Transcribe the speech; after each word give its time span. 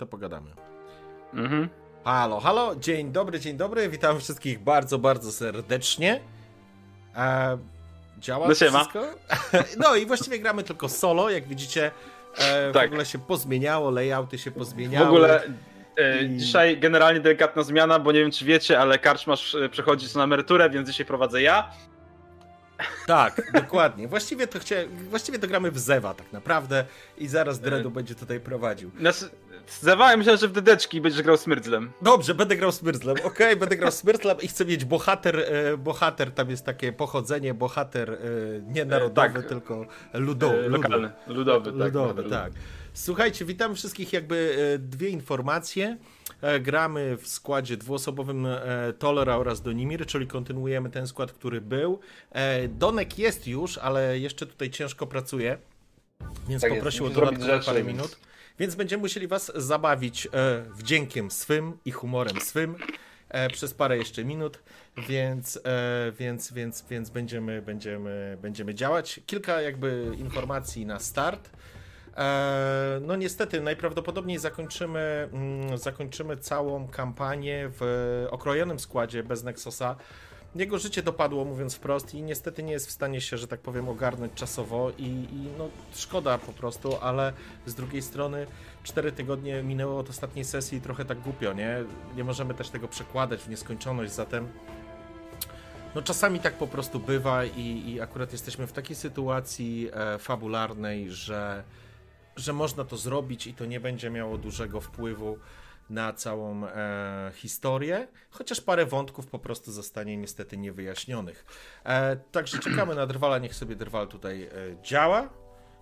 To 0.00 0.06
pogadamy. 0.06 0.50
Mhm. 1.34 1.68
Halo, 2.04 2.40
halo, 2.40 2.76
dzień 2.76 3.12
dobry, 3.12 3.40
dzień 3.40 3.56
dobry, 3.56 3.88
witam 3.88 4.20
wszystkich 4.20 4.58
bardzo, 4.58 4.98
bardzo 4.98 5.32
serdecznie. 5.32 6.20
E, 7.16 7.58
działa 8.18 8.48
No 8.48 8.54
wszystko? 8.54 9.04
No 9.82 9.94
i 9.96 10.06
właściwie 10.06 10.38
gramy 10.38 10.62
tylko 10.62 10.88
solo, 10.88 11.30
jak 11.30 11.48
widzicie. 11.48 11.90
E, 12.38 12.70
w 12.70 12.74
Tak. 12.74 12.86
ogóle 12.86 13.06
się 13.06 13.18
pozmieniało, 13.18 13.90
layouty 13.90 14.38
się 14.38 14.50
pozmieniały. 14.50 15.06
W 15.06 15.08
ogóle 15.08 15.42
e, 15.98 16.28
dzisiaj 16.28 16.78
generalnie 16.78 17.20
delikatna 17.20 17.62
zmiana, 17.62 17.98
bo 17.98 18.12
nie 18.12 18.20
wiem 18.20 18.30
czy 18.30 18.44
wiecie, 18.44 18.80
ale 18.80 18.98
karczmasz 18.98 19.54
e, 19.54 19.68
przechodzi 19.68 20.06
na 20.16 20.24
emeryturę, 20.24 20.70
więc 20.70 20.88
dzisiaj 20.88 21.06
prowadzę 21.06 21.42
ja. 21.42 21.70
Tak, 23.06 23.42
dokładnie. 23.62 24.08
Właściwie 24.08 24.46
to, 24.46 24.58
chcia... 24.58 24.76
właściwie 25.10 25.38
to 25.38 25.46
gramy 25.46 25.70
w 25.70 25.78
Zewa 25.78 26.14
tak 26.14 26.32
naprawdę 26.32 26.84
i 27.18 27.28
zaraz 27.28 27.60
Dredu 27.60 27.90
będzie 27.90 28.14
tutaj 28.14 28.40
prowadził. 28.40 28.90
Znaczy, 29.00 29.30
zdawałem 29.70 30.18
myślałem, 30.18 30.40
że 30.40 30.48
w 30.48 30.52
dedeczki 30.52 31.00
będziesz 31.00 31.22
grał 31.22 31.36
smyrdzlem. 31.36 31.92
Dobrze, 32.02 32.34
będę 32.34 32.56
grał 32.56 32.72
Smyrtlem. 32.72 33.16
Okej, 33.24 33.56
będę 33.56 33.76
grał 33.76 33.92
Smyrtlem 33.92 34.36
i 34.40 34.48
chcę 34.48 34.64
mieć 34.64 34.84
bohater, 34.84 35.36
e, 35.40 35.76
bohater, 35.76 36.30
tam 36.32 36.50
jest 36.50 36.64
takie 36.66 36.92
pochodzenie, 36.92 37.54
bohater 37.54 38.10
e, 38.12 38.16
nie 38.72 38.84
narodowy, 38.84 39.32
tak. 39.34 39.48
tylko 39.48 39.86
ludo, 40.14 40.54
E. 40.54 40.68
Lokalny, 40.68 41.10
ludowy. 41.26 41.64
tak, 41.72 41.74
Ludowy, 41.74 42.12
ludowy. 42.22 42.30
tak. 42.30 42.52
Słuchajcie, 42.94 43.44
witam 43.44 43.74
wszystkich 43.74 44.12
jakby 44.12 44.56
e, 44.74 44.78
dwie 44.78 45.08
informacje. 45.08 45.96
E, 46.42 46.60
Gramy 46.60 47.16
w 47.16 47.28
składzie 47.28 47.76
dwuosobowym 47.76 48.46
e, 48.46 48.58
Tolera 48.98 49.36
oraz 49.36 49.62
Donimir, 49.62 50.06
czyli 50.06 50.26
kontynuujemy 50.26 50.90
ten 50.90 51.06
skład, 51.06 51.32
który 51.32 51.60
był. 51.60 52.00
E, 52.32 52.68
Donek 52.68 53.18
jest 53.18 53.46
już, 53.46 53.78
ale 53.78 54.18
jeszcze 54.18 54.46
tutaj 54.46 54.70
ciężko 54.70 55.06
pracuje, 55.06 55.58
więc 56.48 56.62
Tak 56.62 56.70
jest, 56.70 56.80
poprosił 56.80 57.06
o 57.06 57.10
dodatkowe 57.10 57.60
parę 57.60 57.82
więc- 57.84 57.86
minut. 57.96 58.16
Więc 58.58 58.74
będziemy 58.74 59.00
musieli 59.00 59.26
was 59.28 59.52
zabawić 59.54 60.26
e, 60.26 60.30
wdziękiem 60.74 61.30
swym 61.30 61.78
i 61.84 61.90
humorem 61.92 62.40
swym 62.40 62.76
e, 63.28 63.50
przez 63.50 63.74
parę 63.74 63.98
jeszcze 63.98 64.24
minut, 64.24 64.58
więc, 65.08 65.56
e, 65.64 66.12
więc, 66.18 66.52
więc, 66.52 66.84
więc 66.90 67.10
będziemy, 67.10 67.62
będziemy, 67.62 68.38
będziemy 68.42 68.74
działać. 68.74 69.20
Kilka 69.26 69.60
jakby 69.60 70.12
informacji 70.18 70.86
na 70.86 70.98
start. 70.98 71.50
E, 72.16 73.00
No 73.02 73.16
niestety, 73.16 73.60
najprawdopodobniej 73.60 74.38
zakończymy, 74.38 75.28
mm, 75.32 75.78
zakończymy 75.78 76.36
całą 76.36 76.88
kampanię 76.88 77.70
w 77.80 78.26
okrojonym 78.30 78.78
składzie 78.78 79.22
bez 79.22 79.42
Nexosa. 79.44 79.96
Jego 80.54 80.78
życie 80.78 81.02
dopadło, 81.02 81.44
mówiąc 81.44 81.74
wprost, 81.74 82.14
i 82.14 82.22
niestety 82.22 82.62
nie 82.62 82.72
jest 82.72 82.86
w 82.86 82.90
stanie 82.90 83.20
się, 83.20 83.38
że 83.38 83.46
tak 83.48 83.60
powiem, 83.60 83.88
ogarnąć 83.88 84.32
czasowo 84.34 84.90
i, 84.98 85.06
i 85.06 85.48
no, 85.58 85.68
szkoda 85.94 86.38
po 86.38 86.52
prostu, 86.52 86.96
ale 87.00 87.32
z 87.66 87.74
drugiej 87.74 88.02
strony 88.02 88.46
cztery 88.82 89.12
tygodnie 89.12 89.62
minęło 89.62 89.98
od 89.98 90.10
ostatniej 90.10 90.44
sesji 90.44 90.78
i 90.78 90.80
trochę 90.80 91.04
tak 91.04 91.20
głupio, 91.20 91.52
nie? 91.52 91.84
Nie 92.16 92.24
możemy 92.24 92.54
też 92.54 92.68
tego 92.68 92.88
przekładać 92.88 93.40
w 93.40 93.48
nieskończoność, 93.48 94.12
zatem 94.12 94.48
no 95.94 96.02
czasami 96.02 96.40
tak 96.40 96.54
po 96.54 96.66
prostu 96.66 97.00
bywa 97.00 97.44
i, 97.44 97.90
i 97.90 98.00
akurat 98.00 98.32
jesteśmy 98.32 98.66
w 98.66 98.72
takiej 98.72 98.96
sytuacji 98.96 99.90
e, 99.92 100.18
fabularnej, 100.18 101.10
że, 101.10 101.64
że 102.36 102.52
można 102.52 102.84
to 102.84 102.96
zrobić 102.96 103.46
i 103.46 103.54
to 103.54 103.64
nie 103.64 103.80
będzie 103.80 104.10
miało 104.10 104.38
dużego 104.38 104.80
wpływu 104.80 105.38
na 105.90 106.12
całą 106.12 106.66
e, 106.66 107.32
historię, 107.34 108.08
chociaż 108.30 108.60
parę 108.60 108.86
wątków 108.86 109.26
po 109.26 109.38
prostu 109.38 109.72
zostanie 109.72 110.16
niestety 110.16 110.56
niewyjaśnionych. 110.56 111.44
E, 111.84 112.16
także 112.16 112.58
czekamy 112.68 112.94
na 112.94 113.06
Drwala, 113.06 113.38
niech 113.38 113.54
sobie 113.54 113.76
Drwal 113.76 114.08
tutaj 114.08 114.42
e, 114.42 114.50
działa. 114.82 115.28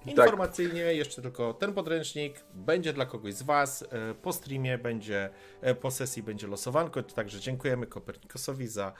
Informacyjnie 0.06 0.80
jeszcze 0.80 1.22
tylko 1.22 1.54
ten 1.54 1.72
podręcznik 1.72 2.44
będzie 2.54 2.92
dla 2.92 3.06
kogoś 3.06 3.34
z 3.34 3.42
Was. 3.42 3.82
E, 3.82 4.14
po 4.14 4.32
streamie 4.32 4.78
będzie, 4.78 5.30
e, 5.60 5.74
po 5.74 5.90
sesji 5.90 6.22
będzie 6.22 6.46
losowanko, 6.46 7.02
także 7.02 7.40
dziękujemy 7.40 7.86
Kopernikosowi 7.86 8.66
za 8.66 8.92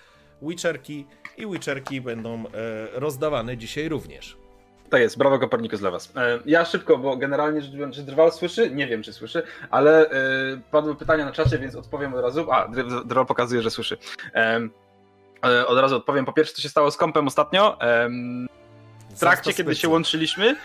Witcherki 0.42 1.06
i 1.36 1.46
Witcherki 1.46 2.00
będą 2.00 2.44
e, 2.46 2.50
rozdawane 2.92 3.56
dzisiaj 3.56 3.88
również. 3.88 4.36
Tak 4.90 5.00
jest, 5.00 5.18
brawo 5.18 5.38
Kopernikus 5.38 5.80
dla 5.80 5.90
was. 5.90 6.12
E, 6.16 6.38
Ja 6.46 6.64
szybko, 6.64 6.98
bo 6.98 7.16
generalnie 7.16 7.60
rzecz 7.62 7.72
biorąc, 7.72 7.96
czy 7.96 8.02
Drwal 8.02 8.32
słyszy? 8.32 8.70
Nie 8.70 8.86
wiem, 8.86 9.02
czy 9.02 9.12
słyszy, 9.12 9.42
ale 9.70 10.10
e, 10.10 10.14
padły 10.70 10.94
pytania 10.96 11.24
na 11.24 11.32
czacie, 11.32 11.58
więc 11.58 11.74
odpowiem 11.76 12.14
od 12.14 12.20
razu. 12.20 12.52
A, 12.52 12.68
Dr- 12.68 13.04
Drwal 13.06 13.26
pokazuje, 13.26 13.62
że 13.62 13.70
słyszy. 13.70 13.98
E, 14.34 14.68
Od 15.66 15.78
razu 15.78 15.96
odpowiem. 15.96 16.24
Po 16.24 16.32
pierwsze, 16.32 16.54
co 16.54 16.62
się 16.62 16.68
stało 16.68 16.90
z 16.90 16.96
kompem 16.96 17.26
ostatnio. 17.26 17.78
W 19.14 19.20
trakcie, 19.20 19.52
kiedy 19.54 19.74
się 19.74 19.88
łączyliśmy, 19.88 20.56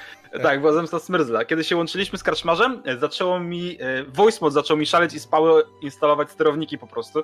tak, 0.44 0.60
była 0.60 0.74
zemsta 0.74 1.00
Smyrzla. 1.00 1.46
Kiedy 1.46 1.64
się 1.64 1.76
łączyliśmy 1.78 2.18
z 2.20 2.24
karczmarzem, 2.24 2.84
zaczęło 3.00 3.40
mi, 3.40 3.78
voice 4.08 4.38
mod 4.42 4.54
zaczął 4.54 4.78
mi 4.78 4.86
szaleć 4.86 5.14
i 5.14 5.20
spały 5.20 5.64
instalować 5.82 6.32
sterowniki 6.32 6.78
po 6.78 6.88
prostu. 6.88 7.24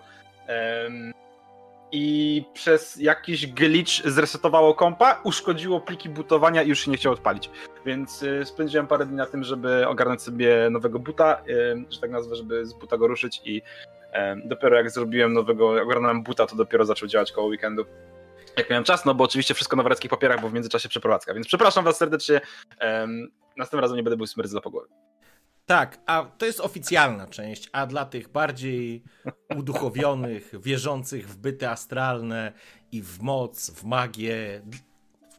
I 1.91 2.43
przez 2.53 2.95
jakiś 2.95 3.47
glitch 3.47 3.91
zresetowało 4.05 4.73
kompa, 4.73 5.21
uszkodziło 5.23 5.81
pliki 5.81 6.09
bootowania 6.09 6.63
i 6.63 6.69
już 6.69 6.79
się 6.79 6.91
nie 6.91 6.97
chciało 6.97 7.15
odpalić. 7.15 7.49
Więc 7.85 8.23
e, 8.23 8.45
spędziłem 8.45 8.87
parę 8.87 9.05
dni 9.05 9.15
na 9.15 9.25
tym, 9.25 9.43
żeby 9.43 9.87
ogarnąć 9.87 10.21
sobie 10.21 10.69
nowego 10.71 10.99
buta, 10.99 11.33
e, 11.33 11.43
że 11.89 11.99
tak 12.01 12.11
nazwę, 12.11 12.35
żeby 12.35 12.65
z 12.65 12.73
buta 12.73 12.97
go 12.97 13.07
ruszyć 13.07 13.41
i 13.45 13.61
dopiero 14.45 14.77
jak 14.77 14.91
zrobiłem 14.91 15.33
nowego, 15.33 15.81
ogarnąłem 15.81 16.23
buta, 16.23 16.45
to 16.45 16.55
dopiero 16.55 16.85
zaczął 16.85 17.07
działać 17.07 17.31
koło 17.31 17.47
weekendu 17.47 17.85
jak 18.57 18.69
miałem 18.69 18.83
czas, 18.83 19.05
no 19.05 19.15
bo 19.15 19.23
oczywiście 19.23 19.53
wszystko 19.53 19.75
na 19.75 19.83
wareckich 19.83 20.11
papierach, 20.11 20.41
bo 20.41 20.49
w 20.49 20.53
międzyczasie 20.53 20.89
przeprowadzka. 20.89 21.33
Więc 21.33 21.47
przepraszam 21.47 21.83
was 21.83 21.97
serdecznie. 21.97 22.41
Następnym 23.57 23.81
razem 23.81 23.97
nie 23.97 24.03
będę 24.03 24.17
był 24.17 24.27
smyrdzla 24.27 24.61
po 24.61 24.69
głowie. 24.69 24.89
Tak, 25.69 25.99
a 26.05 26.23
to 26.37 26.45
jest 26.45 26.59
oficjalna 26.59 27.27
część, 27.27 27.69
a 27.71 27.85
dla 27.85 28.05
tych 28.05 28.29
bardziej 28.29 29.03
uduchowionych, 29.57 30.51
wierzących 30.67 31.29
w 31.29 31.37
byty 31.37 31.69
astralne 31.69 32.53
i 32.91 33.01
w 33.01 33.21
moc, 33.21 33.71
w 33.71 33.83
magię, 33.83 34.61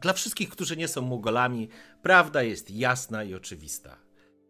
dla 0.01 0.13
wszystkich, 0.13 0.49
którzy 0.49 0.77
nie 0.77 0.89
są 0.89 1.03
mugolami, 1.03 1.69
prawda 2.03 2.43
jest 2.43 2.71
jasna 2.71 3.25
i 3.25 3.35
oczywista. 3.35 3.97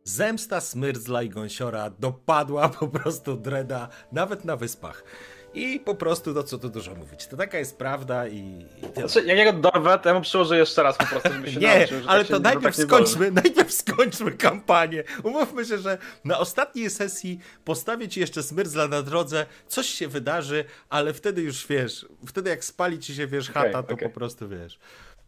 Zemsta 0.05 0.61
Smyrdzla 0.61 1.23
i 1.23 1.29
Gąsiora 1.29 1.91
dopadła 1.91 2.69
po 2.69 2.89
prostu 2.89 3.37
Dreda 3.37 3.89
nawet 4.13 4.45
na 4.45 4.57
wyspach. 4.57 5.05
I 5.55 5.81
po 5.81 5.95
prostu, 5.95 6.33
no 6.33 6.43
co 6.43 6.59
tu 6.59 6.69
dużo 6.69 6.95
mówić, 6.95 7.27
to 7.27 7.37
taka 7.37 7.59
jest 7.59 7.79
prawda 7.79 8.29
i, 8.29 8.67
i 8.79 8.89
tyle. 8.95 9.09
Znaczy, 9.09 9.29
jak 9.29 9.39
ja 9.39 9.53
go 9.53 9.59
dorwę, 9.71 9.99
to 10.03 10.09
ja 10.09 10.15
mu 10.15 10.21
przyłożę 10.21 10.59
jeszcze 10.59 10.83
raz 10.83 10.97
po 10.97 11.07
prostu, 11.07 11.33
żeby 11.33 11.53
się 11.53 11.61
Nie, 11.67 11.79
nauczył, 11.79 12.03
że 12.03 12.09
ale 12.09 12.25
tak 12.25 12.33
to 12.33 12.41
najpierw 12.41 12.77
tak 12.77 12.87
skończmy, 12.87 13.31
najpierw 13.43 13.73
skończmy 13.73 14.33
kampanię. 14.33 15.05
Umówmy 15.23 15.65
się, 15.65 15.79
że 15.79 15.99
na 16.25 16.39
ostatniej 16.39 16.91
sesji 16.91 17.41
postawię 17.65 18.09
ci 18.09 18.21
jeszcze 18.21 18.43
smyrdzla 18.43 18.89
na 18.89 19.03
drodze, 19.03 19.47
coś 19.67 19.87
się 19.87 20.09
wydarzy, 20.09 20.65
ale 20.89 21.13
wtedy 21.13 21.43
już 21.43 21.67
wiesz, 21.67 22.07
wtedy 22.27 22.51
jak 22.51 22.65
spali 22.65 22.99
ci 22.99 23.15
się, 23.15 23.27
wiesz, 23.27 23.51
chata, 23.51 23.79
Okej, 23.79 23.89
to 23.89 23.95
okej. 23.95 24.09
po 24.09 24.15
prostu 24.15 24.49
wiesz. 24.49 24.79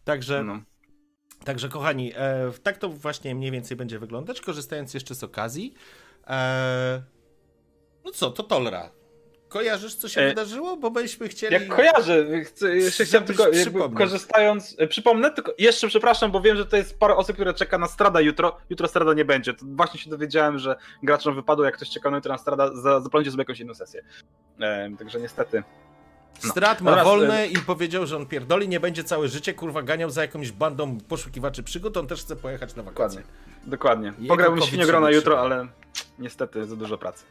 Także, 0.03 0.43
No. 0.43 0.59
także 1.43 1.69
kochani, 1.69 2.13
e, 2.15 2.51
tak 2.63 2.77
to 2.77 2.89
właśnie 2.89 3.35
mniej 3.35 3.51
więcej 3.51 3.77
będzie 3.77 3.99
wyglądać, 3.99 4.41
korzystając 4.41 4.93
jeszcze 4.93 5.15
z 5.15 5.23
okazji. 5.23 5.73
E, 6.27 7.03
no 8.05 8.11
co, 8.11 8.31
to 8.31 8.43
Tolra. 8.43 8.89
Kojarzysz, 9.53 9.95
co 9.95 10.09
się 10.09 10.21
E, 10.21 10.29
wydarzyło? 10.29 10.77
Bo 10.77 10.91
byśmy 10.91 11.27
chcieli... 11.27 11.53
Jak 11.53 11.67
kojarzę, 11.67 12.43
chcę, 12.43 12.75
jeszcze 12.75 13.05
chciałem 13.05 13.27
tylko, 13.27 13.45
korzystając, 13.97 14.75
e, 14.77 14.87
przypomnę, 14.87 15.31
tylko 15.31 15.53
jeszcze 15.57 15.87
przepraszam, 15.87 16.31
bo 16.31 16.41
wiem, 16.41 16.57
że 16.57 16.65
to 16.65 16.77
jest 16.77 16.99
parę 16.99 17.15
osób, 17.15 17.35
które 17.35 17.53
czeka 17.53 17.77
na 17.77 17.87
Strada 17.87 18.21
jutro, 18.21 18.57
jutro 18.69 18.87
Strada 18.87 19.13
nie 19.13 19.25
będzie, 19.25 19.53
to 19.53 19.65
właśnie 19.65 19.99
się 19.99 20.09
dowiedziałem, 20.09 20.59
że 20.59 20.75
graczom 21.03 21.35
wypadło, 21.35 21.65
jak 21.65 21.75
ktoś 21.75 21.89
czekał 21.89 22.11
na 22.11 22.17
jutro 22.17 22.31
na 22.31 22.37
Strada, 22.37 22.75
za, 22.75 22.99
zaplanujcie 22.99 23.31
sobie 23.31 23.41
jakąś 23.41 23.59
inną 23.59 23.73
sesję. 23.73 24.03
E, 24.59 24.89
także 24.99 25.19
niestety. 25.19 25.63
No. 26.43 26.49
Strat 26.49 26.81
ma 26.81 26.91
Natomiast, 26.91 27.09
wolne 27.09 27.47
i 27.47 27.57
powiedział, 27.57 28.05
że 28.05 28.17
on 28.17 28.25
pierdoli, 28.25 28.67
nie 28.67 28.79
będzie 28.79 29.03
całe 29.03 29.27
życie, 29.27 29.53
kurwa, 29.53 29.81
ganiał 29.81 30.09
za 30.09 30.21
jakąś 30.21 30.51
bandą 30.51 30.97
poszukiwaczy 30.97 31.63
przygód, 31.63 31.97
on 31.97 32.07
też 32.07 32.21
chce 32.21 32.35
pojechać 32.35 32.75
na 32.75 32.83
wakacje. 32.83 33.21
Dokładnie. 33.65 34.09
Dokładnie. 34.11 34.27
Pograłbym 34.27 34.61
świniogrona 34.61 35.11
jutro, 35.11 35.41
ale 35.41 35.67
niestety 36.19 36.65
za 36.65 36.75
dużo 36.75 36.97
pracy. 36.97 37.25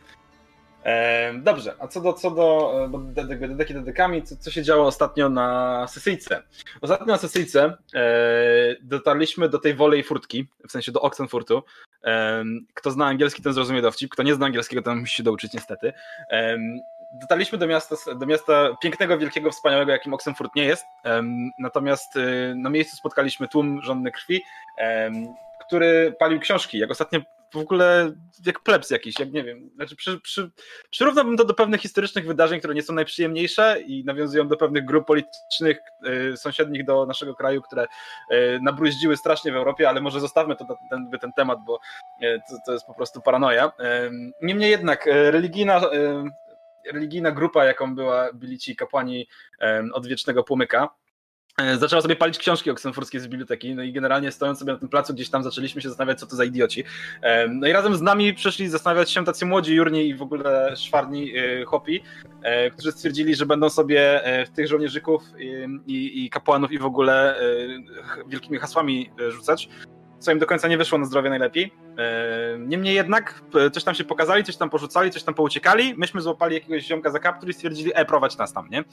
Dobrze, 1.43 1.75
a 1.79 1.89
co 1.89 2.01
do, 2.01 2.12
co 2.12 2.31
do 2.31 2.73
e, 2.85 2.89
bo 2.89 2.99
de- 2.99 3.25
de- 3.25 3.49
dedeki 3.49 3.75
dedekami, 3.75 4.23
co, 4.23 4.37
co 4.37 4.51
się 4.51 4.62
działo 4.62 4.87
ostatnio 4.87 5.29
na 5.29 5.87
sesyjce? 5.89 6.43
Ostatnio 6.81 7.07
na 7.07 7.19
sesyjce 7.19 7.77
e, 7.95 8.77
dotarliśmy 8.83 9.49
do 9.49 9.59
tej 9.59 9.75
wolej 9.75 10.05
furtki, 10.05 10.49
w 10.69 10.73
sensie 10.73 10.93
do 10.93 11.01
Oxenfurtu. 11.01 11.62
Kto 12.75 12.91
zna 12.91 13.07
angielski, 13.07 13.43
ten 13.43 13.53
zrozumie 13.53 13.83
dowcip, 13.83 14.11
kto 14.11 14.23
nie 14.23 14.35
zna 14.35 14.47
angielskiego, 14.47 14.83
ten 14.83 14.99
musi 14.99 15.17
się 15.17 15.23
douczyć 15.23 15.53
niestety. 15.53 15.93
Dotarliśmy 17.21 17.59
do 17.59 17.67
miasta, 17.67 17.97
do 18.15 18.27
miasta 18.27 18.77
pięknego, 18.83 19.19
wielkiego, 19.19 19.51
wspaniałego, 19.51 19.93
jakim 19.93 20.15
Oxenfurt 20.15 20.55
nie 20.57 20.65
jest. 20.65 20.85
Natomiast 21.59 22.17
e, 22.17 22.55
na 22.55 22.71
miejscu 22.71 22.97
spotkaliśmy 22.97 23.49
tłum 23.49 23.83
żądny 23.83 24.11
krwi, 24.12 24.43
który 25.67 26.15
palił 26.19 26.41
książki. 26.41 26.79
Jak 26.79 26.91
ostatnio 26.91 27.21
w 27.52 27.56
ogóle 27.56 28.12
jak 28.47 28.61
plebs 28.61 28.90
jakiś, 28.90 29.21
jak 29.21 29.32
nie 29.32 29.44
wiem. 29.44 29.71
Znaczy, 29.75 29.97
przy, 29.97 30.21
przy, 30.21 30.50
przyrównałbym 30.90 31.37
to 31.37 31.44
do 31.44 31.54
pewnych 31.54 31.80
historycznych 31.80 32.26
wydarzeń, 32.26 32.59
które 32.59 32.75
nie 32.75 32.82
są 32.82 32.92
najprzyjemniejsze 32.92 33.80
i 33.80 34.04
nawiązują 34.04 34.49
do 34.49 34.56
pewnych 34.56 34.85
grup 34.85 35.06
politycznych 35.06 35.78
y, 36.32 36.37
sąsiednich 36.37 36.85
do 36.85 37.06
naszego 37.06 37.35
kraju, 37.35 37.62
które 37.62 37.85
y, 37.85 38.59
nabruździły 38.62 39.16
strasznie 39.16 39.52
w 39.52 39.56
Europie, 39.56 39.88
ale 39.88 40.00
może 40.00 40.21
zostawmy 40.21 40.56
to, 40.56 40.66
ten, 40.90 41.11
ten 41.21 41.32
temat, 41.37 41.59
bo 41.66 41.80
y, 42.23 42.40
to, 42.50 42.56
to 42.66 42.73
jest 42.73 42.87
po 42.87 42.94
prostu 42.94 43.21
paranoja. 43.21 43.66
Y, 43.66 43.71
niemniej 44.42 44.71
jednak, 44.71 45.06
y, 45.06 45.30
religijna 45.30 45.80
y, 45.92 46.92
religijna 46.92 47.30
grupa, 47.30 47.64
jaką 47.64 47.94
była, 47.94 48.32
byli 48.32 48.59
ci 48.59 48.76
kapłani 48.76 49.28
odwiecznego 49.92 50.44
płomyka, 50.44 50.88
zaczęła 51.78 52.02
sobie 52.02 52.16
palić 52.16 52.38
książki 52.38 52.71
oksenfurskie 52.71 53.21
z 53.21 53.28
biblioteki, 53.28 53.75
no 53.75 53.82
i 53.82 53.92
generalnie 53.92 54.32
stojąc 54.32 54.59
sobie 54.59 54.73
na 54.73 54.78
tym 54.78 54.88
placu 54.88 55.14
gdzieś 55.14 55.30
tam 55.30 55.42
zaczęliśmy 55.42 55.82
się 55.82 55.88
zastanawiać, 55.88 56.21
co 56.21 56.26
to 56.26 56.37
za 56.37 56.44
idioci. 56.44 56.85
No 57.49 57.66
i 57.66 57.73
razem 57.73 57.97
z 57.97 58.00
nami 58.00 58.35
przyszli 58.35 58.68
zastanawiać 58.68 59.11
się 59.11 59.25
tacy 59.25 59.47
młodzi 59.47 59.75
jurni 59.75 60.09
i 60.09 60.14
w 60.14 60.23
ogóle 60.23 60.76
szwarni 60.76 61.32
e, 61.37 61.64
hopi, 61.64 62.02
e, 62.42 62.71
którzy 62.71 62.92
stwierdzili, 62.92 63.35
że 63.35 63.47
będą 63.47 63.71
sobie 63.71 64.21
tych 64.54 64.68
żołnierzyków 64.68 65.23
i, 65.87 66.25
i 66.25 66.30
kapłanów 66.30 66.73
i 66.73 66.78
w 66.78 66.85
ogóle 66.85 67.40
wielkimi 68.28 68.59
hasłami 68.59 69.11
rzucać 69.28 69.68
co 70.23 70.32
im 70.32 70.38
do 70.38 70.47
końca 70.47 70.68
nie 70.68 70.78
wyszło 70.78 70.99
na 70.99 71.04
zdrowie 71.04 71.30
najlepiej. 71.30 71.75
E, 71.99 72.59
niemniej 72.59 72.94
jednak 72.94 73.42
coś 73.73 73.85
tam 73.85 73.94
się 73.94 74.04
pokazali, 74.04 74.44
coś 74.44 74.56
tam 74.56 74.71
porzucali, 74.71 75.11
coś 75.11 75.23
tam 75.23 75.35
pouciekali. 75.35 75.94
Myśmy 75.97 76.21
złapali 76.21 76.54
jakiegoś 76.54 76.82
ziomka 76.82 77.11
za 77.11 77.18
kaptur 77.18 77.50
i 77.50 77.52
stwierdzili, 77.52 77.92
e, 77.94 78.04
prowadź 78.04 78.37
nas 78.37 78.52
tam, 78.52 78.68
nie? 78.71 78.85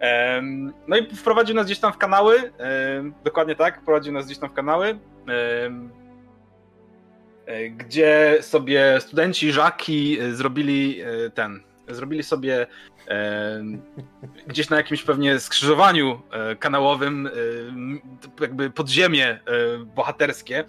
E, 0.00 0.42
no 0.88 0.96
i 0.96 1.16
wprowadził 1.16 1.54
nas 1.56 1.66
gdzieś 1.66 1.78
tam 1.78 1.92
w 1.92 1.98
kanały, 1.98 2.52
e, 2.58 3.10
dokładnie 3.24 3.56
tak, 3.56 3.80
wprowadził 3.80 4.12
nas 4.12 4.26
gdzieś 4.26 4.38
tam 4.38 4.50
w 4.50 4.52
kanały, 4.52 4.98
gdzie 7.70 8.38
sobie 8.40 9.00
studenci 9.00 9.52
Żaki 9.52 10.18
zrobili 10.32 11.00
ten, 11.34 11.62
zrobili 11.88 12.22
sobie 12.22 12.62
e, 12.62 12.66
gdzieś 14.46 14.70
na 14.70 14.76
jakimś 14.76 15.02
pewnie 15.02 15.40
skrzyżowaniu 15.40 16.22
e, 16.30 16.56
kanałowym, 16.56 17.26
e, 17.26 17.30
jakby 18.40 18.70
podziemie 18.70 19.26
e, 19.26 19.40
bohaterskie, 19.78 20.64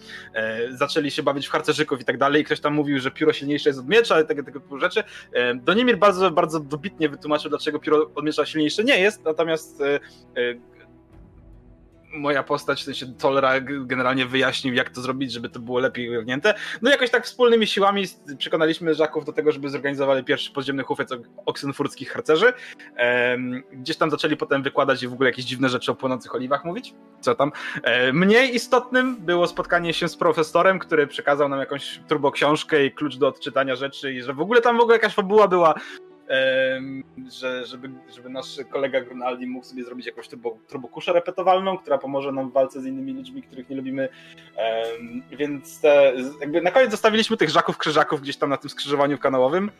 zaczęli 0.69 1.11
się 1.11 1.23
bawić 1.23 1.47
w 1.47 1.51
harcerzyków 1.51 2.01
i 2.01 2.05
tak 2.05 2.17
dalej. 2.17 2.41
I 2.41 2.45
ktoś 2.45 2.59
tam 2.59 2.73
mówił, 2.73 2.99
że 2.99 3.11
pióro 3.11 3.33
silniejsze 3.33 3.69
jest 3.69 3.79
od 3.79 3.87
miecza, 3.87 4.15
ale 4.15 4.25
tego, 4.25 4.43
typu 4.43 4.79
rzeczy. 4.79 5.03
Donimir 5.55 5.97
bardzo, 5.97 6.31
bardzo 6.31 6.59
dobitnie 6.59 7.09
wytłumaczył, 7.09 7.49
dlaczego 7.49 7.79
pióro 7.79 8.11
od 8.15 8.25
miecza 8.25 8.45
silniejsze 8.45 8.83
nie 8.83 8.99
jest, 8.99 9.23
natomiast 9.23 9.83
moja 12.15 12.43
postać, 12.43 12.81
w 12.81 12.85
sensie 12.85 13.05
Tolera 13.13 13.53
generalnie 13.61 14.25
wyjaśnił, 14.25 14.73
jak 14.73 14.89
to 14.89 15.01
zrobić, 15.01 15.31
żeby 15.31 15.49
to 15.49 15.59
było 15.59 15.79
lepiej 15.79 16.09
ogarnięte. 16.09 16.53
No 16.81 16.91
jakoś 16.91 17.09
tak 17.09 17.25
wspólnymi 17.25 17.67
siłami 17.67 18.05
przekonaliśmy 18.37 18.93
Żaków 18.93 19.25
do 19.25 19.33
tego, 19.33 19.51
żeby 19.51 19.69
zorganizowali 19.69 20.23
pierwszy 20.23 20.51
podziemny 20.51 20.83
hufiec 20.83 21.09
oksenfurckich 21.45 22.11
harcerzy. 22.11 22.53
Gdzieś 23.71 23.97
tam 23.97 24.11
zaczęli 24.11 24.37
potem 24.37 24.63
wykładać 24.63 25.03
i 25.03 25.07
w 25.07 25.13
ogóle 25.13 25.29
jakieś 25.29 25.45
dziwne 25.45 25.69
rzeczy 25.69 25.91
o 25.91 25.95
płonących 25.95 26.35
oliwach 26.35 26.65
mówić. 26.65 26.93
Co 27.21 27.35
tam? 27.35 27.51
E, 27.83 28.13
mniej 28.13 28.55
istotnym 28.55 29.15
było 29.15 29.47
spotkanie 29.47 29.93
się 29.93 30.07
z 30.07 30.17
profesorem, 30.17 30.79
który 30.79 31.07
przekazał 31.07 31.49
nam 31.49 31.59
jakąś 31.59 31.99
turbo 32.07 32.31
książkę 32.31 32.85
i 32.85 32.91
klucz 32.91 33.17
do 33.17 33.27
odczytania 33.27 33.75
rzeczy 33.75 34.13
i 34.13 34.21
że 34.21 34.33
w 34.33 34.41
ogóle 34.41 34.61
tam 34.61 34.77
w 34.77 34.81
ogóle 34.81 34.95
jakaś 34.95 35.13
fabuła 35.13 35.47
była 35.47 35.73
że, 37.39 37.65
żeby, 37.65 37.89
żeby 38.15 38.29
nasz 38.29 38.59
kolega 38.69 39.01
Grunaldi 39.01 39.47
mógł 39.47 39.65
sobie 39.65 39.83
zrobić 39.83 40.05
jakąś 40.05 40.27
turbo, 40.27 40.57
turbokuszę 40.67 41.13
repetowalną, 41.13 41.77
która 41.77 41.97
pomoże 41.97 42.31
nam 42.31 42.49
w 42.49 42.53
walce 42.53 42.81
z 42.81 42.85
innymi 42.85 43.13
ludźmi, 43.13 43.43
których 43.43 43.69
nie 43.69 43.75
lubimy. 43.75 44.09
Więc 45.31 45.81
te, 45.81 46.13
jakby 46.41 46.61
na 46.61 46.71
koniec 46.71 46.91
zostawiliśmy 46.91 47.37
tych 47.37 47.49
żaków, 47.49 47.77
krzyżaków 47.77 48.21
gdzieś 48.21 48.37
tam 48.37 48.49
na 48.49 48.57
tym 48.57 48.69
skrzyżowaniu 48.69 49.17
kanałowym 49.17 49.71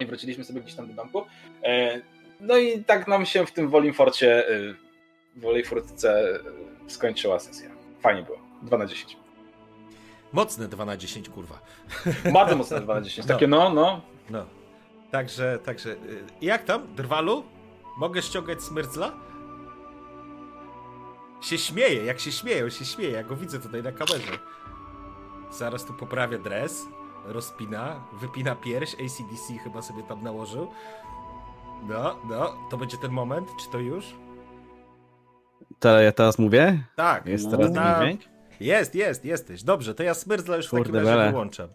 i 0.00 0.06
wróciliśmy 0.06 0.44
sobie 0.44 0.60
gdzieś 0.60 0.74
tam 0.74 0.88
do 0.88 0.94
domku. 0.94 1.26
E, 1.62 2.00
no 2.40 2.56
i 2.56 2.84
tak 2.84 3.08
nam 3.08 3.26
się 3.26 3.46
w 3.46 3.52
tym 3.52 3.68
Wolimforcie, 3.68 4.50
y, 4.50 4.74
w 5.36 5.40
Wolimfortce 5.40 6.40
y, 6.86 6.90
skończyła 6.90 7.38
sesja. 7.38 7.70
Fajnie 8.00 8.22
było. 8.22 8.38
2 8.62 8.78
na 8.78 8.86
10. 8.86 9.16
Mocne 10.32 10.68
2 10.68 10.84
na 10.84 10.96
10, 10.96 11.28
kurwa. 11.28 11.60
Bardzo 12.32 12.56
mocne 12.56 12.80
2 12.80 12.94
na 12.94 13.00
10. 13.00 13.28
Takie 13.28 13.46
no, 13.46 13.70
no. 13.70 14.00
No. 14.30 14.46
Także, 15.10 15.58
także. 15.64 15.90
Y, 15.90 16.24
jak 16.40 16.64
tam, 16.64 16.94
Drwalu? 16.94 17.44
Mogę 17.98 18.22
ściągać 18.22 18.62
smyrcla? 18.62 19.12
Się 21.40 21.58
śmieje, 21.58 22.04
jak 22.04 22.20
się 22.20 22.32
śmieje, 22.32 22.64
on 22.64 22.70
się 22.70 22.84
śmieje, 22.84 23.10
ja 23.10 23.24
go 23.24 23.36
widzę 23.36 23.60
tutaj 23.60 23.82
na 23.82 23.92
kamerze. 23.92 24.38
Zaraz 25.50 25.84
tu 25.84 25.94
poprawia 25.94 26.38
dres, 26.38 26.86
rozpina, 27.24 28.04
wypina 28.12 28.54
pierś, 28.54 28.94
ACDC 28.94 29.58
chyba 29.64 29.82
sobie 29.82 30.02
tam 30.02 30.22
nałożył. 30.22 30.68
No, 31.88 32.16
no, 32.28 32.56
to 32.70 32.76
będzie 32.76 32.96
ten 32.96 33.10
moment, 33.10 33.48
czy 33.60 33.70
to 33.70 33.78
już? 33.78 34.14
To 35.78 36.00
ja 36.00 36.12
teraz 36.12 36.38
mówię? 36.38 36.84
Tak. 36.96 37.26
Jest 37.26 37.50
teraz 37.50 37.70
no, 37.72 37.82
dźwięk? 37.98 38.20
Jest, 38.60 38.94
jest, 38.94 39.24
jesteś. 39.24 39.62
Dobrze, 39.62 39.94
to 39.94 40.02
ja 40.02 40.14
smyrcla 40.14 40.56
już 40.56 40.68
Kurde 40.68 40.84
w 40.84 40.92
takim 40.92 41.08
razie 41.08 41.30
wyłączam. 41.30 41.68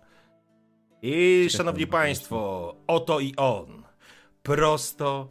I 1.05 1.47
szanowni 1.49 1.87
państwo, 1.87 2.75
oto 2.87 3.19
i 3.19 3.33
on, 3.37 3.83
prosto 4.43 5.27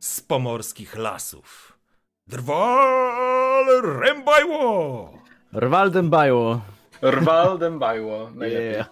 z 0.00 0.20
pomorskich 0.20 0.96
lasów. 0.96 1.78
Drwal 2.26 3.82
Rembajło! 3.82 5.12
Rwaldem 5.52 6.10
Bajło. 6.10 6.60
Rwaldem 7.02 7.78
Bajło, 7.78 8.30
najlepiej. 8.34 8.72
Yeah. 8.72 8.90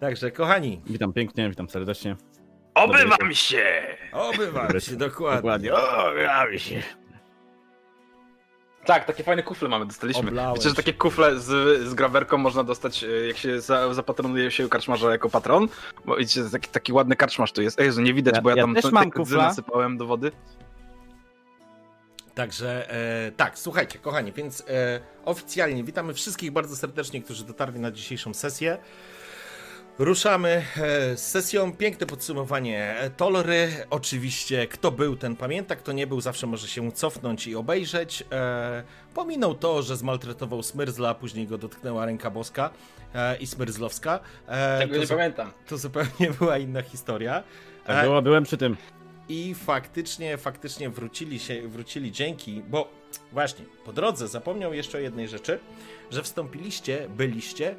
Także, 0.00 0.30
kochani. 0.30 0.80
Witam 0.86 1.12
pięknie, 1.12 1.48
witam 1.50 1.68
serdecznie. 1.68 2.16
Obywam 2.74 3.34
się! 3.34 3.82
Obywam 4.12 4.80
się, 4.80 4.96
dokładnie. 4.96 5.36
Dokładnie, 5.36 5.74
obywam 5.74 6.58
się. 6.58 6.82
Tak, 8.90 9.04
takie 9.04 9.24
fajne 9.24 9.42
kufle 9.42 9.68
mamy, 9.68 9.86
dostaliśmy. 9.86 10.28
Oblałeś. 10.28 10.58
Wiecie, 10.58 10.68
że 10.68 10.74
takie 10.74 10.92
kufle 10.92 11.40
z, 11.40 11.80
z 11.88 11.94
grawerką 11.94 12.38
można 12.38 12.64
dostać, 12.64 13.04
e, 13.04 13.26
jak 13.26 13.36
się 13.36 13.60
za, 13.60 13.94
zapatronuje 13.94 14.50
się 14.50 14.68
karczmarza 14.68 15.12
jako 15.12 15.28
patron? 15.28 15.68
Bo 16.04 16.16
widzicie, 16.16 16.44
taki, 16.52 16.68
taki 16.68 16.92
ładny 16.92 17.16
karczmarz 17.16 17.52
tu 17.52 17.62
jest. 17.62 17.80
Ej, 17.80 17.90
nie 17.98 18.14
widać, 18.14 18.34
ja, 18.34 18.42
bo 18.42 18.50
ja, 18.50 18.56
ja 18.56 18.62
tam 18.62 18.74
też 18.74 18.92
mam 18.92 19.10
kufla. 19.10 19.42
nasypałem 19.42 19.98
do 19.98 20.06
wody. 20.06 20.32
Także 22.34 22.90
e, 22.90 23.32
tak, 23.32 23.58
słuchajcie, 23.58 23.98
kochani, 23.98 24.32
więc 24.32 24.64
e, 24.68 25.00
oficjalnie 25.24 25.84
witamy 25.84 26.14
wszystkich 26.14 26.50
bardzo 26.50 26.76
serdecznie, 26.76 27.22
którzy 27.22 27.44
dotarli 27.44 27.80
na 27.80 27.90
dzisiejszą 27.90 28.34
sesję. 28.34 28.78
Ruszamy 30.00 30.48
e, 30.76 31.16
z 31.16 31.30
sesją. 31.30 31.72
Piękne 31.72 32.06
podsumowanie 32.06 32.94
Tolry. 33.16 33.68
Oczywiście, 33.90 34.66
kto 34.66 34.90
był, 34.90 35.16
ten 35.16 35.36
pamięta, 35.36 35.76
kto 35.76 35.92
nie 35.92 36.06
był, 36.06 36.20
zawsze 36.20 36.46
może 36.46 36.68
się 36.68 36.92
cofnąć 36.92 37.46
i 37.46 37.56
obejrzeć. 37.56 38.24
E, 38.32 38.82
pominął 39.14 39.54
to, 39.54 39.82
że 39.82 39.96
zmaltretował 39.96 40.62
Smyrzla, 40.62 41.08
a 41.08 41.14
później 41.14 41.46
go 41.46 41.58
dotknęła 41.58 42.06
ręka 42.06 42.30
boska 42.30 42.70
e, 43.14 43.36
i 43.36 43.46
Smyrzlowska. 43.46 44.20
Tego 44.78 44.96
nie 44.96 45.06
pamiętam. 45.06 45.50
To 45.68 45.78
zupełnie 45.78 46.30
była 46.38 46.58
inna 46.58 46.82
historia. 46.82 47.42
Tak 47.84 48.04
było, 48.04 48.22
byłem 48.22 48.44
przy 48.44 48.56
tym. 48.56 48.76
I 49.28 49.54
faktycznie, 49.54 50.38
faktycznie 50.38 50.90
wrócili 50.90 51.38
się, 51.38 51.68
wrócili 51.68 52.12
dzięki, 52.12 52.62
bo 52.68 52.88
właśnie, 53.32 53.64
po 53.84 53.92
drodze 53.92 54.28
zapomniał 54.28 54.74
jeszcze 54.74 54.98
o 54.98 55.00
jednej 55.00 55.28
rzeczy, 55.28 55.58
że 56.10 56.22
wstąpiliście, 56.22 57.08
byliście 57.16 57.68
E, 57.70 57.76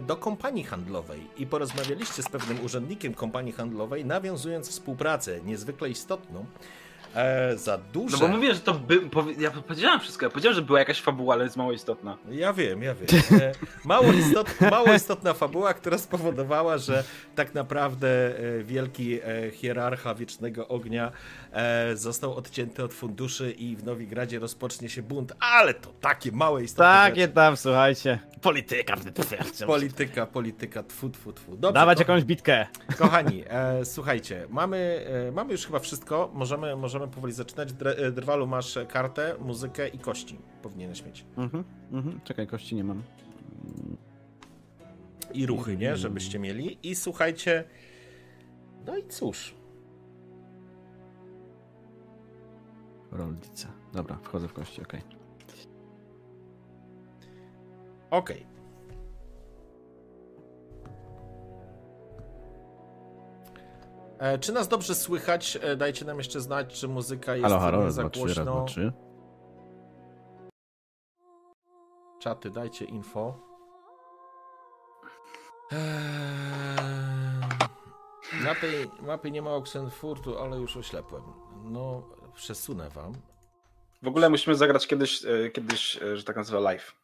do 0.00 0.16
kompanii 0.16 0.64
handlowej 0.64 1.26
i 1.36 1.46
porozmawialiście 1.46 2.22
z 2.22 2.28
pewnym 2.28 2.64
urzędnikiem 2.64 3.14
kompanii 3.14 3.52
handlowej, 3.52 4.04
nawiązując 4.04 4.68
współpracę 4.68 5.40
niezwykle 5.40 5.90
istotną 5.90 6.46
e, 7.14 7.56
za 7.56 7.78
duże. 7.78 8.16
No 8.20 8.28
bo 8.28 8.34
mówię, 8.36 8.54
że 8.54 8.60
to 8.60 8.74
by, 8.74 9.00
ja 9.38 9.50
powiedziałem 9.50 10.00
wszystko, 10.00 10.26
ja 10.26 10.30
powiedziałem, 10.30 10.56
że 10.56 10.62
była 10.62 10.78
jakaś 10.78 11.00
fabuła, 11.00 11.34
ale 11.34 11.44
jest 11.44 11.56
mało 11.56 11.72
istotna. 11.72 12.18
Ja 12.30 12.52
wiem, 12.52 12.82
ja 12.82 12.94
wiem. 12.94 13.40
E, 13.40 13.52
mało, 13.84 14.12
istot, 14.12 14.60
mało 14.70 14.94
istotna 14.94 15.34
fabuła, 15.34 15.74
która 15.74 15.98
spowodowała, 15.98 16.78
że 16.78 17.04
tak 17.34 17.54
naprawdę 17.54 18.08
e, 18.58 18.62
wielki 18.62 19.20
e, 19.22 19.50
hierarcha 19.50 20.14
Wiecznego 20.14 20.68
Ognia 20.68 21.12
e, 21.52 21.96
został 21.96 22.34
odcięty 22.34 22.84
od 22.84 22.94
funduszy 22.94 23.50
i 23.50 23.76
w 23.76 23.84
Nowigradzie 23.84 24.38
rozpocznie 24.38 24.88
się 24.88 25.02
bunt, 25.02 25.32
ale 25.40 25.74
to 25.74 25.90
takie 26.00 26.32
małe 26.32 26.64
istotne 26.64 26.84
Takie 26.84 27.20
rzeczy. 27.20 27.34
tam, 27.34 27.56
słuchajcie. 27.56 28.18
Polityka. 28.40 28.96
Polityka, 29.66 30.26
polityka, 30.26 30.82
tfu, 30.82 31.10
tfu, 31.10 31.32
tfu. 31.32 31.56
Dobrze, 31.56 31.72
Dawać 31.74 31.98
to... 31.98 32.02
jakąś 32.02 32.24
bitkę. 32.24 32.66
Kochani, 32.98 33.44
e, 33.48 33.84
słuchajcie, 33.84 34.46
mamy, 34.48 35.06
e, 35.28 35.32
mamy 35.32 35.52
już 35.52 35.66
chyba 35.66 35.78
wszystko, 35.78 36.30
możemy, 36.34 36.76
możemy 36.76 36.99
powoli 37.08 37.32
zaczynać. 37.32 37.68
E, 37.96 38.12
Drwalu 38.12 38.46
masz 38.46 38.78
kartę, 38.88 39.34
muzykę 39.40 39.88
i 39.88 39.98
kości 39.98 40.38
powinieneś 40.62 41.04
mieć. 41.04 41.24
Mhm, 41.36 41.64
mhm. 41.92 42.20
Czekaj, 42.24 42.46
kości 42.46 42.74
nie 42.74 42.84
mam. 42.84 43.02
I 45.34 45.46
ruchy, 45.46 45.76
nie? 45.76 45.96
Żebyście 45.96 46.38
mieli. 46.38 46.78
I 46.82 46.94
słuchajcie, 46.94 47.64
no 48.86 48.96
i 48.96 49.06
cóż, 49.06 49.54
Roldica. 53.12 53.68
Dobra, 53.92 54.18
wchodzę 54.22 54.48
w 54.48 54.52
kości, 54.52 54.82
okej. 54.82 55.00
Okay. 55.00 55.20
Okej. 58.10 58.49
Czy 64.40 64.52
nas 64.52 64.68
dobrze 64.68 64.94
słychać? 64.94 65.58
E, 65.62 65.76
dajcie 65.76 66.04
nam 66.04 66.18
jeszcze 66.18 66.40
znać, 66.40 66.80
czy 66.80 66.88
muzyka 66.88 67.36
jest 67.36 67.42
Halo, 67.48 67.58
halo, 67.60 67.90
za 67.90 68.04
głośno. 68.04 68.66
Czaty, 72.18 72.50
dajcie 72.50 72.84
info. 72.84 73.34
Eee, 75.72 75.78
Na 78.44 78.54
tej 78.54 78.90
mapie 79.02 79.30
nie 79.30 79.42
ma 79.42 79.50
Oxenfurtu, 79.54 80.38
ale 80.38 80.56
już 80.56 80.76
oślepłem. 80.76 81.22
No, 81.64 82.02
przesunę 82.34 82.90
wam. 82.90 83.12
W 84.02 84.08
ogóle 84.08 84.30
musimy 84.30 84.56
zagrać 84.56 84.86
kiedyś, 84.86 85.24
e, 85.24 85.50
kiedyś 85.50 86.02
e, 86.02 86.16
że 86.16 86.24
tak 86.24 86.36
nazywa, 86.36 86.60
live. 86.60 86.94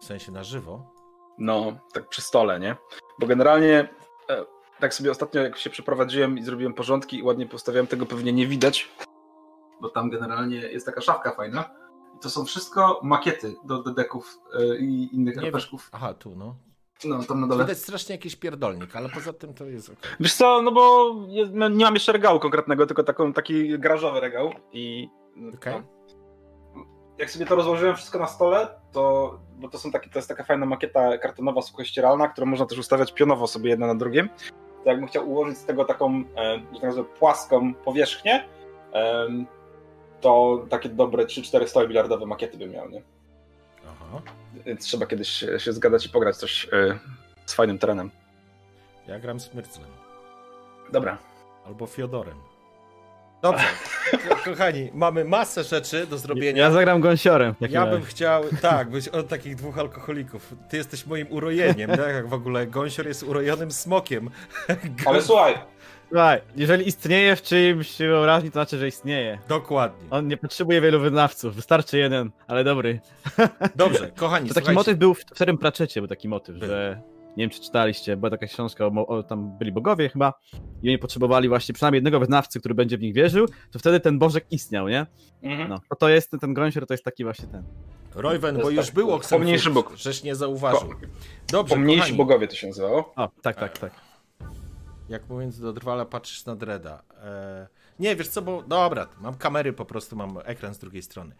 W 0.00 0.04
sensie 0.04 0.32
na 0.32 0.44
żywo. 0.44 0.92
No, 1.38 1.72
tak 1.94 2.08
przy 2.08 2.22
stole, 2.22 2.60
nie? 2.60 2.76
Bo 3.20 3.26
generalnie 3.26 3.88
e, 4.30 4.44
tak 4.80 4.94
sobie 4.94 5.10
ostatnio 5.10 5.42
jak 5.42 5.56
się 5.56 5.70
przeprowadziłem 5.70 6.38
i 6.38 6.42
zrobiłem 6.42 6.74
porządki 6.74 7.18
i 7.18 7.22
ładnie 7.22 7.46
postawiłem, 7.46 7.86
tego 7.86 8.06
pewnie 8.06 8.32
nie 8.32 8.46
widać, 8.46 8.88
bo 9.80 9.88
tam 9.88 10.10
generalnie 10.10 10.56
jest 10.56 10.86
taka 10.86 11.00
szafka 11.00 11.34
fajna. 11.34 11.70
I 12.16 12.18
to 12.18 12.30
są 12.30 12.44
wszystko 12.44 13.00
makiety 13.02 13.54
do 13.64 13.82
dedeków 13.82 14.38
e, 14.54 14.76
i 14.76 15.14
innych 15.14 15.36
Nie 15.36 15.42
RPszków. 15.42 15.88
Aha, 15.92 16.14
tu 16.14 16.36
no. 16.36 16.56
No, 17.04 17.22
tam 17.22 17.40
na 17.40 17.46
dole. 17.46 17.64
Widać 17.64 17.78
strasznie 17.78 18.14
jakiś 18.14 18.36
pierdolnik, 18.36 18.96
ale 18.96 19.08
poza 19.08 19.32
tym 19.32 19.54
to 19.54 19.64
jest 19.64 19.88
okej. 19.88 20.10
Wiesz 20.20 20.34
co, 20.34 20.62
no 20.62 20.72
bo 20.72 21.14
no, 21.52 21.68
nie 21.68 21.84
mam 21.84 21.94
jeszcze 21.94 22.12
regału 22.12 22.40
konkretnego, 22.40 22.86
tylko 22.86 23.02
taką, 23.02 23.32
taki 23.32 23.78
garażowy 23.78 24.20
regał 24.20 24.52
i 24.72 25.08
Okej. 25.54 25.74
no, 25.74 25.82
jak 27.18 27.30
sobie 27.30 27.46
to 27.46 27.56
rozłożyłem 27.56 27.96
wszystko 27.96 28.18
na 28.18 28.26
stole, 28.26 28.68
to, 28.92 29.38
bo 29.56 29.68
to 29.68 29.78
są 29.78 29.90
takie, 29.90 30.10
to 30.10 30.18
jest 30.18 30.28
taka 30.28 30.44
fajna 30.44 30.66
makieta 30.66 31.18
kartonowa 31.18 31.62
suchościeralna, 31.62 32.28
którą 32.28 32.46
można 32.46 32.66
też 32.66 32.78
ustawiać 32.78 33.12
pionowo 33.12 33.46
sobie 33.46 33.70
jedno 33.70 33.86
na 33.86 33.94
drugim, 33.94 34.28
to 34.86 34.90
jakbym 34.90 35.08
chciał 35.08 35.30
ułożyć 35.30 35.58
z 35.58 35.64
tego 35.64 35.84
taką, 35.84 36.24
e, 36.36 36.58
że 36.58 36.74
tak 36.74 36.82
nazwę, 36.82 37.04
płaską 37.04 37.74
powierzchnię, 37.74 38.44
to 40.20 40.64
takie 40.70 40.88
dobre 40.88 41.24
3-4 41.24 41.66
stoły 41.66 41.88
bilardowe 41.88 42.26
makiety 42.26 42.58
bym 42.58 42.70
miał, 42.70 42.90
nie? 42.90 43.02
Aha. 43.86 44.22
Więc 44.66 44.84
trzeba 44.84 45.06
kiedyś 45.06 45.28
się, 45.28 45.60
się 45.60 45.72
zgadać 45.72 46.06
i 46.06 46.08
pograć 46.08 46.36
coś 46.36 46.68
e, 46.72 46.98
z 47.46 47.54
fajnym 47.54 47.78
terenem. 47.78 48.10
Ja 49.06 49.18
gram 49.18 49.40
z 49.40 49.54
Myrclem. 49.54 49.90
Dobra. 50.92 51.18
Albo 51.66 51.86
Fiodorem. 51.86 52.38
Dobrze. 53.42 53.64
Ko- 54.28 54.36
Kochani, 54.44 54.90
mamy 54.94 55.24
masę 55.24 55.64
rzeczy 55.64 56.06
do 56.06 56.18
zrobienia. 56.18 56.62
Ja 56.62 56.70
zagram 56.70 57.00
gąsiorem. 57.00 57.54
Ja 57.60 57.84
bym 57.86 57.94
razie. 57.94 58.06
chciał, 58.06 58.44
tak, 58.62 58.90
być 58.90 59.08
od 59.08 59.28
takich 59.28 59.54
dwóch 59.56 59.78
alkoholików. 59.78 60.54
Ty 60.70 60.76
jesteś 60.76 61.06
moim 61.06 61.26
urojeniem, 61.30 61.90
tak? 61.90 62.14
Jak 62.14 62.28
w 62.28 62.32
ogóle 62.32 62.66
Gąsior 62.66 63.06
jest 63.06 63.22
urojonym 63.22 63.70
smokiem. 63.70 64.30
Ale 65.06 65.22
słuchaj, 65.22 65.54
Słuchaj, 66.08 66.40
jeżeli 66.56 66.88
istnieje 66.88 67.36
w 67.36 67.42
czyimś 67.42 67.98
wyobraźni, 67.98 68.50
to 68.50 68.52
znaczy, 68.52 68.78
że 68.78 68.88
istnieje. 68.88 69.38
Dokładnie. 69.48 70.06
On 70.10 70.28
nie 70.28 70.36
potrzebuje 70.36 70.80
wielu 70.80 71.00
wyznawców, 71.00 71.54
wystarczy 71.54 71.98
jeden, 71.98 72.30
ale 72.46 72.64
dobry. 72.64 73.00
Dobrze, 73.76 74.10
kochani, 74.16 74.48
To 74.48 74.54
taki 74.54 74.64
słuchajcie. 74.64 74.72
motyw 74.72 74.96
był 74.98 75.14
w 75.14 75.18
w 75.18 75.34
starym 75.34 75.58
Pratchecie, 75.58 76.00
był 76.00 76.08
taki 76.08 76.28
motyw, 76.28 76.56
Był. 76.58 76.68
że 76.68 77.00
nie 77.36 77.44
wiem 77.44 77.50
czy 77.50 77.60
czytaliście, 77.60 78.16
była 78.16 78.30
taka 78.30 78.46
książka, 78.46 78.86
o, 78.86 79.06
o, 79.06 79.22
tam 79.22 79.58
byli 79.58 79.72
bogowie 79.72 80.08
chyba 80.08 80.34
i 80.82 80.88
oni 80.88 80.98
potrzebowali 80.98 81.48
właśnie 81.48 81.74
przynajmniej 81.74 81.96
jednego 81.98 82.20
wyznawcy, 82.20 82.60
który 82.60 82.74
będzie 82.74 82.98
w 82.98 83.00
nich 83.00 83.14
wierzył, 83.14 83.46
to 83.70 83.78
wtedy 83.78 84.00
ten 84.00 84.18
bożek 84.18 84.46
istniał, 84.50 84.88
nie? 84.88 85.06
mhm. 85.42 85.68
No, 85.68 85.80
to, 85.88 85.96
to 85.96 86.08
jest 86.08 86.30
ten, 86.30 86.40
ten 86.40 86.54
gąsior, 86.54 86.86
to 86.86 86.94
jest 86.94 87.04
taki 87.04 87.24
właśnie 87.24 87.48
ten. 87.48 87.64
Royven, 88.14 88.58
bo 88.62 88.70
już 88.70 88.86
tak, 88.86 88.94
był 88.94 89.20
pomniejszy 89.30 89.70
Bóg. 89.70 89.92
żeś 89.96 90.22
nie 90.22 90.34
zauważył. 90.34 90.94
Dobrze, 91.52 91.74
Pomniejsi 91.74 92.00
kochani, 92.00 92.16
bogowie 92.16 92.48
to 92.48 92.56
się 92.56 92.66
nazywało. 92.66 93.12
O, 93.16 93.28
tak, 93.42 93.56
tak, 93.56 93.78
tak. 93.78 93.92
jak 95.08 95.28
mówiąc 95.28 95.60
do 95.60 95.72
Drwala 95.72 96.04
patrzysz 96.04 96.44
na 96.44 96.56
Dreda. 96.56 97.02
E, 97.22 97.66
nie, 97.98 98.16
wiesz 98.16 98.28
co, 98.28 98.42
bo 98.42 98.62
dobra, 98.62 99.08
mam 99.20 99.34
kamery, 99.34 99.72
po 99.72 99.84
prostu 99.84 100.16
mam 100.16 100.38
ekran 100.44 100.74
z 100.74 100.78
drugiej 100.78 101.02
strony. 101.02 101.34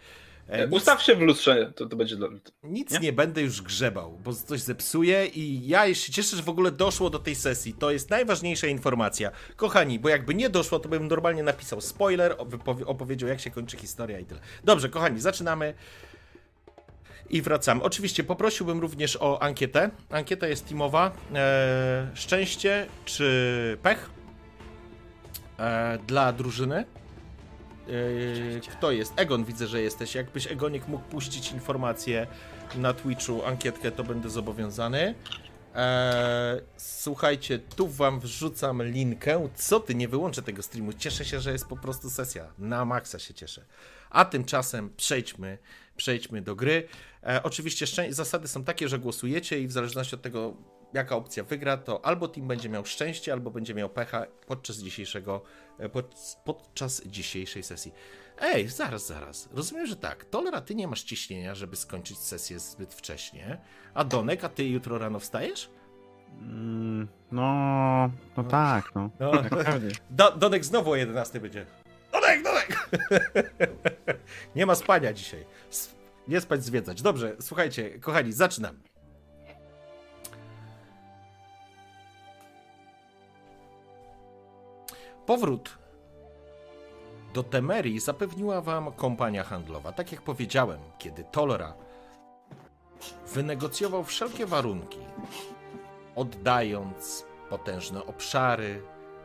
E, 0.48 0.66
nic, 0.66 0.76
Ustaw 0.76 1.02
się 1.02 1.14
w 1.14 1.20
lustrze, 1.20 1.72
to, 1.76 1.86
to 1.86 1.96
będzie 1.96 2.16
dla... 2.16 2.28
nic 2.62 2.90
nie? 2.90 2.98
nie? 2.98 3.12
będę 3.12 3.42
już 3.42 3.62
grzebał, 3.62 4.18
bo 4.24 4.32
coś 4.32 4.60
zepsuję 4.60 5.26
i 5.26 5.68
ja 5.68 5.94
się 5.94 6.12
cieszę, 6.12 6.36
że 6.36 6.42
w 6.42 6.48
ogóle 6.48 6.70
doszło 6.70 7.10
do 7.10 7.18
tej 7.18 7.34
sesji. 7.34 7.74
To 7.74 7.90
jest 7.90 8.10
najważniejsza 8.10 8.66
informacja. 8.66 9.30
Kochani, 9.56 9.98
bo 9.98 10.08
jakby 10.08 10.34
nie 10.34 10.50
doszło, 10.50 10.78
to 10.78 10.88
bym 10.88 11.08
normalnie 11.08 11.42
napisał 11.42 11.80
spoiler, 11.80 12.36
opowiedział 12.86 13.28
jak 13.28 13.40
się 13.40 13.50
kończy 13.50 13.76
historia 13.76 14.18
i 14.18 14.24
tyle. 14.24 14.40
Dobrze, 14.64 14.88
kochani, 14.88 15.20
zaczynamy. 15.20 15.74
I 17.30 17.42
wracamy. 17.42 17.82
Oczywiście 17.82 18.24
poprosiłbym 18.24 18.80
również 18.80 19.16
o 19.20 19.42
ankietę. 19.42 19.90
Ankieta 20.10 20.48
jest 20.48 20.68
teamowa. 20.68 21.12
E, 21.34 22.10
szczęście 22.14 22.86
czy 23.04 23.78
pech 23.82 24.10
e, 25.58 25.98
dla 26.06 26.32
drużyny? 26.32 26.84
Kto 28.70 28.90
jest? 28.90 29.12
Egon, 29.16 29.44
widzę, 29.44 29.66
że 29.66 29.82
jesteś. 29.82 30.14
Jakbyś 30.14 30.46
Egonik 30.46 30.88
mógł 30.88 31.04
puścić 31.04 31.52
informację 31.52 32.26
na 32.74 32.92
Twitchu, 32.94 33.44
ankietkę, 33.44 33.90
to 33.90 34.04
będę 34.04 34.30
zobowiązany. 34.30 35.14
E, 35.76 36.60
słuchajcie, 36.76 37.58
tu 37.58 37.88
wam 37.88 38.20
wrzucam 38.20 38.82
linkę. 38.82 39.48
Co 39.54 39.80
ty, 39.80 39.94
nie 39.94 40.08
wyłączę 40.08 40.42
tego 40.42 40.62
streamu. 40.62 40.92
Cieszę 40.92 41.24
się, 41.24 41.40
że 41.40 41.52
jest 41.52 41.66
po 41.66 41.76
prostu 41.76 42.10
sesja. 42.10 42.52
Na 42.58 42.84
maksa 42.84 43.18
się 43.18 43.34
cieszę. 43.34 43.64
A 44.10 44.24
tymczasem 44.24 44.90
przejdźmy, 44.96 45.58
przejdźmy 45.96 46.42
do 46.42 46.56
gry. 46.56 46.88
E, 47.22 47.42
oczywiście 47.42 47.86
zasady 48.10 48.48
są 48.48 48.64
takie, 48.64 48.88
że 48.88 48.98
głosujecie 48.98 49.60
i 49.60 49.66
w 49.66 49.72
zależności 49.72 50.14
od 50.14 50.22
tego, 50.22 50.56
jaka 50.92 51.16
opcja 51.16 51.44
wygra, 51.44 51.76
to 51.76 52.04
albo 52.04 52.28
team 52.28 52.48
będzie 52.48 52.68
miał 52.68 52.86
szczęście, 52.86 53.32
albo 53.32 53.50
będzie 53.50 53.74
miał 53.74 53.88
pecha 53.88 54.26
podczas 54.46 54.76
dzisiejszego, 54.76 55.42
pod, 55.92 56.36
podczas 56.44 57.02
dzisiejszej 57.06 57.62
sesji. 57.62 57.92
Ej, 58.40 58.68
zaraz, 58.68 59.06
zaraz. 59.06 59.48
Rozumiem, 59.52 59.86
że 59.86 59.96
tak. 59.96 60.24
Tolera, 60.24 60.60
ty 60.60 60.74
nie 60.74 60.88
masz 60.88 61.02
ciśnienia, 61.02 61.54
żeby 61.54 61.76
skończyć 61.76 62.18
sesję 62.18 62.58
zbyt 62.58 62.94
wcześnie. 62.94 63.58
A 63.94 64.04
Donek, 64.04 64.44
a 64.44 64.48
ty 64.48 64.64
jutro 64.64 64.98
rano 64.98 65.20
wstajesz? 65.20 65.70
Mm, 66.40 67.08
no, 67.32 68.10
no 68.36 68.44
tak, 68.44 68.94
no. 68.94 69.10
No, 69.20 69.32
Naprawdę. 69.32 69.88
Do, 70.10 70.32
Donek 70.32 70.64
znowu 70.64 70.90
o 70.90 70.96
11 70.96 71.40
będzie. 71.40 71.66
Donek, 72.12 72.42
Donek! 72.42 72.90
nie 74.56 74.66
ma 74.66 74.74
spania 74.74 75.12
dzisiaj. 75.12 75.44
Nie 76.28 76.40
spać, 76.40 76.64
zwiedzać. 76.64 77.02
Dobrze, 77.02 77.36
słuchajcie, 77.40 77.98
kochani, 77.98 78.32
zaczynamy. 78.32 78.78
Powrót 85.26 85.78
do 87.34 87.42
Temerii 87.42 88.00
zapewniła 88.00 88.60
wam 88.60 88.92
kompania 88.92 89.44
handlowa. 89.44 89.92
Tak 89.92 90.12
jak 90.12 90.22
powiedziałem, 90.22 90.80
kiedy 90.98 91.24
Tolera 91.24 91.74
wynegocjował 93.34 94.04
wszelkie 94.04 94.46
warunki, 94.46 94.98
oddając 96.14 97.26
potężne 97.50 98.06
obszary 98.06 98.82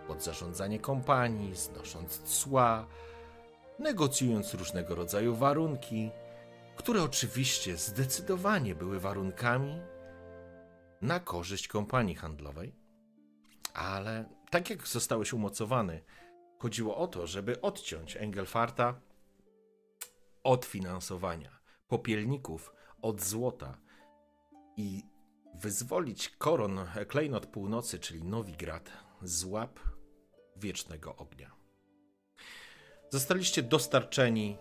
pod 0.08 0.24
zarządzanie 0.24 0.80
kompanii, 0.80 1.56
znosząc 1.56 2.20
cła, 2.20 2.86
negocjując 3.80 4.54
różnego 4.54 4.96
rodzaju 4.96 5.36
warunki, 5.36 6.12
które 6.76 7.04
oczywiście 7.04 7.78
zdecydowanie 7.78 8.76
były 8.76 9.00
warunkami 9.00 9.82
na 11.02 11.20
korzyść 11.20 11.68
kompanii 11.68 12.16
handlowej. 12.16 12.76
Ale 13.74 14.26
tak 14.52 14.70
jak 14.70 14.88
zostałeś 14.88 15.34
umocowany, 15.34 16.04
chodziło 16.58 16.98
o 16.98 17.08
to, 17.08 17.28
żeby 17.28 17.62
odciąć 17.62 18.18
Engelfarta 18.18 19.02
od 20.44 20.66
finansowania, 20.66 21.60
popielników 21.88 22.74
od 23.02 23.22
złota 23.22 23.78
i 24.78 25.04
wyzwolić 25.56 26.30
koron 26.30 26.80
klejnot 27.08 27.46
północy, 27.46 28.00
czyli 28.00 28.24
Nowigrad, 28.24 28.92
z 29.22 29.44
łap 29.44 29.80
wiecznego 30.56 31.16
ognia. 31.16 31.52
Zostaliście 33.10 33.64
dostarczeni 33.64 34.58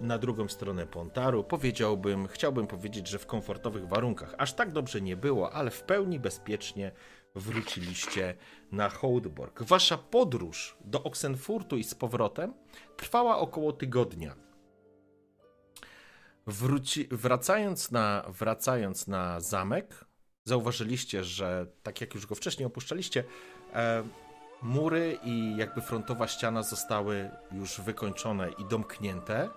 na 0.00 0.18
drugą 0.18 0.48
stronę 0.48 0.86
Pontaru. 0.86 1.44
Powiedziałbym, 1.44 2.28
chciałbym 2.28 2.66
powiedzieć, 2.66 3.08
że 3.08 3.18
w 3.18 3.26
komfortowych 3.26 3.88
warunkach. 3.88 4.34
Aż 4.38 4.52
tak 4.52 4.72
dobrze 4.72 5.00
nie 5.00 5.16
było, 5.16 5.52
ale 5.52 5.70
w 5.70 5.82
pełni 5.82 6.20
bezpiecznie 6.20 6.92
wróciliście 7.34 8.34
na 8.72 8.88
Hołdborg. 8.88 9.62
Wasza 9.62 9.98
podróż 9.98 10.76
do 10.84 11.02
Oxenfurtu 11.02 11.76
i 11.76 11.84
z 11.84 11.94
powrotem 11.94 12.54
trwała 12.96 13.38
około 13.38 13.72
tygodnia. 13.72 14.34
Wróci, 16.46 17.08
wracając, 17.10 17.90
na, 17.90 18.24
wracając 18.28 19.06
na 19.06 19.40
zamek, 19.40 20.04
zauważyliście, 20.44 21.24
że 21.24 21.66
tak 21.82 22.00
jak 22.00 22.14
już 22.14 22.26
go 22.26 22.34
wcześniej 22.34 22.66
opuszczaliście, 22.66 23.24
e, 23.74 24.02
mury 24.62 25.18
i 25.24 25.56
jakby 25.56 25.80
frontowa 25.80 26.28
ściana 26.28 26.62
zostały 26.62 27.30
już 27.52 27.80
wykończone 27.80 28.50
i 28.58 28.64
domknięte. 28.64 29.48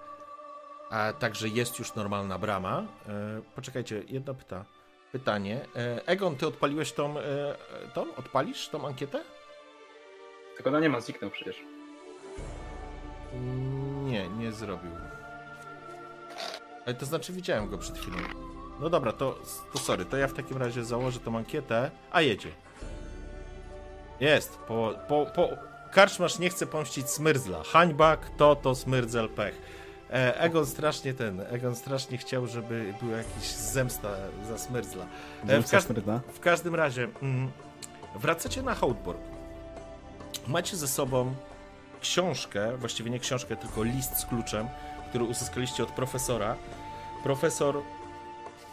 A 0.90 1.14
także 1.14 1.48
jest 1.48 1.80
już 1.80 1.96
normalna 1.96 2.38
brama. 2.38 2.88
E, 3.08 3.42
poczekajcie, 3.56 4.04
jedno 4.08 4.34
pyta, 4.34 4.66
pytanie. 5.12 5.66
E, 5.76 6.08
Egon, 6.08 6.36
ty 6.36 6.48
odpaliłeś 6.48 6.92
tą, 6.92 7.20
e, 7.20 7.56
tą? 7.94 8.16
Odpalisz 8.16 8.70
tą 8.70 8.88
ankietę? 8.88 9.24
Tylko 10.56 10.70
ona 10.70 10.80
nie 10.80 10.90
ma, 10.90 11.02
zniknął 11.02 11.32
przecież. 11.32 11.56
Nie, 14.04 14.30
nie 14.30 14.52
zrobił. 14.52 14.92
Ale 16.86 16.96
to 16.96 17.06
znaczy 17.06 17.34
widziałem 17.34 17.70
go 17.70 17.78
przed 17.78 17.98
chwilą. 17.98 18.18
No 18.80 18.90
dobra, 18.90 19.12
to, 19.12 19.40
to 19.74 19.80
sorry, 19.80 20.06
to 20.06 20.18
ja 20.18 20.28
w 20.28 20.34
takim 20.34 20.58
razie 20.58 20.84
założę 20.84 21.20
tą 21.20 21.38
ankietę. 21.38 21.92
A 22.12 22.22
jedzie. 22.22 22.50
Jest. 24.20 24.58
Po, 24.58 24.94
po, 25.08 25.26
po... 25.26 25.50
Karczmasz 25.92 26.40
nie 26.40 26.50
chce 26.50 26.68
pomścić 26.68 27.10
Smyrdzla. 27.10 27.64
Hańba, 27.64 28.18
kto 28.18 28.56
to 28.56 28.76
Smyrdzel 28.76 29.30
pech. 29.30 29.62
E, 30.12 30.40
Egon 30.40 30.66
strasznie 30.66 31.14
ten, 31.14 31.42
Egon 31.50 31.76
strasznie 31.76 32.18
chciał, 32.18 32.48
żeby 32.48 32.94
była 33.02 33.18
jakaś 33.18 33.44
zemsta 33.48 34.10
za 34.48 34.58
Smyrdzla. 34.58 35.04
E, 35.04 35.46
w, 35.46 35.50
Zemsta 35.50 35.78
każdym, 35.78 35.96
Smyrdzla? 35.96 36.22
w 36.34 36.40
każdym 36.40 36.76
razie, 36.76 37.08
mm, 37.22 37.52
wracacie 38.16 38.62
na 38.62 38.76
Hołdborg. 38.76 39.20
Macie 40.48 40.78
ze 40.78 40.88
sobą 40.88 41.36
książkę, 42.02 42.78
właściwie 42.78 43.12
nie 43.12 43.20
książkę, 43.20 43.56
tylko 43.56 43.84
list 43.84 44.18
z 44.18 44.26
kluczem, 44.26 44.68
który 45.10 45.24
uzyskaliście 45.24 45.84
od 45.84 45.92
profesora. 45.92 46.56
Profesor, 47.24 47.82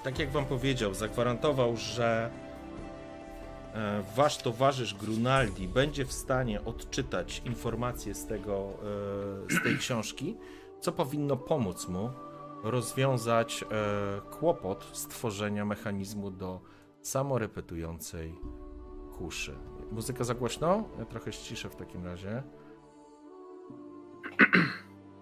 tak 0.04 0.18
jak 0.18 0.30
wam 0.30 0.46
powiedział, 0.46 0.94
zagwarantował, 0.94 1.76
że 1.76 2.30
e, 3.74 4.02
wasz 4.16 4.36
towarzysz 4.36 4.94
Grunaldi 4.94 5.68
będzie 5.68 6.04
w 6.04 6.12
stanie 6.12 6.64
odczytać 6.64 7.42
informacje 7.44 8.14
z, 8.14 8.26
tego, 8.26 8.72
z 9.50 9.62
tej 9.62 9.78
książki, 9.78 10.36
co 10.80 10.92
powinno 10.92 11.36
pomóc 11.36 11.88
mu 11.88 12.10
rozwiązać 12.62 13.64
e, 13.70 14.20
kłopot 14.30 14.84
stworzenia 14.92 15.64
mechanizmu 15.64 16.30
do 16.30 16.60
samorepetującej 17.02 18.34
kuszy. 19.18 19.58
Muzyka 19.92 20.24
za 20.24 20.34
głośno? 20.34 20.84
Ja 20.98 21.04
trochę 21.04 21.32
ściszę 21.32 21.68
w 21.70 21.76
takim 21.76 22.04
razie. 22.06 22.42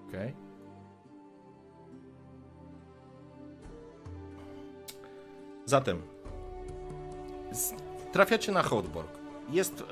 Okej. 0.08 0.34
Zatem 5.64 6.02
z- 7.52 7.74
trafiacie 8.12 8.52
na 8.52 8.62
Hołdborg. 8.62 9.08
Jest 9.50 9.84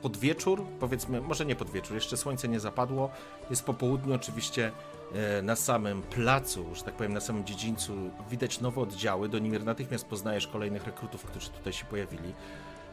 e, 0.00 0.02
podwieczór, 0.02 0.64
powiedzmy, 0.80 1.20
może 1.20 1.46
nie 1.46 1.56
podwieczór, 1.56 1.94
jeszcze 1.94 2.16
słońce 2.16 2.48
nie 2.48 2.60
zapadło. 2.60 3.10
Jest 3.50 3.64
po 3.64 3.74
południu 3.74 4.14
oczywiście 4.14 4.72
e, 5.14 5.42
na 5.42 5.56
samym 5.56 6.02
placu, 6.02 6.74
że 6.74 6.82
tak 6.82 6.94
powiem, 6.94 7.12
na 7.12 7.20
samym 7.20 7.44
dziedzińcu 7.44 8.10
widać 8.30 8.60
nowe 8.60 8.80
oddziały. 8.80 9.28
Do 9.28 9.38
Nimir 9.38 9.64
natychmiast 9.64 10.06
poznajesz 10.06 10.46
kolejnych 10.46 10.86
rekrutów, 10.86 11.24
którzy 11.24 11.50
tutaj 11.50 11.72
się 11.72 11.84
pojawili. 11.84 12.34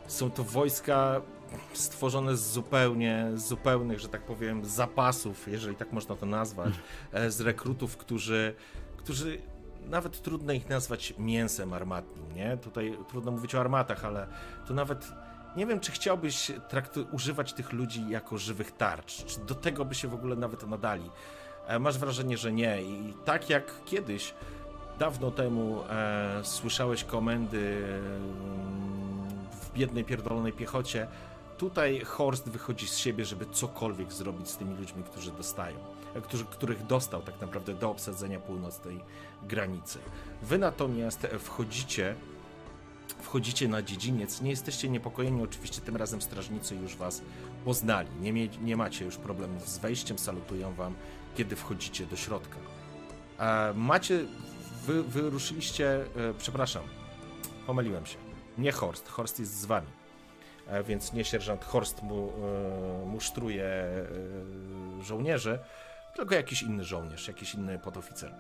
Są 0.08 0.32
to 0.32 0.44
wojska 0.44 1.22
stworzone 1.74 2.38
z 2.38 2.52
zupełnie, 2.52 3.32
z 3.36 3.48
zupełnych, 3.48 4.00
że 4.00 4.10
tak 4.10 4.22
powiem, 4.22 4.66
zapasów, 4.66 5.48
jeżeli 5.48 5.76
tak 5.76 5.92
można 5.92 6.16
to 6.16 6.26
nazwać, 6.26 6.74
e, 7.14 7.32
z 7.32 7.42
rekrutów, 7.42 7.98
którzy, 7.98 8.56
którzy 8.98 9.38
nawet 9.86 10.22
trudno 10.22 10.54
ich 10.54 10.70
nazwać 10.70 11.14
mięsem 11.20 11.74
armatnim, 11.74 12.36
nie? 12.36 12.58
Tutaj 12.58 12.98
trudno 13.10 13.32
mówić 13.32 13.56
o 13.56 13.60
armatach, 13.60 14.06
ale 14.06 14.28
to 14.68 14.74
nawet 14.74 15.12
nie 15.58 15.66
wiem, 15.66 15.80
czy 15.80 15.92
chciałbyś 15.92 16.52
traktu- 16.70 17.06
używać 17.12 17.54
tych 17.54 17.74
ludzi 17.74 18.10
jako 18.10 18.38
żywych 18.38 18.72
tarcz, 18.72 19.26
czy 19.26 19.40
do 19.40 19.56
tego 19.56 19.86
by 19.86 19.96
się 19.96 20.08
w 20.08 20.14
ogóle 20.14 20.36
nawet 20.36 20.68
nadali. 20.68 21.10
E, 21.68 21.80
Masz 21.80 21.98
wrażenie, 21.98 22.38
że 22.38 22.52
nie. 22.52 22.82
I 22.84 23.14
tak 23.26 23.50
jak 23.50 23.84
kiedyś, 23.86 24.34
dawno 25.00 25.32
temu 25.32 25.84
e, 25.90 26.40
słyszałeś 26.44 27.04
komendy 27.04 27.84
mm, 27.86 29.30
w 29.52 29.74
biednej, 29.74 30.04
pierdolonej 30.06 30.54
piechocie, 30.54 31.08
tutaj 31.58 32.00
Horst 32.00 32.50
wychodzi 32.50 32.88
z 32.88 32.98
siebie, 32.98 33.26
żeby 33.26 33.46
cokolwiek 33.46 34.14
zrobić 34.14 34.50
z 34.50 34.58
tymi 34.58 34.76
ludźmi, 34.76 35.04
którzy 35.04 35.32
dostają, 35.32 35.78
e, 36.16 36.22
którzy, 36.22 36.46
których 36.46 36.86
dostał 36.86 37.22
tak 37.22 37.42
naprawdę 37.42 37.74
do 37.74 37.90
obsadzenia 37.92 38.40
północnej 38.40 39.00
granicy. 39.44 40.00
Wy 40.42 40.58
natomiast 40.58 41.28
wchodzicie 41.40 42.16
wchodzicie 43.22 43.68
na 43.68 43.82
dziedziniec, 43.82 44.42
nie 44.42 44.50
jesteście 44.50 44.90
niepokojeni, 44.90 45.44
oczywiście 45.44 45.82
tym 45.82 45.96
razem 45.96 46.22
strażnicy 46.22 46.76
już 46.76 46.96
was 46.96 47.22
poznali, 47.66 48.10
nie, 48.22 48.34
mie- 48.34 48.62
nie 48.62 48.78
macie 48.78 49.06
już 49.06 49.18
problemów 49.18 49.70
z 49.70 49.78
wejściem, 49.78 50.18
salutują 50.18 50.74
wam, 50.74 50.96
kiedy 51.36 51.56
wchodzicie 51.56 52.06
do 52.06 52.16
środka. 52.16 52.58
E, 53.40 53.74
macie, 53.76 54.20
wy, 54.86 55.04
wy 55.04 55.30
ruszyliście, 55.30 56.02
e, 56.02 56.06
przepraszam, 56.38 56.84
pomyliłem 57.68 58.06
się, 58.06 58.18
nie 58.58 58.72
Horst, 58.72 59.08
Horst 59.10 59.40
jest 59.40 59.60
z 59.60 59.66
wami, 59.66 59.88
e, 60.68 60.84
więc 60.84 61.14
nie 61.14 61.26
sierżant 61.26 61.66
Horst 61.66 62.04
mu, 62.04 62.30
e, 63.04 63.06
musztruje 63.06 63.64
e, 63.64 64.06
żołnierzy, 65.04 65.60
tylko 66.16 66.36
jakiś 66.36 66.62
inny 66.64 66.84
żołnierz, 66.84 67.28
jakiś 67.28 67.54
inny 67.54 67.80
podoficer. 67.80 68.34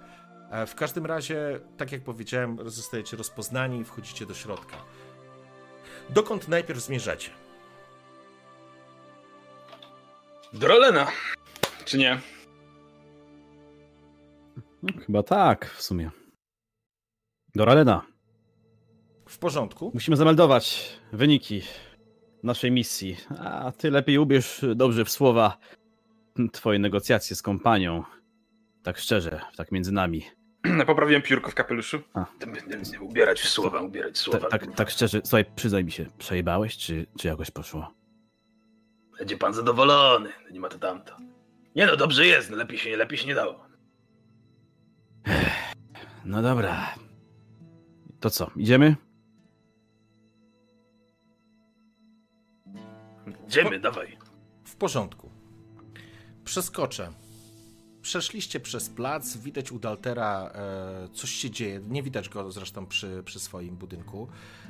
E, 0.52 0.66
W 0.66 0.76
każdym 0.76 1.06
razie, 1.06 1.60
tak 1.78 1.92
jak 1.92 2.04
powiedziałem, 2.04 2.70
zostajecie 2.70 3.18
rozpoznani 3.18 3.80
i 3.80 3.84
wchodzicie 3.84 4.26
do 4.26 4.34
środka. 4.34 4.78
Dokąd 6.10 6.48
najpierw 6.48 6.80
zmierzacie? 6.80 7.30
Drolena! 10.54 11.08
Czy 11.86 11.98
nie? 11.98 12.20
Chyba 15.06 15.24
tak, 15.24 15.66
w 15.66 15.82
sumie. 15.82 16.12
Do 17.56 17.66
Ralena. 17.66 18.06
W 19.30 19.38
porządku. 19.38 19.92
Musimy 19.94 20.18
zameldować 20.18 20.94
wyniki 21.14 21.62
naszej 22.44 22.72
misji. 22.72 23.18
A 23.40 23.72
ty 23.72 23.92
lepiej 23.92 24.18
ubierz 24.18 24.66
dobrze 24.76 25.06
w 25.06 25.10
słowa 25.10 25.58
twoje 26.52 26.80
negocjacje 26.80 27.36
z 27.36 27.42
kompanią. 27.42 28.04
Tak 28.84 28.98
szczerze, 28.98 29.42
tak 29.58 29.72
między 29.72 29.92
nami. 29.92 30.24
Poprawiłem 30.88 31.22
piórko 31.22 31.52
w 31.52 31.56
kapeluszu. 31.56 32.00
A. 32.14 32.26
Ubierać 33.02 33.40
w 33.42 33.50
słowa, 33.50 33.82
ubierać 33.82 34.12
w 34.12 34.18
Ta, 34.18 34.32
słowa. 34.32 34.50
tak, 34.50 34.76
tak 34.76 34.90
szczerze, 34.90 35.22
słuchaj, 35.24 35.46
przyznaj 35.56 35.84
mi 35.84 35.92
się, 35.92 36.06
przejebałeś, 36.18 36.78
czy, 36.78 37.06
czy 37.18 37.28
jakoś 37.28 37.52
poszło? 37.52 37.94
Będzie 39.20 39.38
pan 39.38 39.54
zadowolony. 39.54 40.30
Nie 40.52 40.60
ma 40.60 40.70
to 40.70 40.80
tamto. 40.80 41.18
Nie 41.76 41.86
no, 41.86 41.96
dobrze 41.98 42.28
jest. 42.28 42.50
No, 42.50 42.58
lepiej 42.58 42.78
się, 42.78 42.98
lepiej 42.98 43.18
się 43.18 43.28
nie 43.28 43.36
dało. 43.36 43.68
No 46.26 46.42
dobra. 46.42 46.96
To 48.20 48.30
co, 48.30 48.52
idziemy? 48.56 48.96
Idziemy, 53.48 53.80
dawaj. 53.80 54.18
W 54.64 54.76
porządku. 54.76 55.32
Przeskoczę. 56.44 57.12
Przeszliście 58.08 58.60
przez 58.60 58.90
plac, 58.90 59.38
widać 59.38 59.72
u 59.72 59.80
Daltera 59.80 60.52
e, 60.54 61.08
coś 61.14 61.32
się 61.32 61.50
dzieje. 61.50 61.82
Nie 61.90 62.04
widać 62.04 62.30
go 62.30 62.52
zresztą 62.52 62.86
przy, 62.86 63.24
przy 63.26 63.40
swoim 63.40 63.76
budynku. 63.76 64.28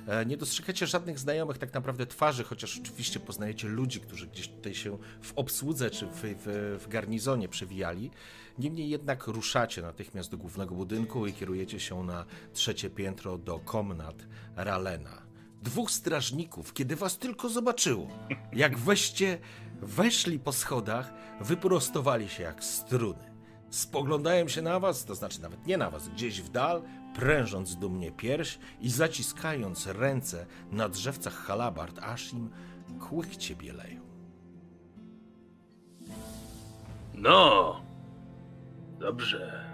E, 0.07 0.25
nie 0.25 0.37
dostrzegacie 0.37 0.87
żadnych 0.87 1.19
znajomych 1.19 1.57
tak 1.57 1.73
naprawdę 1.73 2.05
twarzy, 2.05 2.43
chociaż 2.43 2.79
oczywiście 2.79 3.19
poznajecie 3.19 3.67
ludzi, 3.67 3.99
którzy 3.99 4.27
gdzieś 4.27 4.47
tutaj 4.47 4.75
się 4.75 4.97
w 5.21 5.33
obsłudze 5.35 5.91
czy 5.91 6.05
w, 6.05 6.21
w, 6.21 6.77
w 6.83 6.87
garnizonie 6.87 7.49
przewijali. 7.49 8.11
Niemniej 8.57 8.89
jednak 8.89 9.27
ruszacie 9.27 9.81
natychmiast 9.81 10.31
do 10.31 10.37
głównego 10.37 10.75
budynku 10.75 11.27
i 11.27 11.33
kierujecie 11.33 11.79
się 11.79 12.03
na 12.03 12.25
trzecie 12.53 12.89
piętro 12.89 13.37
do 13.37 13.59
komnat 13.59 14.27
Ralena. 14.55 15.26
Dwóch 15.61 15.91
strażników, 15.91 16.73
kiedy 16.73 16.95
was 16.95 17.17
tylko 17.17 17.49
zobaczyło, 17.49 18.07
jak 18.53 18.77
weście 18.77 19.39
weszli 19.81 20.39
po 20.39 20.51
schodach, 20.53 21.13
wyprostowali 21.41 22.29
się 22.29 22.43
jak 22.43 22.63
struny. 22.63 23.37
Spoglądają 23.69 24.47
się 24.47 24.61
na 24.61 24.79
was, 24.79 25.05
to 25.05 25.15
znaczy 25.15 25.41
nawet 25.41 25.67
nie 25.67 25.77
na 25.77 25.89
was, 25.89 26.09
gdzieś 26.09 26.41
w 26.41 26.49
dal, 26.49 26.81
prężąc 27.15 27.75
dumnie 27.75 28.11
pierś 28.11 28.59
i 28.81 28.89
zaciskając 28.89 29.87
ręce 29.87 30.45
na 30.71 30.89
drzewcach 30.89 31.33
halabard, 31.33 31.99
aż 31.99 32.33
im 32.33 32.49
kłykcie 32.99 33.55
bieleją. 33.55 34.01
No. 37.13 37.81
Dobrze. 38.99 39.69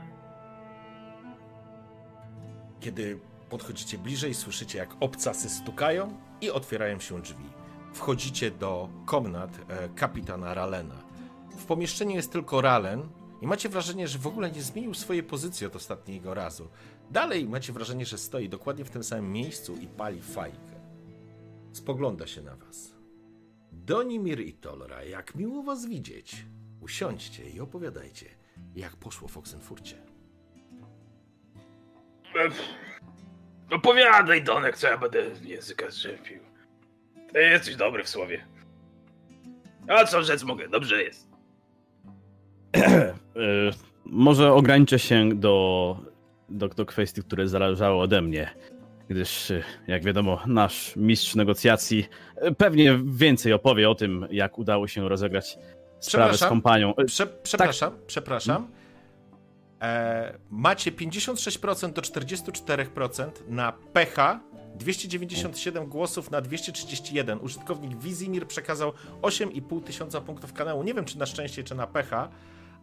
Kiedy 2.79 3.19
podchodzicie 3.53 3.97
bliżej, 3.97 4.33
słyszycie 4.33 4.77
jak 4.77 4.95
obcasy 4.99 5.49
stukają 5.49 6.17
i 6.41 6.51
otwierają 6.51 6.99
się 6.99 7.21
drzwi. 7.21 7.45
Wchodzicie 7.93 8.51
do 8.51 8.89
komnat 9.05 9.59
e, 9.67 9.89
kapitana 9.89 10.53
Ralena. 10.53 11.03
W 11.57 11.65
pomieszczeniu 11.65 12.15
jest 12.15 12.31
tylko 12.31 12.61
Ralen 12.61 13.09
i 13.41 13.47
macie 13.47 13.69
wrażenie, 13.69 14.07
że 14.07 14.19
w 14.19 14.27
ogóle 14.27 14.51
nie 14.51 14.61
zmienił 14.61 14.93
swojej 14.93 15.23
pozycji 15.23 15.67
od 15.67 15.75
ostatniego 15.75 16.33
razu. 16.33 16.67
Dalej 17.11 17.47
macie 17.47 17.73
wrażenie, 17.73 18.05
że 18.05 18.17
stoi 18.17 18.49
dokładnie 18.49 18.85
w 18.85 18.89
tym 18.89 19.03
samym 19.03 19.31
miejscu 19.31 19.75
i 19.75 19.87
pali 19.87 20.21
fajkę. 20.21 20.81
Spogląda 21.71 22.27
się 22.27 22.41
na 22.41 22.55
was. 22.55 22.95
Donimir 23.71 24.39
i 24.39 24.53
Tolra, 24.53 25.03
jak 25.03 25.35
miło 25.35 25.63
was 25.63 25.85
widzieć. 25.85 26.45
Usiądźcie 26.81 27.49
i 27.49 27.59
opowiadajcie, 27.59 28.25
jak 28.75 28.95
poszło 28.95 29.27
w 29.27 29.37
Oxenfurcie. 29.37 29.97
Opowiadaj, 33.71 34.43
Donek, 34.43 34.77
co 34.77 34.87
ja 34.87 34.97
będę 34.97 35.23
języka 35.43 35.91
zrzepił. 35.91 36.39
Ty 37.33 37.39
jesteś 37.41 37.75
dobry 37.75 38.03
w 38.03 38.09
słowie. 38.09 38.45
A 39.87 40.05
co 40.05 40.23
rzec 40.23 40.43
mogę, 40.43 40.69
dobrze 40.69 41.03
jest. 41.03 41.27
E, 43.35 43.71
może 44.05 44.53
ograniczę 44.53 44.99
się 44.99 45.29
do, 45.35 45.97
do, 46.49 46.67
do 46.67 46.85
kwestii, 46.85 47.23
które 47.23 47.47
zależały 47.47 48.01
ode 48.01 48.21
mnie. 48.21 48.49
Gdyż, 49.09 49.51
e, 49.51 49.63
jak 49.87 50.03
wiadomo, 50.03 50.41
nasz 50.45 50.95
mistrz 50.95 51.35
negocjacji 51.35 52.05
e, 52.35 52.51
pewnie 52.51 52.99
więcej 53.05 53.53
opowie 53.53 53.89
o 53.89 53.95
tym, 53.95 54.27
jak 54.31 54.59
udało 54.59 54.87
się 54.87 55.09
rozegrać 55.09 55.57
sprawę 55.99 56.37
z 56.37 56.43
kompanią. 56.43 56.93
Prze 57.07 57.27
przepraszam, 57.27 57.93
przepraszam. 58.07 58.67
E, 59.83 60.37
macie 60.49 60.91
56% 60.91 61.93
do 61.93 62.01
44% 62.01 63.31
na 63.47 63.71
pecha, 63.71 64.39
297 64.75 65.85
głosów 65.85 66.31
na 66.31 66.41
231. 66.41 67.39
Użytkownik 67.41 67.97
Wizimir 67.97 68.47
przekazał 68.47 68.93
8,5 69.21 69.83
tysiąca 69.83 70.21
punktów 70.21 70.53
kanału. 70.53 70.83
Nie 70.83 70.93
wiem, 70.93 71.05
czy 71.05 71.17
na 71.19 71.25
szczęście, 71.25 71.63
czy 71.63 71.75
na 71.75 71.87
pecha, 71.87 72.29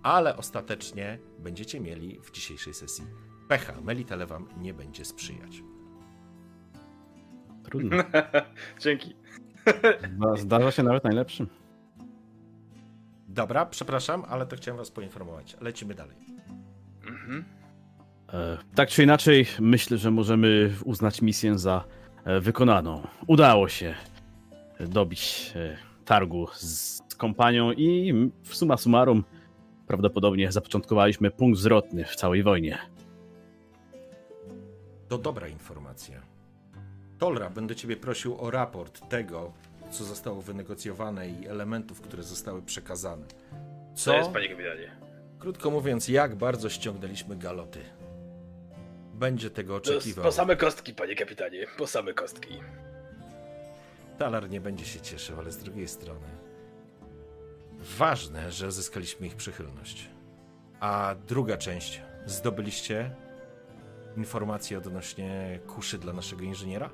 ale 0.03 0.37
ostatecznie 0.37 1.19
będziecie 1.39 1.81
mieli 1.81 2.21
w 2.21 2.31
dzisiejszej 2.31 2.75
sesji 2.75 3.05
pecha. 3.49 3.73
Melitele 3.81 4.27
wam 4.27 4.49
nie 4.59 4.75
będzie 4.75 5.05
sprzyjać. 5.05 5.63
Trudno. 7.65 7.97
Dzięki. 8.81 9.15
Zda- 10.17 10.37
Zdarza 10.37 10.71
się 10.71 10.83
nawet 10.83 11.05
najlepszym. 11.05 11.47
Dobra, 13.29 13.67
przepraszam, 13.67 14.25
ale 14.29 14.47
to 14.47 14.57
chciałem 14.57 14.79
was 14.79 14.91
poinformować. 14.91 15.57
Lecimy 15.61 15.95
dalej. 15.95 16.17
Mhm. 17.11 17.44
E, 18.33 18.59
Tak 18.75 18.88
czy 18.88 19.03
inaczej, 19.03 19.46
myślę, 19.61 19.99
że 19.99 20.11
możemy 20.11 20.75
uznać 20.85 21.23
misję 21.23 21.59
za 21.59 21.85
e, 22.25 22.40
wykonaną. 22.40 23.03
Udało 23.27 23.68
się 23.68 23.94
dobić 24.81 25.53
e, 25.57 25.77
targu 26.05 26.46
z 26.55 27.03
kompanią 27.16 27.73
i 27.73 28.12
w 28.42 28.57
summa 28.57 28.77
summarum 28.77 29.25
prawdopodobnie 29.87 30.53
zapoczątkowaliśmy 30.53 31.31
punkt 31.31 31.59
zwrotny 31.59 32.05
w 32.05 32.16
całej 32.16 32.42
wojnie. 32.42 32.79
To 35.09 35.18
dobra 35.18 35.49
informacja. 35.49 36.20
Tolra, 37.18 37.51
będę 37.51 37.77
Ciebie 37.77 37.96
prosił 37.96 38.40
o 38.40 38.51
raport 38.51 39.09
tego, 39.09 39.53
co 39.90 40.05
zostało 40.05 40.42
wynegocjowane 40.42 41.29
i 41.29 41.49
elementów, 41.49 42.01
które 42.01 42.23
zostały 42.23 42.62
przekazane. 42.62 43.27
Co? 43.94 44.05
Co 44.11 44.16
jest, 44.16 44.31
panie 44.31 44.49
kapitanie? 44.49 44.90
Krótko 45.40 45.70
mówiąc, 45.70 46.09
jak 46.09 46.37
bardzo 46.37 46.68
ściągnęliśmy 46.68 47.37
galoty. 47.37 47.81
Będzie 49.14 49.50
tego 49.50 49.76
oczekiwał. 49.76 50.24
Po 50.24 50.33
same 50.33 50.57
kostki, 50.57 50.94
panie 50.94 51.16
kapitanie, 51.16 51.66
po 51.79 51.87
same 51.87 52.14
kostki. 52.14 52.61
Talar 54.18 54.50
nie 54.50 54.61
będzie 54.61 54.85
się 54.85 55.00
cieszył, 55.00 55.38
ale 55.38 55.53
z 55.53 55.59
drugiej 55.59 55.88
strony. 55.88 56.26
Ważne, 57.98 58.53
że 58.53 58.68
uzyskaliśmy 58.68 59.26
ich 59.26 59.37
przychylność. 59.37 60.09
A 60.81 61.14
druga 61.26 61.57
część. 61.57 62.03
Zdobyliście 62.26 63.11
informacje 64.16 64.79
odnośnie 64.79 65.61
kuszy 65.66 65.98
dla 65.98 66.12
naszego 66.12 66.42
inżyniera? 66.42 66.90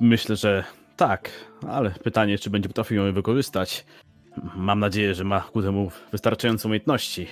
Myślę, 0.00 0.36
że 0.36 0.64
tak, 0.96 1.30
ale 1.68 1.90
pytanie, 1.90 2.38
czy 2.38 2.50
będzie 2.50 2.68
potrafił 2.68 3.06
ją 3.06 3.12
wykorzystać. 3.12 3.86
Mam 4.56 4.80
nadzieję, 4.80 5.14
że 5.14 5.24
ma 5.24 5.40
ku 5.40 5.62
temu 5.62 5.90
wystarczające 6.12 6.68
umiejętności. 6.68 7.26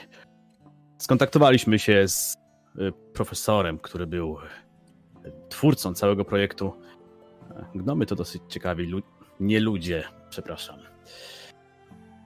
Skontaktowaliśmy 0.98 1.78
się 1.78 2.08
z 2.08 2.36
y, 2.78 2.92
profesorem, 3.12 3.78
który 3.78 4.06
był 4.06 4.38
y, 5.26 5.32
twórcą 5.48 5.94
całego 5.94 6.24
projektu. 6.24 6.72
Gnomy 7.74 8.06
to 8.06 8.14
dosyć 8.16 8.42
ciekawi 8.48 8.86
lu- 8.86 9.02
nie 9.40 9.60
ludzie, 9.60 10.04
przepraszam. 10.30 10.78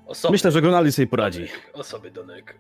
Osoby, 0.07 0.33
Myślę, 0.33 0.53
że 0.53 0.61
Grunaldi 0.63 0.93
sobie 0.93 1.07
poradzi. 1.07 1.47
Osoby, 1.73 2.11
Donek. 2.11 2.59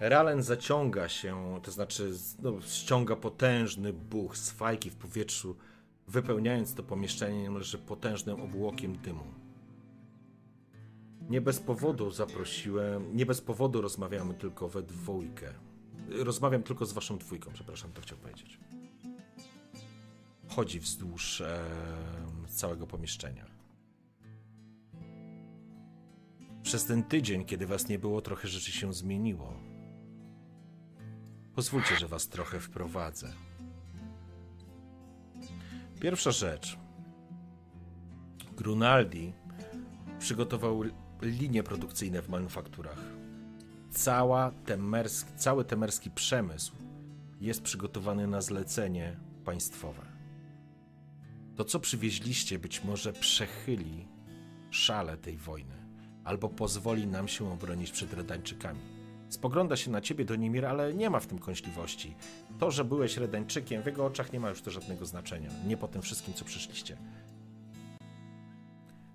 Ralen 0.00 0.42
zaciąga 0.42 1.08
się, 1.08 1.60
to 1.62 1.70
znaczy 1.70 2.10
no, 2.42 2.60
ściąga 2.60 3.16
potężny 3.16 3.92
buch 3.92 4.36
z 4.36 4.50
fajki 4.50 4.90
w 4.90 4.96
powietrzu, 4.96 5.56
wypełniając 6.08 6.74
to 6.74 6.82
pomieszczenie 6.82 7.42
niemalże 7.42 7.78
potężnym 7.78 8.40
obłokiem 8.40 8.96
dymu. 8.96 9.24
Nie 11.28 11.40
bez 11.40 11.60
powodu 11.60 12.10
zaprosiłem, 12.10 13.16
nie 13.16 13.26
bez 13.26 13.40
powodu 13.40 13.80
rozmawiamy 13.80 14.34
tylko 14.34 14.68
we 14.68 14.82
dwójkę. 14.82 15.54
Rozmawiam 16.08 16.62
tylko 16.62 16.86
z 16.86 16.92
waszą 16.92 17.18
dwójką, 17.18 17.50
przepraszam, 17.52 17.92
to 17.92 18.02
chciał 18.02 18.18
powiedzieć. 18.18 18.58
Chodzi 20.48 20.80
wzdłuż 20.80 21.40
em, 21.40 22.46
całego 22.48 22.86
pomieszczenia. 22.86 23.46
Przez 26.62 26.86
ten 26.86 27.04
tydzień, 27.04 27.44
kiedy 27.44 27.66
was 27.66 27.88
nie 27.88 27.98
było, 27.98 28.20
trochę 28.20 28.48
rzeczy 28.48 28.72
się 28.72 28.94
zmieniło. 28.94 29.54
Pozwólcie, 31.54 31.96
że 31.96 32.08
was 32.08 32.28
trochę 32.28 32.60
wprowadzę. 32.60 33.32
Pierwsza 36.02 36.30
rzecz. 36.30 36.78
Grunaldi 38.56 39.32
przygotował 40.18 40.82
linie 41.20 41.62
produkcyjne 41.62 42.22
w 42.22 42.28
manufakturach. 42.28 42.98
Cała 43.90 44.50
temersk, 44.50 45.36
cały 45.36 45.64
temerski 45.64 46.10
przemysł 46.10 46.72
jest 47.40 47.62
przygotowany 47.62 48.26
na 48.26 48.40
zlecenie 48.40 49.16
państwowe. 49.44 50.02
To, 51.56 51.64
co 51.64 51.80
przywieźliście, 51.80 52.58
być 52.58 52.84
może 52.84 53.12
przechyli 53.12 54.08
szale 54.70 55.16
tej 55.16 55.36
wojny, 55.36 55.86
albo 56.24 56.48
pozwoli 56.48 57.06
nam 57.06 57.28
się 57.28 57.52
obronić 57.52 57.90
przed 57.90 58.14
Redańczykami. 58.14 58.91
Spogląda 59.32 59.76
się 59.76 59.90
na 59.90 60.00
ciebie, 60.00 60.24
Donimir, 60.24 60.66
ale 60.66 60.94
nie 60.94 61.10
ma 61.10 61.20
w 61.20 61.26
tym 61.26 61.38
kąśliwości. 61.38 62.14
To, 62.58 62.70
że 62.70 62.84
byłeś 62.84 63.16
Redańczykiem, 63.16 63.82
w 63.82 63.86
jego 63.86 64.06
oczach 64.06 64.32
nie 64.32 64.40
ma 64.40 64.48
już 64.48 64.62
to 64.62 64.70
żadnego 64.70 65.06
znaczenia. 65.06 65.50
Nie 65.66 65.76
po 65.76 65.88
tym 65.88 66.02
wszystkim, 66.02 66.34
co 66.34 66.44
przyszliście. 66.44 66.96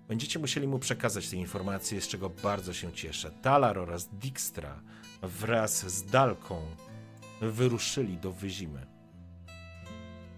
Będziecie 0.08 0.38
musieli 0.38 0.68
mu 0.68 0.78
przekazać 0.78 1.28
te 1.28 1.36
informacje, 1.36 2.00
z 2.00 2.08
czego 2.08 2.30
bardzo 2.30 2.72
się 2.72 2.92
cieszę. 2.92 3.30
Talar 3.30 3.78
oraz 3.78 4.08
Dijkstra 4.08 4.80
wraz 5.22 5.86
z 5.86 6.04
Dalką 6.04 6.60
wyruszyli 7.40 8.16
do 8.16 8.32
Wyzimy. 8.32 8.86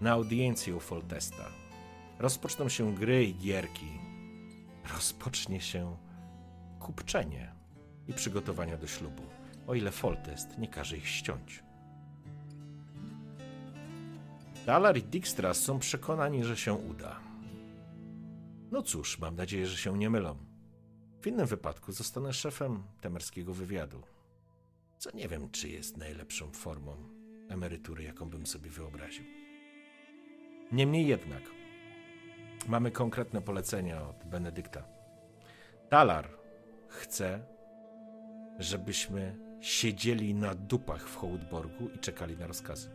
Na 0.01 0.11
audiencję 0.11 0.75
u 0.75 0.79
Foltesta. 0.79 1.45
Rozpoczną 2.19 2.69
się 2.69 2.95
gry 2.95 3.25
i 3.25 3.35
gierki. 3.35 3.87
Rozpocznie 4.93 5.61
się 5.61 5.97
kupczenie 6.79 7.53
i 8.07 8.13
przygotowania 8.13 8.77
do 8.77 8.87
ślubu, 8.87 9.23
o 9.67 9.75
ile 9.75 9.91
Foltest 9.91 10.57
nie 10.57 10.67
każe 10.67 10.97
ich 10.97 11.07
ściąć. 11.07 11.63
Dalar 14.65 14.97
i 14.97 15.03
Dijkstra 15.03 15.53
są 15.53 15.79
przekonani, 15.79 16.43
że 16.43 16.57
się 16.57 16.73
uda. 16.73 17.19
No 18.71 18.81
cóż, 18.81 19.19
mam 19.19 19.35
nadzieję, 19.35 19.67
że 19.67 19.77
się 19.77 19.97
nie 19.97 20.09
mylą. 20.09 20.35
W 21.21 21.27
innym 21.27 21.47
wypadku 21.47 21.91
zostanę 21.91 22.33
szefem 22.33 22.83
temerskiego 23.01 23.53
wywiadu. 23.53 24.01
Co 24.97 25.11
nie 25.11 25.27
wiem, 25.27 25.49
czy 25.51 25.69
jest 25.69 25.97
najlepszą 25.97 26.51
formą 26.51 26.95
emerytury, 27.49 28.03
jaką 28.03 28.29
bym 28.29 28.45
sobie 28.45 28.69
wyobraził. 28.69 29.25
Niemniej 30.71 31.07
jednak, 31.07 31.43
mamy 32.67 32.91
konkretne 32.91 33.41
polecenia 33.41 34.01
od 34.09 34.23
Benedykta. 34.25 34.83
Talar 35.89 36.29
chce, 36.87 37.45
żebyśmy 38.59 39.50
siedzieli 39.61 40.33
na 40.33 40.55
dupach 40.55 41.07
w 41.07 41.15
Hołdborgu 41.15 41.89
i 41.95 41.99
czekali 41.99 42.37
na 42.37 42.47
rozkazy. 42.47 42.89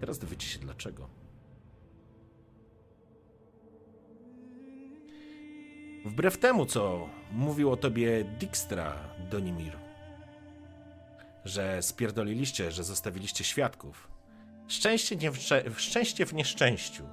Teraz 0.00 0.18
dowiecie 0.18 0.46
się 0.46 0.58
dlaczego. 0.58 1.08
Wbrew 6.04 6.38
temu, 6.38 6.66
co 6.66 7.08
mówił 7.32 7.70
o 7.70 7.76
tobie 7.76 8.24
Dijkstra, 8.24 8.96
Donimir, 9.30 9.76
że 11.44 11.82
spierdoliliście, 11.82 12.72
że 12.72 12.84
zostawiliście 12.84 13.44
świadków. 13.44 14.08
Szczęście, 14.68 15.16
nie 15.16 15.30
w, 15.30 15.36
szczę- 15.36 15.74
szczęście 15.76 16.26
w 16.26 16.34
nieszczęściu. 16.34 17.04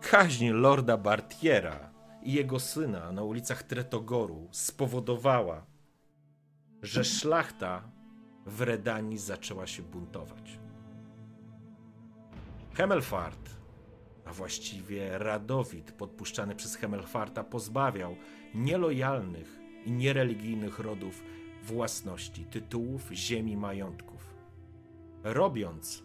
Kaźń 0.00 0.48
lorda 0.48 0.96
Bartiera 0.96 1.90
i 2.22 2.32
jego 2.32 2.60
syna 2.60 3.12
na 3.12 3.22
ulicach 3.22 3.62
Tretogoru 3.62 4.48
spowodowała, 4.50 5.66
że 6.82 7.04
szlachta 7.04 7.82
w 8.46 8.60
Redanii 8.60 9.18
zaczęła 9.18 9.66
się 9.66 9.82
buntować. 9.82 10.58
Hemelfart, 12.74 13.50
a 14.24 14.32
właściwie 14.32 15.18
Radowid, 15.18 15.92
podpuszczany 15.92 16.54
przez 16.54 16.76
Hemelfarta, 16.76 17.44
pozbawiał 17.44 18.16
nielojalnych 18.54 19.60
i 19.84 19.92
niereligijnych 19.92 20.78
rodów 20.78 21.22
własności, 21.62 22.44
tytułów, 22.44 23.10
ziemi, 23.12 23.56
majątków. 23.56 24.34
Robiąc 25.24 26.02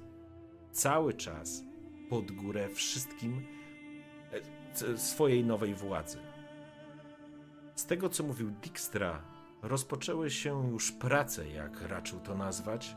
cały 0.71 1.13
czas 1.13 1.63
pod 2.09 2.31
górę 2.31 2.69
wszystkim 2.69 3.45
e, 4.93 4.97
swojej 4.97 5.45
nowej 5.45 5.75
władzy. 5.75 6.17
Z 7.75 7.85
tego, 7.85 8.09
co 8.09 8.23
mówił 8.23 8.51
Dijkstra, 8.51 9.34
rozpoczęły 9.67 10.31
się 10.31 10.71
już 10.71 10.91
prace, 10.91 11.49
jak 11.49 11.81
raczył 11.81 12.19
to 12.19 12.35
nazwać, 12.35 12.95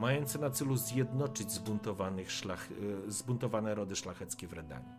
mające 0.00 0.38
na 0.38 0.50
celu 0.50 0.76
zjednoczyć 0.76 1.52
zbuntowanych 1.52 2.32
szlach, 2.32 2.68
e, 2.72 3.10
zbuntowane 3.10 3.74
rody 3.74 3.96
szlacheckie 3.96 4.48
w 4.48 4.52
Redanii. 4.52 4.94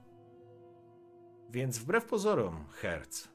Więc 1.49 1.77
wbrew 1.77 2.05
pozorom, 2.05 2.65
Herz, 2.71 3.27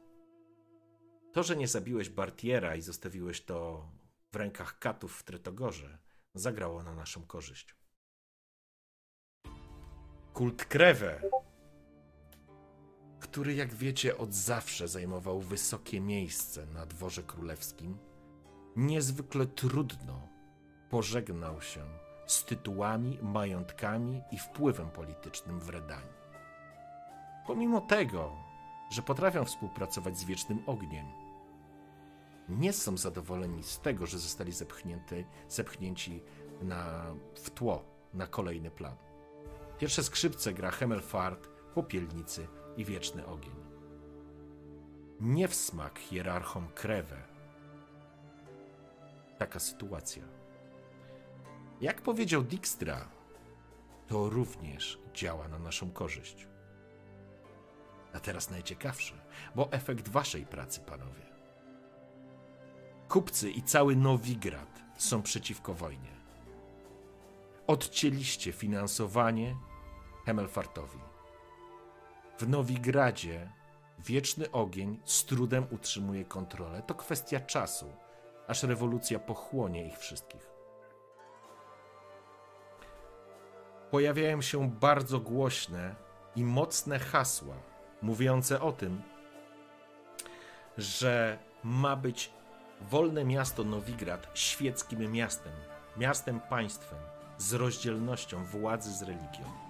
to, 1.33 1.43
że 1.43 1.57
nie 1.57 1.69
zabiłeś 1.69 2.09
Bartiera 2.11 2.77
i 2.77 2.83
zostawiłeś 2.83 3.45
to 3.45 3.89
w 4.33 4.37
rękach 4.37 4.79
katów 4.79 5.17
w 5.17 5.23
Tretogorze, 5.23 5.99
zagrało 6.35 6.83
na 6.83 6.95
naszą 6.95 7.27
korzyść. 7.27 7.77
Kult 10.33 10.65
Krewe, 10.65 11.23
który, 13.31 13.55
jak 13.55 13.75
wiecie, 13.75 14.19
od 14.19 14.35
zawsze 14.35 14.89
zajmował 14.89 15.41
wysokie 15.41 16.01
miejsce 16.01 16.67
na 16.67 16.87
dworze 16.87 17.23
królewskim, 17.23 17.99
niezwykle 18.77 19.47
trudno 19.47 20.29
pożegnał 20.91 21.63
się 21.63 21.85
z 22.27 22.45
tytułami, 22.45 23.19
majątkami 23.23 24.23
i 24.33 24.39
wpływem 24.39 24.91
politycznym 24.91 25.61
w 25.61 25.69
Redanii. 25.69 26.19
Pomimo 27.47 27.81
tego, 27.81 28.37
że 28.91 29.03
potrafią 29.03 29.45
współpracować 29.45 30.19
z 30.19 30.25
wiecznym 30.25 30.63
ogniem, 30.67 31.07
nie 32.49 32.73
są 32.73 32.97
zadowoleni 32.97 33.63
z 33.63 33.81
tego, 33.81 34.07
że 34.07 34.19
zostali 34.19 34.53
zepchnięty, 34.53 35.25
zepchnięci 35.49 36.23
na, 36.63 37.05
w 37.35 37.51
tło, 37.51 37.85
na 38.15 38.27
kolejny 38.27 38.71
plan. 38.71 38.97
Pierwsze 39.79 40.03
skrzypce 40.03 40.53
gra 40.53 40.71
Hemelfart, 40.71 41.49
Popielnicy 41.75 42.49
i 42.79 42.85
Wieczny 42.85 43.27
Ogień. 43.27 43.57
Nie 45.21 45.49
w 45.49 45.55
smak 45.55 45.99
hierarchom 45.99 46.69
Krewę. 46.75 47.23
Taka 49.39 49.59
sytuacja. 49.59 50.23
Jak 51.81 52.03
powiedział 52.03 52.43
Dijkstra, 52.43 53.09
to 54.07 54.31
również 54.31 54.99
działa 55.15 55.49
na 55.49 55.59
naszą 55.59 55.91
korzyść. 55.91 56.49
A 58.13 58.21
teraz 58.21 58.51
najciekawsze, 58.51 59.15
bo 59.55 59.73
efekt 59.73 60.09
waszej 60.09 60.47
pracy, 60.47 60.81
panowie. 60.81 61.27
Kupcy 63.09 63.51
i 63.51 63.63
cały 63.63 63.97
Nowigrad 63.97 64.83
są 64.99 65.23
przeciwko 65.23 65.75
wojnie. 65.75 66.19
Odcięliście 67.67 68.53
finansowanie 68.53 69.57
Hemelfartowi. 70.27 71.08
W 72.39 72.49
Nowigradzie 72.49 73.53
wieczny 73.99 74.51
ogień 74.51 75.01
z 75.05 75.25
trudem 75.25 75.67
utrzymuje 75.71 76.25
kontrolę. 76.25 76.83
To 76.87 76.95
kwestia 76.95 77.41
czasu, 77.41 77.93
aż 78.49 78.63
rewolucja 78.63 79.19
pochłonie 79.19 79.87
ich 79.87 79.99
wszystkich. 79.99 80.51
Pojawiają 83.91 84.43
się 84.43 84.71
bardzo 84.71 85.21
głośne 85.21 85.95
i 86.37 86.45
mocne 86.45 86.99
hasła 86.99 87.55
mówiące 88.03 88.61
o 88.61 88.73
tym, 88.73 89.03
że 90.79 91.39
ma 91.65 91.97
być 91.97 92.31
wolne 92.81 93.25
miasto 93.25 93.65
Nowigrad 93.65 94.31
świeckim 94.35 95.13
miastem, 95.13 95.53
miastem 95.97 96.41
państwem, 96.41 96.99
z 97.39 97.53
rozdzielnością 97.55 98.45
władzy 98.45 98.93
z 98.93 99.03
religią. 99.03 99.68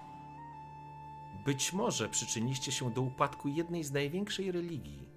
Być 1.45 1.73
może 1.73 2.09
przyczyniliście 2.09 2.71
się 2.71 2.91
do 2.91 3.01
upadku 3.01 3.47
jednej 3.47 3.83
z 3.83 3.91
największej 3.91 4.51
religii 4.51 5.07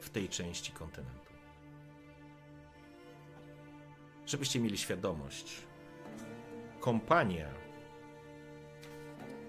w 0.00 0.10
tej 0.10 0.28
części 0.28 0.72
kontynentu. 0.72 1.30
Żebyście 4.26 4.60
mieli 4.60 4.78
świadomość, 4.78 5.56
kompania 6.80 7.48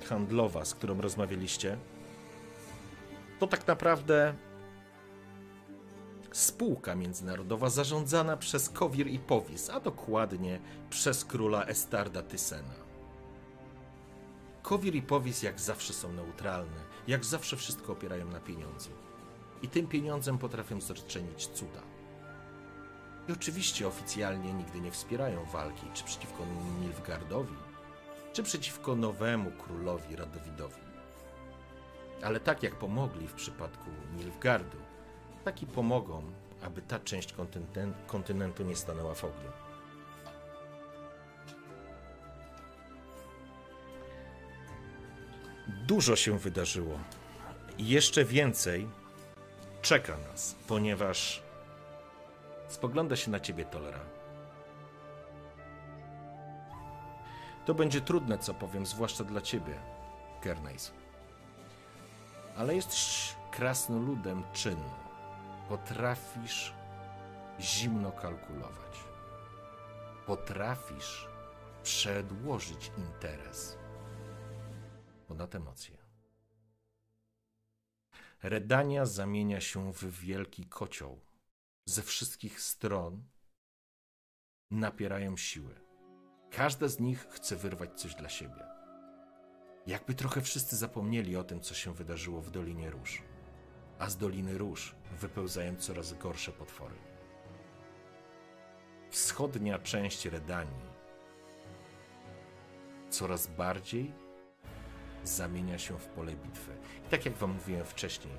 handlowa, 0.06 0.66
z 0.66 0.74
którą 0.74 1.02
rozmawialiście, 1.02 1.78
to 3.40 3.48
tak 3.48 3.68
naprawdę 3.68 4.36
spółka 6.32 6.96
międzynarodowa 6.96 7.70
zarządzana 7.70 8.38
przez 8.38 8.70
Kowir 8.70 9.08
i 9.08 9.20
Powis, 9.20 9.70
a 9.70 9.80
dokładnie 9.80 10.60
przez 10.90 11.26
króla 11.26 11.66
Estarda 11.66 12.22
Tysena. 12.22 12.81
Kowir 14.64 14.96
i 14.96 15.02
Powis 15.02 15.44
jak 15.44 15.60
zawsze 15.60 15.94
są 15.94 16.14
neutralne, 16.14 16.82
jak 17.08 17.26
zawsze 17.26 17.58
wszystko 17.58 17.94
opierają 17.94 18.26
na 18.26 18.40
pieniądzu. 18.40 18.90
I 19.62 19.68
tym 19.68 19.88
pieniądzem 19.88 20.38
potrafią 20.38 20.82
zaczynić 20.82 21.48
cuda. 21.48 21.82
I 23.30 23.32
oczywiście 23.32 23.88
oficjalnie 23.88 24.54
nigdy 24.54 24.82
nie 24.82 24.92
wspierają 24.92 25.46
walki 25.46 25.86
czy 25.94 26.04
przeciwko 26.04 26.44
Nilfgardowi, 26.80 27.56
czy 28.34 28.44
przeciwko 28.44 28.96
nowemu 28.96 29.52
królowi 29.52 30.16
Radowidowi. 30.16 30.82
Ale 32.24 32.40
tak 32.40 32.64
jak 32.64 32.76
pomogli 32.76 33.28
w 33.28 33.34
przypadku 33.34 33.90
Nilfgardu, 34.18 34.78
tak 35.44 35.64
i 35.64 35.68
pomogą, 35.68 36.24
aby 36.62 36.82
ta 36.82 37.00
część 37.00 37.36
kontynentu 38.08 38.64
nie 38.64 38.76
stanęła 38.76 39.14
w 39.14 39.24
ogniu. 39.24 39.61
Dużo 45.72 46.16
się 46.16 46.40
wydarzyło. 46.40 47.00
Jeszcze 47.78 48.26
więcej 48.26 48.88
czeka 49.82 50.18
nas, 50.18 50.56
ponieważ 50.68 51.42
spogląda 52.68 53.16
się 53.16 53.32
na 53.32 53.40
ciebie 53.40 53.66
Tolera. 53.66 54.00
To 57.66 57.74
będzie 57.74 58.02
trudne, 58.02 58.38
co 58.38 58.54
powiem, 58.54 58.86
zwłaszcza 58.86 59.24
dla 59.24 59.42
ciebie, 59.42 59.74
Gernais. 60.44 60.92
Ale 62.58 62.76
jesteś 62.76 63.36
krasnoludem 63.52 64.44
czynu. 64.54 64.90
Potrafisz 65.70 66.74
zimno 67.60 68.12
kalkulować. 68.12 68.98
Potrafisz 70.26 71.28
przedłożyć 71.84 72.92
interes 72.98 73.81
ponad 75.32 75.56
emocje. 75.56 75.98
Redania 78.44 79.06
zamienia 79.06 79.62
się 79.62 79.94
w 79.94 80.20
wielki 80.20 80.66
kocioł. 80.66 81.22
Ze 81.86 82.02
wszystkich 82.02 82.62
stron 82.62 83.24
napierają 84.72 85.38
siły. 85.38 85.76
Każda 86.50 86.88
z 86.88 87.00
nich 87.00 87.28
chce 87.30 87.56
wyrwać 87.56 88.02
coś 88.02 88.16
dla 88.16 88.30
siebie. 88.30 88.64
Jakby 89.88 90.14
trochę 90.14 90.42
wszyscy 90.42 90.76
zapomnieli 90.76 91.36
o 91.36 91.44
tym, 91.44 91.62
co 91.62 91.74
się 91.74 91.94
wydarzyło 91.94 92.42
w 92.42 92.52
Dolinie 92.52 92.90
Róż. 92.90 93.22
A 94.00 94.10
z 94.10 94.18
Doliny 94.18 94.58
Róż 94.58 94.96
wypełzają 95.20 95.76
coraz 95.76 96.14
gorsze 96.14 96.52
potwory. 96.52 96.96
Wschodnia 99.10 99.80
część 99.80 100.26
Redanii 100.26 100.92
coraz 103.10 103.48
bardziej 103.48 104.31
zamienia 105.24 105.78
się 105.80 106.00
w 106.00 106.06
pole 106.06 106.32
bitwy. 106.36 106.72
I 107.08 107.10
tak 107.10 107.26
jak 107.26 107.34
wam 107.34 107.52
mówiłem 107.52 107.86
wcześniej, 107.86 108.34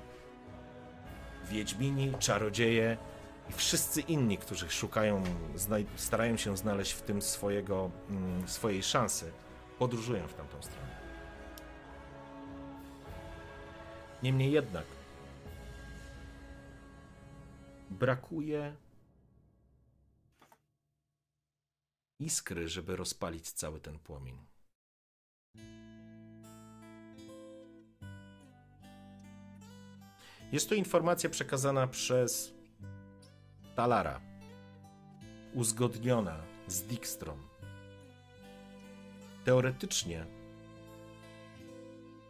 Wiedźmini, 1.49 2.13
czarodzieje 2.19 2.97
i 3.49 3.53
wszyscy 3.53 4.01
inni, 4.01 4.37
którzy 4.37 4.69
szukają, 4.69 5.23
starają 5.95 6.37
się 6.37 6.57
znaleźć 6.57 6.91
w 6.91 7.01
tym 7.01 7.21
swojego, 7.21 7.91
mm, 8.09 8.47
swojej 8.47 8.83
szansy, 8.83 9.31
podróżują 9.79 10.27
w 10.27 10.33
tamtą 10.33 10.61
stronę. 10.61 11.03
Niemniej 14.23 14.51
jednak 14.51 14.85
brakuje 17.89 18.75
iskry, 22.19 22.69
żeby 22.69 22.95
rozpalić 22.95 23.51
cały 23.51 23.79
ten 23.79 23.99
płomień. 23.99 24.52
Jest 30.53 30.69
to 30.69 30.75
informacja 30.75 31.29
przekazana 31.29 31.87
przez 31.87 32.53
Talara, 33.75 34.21
uzgodniona 35.53 36.43
z 36.67 36.81
Dijkstrom. 36.81 37.39
Teoretycznie 39.45 40.25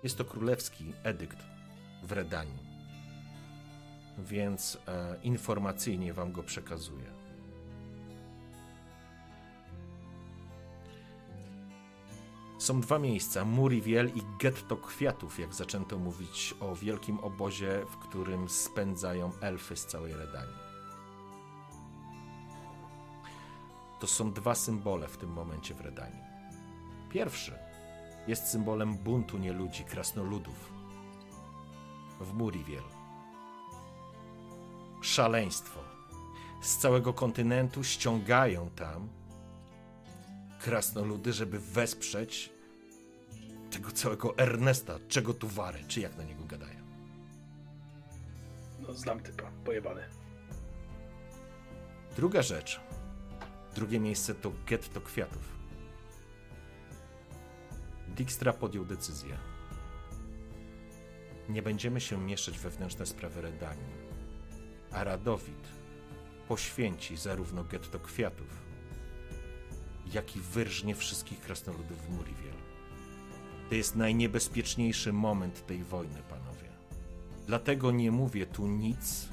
jest 0.04 0.18
to 0.18 0.26
królewski 0.26 0.94
edykt 1.04 1.38
w 2.04 2.12
Redanii, 2.12 2.66
więc 4.18 4.78
e, 4.88 5.16
informacyjnie 5.24 6.14
wam 6.14 6.32
go 6.32 6.44
przekazuję. 6.44 7.13
Są 12.64 12.82
dwa 12.82 13.00
miejsca, 13.00 13.46
Muriwiel 13.46 14.12
i 14.16 14.22
Getto 14.40 14.78
Kwiatów, 14.78 15.40
jak 15.40 15.54
zaczęto 15.54 15.98
mówić 15.98 16.56
o 16.60 16.76
wielkim 16.76 17.20
obozie, 17.20 17.86
w 17.90 17.98
którym 17.98 18.50
spędzają 18.50 19.32
elfy 19.42 19.76
z 19.76 19.86
całej 19.86 20.14
Redanii. 20.14 20.56
To 24.00 24.08
są 24.08 24.34
dwa 24.34 24.56
symbole 24.56 25.08
w 25.08 25.18
tym 25.18 25.30
momencie 25.30 25.74
w 25.74 25.82
Redanii. 25.82 26.22
Pierwszy 27.10 27.54
jest 28.28 28.48
symbolem 28.48 28.98
buntu 28.98 29.38
nieludzi, 29.38 29.84
krasnoludów 29.84 30.74
w 32.22 32.34
Muriwiel. 32.34 32.84
Szaleństwo. 35.02 35.80
Z 36.62 36.78
całego 36.78 37.14
kontynentu 37.14 37.84
ściągają 37.84 38.70
tam 38.70 39.10
krasnoludy, 40.60 41.34
żeby 41.34 41.60
wesprzeć 41.60 42.53
tego 43.74 43.92
całego 43.92 44.38
Ernesta, 44.38 45.00
czego 45.08 45.34
tu 45.34 45.48
warę, 45.48 45.80
czy 45.88 46.02
jak 46.02 46.18
na 46.18 46.24
niego 46.24 46.44
gadają. 46.46 46.80
No, 48.80 48.94
znam 48.94 49.20
typa, 49.20 49.52
pojebany. 49.66 50.04
Druga 52.16 52.42
rzecz, 52.42 52.82
drugie 53.76 54.00
miejsce 54.00 54.36
to 54.36 54.52
getto 54.68 55.02
kwiatów. 55.02 55.54
Dijkstra 58.08 58.54
podjął 58.54 58.86
decyzję. 58.86 59.38
Nie 61.50 61.62
będziemy 61.62 62.02
się 62.02 62.18
mieszać 62.18 62.60
wewnętrzne 62.60 63.06
sprawy 63.06 63.42
Redanii, 63.42 63.94
a 64.92 65.04
Radowid 65.04 65.68
poświęci 66.48 67.18
zarówno 67.18 67.64
getto 67.64 68.00
kwiatów, 68.00 68.48
jak 70.14 70.36
i 70.36 70.40
wyrżnie 70.40 70.96
wszystkich 70.96 71.40
krasnoludów 71.40 72.02
w 72.02 72.10
Muriwiel. 72.10 72.73
To 73.70 73.76
jest 73.76 73.96
najniebezpieczniejszy 73.96 75.14
moment 75.14 75.66
tej 75.66 75.84
wojny, 75.84 76.22
panowie. 76.30 76.70
Dlatego 77.48 77.92
nie 77.92 78.12
mówię 78.12 78.46
tu 78.46 78.68
nic 78.68 79.30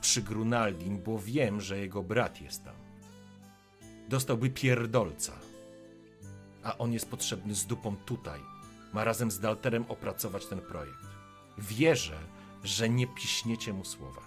przy 0.00 0.22
Grunaldin, 0.22 1.02
bo 1.02 1.18
wiem, 1.18 1.60
że 1.60 1.78
jego 1.78 2.02
brat 2.02 2.40
jest 2.40 2.64
tam. 2.64 2.74
Dostałby 4.08 4.50
pierdolca, 4.50 5.32
a 6.62 6.78
on 6.78 6.92
jest 6.92 7.10
potrzebny 7.10 7.54
z 7.54 7.66
dupą 7.66 7.96
tutaj. 7.96 8.40
Ma 8.92 9.04
razem 9.04 9.30
z 9.30 9.40
Dalterem 9.40 9.84
opracować 9.88 10.46
ten 10.46 10.60
projekt. 10.60 11.06
Wierzę, 11.58 12.18
że 12.64 12.88
nie 12.88 13.06
piśniecie 13.06 13.72
mu 13.72 13.84
słowa. 13.84 14.22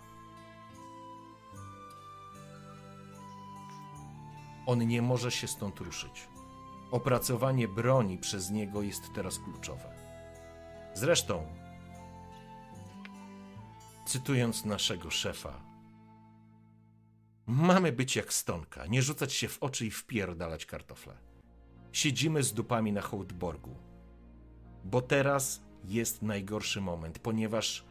On 4.66 4.88
nie 4.88 5.02
może 5.02 5.32
się 5.32 5.48
stąd 5.48 5.80
ruszyć. 5.80 6.28
Opracowanie 6.96 7.68
broni 7.68 8.18
przez 8.18 8.52
niego 8.52 8.82
jest 8.82 9.14
teraz 9.14 9.40
kluczowe. 9.40 9.96
Zresztą, 10.94 11.48
cytując 14.06 14.66
naszego 14.66 15.12
szefa, 15.12 15.62
mamy 17.46 17.92
być 17.92 18.16
jak 18.16 18.34
stonka, 18.34 18.86
nie 18.86 19.02
rzucać 19.02 19.34
się 19.34 19.48
w 19.48 19.64
oczy 19.64 19.86
i 19.86 19.92
wpierdalać 19.92 20.66
kartofle. 20.66 21.18
Siedzimy 21.92 22.44
z 22.44 22.54
dupami 22.54 22.92
na 22.92 23.02
Hołdborgu, 23.02 23.76
bo 24.84 25.02
teraz 25.02 25.62
jest 25.84 26.22
najgorszy 26.22 26.82
moment, 26.82 27.20
ponieważ 27.20 27.86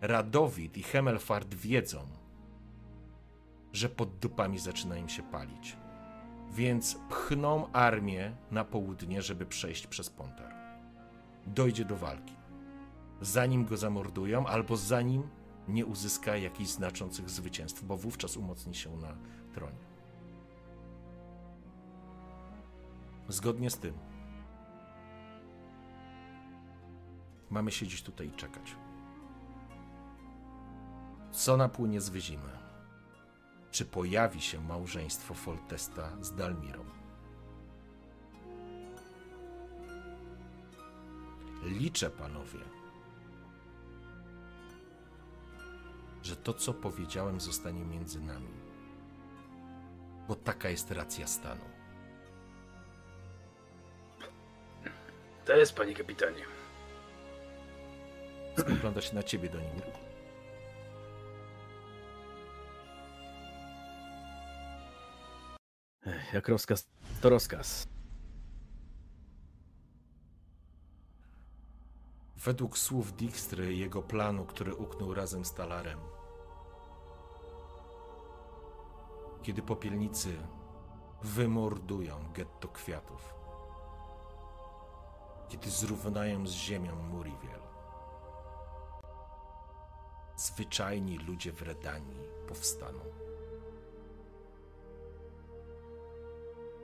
Radowid 0.00 0.76
i 0.76 0.82
Hemelfart 0.82 1.54
wiedzą, 1.54 2.06
że 3.72 3.88
pod 3.88 4.18
dupami 4.18 4.58
zaczyna 4.58 4.96
im 4.96 5.08
się 5.08 5.22
palić 5.22 5.79
więc 6.50 6.98
pchną 7.08 7.72
armię 7.72 8.32
na 8.50 8.64
południe, 8.64 9.22
żeby 9.22 9.46
przejść 9.46 9.86
przez 9.86 10.10
Pontar. 10.10 10.54
Dojdzie 11.46 11.84
do 11.84 11.96
walki. 11.96 12.34
Zanim 13.20 13.64
go 13.64 13.76
zamordują, 13.76 14.46
albo 14.46 14.76
zanim 14.76 15.28
nie 15.68 15.86
uzyska 15.86 16.36
jakichś 16.36 16.70
znaczących 16.70 17.30
zwycięstw, 17.30 17.84
bo 17.84 17.96
wówczas 17.96 18.36
umocni 18.36 18.74
się 18.74 18.96
na 18.96 19.16
tronie. 19.54 19.90
Zgodnie 23.28 23.70
z 23.70 23.78
tym 23.78 23.94
mamy 27.50 27.70
siedzieć 27.70 28.02
tutaj 28.02 28.28
i 28.28 28.32
czekać. 28.32 28.76
Co 31.32 31.56
napłynie 31.56 32.00
z 32.00 32.08
wyzimy? 32.08 32.59
Czy 33.70 33.84
pojawi 33.84 34.40
się 34.40 34.60
małżeństwo 34.60 35.34
Foltesta 35.34 36.10
z 36.20 36.34
Dalmirą. 36.34 36.84
Liczę, 41.64 42.10
panowie, 42.10 42.60
że 46.22 46.36
to, 46.36 46.54
co 46.54 46.74
powiedziałem, 46.74 47.40
zostanie 47.40 47.84
między 47.84 48.20
nami, 48.20 48.54
bo 50.28 50.34
taka 50.34 50.68
jest 50.70 50.90
racja 50.90 51.26
stanu. 51.26 51.64
To 55.44 55.56
jest, 55.56 55.74
panie 55.74 55.94
kapitanie. 55.94 56.44
Spogląda 58.58 59.00
się 59.00 59.14
na 59.14 59.22
ciebie, 59.22 59.48
Donimir. 59.48 59.99
Jak 66.32 66.48
rozkaz, 66.48 66.88
to 67.20 67.28
rozkaz. 67.28 67.88
Według 72.36 72.78
słów 72.78 73.12
Dijkstry, 73.12 73.74
jego 73.74 74.02
planu, 74.02 74.44
który 74.44 74.74
uknął 74.74 75.14
razem 75.14 75.44
z 75.44 75.54
Talarem, 75.54 75.98
kiedy 79.42 79.62
popielnicy 79.62 80.36
wymordują 81.22 82.32
getto 82.32 82.68
kwiatów, 82.68 83.34
kiedy 85.48 85.70
zrównają 85.70 86.46
z 86.46 86.50
ziemią 86.50 86.96
Muriwiel, 86.96 87.60
zwyczajni 90.36 91.18
ludzie 91.18 91.52
w 91.52 91.62
Redanii 91.62 92.20
powstaną. 92.48 93.29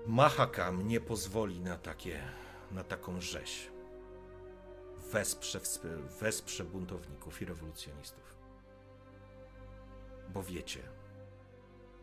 Mahakam 0.07 0.89
nie 0.89 1.01
pozwoli 1.01 1.61
na 1.61 1.77
takie, 1.77 2.21
na 2.71 2.85
taką 2.85 3.21
rzeź. 3.21 3.71
Wesprze, 5.13 5.61
wesprze 6.21 6.65
buntowników 6.65 7.43
i 7.43 7.45
rewolucjonistów. 7.45 8.37
Bo 10.29 10.43
wiecie, 10.43 10.83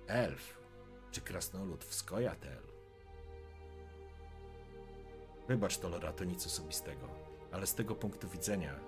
elf 0.08 0.58
czy 1.12 1.22
krasnolud 1.22 1.84
w 1.84 1.94
Skojatel. 1.94 2.64
Wybacz, 5.48 5.78
Tolora, 5.78 6.14
to 6.14 6.24
nic 6.24 6.46
osobistego, 6.46 7.08
ale 7.52 7.68
z 7.68 7.76
tego 7.76 7.96
punktu 7.96 8.28
widzenia 8.30 8.80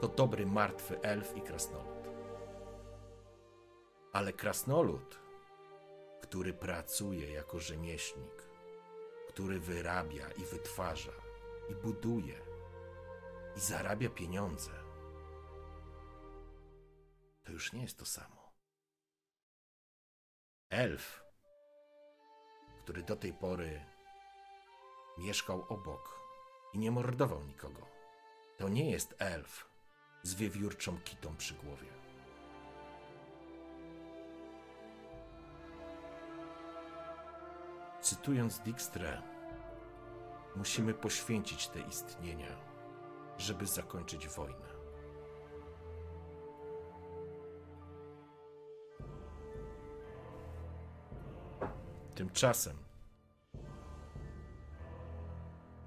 to 0.00 0.08
dobry, 0.08 0.46
martwy 0.46 1.00
elf 1.00 1.36
i 1.36 1.40
krasnolud. 1.40 2.08
Ale 4.12 4.32
krasnolud 4.32 5.21
który 6.22 6.54
pracuje 6.54 7.32
jako 7.32 7.58
rzemieślnik, 7.58 8.42
który 9.28 9.60
wyrabia 9.60 10.30
i 10.30 10.44
wytwarza, 10.44 11.12
i 11.70 11.74
buduje, 11.74 12.38
i 13.56 13.60
zarabia 13.60 14.10
pieniądze, 14.10 14.70
to 17.44 17.52
już 17.52 17.72
nie 17.72 17.82
jest 17.82 17.98
to 17.98 18.04
samo. 18.04 18.52
Elf, 20.70 21.24
który 22.82 23.02
do 23.02 23.16
tej 23.16 23.32
pory 23.32 23.84
mieszkał 25.18 25.66
obok 25.68 26.20
i 26.72 26.78
nie 26.78 26.90
mordował 26.90 27.42
nikogo, 27.44 27.86
to 28.58 28.68
nie 28.68 28.90
jest 28.90 29.14
elf 29.18 29.70
z 30.22 30.34
wiewiórczą 30.34 31.00
kitą 31.00 31.36
przy 31.36 31.54
głowie. 31.54 32.01
Cytując 38.12 38.58
Dijkstrę, 38.58 39.22
musimy 40.56 40.94
poświęcić 40.94 41.68
te 41.68 41.80
istnienia, 41.80 42.56
żeby 43.38 43.66
zakończyć 43.66 44.28
wojnę. 44.28 44.68
Tymczasem 52.14 52.76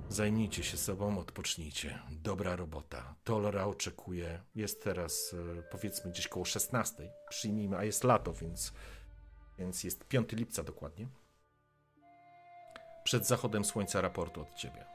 zajmijcie 0.09 0.63
się 0.63 0.77
sobą, 0.77 1.19
odpocznijcie. 1.19 1.99
Dobra 2.11 2.55
robota. 2.55 3.15
Tolora 3.23 3.65
oczekuje. 3.65 4.41
Jest 4.55 4.83
teraz 4.83 5.35
e, 5.57 5.61
powiedzmy 5.61 6.11
gdzieś 6.11 6.27
koło 6.27 6.45
16. 6.45 7.11
Przyjmijmy, 7.29 7.77
a 7.77 7.83
jest 7.83 8.03
lato, 8.03 8.33
więc, 8.33 8.73
więc 9.57 9.83
jest 9.83 10.07
5 10.07 10.31
lipca 10.31 10.63
dokładnie. 10.63 11.07
Przed 13.05 13.25
zachodem 13.25 13.65
słońca 13.65 14.01
raportu 14.01 14.41
od 14.41 14.53
ciebie. 14.53 14.85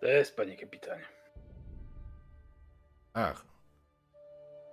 To 0.00 0.06
jest, 0.06 0.36
panie 0.36 0.56
kapitanie. 0.56 1.04
Ach. 3.14 3.44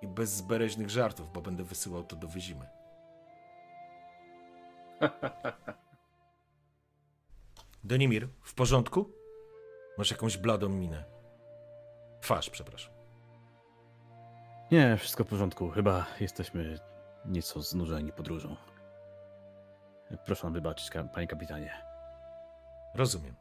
I 0.01 0.07
bez 0.07 0.29
zbereźnych 0.29 0.89
żartów, 0.89 1.33
bo 1.33 1.41
będę 1.41 1.63
wysyłał 1.63 2.03
to 2.03 2.15
do 2.15 2.27
Wyzimy. 2.27 2.67
Donimir, 7.83 8.27
w 8.41 8.53
porządku? 8.53 9.11
Masz 9.97 10.11
jakąś 10.11 10.37
bladą 10.37 10.69
minę. 10.69 11.03
Twarz, 12.21 12.49
przepraszam. 12.49 12.93
Nie, 14.71 14.97
wszystko 14.97 15.23
w 15.23 15.27
porządku. 15.27 15.69
Chyba 15.69 16.05
jesteśmy 16.19 16.79
nieco 17.25 17.61
znużeni 17.61 18.11
podróżą. 18.11 18.55
Proszę 20.25 20.43
nam 20.47 20.53
wybaczyć, 20.53 20.89
panie 21.13 21.27
kapitanie. 21.27 21.94
Rozumiem. 22.95 23.35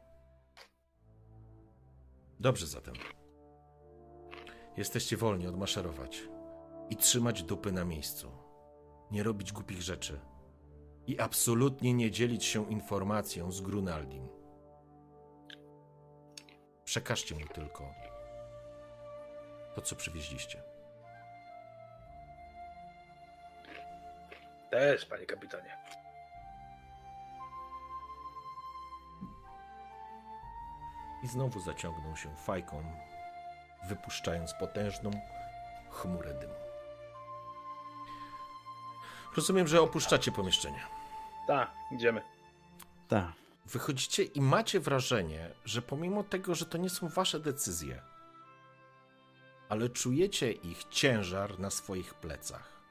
Dobrze 2.39 2.67
zatem. 2.67 2.93
Jesteście 4.77 5.17
wolni 5.17 5.47
odmaszerować 5.47 6.23
i 6.89 6.95
trzymać 6.95 7.43
dupy 7.43 7.71
na 7.71 7.85
miejscu. 7.85 8.31
Nie 9.11 9.23
robić 9.23 9.51
głupich 9.51 9.81
rzeczy. 9.81 10.19
I 11.07 11.19
absolutnie 11.19 11.93
nie 11.93 12.11
dzielić 12.11 12.45
się 12.45 12.71
informacją 12.71 13.51
z 13.51 13.61
Grunaldim. 13.61 14.27
Przekażcie 16.85 17.35
mu 17.35 17.47
tylko 17.47 17.93
to, 19.75 19.81
co 19.81 19.95
przywieźliście. 19.95 20.63
Jest, 24.71 25.05
panie 25.05 25.25
kapitanie. 25.25 25.77
I 31.25 31.27
znowu 31.27 31.59
zaciągnął 31.59 32.15
się 32.17 32.35
fajką, 32.35 32.83
wypuszczając 33.87 34.53
potężną 34.53 35.11
chmurę 35.89 36.33
dymu. 36.33 36.53
Rozumiem, 39.35 39.67
że 39.67 39.81
opuszczacie 39.81 40.31
pomieszczenie. 40.31 40.81
Tak, 41.47 41.71
idziemy. 41.91 42.21
Tak. 43.07 43.31
Wychodzicie 43.65 44.23
i 44.23 44.41
macie 44.41 44.79
wrażenie, 44.79 45.51
że 45.65 45.81
pomimo 45.81 46.23
tego, 46.23 46.55
że 46.55 46.65
to 46.65 46.77
nie 46.77 46.89
są 46.89 47.07
wasze 47.07 47.39
decyzje, 47.39 48.01
ale 49.69 49.89
czujecie 49.89 50.51
ich 50.51 50.83
ciężar 50.83 51.59
na 51.59 51.69
swoich 51.69 52.13
plecach. 52.13 52.81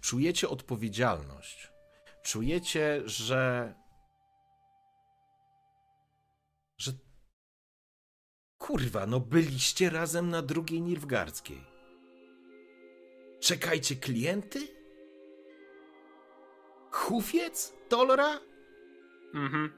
Czujecie 0.00 0.48
odpowiedzialność. 0.48 1.72
Czujecie, 2.22 3.02
że. 3.04 3.24
że. 3.24 3.83
Kurwa, 8.64 9.06
no 9.06 9.20
byliście 9.20 9.90
razem 9.90 10.30
na 10.30 10.42
drugiej 10.42 10.82
Nirwgardzkiej. 10.82 11.64
Czekajcie 13.40 13.96
klienty? 13.96 14.58
Hufiec? 16.90 17.74
Tolra? 17.88 18.40
Mhm. 19.34 19.72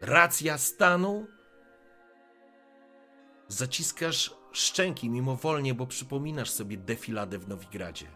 Racja 0.00 0.58
stanu? 0.58 1.26
Zaciskasz 3.48 4.36
szczęki 4.52 5.10
mimowolnie, 5.10 5.74
bo 5.74 5.86
przypominasz 5.86 6.50
sobie 6.50 6.76
defiladę 6.76 7.38
w 7.38 7.48
Nowigradzie. 7.48 8.06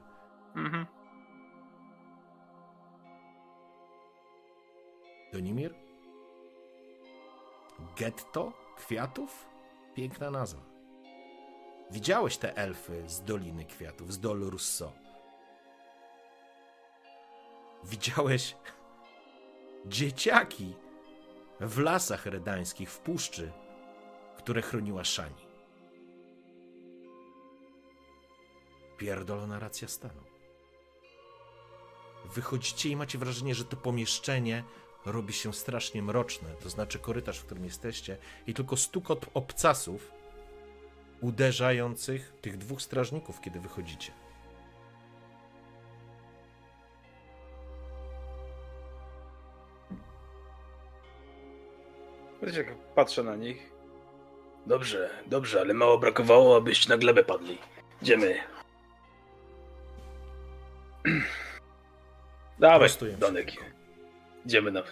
Mhm. 0.57 0.87
Donimir? 5.33 5.88
Getto 7.97 8.53
kwiatów? 8.77 9.47
Piękna 9.95 10.31
nazwa. 10.31 10.61
Widziałeś 11.91 12.37
te 12.37 12.57
elfy 12.57 13.09
z 13.09 13.23
Doliny 13.23 13.65
Kwiatów, 13.65 14.13
z 14.13 14.21
Dol 14.21 14.41
Russo. 14.41 14.93
Widziałeś 17.85 18.57
dzieciaki 19.87 20.75
w 21.61 21.79
lasach 21.79 22.27
redańskich, 22.27 22.91
w 22.91 22.99
puszczy, 22.99 23.53
które 24.37 24.63
chroniła 24.63 25.05
Szani. 25.05 25.49
Pierdolona 28.97 29.59
racja 29.59 29.89
stanu. 29.89 30.23
Wychodzicie 32.25 32.89
i 32.89 32.97
macie 32.97 33.19
wrażenie, 33.19 33.55
że 33.55 33.65
to 33.65 33.77
pomieszczenie 33.77 34.65
robi 35.07 35.33
się 35.33 35.55
strasznie 35.55 36.03
mroczne, 36.03 36.49
to 36.63 36.71
znaczy 36.71 36.99
korytarz, 36.99 37.39
w 37.39 37.45
którym 37.45 37.65
jesteście 37.65 38.17
i 38.47 38.55
tylko 38.55 38.77
stukot 38.77 39.27
obcasów 39.35 40.13
uderzających 41.21 42.35
tych 42.41 42.59
dwóch 42.59 42.83
strażników, 42.83 43.41
kiedy 43.41 43.61
wychodzicie. 43.61 44.13
Wiecie, 52.43 52.59
jak 52.59 52.75
patrzę 52.95 53.23
na 53.23 53.37
nich. 53.37 53.73
Dobrze, 54.67 55.11
dobrze, 55.27 55.61
ale 55.61 55.75
mało 55.75 55.99
brakowało, 55.99 56.57
abyście 56.57 56.89
na 56.89 56.97
glebę 56.99 57.25
padli. 57.25 57.59
Idziemy. 58.03 58.35
Dawaj, 62.59 62.89
Donek. 63.19 63.51
tylko. 63.51 63.78
Idziemy 64.47 64.71
na... 64.73 64.83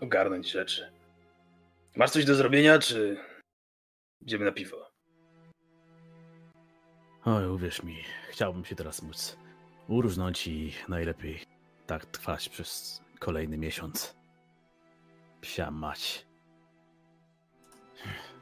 ogarnąć 0.00 0.50
rzeczy. 0.50 0.92
Masz 1.96 2.10
coś 2.10 2.24
do 2.24 2.34
zrobienia, 2.34 2.78
czy... 2.78 3.16
Idziemy 4.20 4.44
na 4.44 4.52
piwo? 4.52 4.90
Oj, 7.24 7.46
uwierz 7.46 7.82
mi, 7.82 8.04
chciałbym 8.30 8.64
się 8.64 8.76
teraz 8.76 9.02
móc 9.02 9.36
uróżnąć 9.88 10.46
i 10.46 10.72
najlepiej 10.88 11.40
tak 11.86 12.06
trwać 12.06 12.48
przez 12.48 13.02
kolejny 13.18 13.58
miesiąc. 13.58 14.16
Psia 15.40 15.70
mać. 15.70 16.26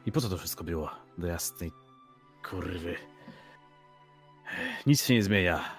I 0.06 0.12
po 0.12 0.20
co 0.20 0.28
to 0.28 0.38
wszystko 0.38 0.64
było? 0.64 0.90
Do 1.18 1.26
jasnej 1.26 1.72
kurwy. 2.44 2.96
Nic 4.86 5.04
się 5.04 5.14
nie 5.14 5.22
zmienia. 5.22 5.76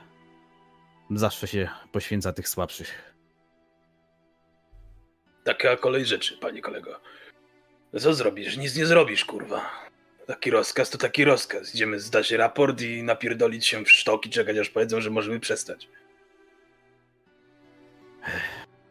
Zawsze 1.12 1.48
się 1.48 1.70
poświęca 1.92 2.34
tych 2.34 2.50
słabszych. 2.50 3.17
Taka 5.48 5.78
kolej 5.78 6.06
rzeczy, 6.06 6.38
panie 6.38 6.62
kolego. 6.62 7.00
Co 8.00 8.14
zrobisz? 8.14 8.58
Nic 8.58 8.76
nie 8.76 8.86
zrobisz, 8.86 9.26
kurwa. 9.26 9.70
Taki 10.26 10.52
rozkaz 10.52 10.90
to 10.90 10.98
taki 10.98 11.26
rozkaz. 11.26 11.76
Idziemy 11.76 12.00
zdać 12.00 12.32
raport 12.32 12.82
i 12.82 13.04
napierdolić 13.04 13.68
się 13.68 13.86
w 13.86 13.92
sztoki, 13.92 14.30
czekać 14.30 14.58
aż 14.58 14.70
powiedzą, 14.70 15.02
że 15.02 15.10
możemy 15.10 15.40
przestać. 15.40 15.90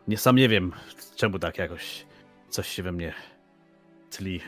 Nie 0.09 0.19
sam 0.19 0.37
nie 0.37 0.49
wiem, 0.49 0.73
czemu 1.17 1.39
tak 1.39 1.59
jakoś 1.59 2.07
coś 2.49 2.69
się 2.69 2.83
we 2.83 2.93
mnie 2.93 3.15
tli. 4.11 4.41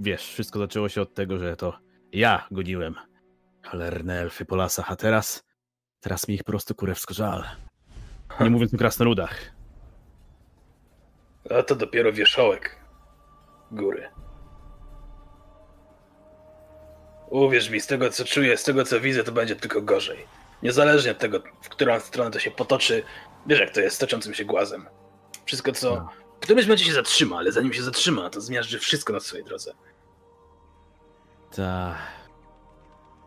Wiesz, 0.00 0.32
wszystko 0.32 0.58
zaczęło 0.58 0.88
się 0.88 1.02
od 1.02 1.14
tego, 1.14 1.38
że 1.38 1.56
to 1.56 1.78
ja 2.12 2.46
goniłem 2.50 2.94
cholerne 3.62 4.20
elfy 4.20 4.44
po 4.44 4.56
lasach, 4.56 4.92
a 4.92 4.96
teraz, 4.96 5.44
teraz 6.00 6.28
mi 6.28 6.34
ich 6.34 6.44
po 6.44 6.52
prostu 6.52 6.74
kurewsko 6.74 7.14
żal. 7.14 7.44
Nie 8.40 8.50
mówiąc 8.54 8.74
o 8.74 8.78
krasnoludach. 8.78 9.61
A 11.50 11.62
to 11.62 11.76
dopiero 11.76 12.12
wierzchołek 12.12 12.76
góry. 13.72 14.08
Uwierz 17.30 17.70
mi, 17.70 17.80
z 17.80 17.86
tego 17.86 18.10
co 18.10 18.24
czuję, 18.24 18.56
z 18.56 18.64
tego 18.64 18.84
co 18.84 19.00
widzę, 19.00 19.24
to 19.24 19.32
będzie 19.32 19.56
tylko 19.56 19.82
gorzej. 19.82 20.26
Niezależnie 20.62 21.10
od 21.10 21.18
tego, 21.18 21.42
w 21.62 21.68
którą 21.68 22.00
stronę 22.00 22.30
to 22.30 22.38
się 22.38 22.50
potoczy, 22.50 23.02
wiesz 23.46 23.60
jak 23.60 23.70
to 23.70 23.80
jest 23.80 23.96
z 23.96 23.98
toczącym 23.98 24.34
się 24.34 24.44
głazem. 24.44 24.86
Wszystko 25.44 25.72
co... 25.72 25.96
No. 25.96 26.08
W 26.36 26.44
którymś 26.44 26.66
momencie 26.66 26.84
się 26.84 26.92
zatrzyma, 26.92 27.36
ale 27.36 27.52
zanim 27.52 27.72
się 27.72 27.82
zatrzyma, 27.82 28.30
to 28.30 28.40
zmiażdży 28.40 28.78
wszystko 28.78 29.12
na 29.12 29.20
swojej 29.20 29.44
drodze. 29.44 29.74
Ta. 31.56 31.94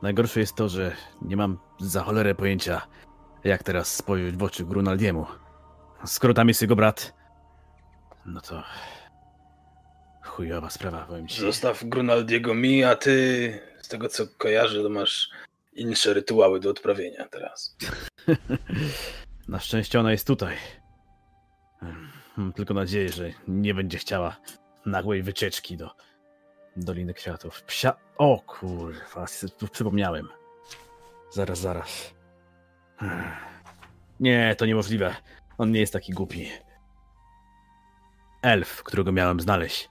Najgorsze 0.01 0.39
jest 0.39 0.55
to, 0.55 0.69
że 0.69 0.95
nie 1.21 1.37
mam 1.37 1.57
za 1.79 2.03
cholerę 2.03 2.35
pojęcia, 2.35 2.81
jak 3.43 3.63
teraz 3.63 3.95
spojrzeć 3.95 4.37
w 4.37 4.43
oczy 4.43 4.65
Grunaldiemu. 4.65 5.25
Skoro 6.05 6.33
tam 6.33 6.47
jest 6.47 6.61
jego 6.61 6.75
brat, 6.75 7.13
no 8.25 8.41
to 8.41 8.63
chujowa 10.23 10.69
sprawa, 10.69 11.05
powiem 11.05 11.27
ci. 11.27 11.41
Zostaw 11.41 11.83
Grunaldiego 11.83 12.53
mi, 12.53 12.83
a 12.83 12.95
ty, 12.95 13.59
z 13.81 13.87
tego 13.87 14.09
co 14.09 14.27
kojarzę, 14.37 14.83
to 14.83 14.89
masz 14.89 15.29
inne 15.73 15.95
rytuały 16.05 16.59
do 16.59 16.69
odprawienia 16.69 17.27
teraz. 17.27 17.77
Na 19.47 19.59
szczęście 19.59 19.99
ona 19.99 20.11
jest 20.11 20.27
tutaj. 20.27 20.57
Mam 22.37 22.53
tylko 22.53 22.73
nadzieję, 22.73 23.09
że 23.09 23.31
nie 23.47 23.73
będzie 23.73 23.97
chciała 23.97 24.37
nagłej 24.85 25.23
wycieczki 25.23 25.77
do 25.77 25.91
Doliny 26.75 27.13
Kwiatów. 27.13 27.63
Psia... 27.63 27.95
O 28.17 28.39
kurwa, 28.39 29.25
tu 29.57 29.67
przypomniałem. 29.67 30.27
Zaraz, 31.31 31.59
zaraz. 31.59 32.13
Nie, 34.19 34.55
to 34.57 34.65
niemożliwe. 34.65 35.15
On 35.57 35.71
nie 35.71 35.79
jest 35.79 35.93
taki 35.93 36.13
głupi. 36.13 36.51
Elf, 38.45 38.83
którego 38.83 39.11
miałem 39.11 39.39
znaleźć. 39.39 39.89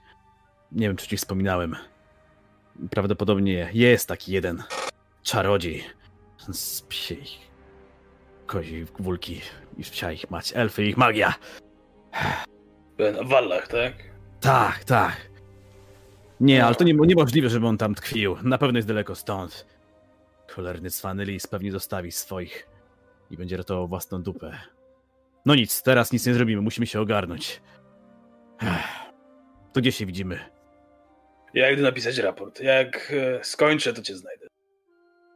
Nie 0.71 0.87
wiem, 0.87 0.97
czy 0.97 1.07
ci 1.07 1.17
wspominałem. 1.17 1.75
Prawdopodobnie 2.89 3.69
jest 3.73 4.07
taki 4.07 4.31
jeden 4.31 4.63
czarodziej 5.23 5.83
z 6.51 6.81
psiej 6.81 7.23
kozi 8.45 8.85
wulki 8.99 9.41
i 9.77 9.83
psia 9.83 10.11
ich 10.11 10.31
mać. 10.31 10.53
Elfy 10.55 10.85
ich 10.85 10.97
magia. 10.97 11.33
Na 12.97 13.23
Wallach, 13.23 13.67
tak? 13.67 13.93
Tak, 14.39 14.83
tak. 14.83 15.29
Nie, 16.39 16.65
ale 16.65 16.75
to 16.75 16.83
nie, 16.83 16.93
niemożliwe, 16.93 17.49
żeby 17.49 17.67
on 17.67 17.77
tam 17.77 17.95
tkwił. 17.95 18.37
Na 18.43 18.57
pewno 18.57 18.77
jest 18.77 18.87
daleko 18.87 19.15
stąd. 19.15 19.65
Cholerny 20.55 20.89
Swanylis 20.89 21.47
pewnie 21.47 21.71
zostawi 21.71 22.11
swoich 22.11 22.67
i 23.31 23.37
będzie 23.37 23.57
ratował 23.57 23.87
własną 23.87 24.23
dupę. 24.23 24.57
No 25.45 25.55
nic, 25.55 25.83
teraz 25.83 26.11
nic 26.11 26.25
nie 26.25 26.33
zrobimy, 26.33 26.61
musimy 26.61 26.87
się 26.87 27.01
ogarnąć. 27.01 27.61
To 29.73 29.81
gdzie 29.81 29.91
się 29.91 30.05
widzimy? 30.05 30.39
Ja 31.53 31.71
idę 31.71 31.81
napisać 31.81 32.17
raport. 32.17 32.59
Jak 32.59 33.13
e, 33.39 33.43
skończę, 33.43 33.93
to 33.93 34.01
cię 34.01 34.15
znajdę. 34.15 34.47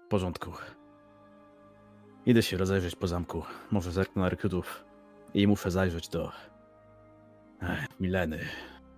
W 0.06 0.08
porządku. 0.10 0.52
Idę 2.26 2.42
się 2.42 2.58
rozejrzeć 2.58 2.96
po 2.96 3.08
zamku. 3.08 3.44
Może 3.72 3.92
zerknę 3.92 4.22
na 4.22 4.30
rekrutów. 4.30 4.86
I 5.34 5.48
muszę 5.48 5.72
zajrzeć 5.72 6.10
do... 6.10 6.32
Ech, 7.62 8.00
Mileny. 8.00 8.40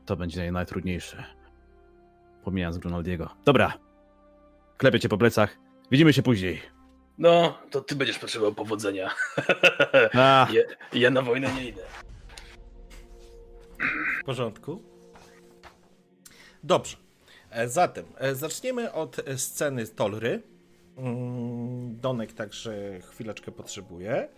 To 0.05 0.15
będzie 0.15 0.41
naj- 0.41 0.51
najtrudniejsze. 0.51 1.24
Pomijając 2.43 2.78
Grunaldiego. 2.78 3.30
Dobra. 3.45 3.74
Klepię 4.78 4.99
cię 4.99 5.09
po 5.09 5.17
plecach. 5.17 5.57
Widzimy 5.91 6.13
się 6.13 6.22
później. 6.24 6.61
No, 7.17 7.57
to 7.72 7.82
ty 7.82 7.95
będziesz 7.95 8.19
potrzebował 8.19 8.53
powodzenia. 8.55 9.09
Ja, 10.13 10.47
ja 10.93 11.09
na 11.09 11.22
wojnę 11.22 11.53
nie 11.53 11.67
idę. 11.67 11.82
W 14.22 14.24
porządku. 14.24 14.82
Dobrze. 16.63 16.97
E, 17.49 17.69
Zatem 17.69 18.05
e, 18.17 18.36
zaczniemy 18.36 18.93
od 18.93 19.19
e, 19.19 19.38
sceny 19.38 19.88
Tolry. 19.88 20.43
Mm, 20.97 21.99
Donek 21.99 22.34
także 22.34 23.01
chwileczkę 23.01 23.51
potrzebuje. 23.51 24.30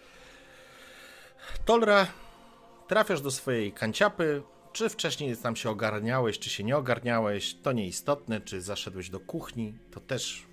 Tolra, 1.65 2.07
trafiasz 2.87 3.21
do 3.21 3.31
swojej 3.31 3.71
kanciapy. 3.71 4.43
Czy 4.73 4.89
wcześniej 4.89 5.37
tam 5.37 5.55
się 5.55 5.69
ogarniałeś, 5.69 6.39
czy 6.39 6.49
się 6.49 6.63
nie 6.63 6.77
ogarniałeś, 6.77 7.55
to 7.55 7.71
nieistotne. 7.71 8.41
Czy 8.41 8.61
zaszedłeś 8.61 9.09
do 9.09 9.19
kuchni, 9.19 9.73
to 9.91 9.99
też 9.99 10.45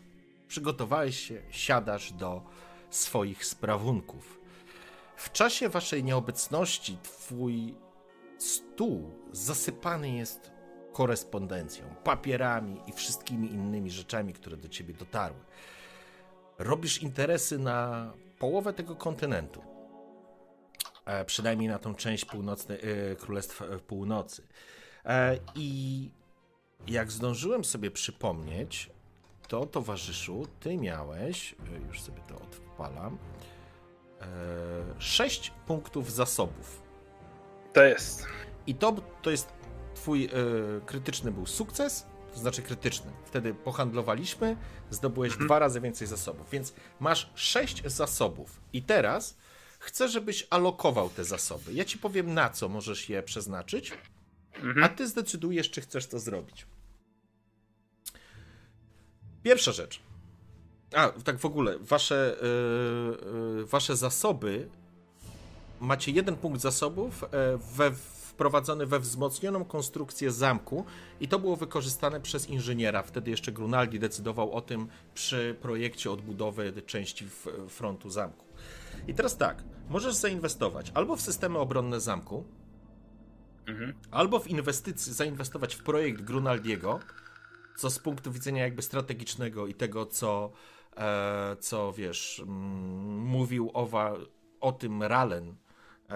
przygotowałeś 0.49 1.29
się, 1.29 1.43
siadasz 1.51 2.13
do 2.13 2.43
swoich 2.91 3.45
sprawunków. 3.47 4.41
W 5.17 5.33
czasie 5.33 5.69
waszej 5.69 6.05
nieobecności 6.05 6.99
twój 7.03 7.75
stół 8.43 9.11
zasypany 9.33 10.11
jest 10.11 10.53
korespondencją, 10.93 11.85
papierami 12.05 12.81
i 12.87 12.93
wszystkimi 12.93 13.53
innymi 13.53 13.91
rzeczami, 13.91 14.33
które 14.33 14.57
do 14.57 14.69
ciebie 14.69 14.95
dotarły. 14.95 15.41
Robisz 16.59 17.03
interesy 17.03 17.59
na 17.59 18.13
połowę 18.39 18.73
tego 18.73 18.97
kontynentu. 18.97 19.63
E, 21.05 21.25
przynajmniej 21.25 21.69
na 21.69 21.79
tą 21.79 21.95
część 21.95 22.25
północnej, 22.25 22.79
e, 22.83 23.17
Królestwa 23.17 23.65
Północy. 23.87 24.43
E, 25.05 25.39
I 25.55 26.11
jak 26.87 27.13
zdążyłem 27.13 27.65
sobie 27.65 27.91
przypomnieć, 27.91 28.91
to 29.49 29.67
towarzyszu, 29.67 30.47
ty 30.61 30.77
miałeś, 30.77 31.55
e, 31.75 31.87
już 31.87 32.01
sobie 32.03 32.21
to 32.29 32.35
odpalam, 32.35 33.19
e, 34.21 34.25
sześć 34.99 35.53
punktów 35.67 36.13
zasobów. 36.13 36.90
To 37.73 37.83
jest. 37.85 38.27
I 38.67 38.75
to, 38.75 38.97
to 39.23 39.31
jest 39.31 39.53
twój 39.95 40.25
e, 40.25 40.31
krytyczny 40.87 41.33
był 41.33 41.47
sukces, 41.47 42.07
to 42.33 42.41
znaczy 42.41 42.63
krytyczny. 42.63 43.13
Wtedy 43.25 43.55
pohandlowaliśmy, 43.55 44.57
zdobyłeś 44.91 45.37
dwa 45.37 45.59
razy 45.59 45.81
więcej 45.81 46.07
zasobów, 46.07 46.51
więc 46.51 46.75
masz 47.01 47.31
sześć 47.35 47.83
zasobów. 47.87 48.61
I 48.73 48.83
teraz 48.83 49.37
chcę, 49.79 50.09
żebyś 50.09 50.47
alokował 50.51 51.11
te 51.11 51.25
zasoby. 51.25 51.73
Ja 51.73 51.85
ci 51.85 51.99
powiem, 51.99 52.35
na 52.35 52.51
co 52.51 52.69
możesz 52.69 53.09
je 53.09 53.23
przeznaczyć, 53.23 53.93
a 54.83 54.89
ty 54.89 55.09
zdecydujesz, 55.09 55.71
czy 55.71 55.81
chcesz 55.81 56.07
to 56.07 56.19
zrobić. 56.19 56.67
Pierwsza 59.43 59.73
rzecz. 59.73 60.03
A, 60.95 61.09
tak 61.09 61.39
w 61.39 61.45
ogóle, 61.45 61.79
wasze, 61.79 62.37
yy, 62.43 63.57
yy, 63.57 63.67
wasze 63.67 63.97
zasoby 63.97 64.69
macie 65.81 66.13
jeden 66.13 66.37
punkt 66.37 66.61
zasobów 66.61 67.25
e, 67.25 67.29
we, 67.77 67.93
wprowadzony 67.93 68.87
we 68.87 69.01
wzmocnioną 69.01 69.65
konstrukcję 69.65 70.31
zamku 70.31 70.85
i 71.21 71.29
to 71.29 71.39
było 71.39 71.57
wykorzystane 71.57 72.21
przez 72.21 72.49
inżyniera. 72.49 73.03
Wtedy 73.03 73.31
jeszcze 73.31 73.53
Grunaldi 73.53 73.99
decydował 73.99 74.53
o 74.53 74.61
tym 74.61 74.89
przy 75.15 75.57
projekcie 75.63 76.11
odbudowy 76.11 76.73
części 76.87 77.29
frontu 77.69 78.11
zamku. 78.11 78.45
I 79.09 79.15
teraz 79.15 79.37
tak, 79.37 79.65
możesz 79.89 80.15
zainwestować 80.15 80.91
albo 80.95 81.17
w 81.17 81.21
systemy 81.21 81.59
obronne 81.59 82.01
zamku, 82.01 82.45
Mhm. 83.67 83.95
albo 84.11 84.39
w 84.39 84.49
inwestycje, 84.49 85.13
zainwestować 85.13 85.75
w 85.75 85.83
projekt 85.83 86.23
Grunaldiego, 86.23 87.01
co 87.77 87.91
z 87.91 87.99
punktu 87.99 88.33
widzenia 88.33 88.63
jakby 88.63 88.83
strategicznego 88.83 89.67
i 89.67 89.75
tego, 89.75 90.07
co, 90.07 90.53
e, 90.97 91.57
co 91.61 91.93
wiesz, 91.93 92.41
mm, 92.41 93.19
mówił 93.19 93.71
owa, 93.75 94.15
o 94.61 94.73
tym 94.73 95.03
Ralen, 95.03 95.57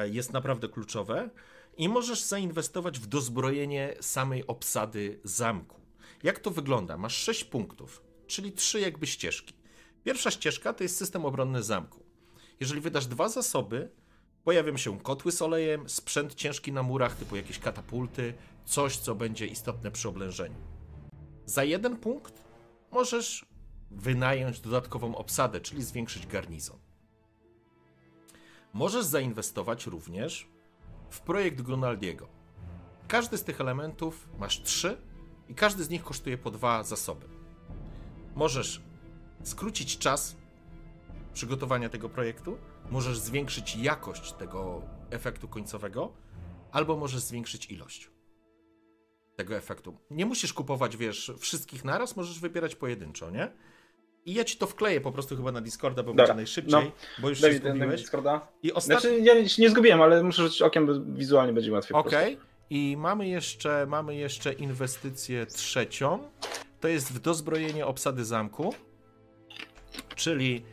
jest 0.03 0.33
naprawdę 0.33 0.69
kluczowe. 0.69 1.31
I 1.77 1.89
możesz 1.89 2.23
zainwestować 2.23 2.99
w 2.99 3.07
dozbrojenie 3.07 3.95
samej 4.01 4.47
obsady 4.47 5.21
zamku. 5.25 5.81
Jak 6.23 6.39
to 6.39 6.51
wygląda? 6.51 6.97
Masz 6.97 7.17
6 7.17 7.45
punktów, 7.45 8.03
czyli 8.27 8.53
trzy 8.53 8.81
jakby 8.81 9.07
ścieżki. 9.07 9.55
Pierwsza 10.05 10.31
ścieżka 10.31 10.73
to 10.73 10.83
jest 10.83 10.97
system 10.97 11.25
obronny 11.25 11.63
zamku. 11.63 12.05
Jeżeli 12.61 12.81
wydasz 12.81 13.07
dwa 13.07 13.29
zasoby, 13.29 13.91
pojawią 14.45 14.77
się 14.77 15.01
kotły 15.01 15.33
z 15.33 15.43
olejem, 15.43 15.89
sprzęt 15.89 16.35
ciężki 16.35 16.73
na 16.73 16.83
murach, 16.83 17.17
typu 17.17 17.37
jakieś 17.37 17.59
katapulty, 17.59 18.35
coś, 18.65 18.97
co 18.97 19.15
będzie 19.15 19.47
istotne 19.47 19.91
przy 19.91 20.09
oblężeniu. 20.09 20.57
Za 21.47 21.65
jeden 21.65 21.97
punkt 21.97 22.35
możesz 22.91 23.47
wynająć 23.91 24.61
dodatkową 24.61 25.17
obsadę, 25.17 25.61
czyli 25.61 25.83
zwiększyć 25.83 26.27
garnizon. 26.27 26.84
Możesz 28.75 29.05
zainwestować 29.05 29.87
również 29.87 30.49
w 31.11 31.21
projekt 31.21 31.63
Grunaldiego. 31.63 32.29
Każdy 33.09 33.39
z 33.39 33.45
tych 33.45 33.61
elementów 33.61 34.29
masz 34.39 34.63
trzy 34.63 34.97
i 35.49 35.55
każdy 35.55 35.85
z 35.85 35.91
nich 35.91 36.05
kosztuje 36.05 36.39
po 36.39 36.51
dwa 36.51 36.83
zasoby. 36.83 37.27
Możesz 38.35 38.83
skrócić 39.43 39.99
czas 39.99 40.37
przygotowania 41.33 41.89
tego 41.89 42.09
projektu, 42.09 42.59
możesz 42.91 43.19
zwiększyć 43.19 43.77
jakość 43.77 44.33
tego 44.33 44.83
efektu 45.11 45.49
końcowego, 45.49 46.13
albo 46.73 46.97
możesz 46.97 47.21
zwiększyć 47.21 47.71
ilość 47.71 48.11
tego 49.37 49.57
efektu. 49.57 49.97
Nie 50.11 50.27
musisz 50.27 50.53
kupować, 50.53 50.97
wiesz, 50.97 51.33
wszystkich 51.39 51.85
naraz, 51.85 52.17
możesz 52.17 52.41
wybierać 52.41 52.75
pojedynczo, 52.75 53.31
nie? 53.31 53.53
I 54.27 54.35
ja 54.35 54.45
ci 54.45 54.57
to 54.57 54.67
wkleję 54.67 55.01
po 55.01 55.13
prostu 55.13 55.37
chyba 55.37 55.53
na 55.53 55.61
Discorda, 55.61 56.03
bo 56.03 56.11
Dobra, 56.11 56.25
będzie 56.25 56.37
najszybciej, 56.37 56.85
no. 56.85 56.91
bo 57.19 57.29
już 57.29 57.39
się 57.39 57.43
Dawid, 57.43 57.63
Dawid 57.63 57.77
zgubiłeś. 57.77 58.01
Discorda. 58.01 58.49
I 58.63 58.73
ostatni... 58.73 59.01
Znaczy, 59.01 59.21
ja 59.21 59.49
się 59.49 59.63
nie 59.63 59.71
zgubiłem, 59.71 60.03
ale 60.03 60.23
muszę 60.23 60.43
rzucić 60.43 60.63
okiem, 60.63 60.87
bo 60.87 60.93
wizualnie 61.01 61.53
będzie 61.53 61.73
łatwiej. 61.73 61.97
Okej. 61.97 62.39
I 62.71 62.97
mamy 62.99 63.29
jeszcze, 63.29 63.87
mamy 63.87 64.17
jeszcze 64.17 64.53
inwestycję 64.53 65.47
trzecią. 65.47 66.31
To 66.81 66.89
jest 66.89 67.13
w 67.13 67.21
dozbrojenie 67.21 67.87
obsady 67.87 68.25
zamku. 68.25 68.75
Czyli 70.15 70.65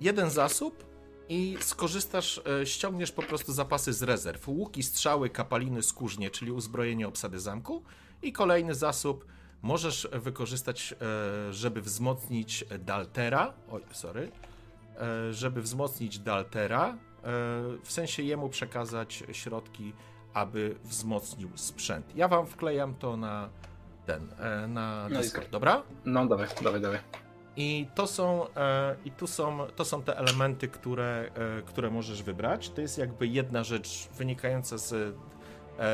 jeden 0.00 0.30
zasób 0.30 0.84
i 1.28 1.56
skorzystasz, 1.60 2.40
e, 2.62 2.66
ściągniesz 2.66 3.12
po 3.12 3.22
prostu 3.22 3.52
zapasy 3.52 3.92
z 3.92 4.02
rezerw. 4.02 4.48
Łuki, 4.48 4.82
strzały, 4.82 5.30
kapaliny, 5.30 5.82
skórznie, 5.82 6.30
czyli 6.30 6.52
uzbrojenie 6.52 7.08
obsady 7.08 7.40
zamku. 7.40 7.82
I 8.22 8.32
kolejny 8.32 8.74
zasób 8.74 9.26
możesz 9.62 10.08
wykorzystać, 10.12 10.94
e, 11.48 11.52
żeby 11.52 11.82
wzmocnić 11.82 12.64
Daltera. 12.78 13.52
Oj, 13.70 13.82
sorry. 13.92 14.30
E, 15.28 15.32
Żeby 15.32 15.62
wzmocnić 15.62 16.18
Daltera, 16.18 16.88
e, 16.88 16.96
w 17.82 17.92
sensie 17.92 18.22
jemu 18.22 18.48
przekazać 18.48 19.24
środki, 19.32 19.92
aby 20.34 20.76
wzmocnił 20.84 21.50
sprzęt. 21.54 22.16
Ja 22.16 22.28
wam 22.28 22.46
wklejam 22.46 22.94
to 22.94 23.16
na 23.16 23.48
ten, 24.06 24.28
na 24.68 25.08
No 25.10 25.18
Discord, 25.18 25.50
dobra? 25.50 25.82
No, 26.04 26.26
dawaj, 26.26 26.48
dawaj, 26.62 26.80
dawaj. 26.80 26.98
I 27.56 27.86
to 27.94 28.06
są, 28.06 28.46
i 29.04 29.10
tu 29.10 29.26
są, 29.26 29.66
to 29.76 29.84
są 29.84 30.02
te 30.02 30.18
elementy, 30.18 30.68
które, 30.68 31.30
które 31.66 31.90
możesz 31.90 32.22
wybrać. 32.22 32.70
To 32.70 32.80
jest 32.80 32.98
jakby 32.98 33.26
jedna 33.26 33.64
rzecz 33.64 34.08
wynikająca 34.18 34.78
z, 34.78 35.16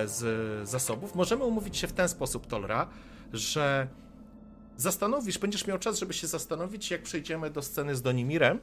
z 0.04 0.68
zasobów. 0.68 1.14
Możemy 1.14 1.44
umówić 1.44 1.76
się 1.76 1.86
w 1.86 1.92
ten 1.92 2.08
sposób, 2.08 2.46
Tolra, 2.46 2.88
że 3.32 3.88
zastanowisz, 4.76 5.38
będziesz 5.38 5.66
miał 5.66 5.78
czas, 5.78 5.98
żeby 5.98 6.12
się 6.14 6.26
zastanowić, 6.26 6.90
jak 6.90 7.02
przejdziemy 7.02 7.50
do 7.50 7.62
sceny 7.62 7.96
z 7.96 8.02
Donimirem, 8.02 8.58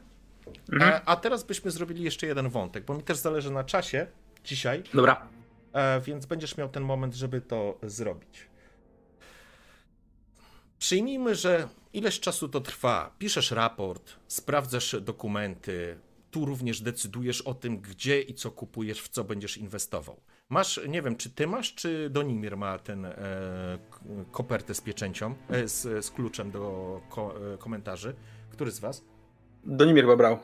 Mhm. 0.71 0.93
E, 0.93 1.01
a 1.05 1.15
teraz 1.15 1.43
byśmy 1.43 1.71
zrobili 1.71 2.03
jeszcze 2.03 2.27
jeden 2.27 2.49
wątek, 2.49 2.85
bo 2.85 2.93
mi 2.93 3.03
też 3.03 3.17
zależy 3.17 3.51
na 3.51 3.63
czasie 3.63 4.07
dzisiaj, 4.43 4.83
Dobra. 4.93 5.27
e, 5.73 6.01
więc 6.01 6.25
będziesz 6.25 6.57
miał 6.57 6.69
ten 6.69 6.83
moment, 6.83 7.15
żeby 7.15 7.41
to 7.41 7.77
zrobić. 7.83 8.49
Przyjmijmy, 10.79 11.35
że 11.35 11.67
ileś 11.93 12.19
czasu 12.19 12.49
to 12.49 12.61
trwa. 12.61 13.15
Piszesz 13.19 13.51
raport, 13.51 14.15
sprawdzasz 14.27 14.95
dokumenty, 15.01 15.99
tu 16.31 16.45
również 16.45 16.81
decydujesz 16.81 17.41
o 17.41 17.53
tym, 17.53 17.81
gdzie 17.81 18.21
i 18.21 18.33
co 18.33 18.51
kupujesz, 18.51 19.01
w 19.01 19.09
co 19.09 19.23
będziesz 19.23 19.57
inwestował. 19.57 20.21
Masz, 20.49 20.79
nie 20.87 21.01
wiem, 21.01 21.15
czy 21.15 21.29
ty 21.29 21.47
masz, 21.47 21.75
czy 21.75 22.09
Donimir 22.09 22.57
ma 22.57 22.79
ten 22.79 23.05
e, 23.05 23.13
kopertę 24.31 24.73
z 24.73 24.81
pieczęcią, 24.81 25.35
e, 25.49 25.67
z, 25.67 26.05
z 26.05 26.11
kluczem 26.11 26.51
do 26.51 27.01
ko, 27.09 27.35
e, 27.53 27.57
komentarzy? 27.57 28.15
Który 28.51 28.71
z 28.71 28.79
was? 28.79 29.03
Donimir 29.63 30.03
chyba 30.03 30.15
brał. 30.15 30.39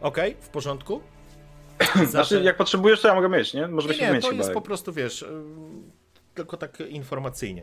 Okej, 0.00 0.36
w 0.40 0.48
porządku? 0.48 1.00
Znaczy, 2.10 2.42
jak 2.42 2.56
potrzebujesz, 2.56 3.00
to 3.00 3.08
ja 3.08 3.14
mogę 3.14 3.28
mieć, 3.28 3.54
nie? 3.54 3.68
Może 3.68 3.88
Nie, 3.88 4.00
nie, 4.00 4.12
mieć 4.12 4.22
to 4.22 4.28
chyba. 4.28 4.42
jest 4.42 4.52
po 4.54 4.60
prostu, 4.62 4.92
wiesz, 4.92 5.22
ym, 5.22 5.90
tylko 6.34 6.56
tak 6.56 6.80
informacyjnie. 6.80 7.62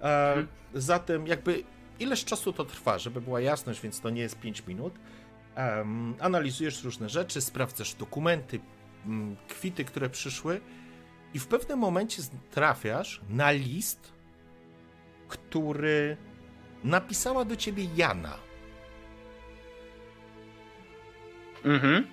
E, 0.00 0.28
Mhm. 0.28 0.46
Zatem 0.74 1.26
jakby 1.26 1.62
ileś 1.98 2.24
czasu 2.24 2.52
to 2.52 2.64
trwa, 2.64 2.98
żeby 2.98 3.20
była 3.20 3.40
jasność, 3.40 3.80
więc 3.80 4.00
to 4.00 4.10
nie 4.10 4.22
jest 4.22 4.38
5 4.40 4.66
minut. 4.66 4.94
Analizujesz 6.20 6.84
różne 6.84 7.08
rzeczy, 7.08 7.40
sprawdzasz 7.40 7.94
dokumenty, 7.94 8.60
kwity, 9.48 9.84
które 9.84 10.10
przyszły 10.10 10.60
i 11.34 11.38
w 11.38 11.46
pewnym 11.46 11.78
momencie 11.78 12.22
trafiasz 12.50 13.20
na 13.28 13.50
list, 13.50 14.12
który 15.28 16.16
napisała 16.84 17.44
do 17.44 17.56
ciebie 17.56 17.84
Jana. 17.96 18.38
Mhm. 21.64 22.06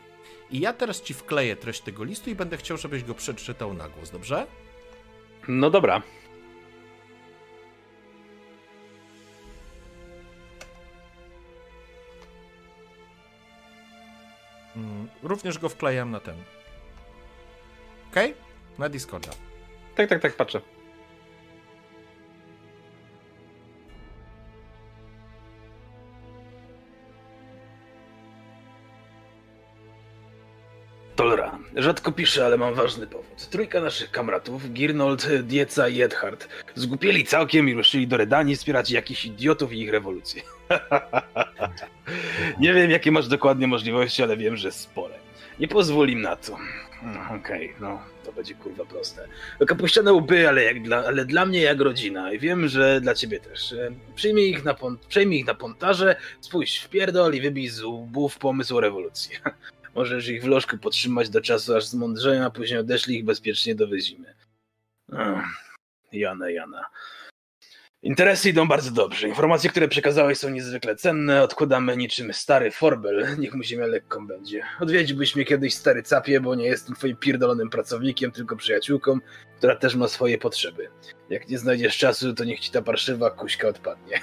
I 0.51 0.59
ja 0.59 0.73
teraz 0.73 1.01
ci 1.01 1.13
wkleję 1.13 1.55
treść 1.55 1.81
tego 1.81 2.03
listu 2.03 2.29
i 2.29 2.35
będę 2.35 2.57
chciał, 2.57 2.77
żebyś 2.77 3.03
go 3.03 3.13
przeczytał 3.13 3.73
na 3.73 3.89
głos, 3.89 4.09
dobrze? 4.09 4.47
No 5.47 5.69
dobra. 5.69 6.01
Mm, 14.75 15.07
Również 15.23 15.57
go 15.57 15.69
wklejam 15.69 16.11
na 16.11 16.19
ten. 16.19 16.35
Okej? 18.13 18.33
Na 18.77 18.89
Discorda. 18.89 19.31
Tak, 19.95 20.09
tak, 20.09 20.21
tak, 20.21 20.35
patrzę. 20.35 20.61
Tolra, 31.15 31.59
rzadko 31.75 32.11
piszę, 32.11 32.45
ale 32.45 32.57
mam 32.57 32.73
ważny 32.73 33.07
powód. 33.07 33.49
Trójka 33.49 33.81
naszych 33.81 34.11
kamratów, 34.11 34.71
Girnold, 34.71 35.27
Dieca 35.43 35.87
i 35.89 36.01
Edhard, 36.01 36.47
zgłupieli 36.75 37.25
całkiem 37.25 37.69
i 37.69 37.73
ruszyli 37.73 38.07
do 38.07 38.17
Redanii 38.17 38.55
wspierać 38.55 38.91
jakichś 38.91 39.25
idiotów 39.25 39.73
i 39.73 39.81
ich 39.81 39.91
rewolucję. 39.91 40.41
Nie 42.59 42.73
wiem, 42.73 42.91
jakie 42.91 43.11
masz 43.11 43.27
dokładnie 43.27 43.67
możliwości, 43.67 44.23
ale 44.23 44.37
wiem, 44.37 44.57
że 44.57 44.71
spore. 44.71 45.15
Nie 45.59 45.67
pozwól 45.67 46.09
im 46.09 46.21
na 46.21 46.35
to. 46.35 46.57
No, 47.03 47.35
Okej, 47.35 47.73
no, 47.79 48.03
to 48.23 48.33
będzie 48.33 48.55
kurwa 48.55 48.85
proste. 48.85 49.27
Kapuściane 49.67 50.13
łby, 50.13 50.47
ale, 50.49 50.63
jak 50.63 50.83
dla, 50.83 51.05
ale 51.05 51.25
dla 51.25 51.45
mnie 51.45 51.61
jak 51.61 51.79
rodzina 51.81 52.31
i 52.33 52.39
wiem, 52.39 52.67
że 52.67 53.01
dla 53.01 53.15
ciebie 53.15 53.39
też. 53.39 53.73
E, 53.73 53.91
Przyjmij 54.15 54.49
ich 54.49 54.63
na, 54.63 54.73
pon- 54.73 54.97
przejmij 55.07 55.39
ich 55.39 55.45
na 55.45 55.53
pontarze, 55.53 56.15
spójrz 56.41 56.79
w 56.83 56.89
pierdol 56.89 57.33
i 57.33 57.41
wybij 57.41 57.67
z 57.67 57.83
łbów 57.83 58.37
pomysł 58.37 58.79
rewolucji. 58.79 59.37
Możesz 59.95 60.27
ich 60.27 60.43
w 60.43 60.47
lożku 60.47 60.77
podtrzymać 60.77 61.29
do 61.29 61.41
czasu 61.41 61.75
aż 61.75 61.85
zmądrzeją, 61.85 62.45
a 62.45 62.49
później 62.49 62.79
odeślij 62.79 63.17
ich 63.17 63.25
bezpiecznie 63.25 63.75
do 63.75 63.87
wyzimy. 63.87 64.33
Ach, 65.13 65.45
Jana, 66.11 66.49
Jana. 66.49 66.85
Interesy 68.03 68.49
idą 68.49 68.67
bardzo 68.67 68.91
dobrze. 68.91 69.27
Informacje, 69.27 69.69
które 69.69 69.87
przekazałeś 69.87 70.37
są 70.37 70.49
niezwykle 70.49 70.95
cenne. 70.95 71.43
Odkładamy 71.43 71.97
niczym 71.97 72.33
stary 72.33 72.71
forbel. 72.71 73.27
Niech 73.39 73.53
mu 73.53 73.63
ziemia 73.63 73.85
lekką 73.85 74.27
będzie. 74.27 74.63
Odwiedziłbyś 74.79 75.35
mnie 75.35 75.45
kiedyś, 75.45 75.73
stary 75.73 76.03
capie, 76.03 76.39
bo 76.39 76.55
nie 76.55 76.65
jestem 76.65 76.95
twoim 76.95 77.15
pierdolonym 77.17 77.69
pracownikiem, 77.69 78.31
tylko 78.31 78.55
przyjaciółką, 78.55 79.19
która 79.57 79.75
też 79.75 79.95
ma 79.95 80.07
swoje 80.07 80.37
potrzeby. 80.37 80.89
Jak 81.29 81.49
nie 81.49 81.57
znajdziesz 81.57 81.97
czasu, 81.97 82.33
to 82.33 82.43
niech 82.43 82.59
ci 82.59 82.71
ta 82.71 82.81
parszywa 82.81 83.31
kuśka 83.31 83.67
odpadnie. 83.67 84.19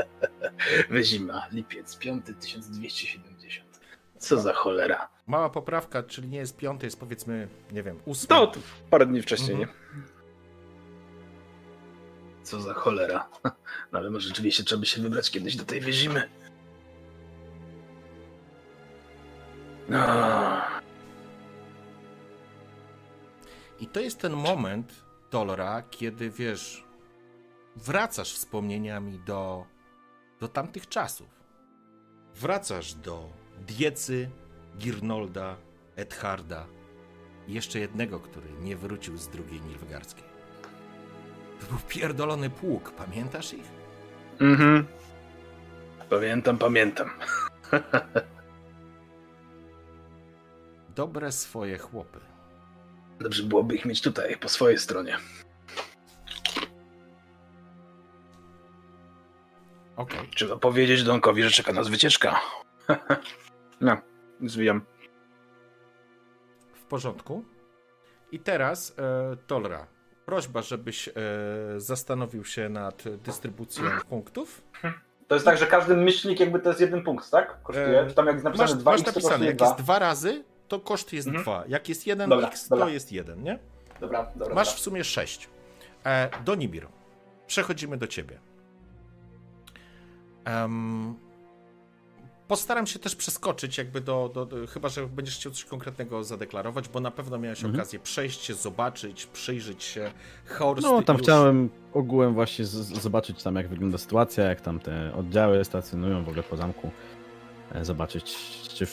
Wyzima, 0.90 1.46
lipiec, 1.52 1.96
5 1.96 2.26
1270. 2.40 3.80
Co 4.18 4.40
za 4.40 4.52
cholera. 4.52 5.08
Mała 5.26 5.50
poprawka, 5.50 6.02
czyli 6.02 6.28
nie 6.28 6.38
jest 6.38 6.56
piąty, 6.56 6.86
jest 6.86 7.00
powiedzmy, 7.00 7.48
nie 7.72 7.82
wiem, 7.82 7.98
ósmy. 8.04 8.36
No, 8.36 8.46
to 8.46 8.60
parę 8.90 9.06
dni 9.06 9.22
wcześniej, 9.22 9.50
Mhm. 9.52 9.68
nie? 9.68 10.17
Co 12.48 12.60
za 12.60 12.74
cholera. 12.74 13.28
No 13.92 13.98
ale 13.98 14.10
może 14.10 14.28
rzeczywiście 14.28 14.64
trzeba 14.64 14.80
by 14.80 14.86
się 14.86 15.02
wybrać 15.02 15.30
kiedyś 15.30 15.56
do 15.56 15.64
tej 15.64 15.80
wyzimy. 15.80 16.28
No. 19.88 20.60
I 23.80 23.86
to 23.86 24.00
jest 24.00 24.18
ten 24.18 24.32
moment, 24.32 24.92
Dolora, 25.30 25.82
kiedy 25.90 26.30
wiesz, 26.30 26.84
wracasz 27.76 28.32
wspomnieniami 28.32 29.18
do, 29.18 29.66
do 30.40 30.48
tamtych 30.48 30.88
czasów. 30.88 31.28
Wracasz 32.34 32.94
do 32.94 33.28
Diecy, 33.66 34.30
Girnolda, 34.78 35.56
Edharda 35.96 36.66
i 37.46 37.54
jeszcze 37.54 37.78
jednego, 37.78 38.20
który 38.20 38.52
nie 38.60 38.76
wrócił 38.76 39.16
z 39.16 39.28
drugiej 39.28 39.60
Nilfgaardzkiej. 39.60 40.27
To 41.60 41.66
był 41.66 41.78
pierdolony 41.88 42.50
pług, 42.50 42.92
pamiętasz 42.92 43.54
ich? 43.54 43.66
Mhm. 44.40 44.86
Pamiętam, 46.10 46.58
pamiętam. 46.58 47.10
Dobre 50.96 51.32
swoje 51.32 51.78
chłopy. 51.78 52.20
Dobrze 53.20 53.42
byłoby 53.42 53.74
ich 53.74 53.84
mieć 53.84 54.02
tutaj, 54.02 54.36
po 54.36 54.48
swojej 54.48 54.78
stronie. 54.78 55.16
Okej. 59.96 60.28
Trzeba 60.34 60.56
powiedzieć 60.56 61.02
Donkowi, 61.02 61.42
że 61.42 61.50
czeka 61.50 61.72
nas 61.72 61.88
wycieczka. 61.88 62.40
No, 63.80 63.96
zwijam. 64.46 64.82
W 66.74 66.82
porządku. 66.82 67.44
I 68.32 68.40
teraz, 68.40 68.94
e, 68.98 69.36
Tolra, 69.46 69.86
prośba, 70.28 70.62
żebyś 70.62 71.08
e, 71.08 71.12
zastanowił 71.76 72.44
się 72.44 72.68
nad 72.68 73.04
dystrybucją 73.24 73.84
punktów. 74.08 74.62
To 75.28 75.34
jest 75.34 75.44
tak, 75.44 75.58
że 75.58 75.66
każdy 75.66 75.96
myślnik 75.96 76.40
jakby 76.40 76.58
to 76.60 76.68
jest 76.68 76.80
jeden 76.80 77.02
punkt, 77.04 77.30
tak? 77.30 77.62
Kosztuje? 77.62 78.00
E, 78.00 78.06
Czy 78.08 78.14
tam 78.14 78.26
jak 78.26 78.34
jest 78.34 78.44
napisane 78.44 78.70
Masz, 78.70 78.78
2 78.80 78.90
masz 78.90 79.00
x 79.00 79.06
napisane, 79.06 79.46
jak 79.46 79.56
2? 79.56 79.66
jest 79.66 79.78
dwa 79.78 79.98
razy, 79.98 80.44
to 80.68 80.80
koszt 80.80 81.12
jest 81.12 81.26
Mhm. 81.28 81.44
dwa. 81.44 81.64
Jak 81.68 81.88
jest 81.88 82.06
jeden 82.06 82.30
Dobra, 82.30 82.48
x, 82.48 82.68
dobra. 82.68 82.84
to 82.86 82.90
jest 82.92 83.12
jeden, 83.12 83.42
nie? 83.42 83.58
Dobra, 84.00 84.26
dobra. 84.36 84.54
Masz 84.54 84.68
w 84.68 84.70
dobra. 84.70 84.82
sumie 84.84 85.04
sześć. 85.04 85.48
E, 86.06 86.28
Donibir, 86.44 86.86
przechodzimy 87.46 87.96
do 87.96 88.06
ciebie. 88.06 88.38
Em, 90.44 91.14
postaram 92.48 92.86
się 92.86 92.98
też 92.98 93.16
przeskoczyć 93.16 93.78
jakby 93.78 94.00
do, 94.00 94.30
do, 94.34 94.46
do, 94.46 94.66
chyba, 94.66 94.88
że 94.88 95.06
będziesz 95.06 95.36
chciał 95.36 95.52
coś 95.52 95.64
konkretnego 95.64 96.24
zadeklarować, 96.24 96.88
bo 96.88 97.00
na 97.00 97.10
pewno 97.10 97.38
miałeś 97.38 97.58
Mhm. 97.58 97.74
okazję 97.74 97.98
przejść 97.98 98.44
się, 98.44 98.54
zobaczyć, 98.54 99.26
przyjrzeć 99.26 99.84
się. 99.84 100.10
Horst 100.46 100.82
No, 100.82 101.02
tam 101.02 101.16
już... 101.16 101.22
chciałem 101.22 101.70
ogółem 101.92 102.34
właśnie 102.34 102.64
z, 102.64 102.70
z- 102.70 103.02
zobaczyć 103.02 103.42
tam, 103.42 103.56
jak 103.56 103.68
wygląda 103.68 103.98
sytuacja, 103.98 104.44
jak 104.44 104.60
tam 104.60 104.80
te 104.80 105.14
oddziały 105.14 105.64
stacjonują 105.64 106.24
w 106.24 106.28
ogóle 106.28 106.42
po 106.42 106.56
zamku. 106.56 106.90
E, 107.72 107.84
Zobaczyć, 107.84 108.36
czy... 108.74 108.86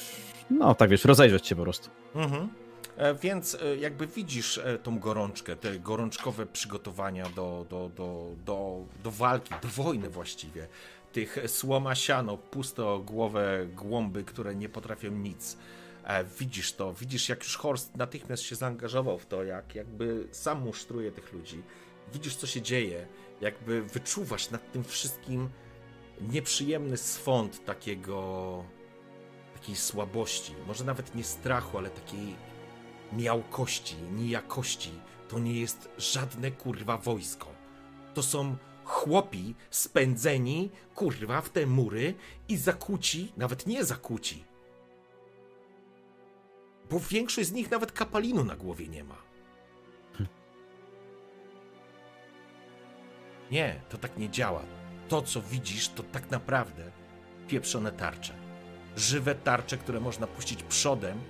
No, 0.49 0.75
tak 0.75 0.89
wiesz, 0.89 1.05
rozejrzeć 1.05 1.47
się 1.47 1.55
po 1.55 1.63
prostu. 1.63 1.89
Mhm. 2.15 2.49
E, 2.97 3.15
Więc 3.15 3.57
e, 3.61 3.77
jakby 3.77 4.07
widzisz 4.07 4.59
tą 4.83 4.99
gorączkę, 4.99 5.55
te 5.55 5.79
gorączkowe 5.79 6.45
przygotowania 6.45 7.25
do, 7.35 7.65
do, 7.69 7.89
do, 7.97 8.27
do, 8.45 8.77
do 9.03 9.11
walki, 9.11 9.53
do 9.61 9.67
wojny 9.83 10.09
właściwie. 10.09 10.67
Tych 11.15 11.37
słoma, 11.47 11.95
siano, 11.95 12.37
pusto 12.37 12.99
głowę 12.99 13.67
głąby, 13.75 14.23
które 14.23 14.55
nie 14.55 14.69
potrafią 14.69 15.11
nic. 15.11 15.57
E, 16.03 16.23
Widzisz 16.23 16.73
to, 16.73 16.93
widzisz 16.93 17.29
jak 17.29 17.43
już 17.43 17.57
Horst 17.57 17.95
natychmiast 17.95 18.43
się 18.43 18.55
zaangażował 18.55 19.19
w 19.19 19.25
to, 19.25 19.43
jak 19.43 19.75
jakby 19.75 20.27
sam 20.31 20.61
musztruje 20.61 21.11
tych 21.11 21.33
ludzi. 21.33 21.63
Widzisz 22.13 22.35
co 22.35 22.47
się 22.47 22.61
dzieje, 22.61 23.07
jakby 23.41 23.81
wyczuwasz 23.81 24.49
nad 24.49 24.71
tym 24.71 24.83
wszystkim 24.83 25.49
nieprzyjemny 26.21 26.97
swąd 26.97 27.65
takiego 27.65 28.63
takiej 29.53 29.75
słabości, 29.75 30.53
może 30.67 30.83
nawet 30.83 31.15
nie 31.15 31.23
strachu, 31.23 31.77
ale 31.77 31.89
takiej 31.89 32.35
miałkości, 33.13 33.95
nijakości. 33.95 34.91
To 35.29 35.39
nie 35.39 35.59
jest 35.61 35.89
żadne 35.97 36.51
kurwa 36.51 36.97
wojsko. 36.97 37.47
To 38.13 38.23
są 38.23 38.57
chłopi 38.85 39.55
spędzeni, 39.69 40.71
kurwa, 40.95 41.41
w 41.41 41.49
te 41.49 41.65
mury 41.65 42.13
i 42.47 42.57
zakuci, 42.57 43.33
nawet 43.37 43.67
nie 43.67 43.85
zakuci. 43.85 44.43
Bo 46.89 46.99
większość 46.99 47.47
z 47.47 47.51
nich 47.51 47.71
nawet 47.71 47.91
kapalinu 47.91 48.43
na 48.43 48.55
głowie 48.55 48.87
nie 48.87 49.03
ma. 49.03 49.25
Nie, 53.51 53.81
to 53.89 53.97
tak 53.97 54.17
nie 54.17 54.29
działa. 54.29 54.63
To, 55.07 55.21
co 55.21 55.41
widzisz, 55.41 55.89
to 55.89 56.03
tak 56.03 56.31
naprawdę 56.31 56.91
pieprzone 57.47 57.91
tarcze. 57.91 58.33
Żywe 58.95 59.35
tarcze, 59.35 59.77
które 59.77 59.99
można 59.99 60.27
puścić 60.27 60.63
przodem 60.63 61.21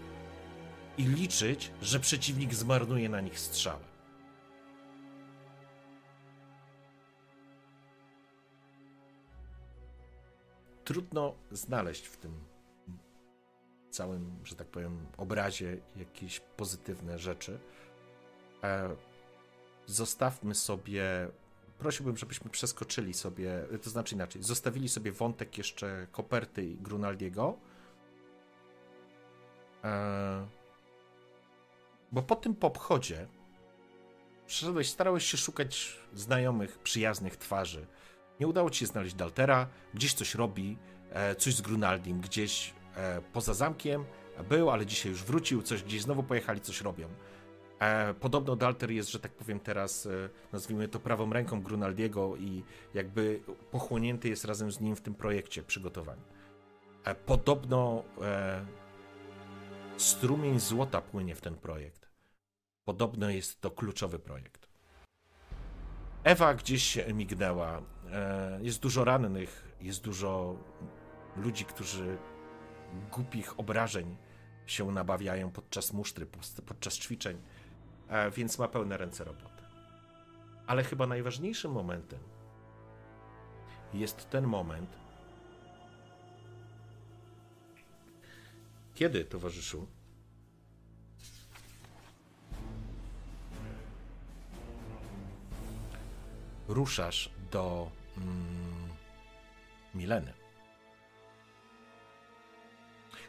i 0.98 1.04
liczyć, 1.04 1.72
że 1.82 2.00
przeciwnik 2.00 2.54
zmarnuje 2.54 3.10
na 3.10 3.22
nich 3.22 3.40
strzałę. 3.40 3.95
Trudno 10.86 11.36
znaleźć 11.52 12.06
w 12.06 12.18
tym 12.18 12.44
całym, 13.90 14.40
że 14.44 14.56
tak 14.56 14.68
powiem, 14.68 15.06
obrazie 15.18 15.78
jakieś 15.96 16.40
pozytywne 16.40 17.20
rzeczy. 17.20 17.60
E, 18.64 18.96
zostawmy 19.86 20.56
sobie. 20.56 21.04
Prosiłbym, 21.78 22.18
żebyśmy 22.18 22.50
przeskoczyli 22.50 23.14
sobie, 23.14 23.66
to 23.82 23.90
znaczy 23.90 24.16
inaczej, 24.16 24.44
zostawili 24.44 24.90
sobie 24.90 25.12
wątek 25.12 25.58
jeszcze 25.58 26.08
koperty 26.12 26.66
i 26.66 26.76
Grunaldiego. 26.78 27.58
E, 29.84 30.48
bo 32.12 32.22
po 32.22 32.36
tym 32.36 32.56
popchodzie 32.56 33.28
przyszedłeś, 34.48 34.90
starałeś 34.90 35.26
się 35.26 35.38
szukać 35.38 36.00
znajomych, 36.14 36.80
przyjaznych 36.80 37.38
twarzy. 37.38 37.88
Nie 38.40 38.48
udało 38.48 38.70
ci 38.70 38.80
się 38.80 38.86
znaleźć 38.86 39.16
Daltera, 39.16 39.68
gdzieś 39.94 40.14
coś 40.14 40.36
robi, 40.36 40.78
e, 41.10 41.36
coś 41.36 41.56
z 41.56 41.62
Grunaldim, 41.62 42.22
gdzieś 42.22 42.74
e, 42.96 43.22
poza 43.34 43.54
zamkiem 43.54 44.06
był, 44.50 44.70
ale 44.70 44.86
dzisiaj 44.86 45.12
już 45.12 45.24
wrócił, 45.24 45.62
coś 45.62 45.84
gdzieś 45.84 46.02
znowu 46.02 46.24
pojechali, 46.24 46.62
coś 46.62 46.82
robią. 46.82 47.08
E, 47.80 48.14
podobno 48.14 48.56
Dalter 48.56 48.92
jest, 48.92 49.10
że 49.12 49.20
tak 49.20 49.32
powiem 49.32 49.60
teraz, 49.60 50.08
nazwijmy 50.54 50.88
to 50.88 51.00
prawą 51.00 51.34
ręką 51.34 51.62
Grunaldiego 51.62 52.36
i 52.36 52.64
jakby 52.94 53.42
pochłonięty 53.72 54.30
jest 54.30 54.46
razem 54.46 54.72
z 54.72 54.80
nim 54.80 54.96
w 54.96 55.02
tym 55.02 55.16
projekcie 55.16 55.64
przygotowań. 55.64 56.18
Podobno 57.26 58.04
strumień 59.98 60.60
złota 60.60 61.02
płynie 61.02 61.36
w 61.36 61.42
ten 61.42 61.56
projekt. 61.56 62.10
Podobno 62.86 63.30
jest 63.30 63.62
to 63.62 63.72
kluczowy 63.72 64.20
projekt. 64.20 64.68
Ewa 66.24 66.54
gdzieś 66.54 66.84
się 66.84 67.14
mignęła. 67.14 67.82
E, 68.16 68.60
jest 68.62 68.80
dużo 68.80 69.04
rannych, 69.04 69.76
jest 69.82 70.04
dużo 70.04 70.56
ludzi, 71.36 71.66
którzy 71.66 72.18
głupich 73.12 73.60
obrażeń 73.60 74.18
się 74.66 74.92
nabawiają 74.92 75.52
podczas 75.52 75.94
musztry, 75.94 76.28
podczas 76.66 76.94
ćwiczeń, 76.94 77.42
e, 78.08 78.32
więc 78.32 78.60
ma 78.60 78.68
pełne 78.68 78.98
ręce 78.98 79.24
roboty. 79.24 79.64
Ale 80.68 80.84
chyba 80.84 81.08
najważniejszym 81.08 81.72
momentem 81.72 82.20
jest 83.94 84.30
ten 84.30 84.46
moment, 84.46 84.90
kiedy, 88.94 89.26
towarzyszu, 89.26 89.88
ruszasz 96.68 97.30
do 97.52 97.92
mm, 98.18 98.90
Mileny. 99.96 100.34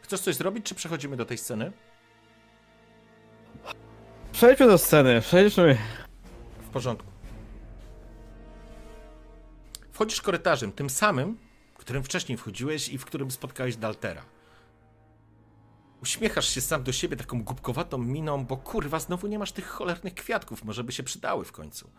Chcesz 0.01 0.19
coś 0.19 0.35
zrobić, 0.35 0.65
czy 0.65 0.75
przechodzimy 0.75 1.17
do 1.17 1.25
tej 1.25 1.37
sceny? 1.37 1.71
Przejdźmy 4.31 4.67
do 4.67 4.77
sceny, 4.77 5.21
przejdźmy. 5.21 5.77
W 6.59 6.69
porządku. 6.69 7.07
Wchodzisz 9.91 10.21
korytarzem, 10.21 10.71
tym 10.71 10.89
samym, 10.89 11.37
którym 11.77 12.03
wcześniej 12.03 12.37
wchodziłeś 12.37 12.89
i 12.89 12.97
w 12.97 13.05
którym 13.05 13.31
spotkałeś 13.31 13.75
Daltera. 13.75 14.21
Uśmiechasz 16.01 16.49
się 16.49 16.61
sam 16.61 16.83
do 16.83 16.91
siebie 16.91 17.17
taką 17.17 17.43
głupkowatą 17.43 17.97
miną, 17.97 18.45
bo 18.45 18.57
kurwa, 18.57 18.99
znowu 18.99 19.27
nie 19.27 19.39
masz 19.39 19.51
tych 19.51 19.67
cholernych 19.67 20.13
kwiatków, 20.13 20.63
może 20.63 20.83
by 20.83 20.91
się 20.91 21.03
przydały 21.03 21.45
w 21.45 21.51
końcu. 21.51 21.89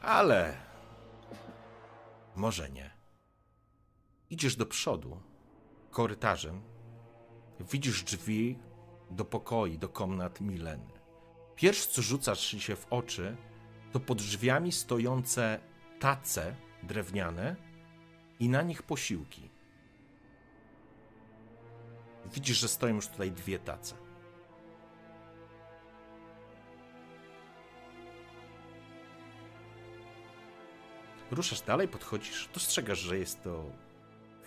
Ale 0.00 0.56
może 2.36 2.70
nie. 2.70 2.90
Idziesz 4.30 4.56
do 4.56 4.66
przodu, 4.66 5.20
korytarzem, 5.90 6.62
widzisz 7.60 8.02
drzwi 8.02 8.58
do 9.10 9.24
pokoi, 9.24 9.78
do 9.78 9.88
komnat 9.88 10.40
Mileny. 10.40 10.92
Pierwsze, 11.56 11.88
co 11.88 12.02
rzucasz 12.02 12.40
się 12.40 12.76
w 12.76 12.86
oczy, 12.90 13.36
to 13.92 14.00
pod 14.00 14.18
drzwiami 14.18 14.72
stojące 14.72 15.60
tace 16.00 16.56
drewniane 16.82 17.56
i 18.38 18.48
na 18.48 18.62
nich 18.62 18.82
posiłki. 18.82 19.50
Widzisz, 22.32 22.58
że 22.58 22.68
stoją 22.68 22.94
już 22.94 23.08
tutaj 23.08 23.32
dwie 23.32 23.58
tace. 23.58 24.01
Ruszasz 31.32 31.60
dalej, 31.60 31.88
podchodzisz, 31.88 32.48
dostrzegasz, 32.54 32.98
że 32.98 33.18
jest 33.18 33.42
to 33.42 33.64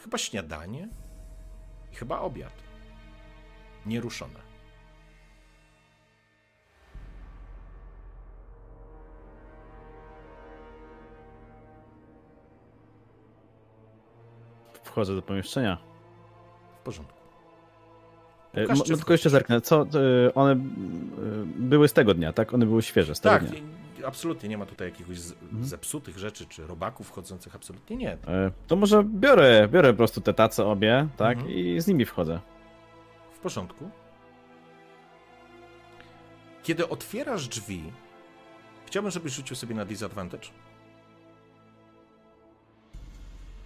chyba 0.03 0.17
śniadanie 0.17 0.89
i 1.91 1.95
chyba 1.95 2.19
obiad. 2.19 2.53
Nieruszone. 3.85 4.39
Wchodzę 14.83 15.15
do 15.15 15.21
pomieszczenia. 15.21 15.77
W 16.81 16.83
porządku. 16.83 17.19
E, 18.53 18.61
Pokaż, 18.61 18.77
mo- 18.77 18.83
czy 18.85 18.91
no 18.91 18.97
tylko 18.97 19.13
jeszcze 19.13 19.29
zerknę. 19.29 19.61
Co, 19.61 19.81
e, 20.27 20.33
one 20.33 20.51
e, 20.51 20.57
były 21.45 21.87
z 21.87 21.93
tego 21.93 22.13
dnia, 22.13 22.33
tak? 22.33 22.53
One 22.53 22.65
były 22.65 22.81
świeże 22.81 23.15
z 23.15 23.19
tego 23.19 23.35
Tak, 23.35 23.45
dnia. 23.45 23.59
Nie- 24.05 24.07
absolutnie 24.07 24.49
nie 24.49 24.57
ma 24.57 24.65
tutaj 24.65 24.87
jakiegoś 24.91 25.19
z, 25.19 25.33
zepsutych 25.61 26.17
rzeczy, 26.17 26.45
czy 26.45 26.67
robaków 26.67 27.07
wchodzących, 27.07 27.55
absolutnie 27.55 27.95
nie. 27.97 28.11
E, 28.13 28.51
To 28.67 28.75
może 28.75 29.03
biorę, 29.03 29.67
biorę 29.71 29.93
po 29.93 29.97
prostu 29.97 30.21
te 30.21 30.33
tace 30.33 30.65
obie, 30.65 31.07
tak? 31.17 31.37
Mhm. 31.37 31.55
I 31.55 31.81
z 31.81 31.87
nimi 31.87 32.05
wchodzę. 32.05 32.39
W 33.33 33.39
porządku. 33.39 33.89
Kiedy 36.63 36.89
otwierasz 36.89 37.47
drzwi, 37.47 37.91
chciałbym, 38.85 39.11
żebyś 39.11 39.33
rzucił 39.33 39.55
sobie 39.55 39.75
na 39.75 39.85
disadvantage. 39.85 40.47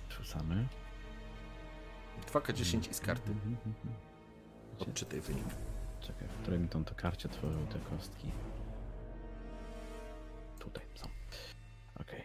Rzucamy. 0.09 0.67
2K10 2.33 2.91
i 2.91 2.93
z 2.93 2.99
karty. 2.99 3.31
Mhm, 3.31 3.57
Odczytaj 4.79 5.21
wynik. 5.21 5.45
Czekaj, 6.01 6.27
w 6.27 6.41
której 6.41 6.59
mi 6.59 6.67
tą 6.67 6.83
to 6.83 6.95
karcie 6.95 7.29
tworzył 7.29 7.65
te 7.65 7.79
kostki? 7.95 8.27
Tutaj 10.59 10.83
są. 10.95 11.07
Okej. 12.01 12.23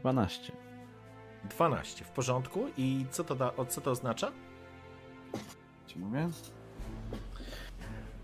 12. 0.00 0.52
12, 1.44 2.04
w 2.04 2.08
porządku. 2.08 2.66
I 2.76 3.06
co 3.10 3.24
to, 3.24 3.34
da, 3.34 3.52
co 3.68 3.80
to 3.80 3.90
oznacza? 3.90 4.32
Ci 5.86 5.98
mówię? 5.98 6.28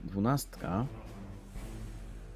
Dwunastka. 0.04 0.86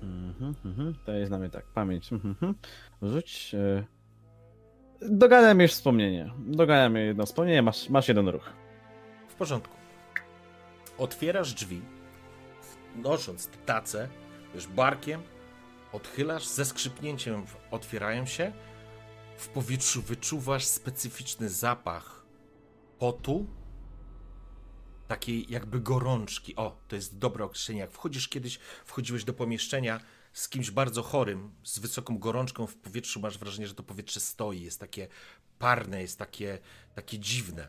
Mhm, 0.02 0.54
mhm. 0.64 0.94
To 1.04 1.12
jest 1.12 1.30
na 1.30 1.38
mnie 1.38 1.50
tak, 1.50 1.66
pamięć. 1.66 2.12
Mhm, 2.12 2.34
mhm. 2.34 2.54
Rzuć. 3.02 3.54
Dogadam 5.00 5.60
już 5.60 5.72
wspomnienie. 5.72 6.30
Dogadam 6.38 6.96
jedno 6.96 7.26
wspomnienie, 7.26 7.62
masz, 7.62 7.88
masz 7.88 8.08
jeden 8.08 8.28
ruch. 8.28 8.52
W 9.28 9.34
porządku. 9.34 9.76
Otwierasz 10.98 11.54
drzwi, 11.54 11.82
nosząc 12.96 13.48
tacę, 13.66 14.08
już 14.54 14.66
barkiem, 14.66 15.22
odchylasz, 15.92 16.46
ze 16.46 16.64
skrzypnięciem 16.64 17.46
otwierają 17.70 18.26
się. 18.26 18.52
W 19.36 19.48
powietrzu 19.48 20.02
wyczuwasz 20.02 20.64
specyficzny 20.64 21.48
zapach 21.48 22.26
potu, 22.98 23.46
takiej 25.08 25.46
jakby 25.52 25.80
gorączki. 25.80 26.56
O, 26.56 26.76
to 26.88 26.96
jest 26.96 27.18
dobre 27.18 27.44
określenie. 27.44 27.80
Jak 27.80 27.90
wchodzisz 27.90 28.28
kiedyś, 28.28 28.58
wchodziłeś 28.84 29.24
do 29.24 29.32
pomieszczenia 29.32 30.00
z 30.32 30.48
kimś 30.48 30.70
bardzo 30.70 31.02
chorym, 31.02 31.54
z 31.64 31.78
wysoką 31.78 32.18
gorączką 32.18 32.66
w 32.66 32.76
powietrzu, 32.76 33.20
masz 33.20 33.38
wrażenie, 33.38 33.66
że 33.66 33.74
to 33.74 33.82
powietrze 33.82 34.20
stoi, 34.20 34.62
jest 34.62 34.80
takie 34.80 35.08
parne, 35.58 36.02
jest 36.02 36.18
takie, 36.18 36.58
takie 36.94 37.18
dziwne. 37.18 37.68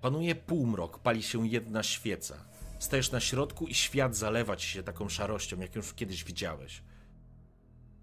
Panuje 0.00 0.34
półmrok, 0.34 0.98
pali 0.98 1.22
się 1.22 1.48
jedna 1.48 1.82
świeca. 1.82 2.49
Stajesz 2.80 3.12
na 3.12 3.20
środku 3.20 3.66
i 3.66 3.74
świat 3.74 4.16
zalewa 4.16 4.56
ci 4.56 4.68
się 4.68 4.82
taką 4.82 5.08
szarością, 5.08 5.60
jak 5.60 5.76
już 5.76 5.94
kiedyś 5.94 6.24
widziałeś. 6.24 6.82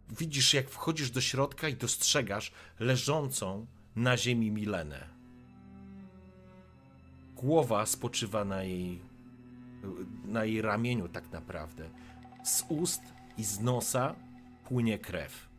widzisz, 0.09 0.53
jak 0.53 0.69
wchodzisz 0.69 1.11
do 1.11 1.21
środka 1.21 1.69
i 1.69 1.75
dostrzegasz 1.75 2.51
leżącą 2.79 3.67
na 3.95 4.17
ziemi 4.17 4.51
Milenę. 4.51 5.07
Głowa 7.35 7.85
spoczywa 7.85 8.45
na 8.45 8.63
jej, 8.63 9.01
na 10.25 10.45
jej 10.45 10.61
ramieniu, 10.61 11.09
tak 11.09 11.31
naprawdę. 11.31 11.89
Z 12.43 12.63
ust 12.69 13.01
i 13.37 13.43
z 13.43 13.59
nosa 13.59 14.15
płynie 14.67 14.99
krew. 14.99 15.49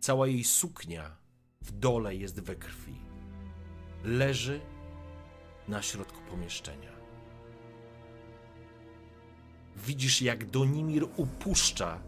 Cała 0.00 0.26
jej 0.26 0.44
suknia 0.44 1.16
w 1.60 1.72
dole 1.72 2.16
jest 2.16 2.40
we 2.40 2.56
krwi. 2.56 2.94
Leży 4.04 4.60
na 5.68 5.82
środku 5.82 6.20
pomieszczenia. 6.30 6.99
Widzisz, 9.86 10.22
jak 10.22 10.50
Donimir 10.50 11.04
upuszcza 11.16 12.02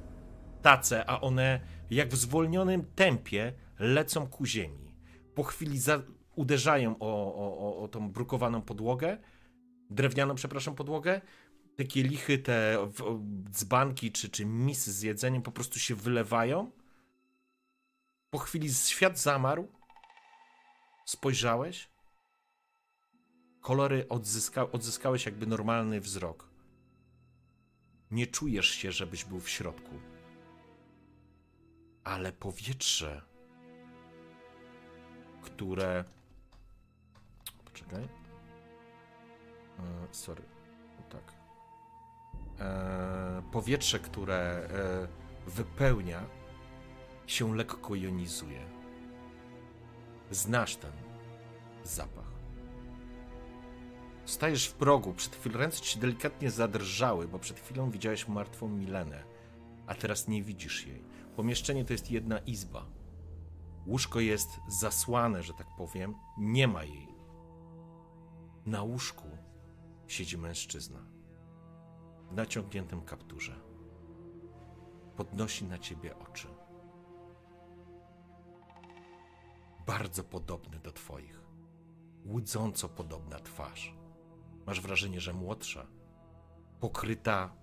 tace, 0.63 1.05
a 1.11 1.21
one 1.21 1.61
jak 1.91 2.09
w 2.09 2.17
zwolnionym 2.17 2.85
tempie 2.95 3.53
lecą 3.79 4.27
ku 4.27 4.47
ziemi. 4.47 4.95
Po 5.35 5.43
chwili 5.43 5.79
za- 5.79 6.03
uderzają 6.37 6.99
o, 6.99 7.35
o, 7.35 7.83
o, 7.83 7.89
tą 7.89 8.11
brukowaną 8.11 8.63
podłogę, 8.63 9.19
drewnianą, 9.91 10.35
przepraszam, 10.35 10.75
podłogę. 10.75 11.21
Te 11.77 11.85
kielichy, 11.85 12.39
te 12.39 12.89
dzbanki 13.51 14.13
czy, 14.13 14.29
czy 14.29 14.45
misy 14.47 14.93
z 14.93 15.03
jedzeniem 15.03 15.43
po 15.43 15.53
prostu 15.53 15.79
się 15.79 15.95
wylewają. 15.95 16.71
Po 18.31 18.39
chwili 18.39 18.75
świat 18.75 19.19
zamarł. 19.19 19.69
Spojrzałeś. 21.07 21.91
Kolory 23.61 24.07
odzyska, 24.09 24.71
odzyskałeś 24.71 25.27
jakby 25.27 25.47
normalny 25.47 26.01
wzrok. 26.01 26.52
Nie 28.13 28.27
czujesz 28.27 28.69
się, 28.69 28.93
żebyś 28.93 29.25
był 29.25 29.41
w 29.41 29.49
środku. 29.49 30.01
Ale 32.05 32.33
powietrze, 32.33 33.23
które. 35.43 36.05
Poczekaj. 37.65 38.03
E, 38.03 38.09
sorry. 40.11 40.43
Tak. 41.11 41.33
E, 42.61 43.43
powietrze, 43.53 43.99
które 43.99 44.37
e, 44.37 45.51
wypełnia, 45.51 46.27
się 47.27 47.57
lekko 47.57 47.95
jonizuje. 47.95 48.67
Znasz 50.31 50.77
ten 50.77 50.93
zapach. 51.85 52.22
Stajesz 54.25 54.67
w 54.67 54.75
progu, 54.75 55.15
przed 55.15 55.37
chwilą 55.37 55.59
ręce 55.59 55.81
ci 55.81 55.99
delikatnie 55.99 56.51
zadrżały, 56.51 57.29
bo 57.29 57.39
przed 57.39 57.61
chwilą 57.61 57.91
widziałeś 57.91 58.29
martwą 58.29 58.69
Milenę, 58.69 59.25
a 59.87 59.95
teraz 59.95 60.29
nie 60.29 60.43
widzisz 60.43 60.87
jej. 60.87 61.03
Pomieszczenie 61.37 61.85
to 61.85 61.93
jest 61.93 62.11
jedna 62.11 62.39
izba. 62.39 62.87
Łóżko 63.87 64.21
jest 64.21 64.49
zasłane, 64.69 65.43
że 65.43 65.55
tak 65.55 65.67
powiem, 65.77 66.15
nie 66.39 66.69
ma 66.69 66.85
jej. 66.85 67.09
Na 68.67 68.83
łóżku 68.83 69.29
siedzi 70.07 70.39
mężczyzna 70.39 70.99
w 72.31 72.35
naciągniętym 72.35 73.03
kapturze. 73.03 73.61
Podnosi 75.17 75.65
na 75.65 75.79
ciebie 75.79 76.19
oczy. 76.19 76.49
Bardzo 79.87 80.25
podobny 80.25 80.79
do 80.79 80.93
twoich. 80.93 81.41
Łudząco 82.25 82.89
podobna 82.89 83.39
twarz. 83.39 84.02
Masz 84.67 84.81
wrażenie, 84.81 85.21
że 85.21 85.33
młodsza, 85.33 85.87
pokryta 86.81 87.57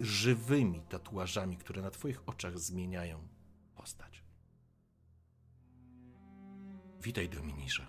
żywymi 0.00 0.82
tatuażami, 0.88 1.56
które 1.56 1.82
na 1.82 1.90
Twoich 1.90 2.22
oczach 2.28 2.58
zmieniają 2.58 3.28
postać. 3.74 4.24
Witaj, 7.02 7.28
Dominirze. 7.28 7.86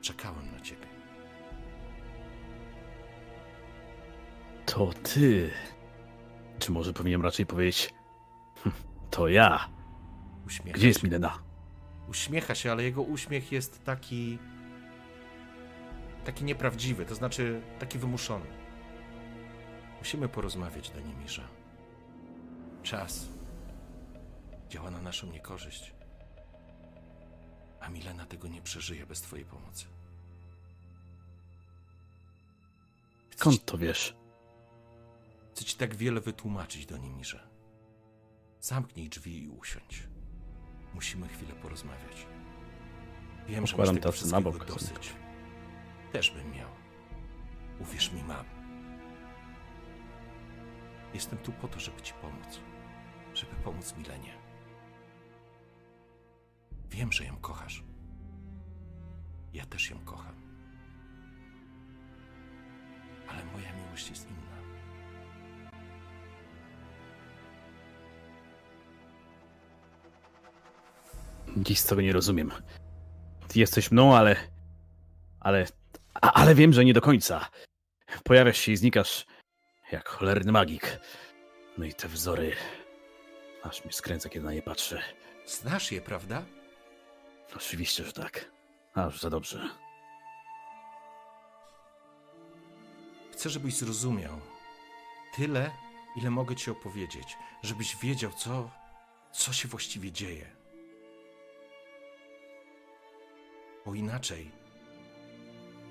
Czekałem 0.00 0.52
na 0.52 0.60
Ciebie. 0.60 0.86
To 4.66 4.90
ty. 5.02 5.50
Czy 6.58 6.72
może 6.72 6.92
powinienem 6.92 7.22
raczej 7.24 7.46
powiedzieć. 7.46 7.94
"Hm, 8.62 8.72
To 9.10 9.28
ja. 9.28 9.68
Uśmiecha 10.46 10.78
Gdzie 10.78 10.88
jest. 10.88 11.02
Milena? 11.02 11.38
Uśmiecha 12.10 12.54
się, 12.54 12.72
ale 12.72 12.82
jego 12.82 13.02
uśmiech 13.02 13.52
jest 13.52 13.84
taki. 13.84 14.38
taki 16.24 16.44
nieprawdziwy, 16.44 17.06
to 17.06 17.14
znaczy 17.14 17.62
taki 17.78 17.98
wymuszony. 17.98 18.46
Musimy 19.98 20.28
porozmawiać, 20.28 20.90
Donimirze. 20.90 21.48
Czas 22.82 23.28
działa 24.68 24.90
na 24.90 25.02
naszą 25.02 25.26
niekorzyść. 25.26 25.94
A 27.80 27.88
Milena 27.88 28.26
tego 28.26 28.48
nie 28.48 28.62
przeżyje 28.62 29.06
bez 29.06 29.20
Twojej 29.22 29.44
pomocy. 29.44 29.86
Skąd 33.36 33.64
to 33.64 33.78
wiesz? 33.78 34.16
chcę 35.50 35.64
ci 35.64 35.76
tak 35.76 35.94
wiele 35.94 36.20
wytłumaczyć, 36.20 36.86
Donimirze. 36.86 37.48
Zamknij 38.60 39.08
drzwi 39.08 39.42
i 39.42 39.48
usiądź. 39.48 40.02
Musimy 40.94 41.28
chwilę 41.28 41.52
porozmawiać. 41.54 42.26
Wiem, 43.48 43.66
że 43.66 43.76
masz 43.76 43.88
tego 43.88 44.12
na 44.30 44.40
bok, 44.40 44.64
dosyć. 44.64 45.12
Też 46.12 46.30
bym 46.30 46.52
miał. 46.52 46.68
Uwierz 47.80 48.12
mi, 48.12 48.22
mam. 48.22 48.44
Jestem 51.14 51.38
tu 51.38 51.52
po 51.52 51.68
to, 51.68 51.80
żeby 51.80 52.02
ci 52.02 52.12
pomóc. 52.14 52.60
Żeby 53.34 53.54
pomóc 53.64 53.94
Milenie. 53.96 54.34
Wiem, 56.90 57.12
że 57.12 57.24
ją 57.24 57.36
kochasz. 57.36 57.84
Ja 59.52 59.66
też 59.66 59.90
ją 59.90 59.98
kocham. 60.04 60.34
Ale 63.28 63.44
moja 63.44 63.72
miłość 63.72 64.10
jest 64.10 64.28
inna. 64.30 64.49
Dziś 71.56 71.82
tego 71.82 72.00
nie 72.02 72.12
rozumiem. 72.12 72.52
Ty 73.48 73.58
jesteś 73.60 73.90
mną, 73.90 74.16
ale. 74.16 74.36
Ale. 75.40 75.66
a- 76.14 76.32
Ale 76.32 76.54
wiem, 76.54 76.72
że 76.72 76.84
nie 76.84 76.92
do 76.94 77.00
końca. 77.00 77.48
Pojawiasz 78.24 78.58
się 78.58 78.72
i 78.72 78.76
znikasz 78.76 79.26
jak 79.92 80.08
cholerny 80.08 80.52
magik. 80.52 80.98
No 81.78 81.84
i 81.84 81.94
te 81.94 82.08
wzory. 82.08 82.52
Aż 83.62 83.84
mnie 83.84 83.92
skręca, 83.92 84.28
kiedy 84.28 84.44
na 84.46 84.52
nie 84.52 84.62
patrzę. 84.62 85.02
Znasz 85.46 85.92
je, 85.92 86.00
prawda? 86.00 86.42
Oczywiście, 87.56 88.04
że 88.04 88.12
tak. 88.12 88.50
Aż 88.94 89.20
za 89.20 89.30
dobrze. 89.30 89.68
Chcę, 93.32 93.50
żebyś 93.50 93.74
zrozumiał 93.74 94.40
tyle, 95.36 95.70
ile 96.16 96.30
mogę 96.30 96.56
ci 96.56 96.70
opowiedzieć, 96.70 97.36
żebyś 97.62 97.96
wiedział, 97.96 98.32
co, 98.32 98.70
co 99.32 99.52
się 99.52 99.68
właściwie 99.68 100.12
dzieje. 100.12 100.46
Bo 103.86 103.94
inaczej 103.94 104.50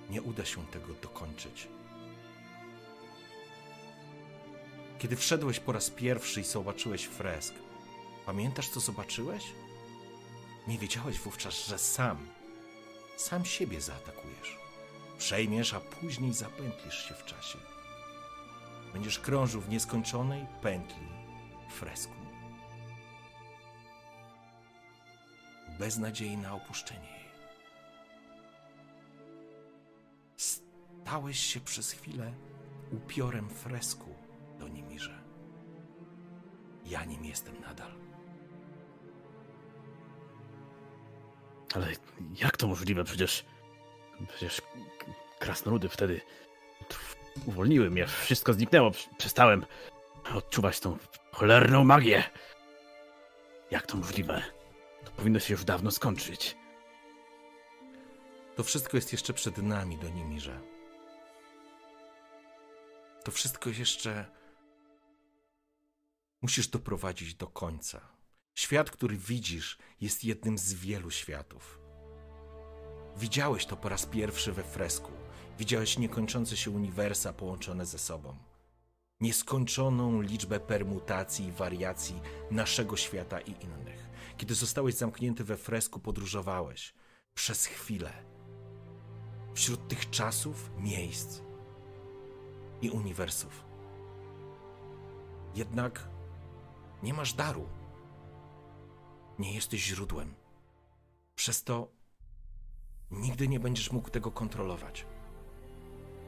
nie 0.09 0.21
uda 0.21 0.45
się 0.45 0.65
tego 0.65 0.93
dokończyć. 1.01 1.67
Kiedy 4.99 5.15
wszedłeś 5.15 5.59
po 5.59 5.71
raz 5.71 5.89
pierwszy 5.89 6.41
i 6.41 6.43
zobaczyłeś 6.43 7.05
fresk, 7.05 7.53
pamiętasz, 8.25 8.69
co 8.69 8.79
zobaczyłeś? 8.79 9.43
Nie 10.67 10.77
wiedziałeś 10.77 11.19
wówczas, 11.19 11.67
że 11.67 11.77
sam, 11.77 12.27
sam 13.17 13.45
siebie 13.45 13.81
zaatakujesz 13.81 14.59
przejmiesz, 15.19 15.73
a 15.73 15.79
później 15.79 16.33
zapętlisz 16.33 17.07
się 17.07 17.13
w 17.13 17.25
czasie. 17.25 17.57
Będziesz 18.93 19.19
krążył 19.19 19.61
w 19.61 19.69
nieskończonej 19.69 20.45
pętli 20.61 21.07
fresku. 21.69 22.13
Bez 25.79 25.97
nadziei 25.97 26.37
na 26.37 26.53
opuszczenie 26.53 27.18
Stałeś 31.09 31.39
się 31.39 31.59
przez 31.59 31.91
chwilę 31.91 32.33
upiorem 32.91 33.49
fresku 33.49 34.15
do 34.59 34.67
Nimirze. 34.67 35.23
Ja 36.85 37.05
nim 37.05 37.25
jestem 37.25 37.61
nadal. 37.61 37.91
Ale 41.75 41.87
jak 42.35 42.57
to 42.57 42.67
możliwe? 42.67 43.03
Przecież. 43.03 43.45
Przecież 44.27 44.61
krasnoludy 45.39 45.89
wtedy 45.89 46.21
uwolniły 47.45 47.89
mnie. 47.89 48.07
Wszystko 48.07 48.53
zniknęło. 48.53 48.89
Prz- 48.89 49.09
Przestałem 49.17 49.65
odczuwać 50.35 50.79
tą 50.79 50.97
cholerną 51.31 51.83
magię. 51.83 52.23
Jak 53.71 53.85
to 53.85 53.97
możliwe? 53.97 54.41
To 55.05 55.11
powinno 55.11 55.39
się 55.39 55.53
już 55.53 55.63
dawno 55.63 55.91
skończyć. 55.91 56.57
To 58.55 58.63
wszystko 58.63 58.97
jest 58.97 59.11
jeszcze 59.11 59.33
przed 59.33 59.57
nami, 59.57 59.97
do 59.97 60.09
Nimirze. 60.09 60.68
To 63.23 63.31
wszystko 63.31 63.69
jeszcze 63.69 64.25
musisz 66.41 66.67
doprowadzić 66.67 67.35
do 67.35 67.47
końca. 67.47 68.01
Świat, 68.55 68.91
który 68.91 69.17
widzisz, 69.17 69.77
jest 70.01 70.23
jednym 70.23 70.57
z 70.57 70.73
wielu 70.73 71.11
światów. 71.11 71.79
Widziałeś 73.17 73.65
to 73.65 73.77
po 73.77 73.89
raz 73.89 74.05
pierwszy 74.05 74.53
we 74.53 74.63
fresku. 74.63 75.11
Widziałeś 75.59 75.97
niekończące 75.97 76.57
się 76.57 76.71
uniwersa 76.71 77.33
połączone 77.33 77.85
ze 77.85 77.99
sobą. 77.99 78.37
Nieskończoną 79.19 80.21
liczbę 80.21 80.59
permutacji 80.59 81.45
i 81.45 81.51
wariacji 81.51 82.21
naszego 82.51 82.97
świata 82.97 83.39
i 83.39 83.63
innych. 83.63 84.09
Kiedy 84.37 84.55
zostałeś 84.55 84.95
zamknięty 84.95 85.43
we 85.43 85.57
fresku, 85.57 85.99
podróżowałeś 85.99 86.93
przez 87.33 87.65
chwilę 87.65 88.13
wśród 89.53 89.87
tych 89.87 90.09
czasów, 90.09 90.71
miejsc 90.77 91.48
i 92.81 92.89
uniwersów. 92.89 93.65
Jednak 95.55 96.09
nie 97.03 97.13
masz 97.13 97.33
daru. 97.33 97.69
Nie 99.39 99.53
jesteś 99.53 99.83
źródłem. 99.83 100.33
Przez 101.35 101.63
to 101.63 101.87
nigdy 103.11 103.47
nie 103.47 103.59
będziesz 103.59 103.91
mógł 103.91 104.09
tego 104.09 104.31
kontrolować. 104.31 105.05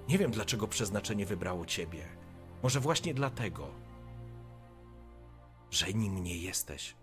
Nie 0.09 0.17
wiem, 0.17 0.31
dlaczego 0.31 0.67
przeznaczenie 0.67 1.25
wybrało 1.25 1.65
ciebie. 1.65 2.07
Może 2.63 2.79
właśnie 2.79 3.13
dlatego, 3.13 3.67
że 5.71 5.93
nim 5.93 6.23
nie 6.23 6.37
jesteś. 6.37 6.95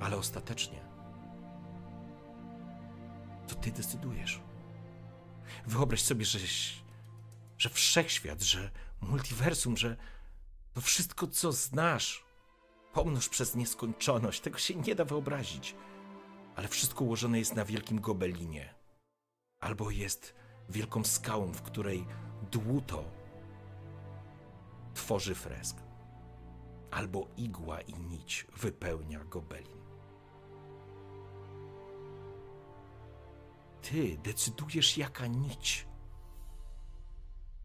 Ale 0.00 0.16
ostatecznie 0.16 0.91
to 3.48 3.54
ty 3.54 3.72
decydujesz. 3.72 4.40
Wyobraź 5.66 6.02
sobie, 6.02 6.24
że, 6.24 6.38
że 7.58 7.68
wszechświat, 7.68 8.42
że 8.42 8.70
multiversum, 9.00 9.76
że 9.76 9.96
to 10.72 10.80
wszystko, 10.80 11.26
co 11.26 11.52
znasz, 11.52 12.24
pomnóż 12.92 13.28
przez 13.28 13.54
nieskończoność. 13.54 14.40
Tego 14.40 14.58
się 14.58 14.74
nie 14.74 14.94
da 14.94 15.04
wyobrazić. 15.04 15.74
Ale 16.56 16.68
wszystko 16.68 17.04
ułożone 17.04 17.38
jest 17.38 17.54
na 17.54 17.64
wielkim 17.64 18.00
gobelinie. 18.00 18.74
Albo 19.60 19.90
jest 19.90 20.34
wielką 20.68 21.04
skałą, 21.04 21.52
w 21.52 21.62
której 21.62 22.06
dłuto 22.50 23.04
tworzy 24.94 25.34
fresk. 25.34 25.76
Albo 26.90 27.28
igła 27.36 27.80
i 27.80 27.94
nić 27.94 28.46
wypełnia 28.56 29.24
gobelin. 29.24 29.71
Ty 33.82 34.18
decydujesz, 34.18 34.98
jaka 34.98 35.26
nić 35.26 35.86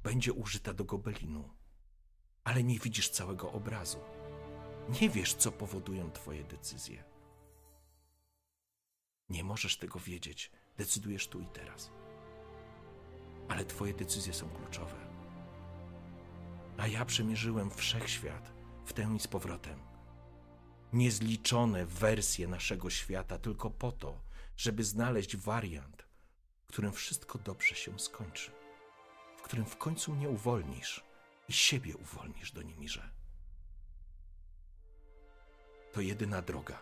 będzie 0.03 0.33
użyta 0.33 0.73
do 0.73 0.85
gobelinu, 0.85 1.49
ale 2.43 2.63
nie 2.63 2.79
widzisz 2.79 3.09
całego 3.09 3.51
obrazu. 3.51 3.99
Nie 5.01 5.09
wiesz, 5.09 5.33
co 5.33 5.51
powodują 5.51 6.11
Twoje 6.11 6.43
decyzje. 6.43 7.03
Nie 9.29 9.43
możesz 9.43 9.77
tego 9.77 9.99
wiedzieć. 9.99 10.51
Decydujesz 10.77 11.27
tu 11.27 11.39
i 11.39 11.45
teraz. 11.45 11.91
Ale 13.47 13.65
Twoje 13.65 13.93
decyzje 13.93 14.33
są 14.33 14.49
kluczowe. 14.49 15.07
A 16.77 16.87
ja 16.87 17.05
przemierzyłem 17.05 17.71
wszechświat 17.71 18.51
w 18.85 18.93
tę 18.93 19.13
i 19.15 19.19
z 19.19 19.27
powrotem. 19.27 19.79
Niezliczone 20.93 21.85
wersje 21.85 22.47
naszego 22.47 22.89
świata 22.89 23.37
tylko 23.37 23.69
po 23.69 23.91
to, 23.91 24.21
żeby 24.57 24.83
znaleźć 24.83 25.37
wariant, 25.37 26.06
w 26.67 26.71
którym 26.73 26.93
wszystko 26.93 27.37
dobrze 27.37 27.75
się 27.75 27.99
skończy, 27.99 28.51
w 29.37 29.41
którym 29.41 29.65
w 29.65 29.77
końcu 29.77 30.15
nie 30.15 30.29
uwolnisz 30.29 31.03
i 31.49 31.53
siebie 31.53 31.97
uwolnisz 31.97 32.51
do 32.51 32.61
Nimirze. 32.61 33.09
To 35.93 36.01
jedyna 36.01 36.41
droga. 36.41 36.79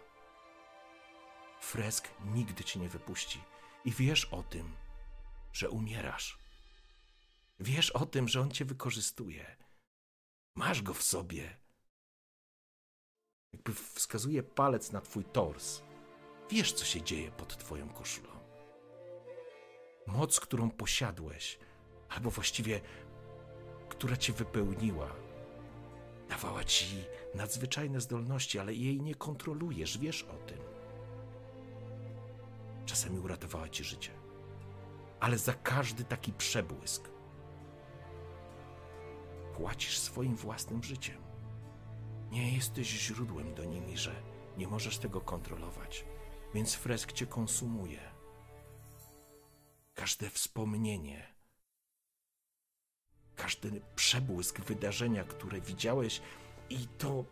Fresk 1.61 2.07
nigdy 2.25 2.63
cię 2.63 2.79
nie 2.79 2.89
wypuści 2.89 3.41
i 3.85 3.91
wiesz 3.91 4.25
o 4.25 4.43
tym, 4.43 4.75
że 5.53 5.69
umierasz. 5.69 6.39
Wiesz 7.59 7.91
o 7.91 8.05
tym, 8.05 8.27
że 8.27 8.41
on 8.41 8.51
cię 8.51 8.65
wykorzystuje. 8.65 9.57
Masz 10.55 10.81
go 10.81 10.93
w 10.93 11.03
sobie. 11.03 11.57
Jakby 13.53 13.73
wskazuje 13.73 14.43
palec 14.43 14.91
na 14.91 15.01
twój 15.01 15.23
tors. 15.23 15.81
Wiesz, 16.49 16.73
co 16.73 16.85
się 16.85 17.01
dzieje 17.01 17.31
pod 17.31 17.57
twoją 17.57 17.89
koszulą. 17.89 18.34
Moc, 20.07 20.39
którą 20.39 20.71
posiadłeś, 20.71 21.59
albo 22.09 22.29
właściwie, 22.29 22.81
która 23.89 24.17
cię 24.17 24.33
wypełniła, 24.33 25.09
dawała 26.29 26.63
ci 26.63 26.85
nadzwyczajne 27.35 28.01
zdolności, 28.01 28.59
ale 28.59 28.73
jej 28.73 29.01
nie 29.01 29.15
kontrolujesz, 29.15 29.97
wiesz 29.97 30.23
o 30.23 30.33
tym. 30.33 30.59
Czasami 32.85 33.19
uratowała 33.19 33.69
ci 33.69 33.83
życie, 33.83 34.11
ale 35.19 35.37
za 35.37 35.53
każdy 35.53 36.03
taki 36.03 36.33
przebłysk 36.33 37.09
płacisz 39.57 39.99
swoim 39.99 40.35
własnym 40.35 40.83
życiem. 40.83 41.21
Nie 42.31 42.55
jesteś 42.55 42.87
źródłem 42.87 43.53
do 43.53 43.65
nimi, 43.65 43.97
że 43.97 44.15
nie 44.57 44.67
możesz 44.67 44.97
tego 44.97 45.21
kontrolować, 45.21 46.05
więc 46.53 46.75
fresk 46.75 47.11
cię 47.11 47.27
konsumuje. 47.27 48.14
Każde 49.95 50.29
wspomnienie, 50.29 51.33
każdy 53.35 53.81
przebłysk 53.95 54.61
wydarzenia, 54.61 55.23
które 55.23 55.61
widziałeś, 55.61 56.21
i 56.69 56.87
to 56.97 57.25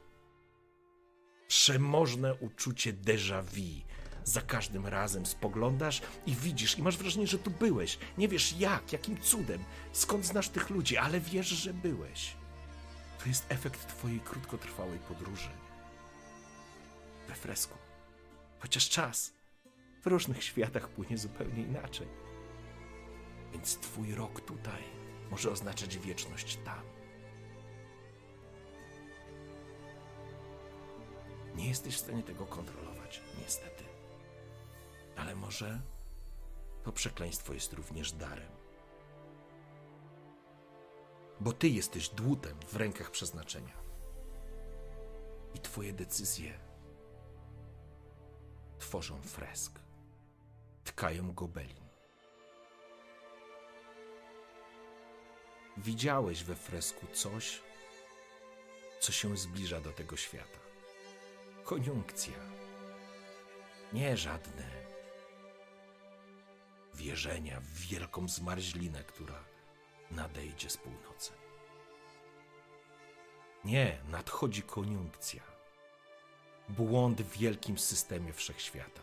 przemożne 1.48 2.36
uczucie 2.36 2.94
déjà 2.94 3.44
vu. 3.44 3.82
Za 4.24 4.42
każdym 4.42 4.88
razem 4.88 5.26
spoglądasz 5.26 6.02
i 6.26 6.36
widzisz, 6.36 6.78
i 6.78 6.82
masz 6.82 6.98
wrażenie, 6.98 7.28
że 7.28 7.40
tu 7.40 7.52
byłeś. 7.52 7.98
Nie 8.18 8.28
wiesz 8.28 8.60
jak, 8.60 8.94
jakim 8.94 9.22
cudem, 9.22 9.64
skąd 9.92 10.26
znasz 10.26 10.50
tych 10.50 10.70
ludzi, 10.70 10.98
ale 10.98 11.20
wiesz, 11.20 11.48
że 11.48 11.74
byłeś. 11.74 12.36
To 13.20 13.30
jest 13.30 13.46
efekt 13.50 13.88
Twojej 13.88 14.20
krótkotrwałej 14.20 15.00
podróży 15.00 15.50
we 17.28 17.36
fresku. 17.36 17.78
Chociaż 18.60 18.90
czas 18.90 19.34
w 20.04 20.08
różnych 20.08 20.44
światach 20.44 20.90
płynie 20.90 21.18
zupełnie 21.18 21.64
inaczej. 21.64 22.23
Więc 23.54 23.78
Twój 23.78 24.16
rok 24.16 24.42
tutaj 24.42 24.84
może 25.32 25.52
oznaczać 25.52 25.98
wieczność 25.98 26.58
tam. 26.58 26.84
Nie 31.56 31.68
jesteś 31.68 31.96
w 31.96 32.00
stanie 32.00 32.24
tego 32.24 32.46
kontrolować, 32.46 33.22
niestety. 33.42 33.84
Ale 35.16 35.36
może 35.36 35.82
to 36.84 36.92
przekleństwo 36.92 37.54
jest 37.54 37.74
również 37.74 38.12
darem. 38.12 38.52
Bo 41.40 41.54
ty 41.54 41.70
jesteś 41.70 42.10
dłutem 42.10 42.60
w 42.68 42.76
rękach 42.76 43.12
przeznaczenia. 43.12 43.84
I 45.56 45.60
twoje 45.60 45.94
decyzje 45.94 46.60
tworzą 48.80 49.22
fresk, 49.22 49.80
tkają 50.84 51.34
gobelin. 51.34 51.83
Widziałeś 55.78 56.44
we 56.44 56.56
fresku 56.56 57.08
coś, 57.14 57.62
co 59.00 59.12
się 59.12 59.38
zbliża 59.38 59.82
do 59.82 59.92
tego 59.92 60.18
świata. 60.18 60.60
Koniunkcja. 61.64 62.34
Nie 63.94 64.18
żadne 64.18 64.70
wierzenia 66.94 67.60
w 67.62 67.80
wielką 67.80 68.28
zmarzlinę, 68.28 69.04
która 69.04 69.44
nadejdzie 70.12 70.70
z 70.70 70.78
północy. 70.78 71.32
Nie, 73.66 74.02
nadchodzi 74.10 74.62
koniunkcja. 74.62 75.44
Błąd 76.70 77.22
w 77.22 77.38
wielkim 77.38 77.78
systemie 77.78 78.34
wszechświata, 78.34 79.02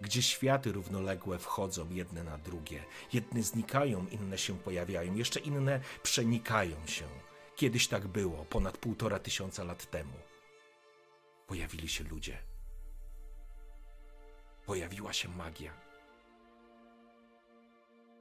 gdzie 0.00 0.22
światy 0.22 0.72
równoległe 0.72 1.38
wchodzą 1.38 1.90
jedne 1.90 2.24
na 2.24 2.38
drugie, 2.38 2.84
jedne 3.12 3.42
znikają, 3.42 4.06
inne 4.06 4.38
się 4.38 4.58
pojawiają, 4.58 5.14
jeszcze 5.14 5.40
inne 5.40 5.80
przenikają 6.02 6.86
się. 6.86 7.08
Kiedyś 7.56 7.88
tak 7.88 8.08
było, 8.08 8.44
ponad 8.44 8.78
półtora 8.78 9.18
tysiąca 9.18 9.64
lat 9.64 9.90
temu. 9.90 10.14
Pojawili 11.46 11.88
się 11.88 12.04
ludzie. 12.04 12.38
Pojawiła 14.66 15.12
się 15.12 15.28
magia. 15.28 15.72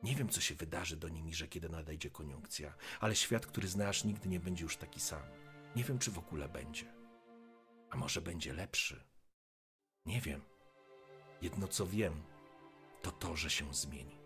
Nie 0.03 0.15
wiem, 0.15 0.29
co 0.29 0.41
się 0.41 0.55
wydarzy 0.55 0.97
do 0.97 1.09
nimi, 1.09 1.33
że 1.33 1.47
kiedy 1.47 1.69
nadejdzie 1.69 2.09
koniunkcja, 2.09 2.73
ale 2.99 3.15
świat, 3.15 3.45
który 3.45 3.67
znasz, 3.67 4.03
nigdy 4.03 4.29
nie 4.29 4.39
będzie 4.39 4.63
już 4.63 4.77
taki 4.77 4.99
sam. 4.99 5.23
Nie 5.75 5.83
wiem, 5.83 5.99
czy 5.99 6.11
w 6.11 6.19
ogóle 6.19 6.49
będzie. 6.49 6.93
A 7.89 7.97
może 7.97 8.21
będzie 8.21 8.53
lepszy? 8.53 9.03
Nie 10.05 10.21
wiem. 10.21 10.48
Jedno 11.41 11.67
co 11.67 11.85
wiem, 11.85 12.23
to 13.01 13.11
to, 13.11 13.35
że 13.35 13.49
się 13.49 13.73
zmieni. 13.73 14.19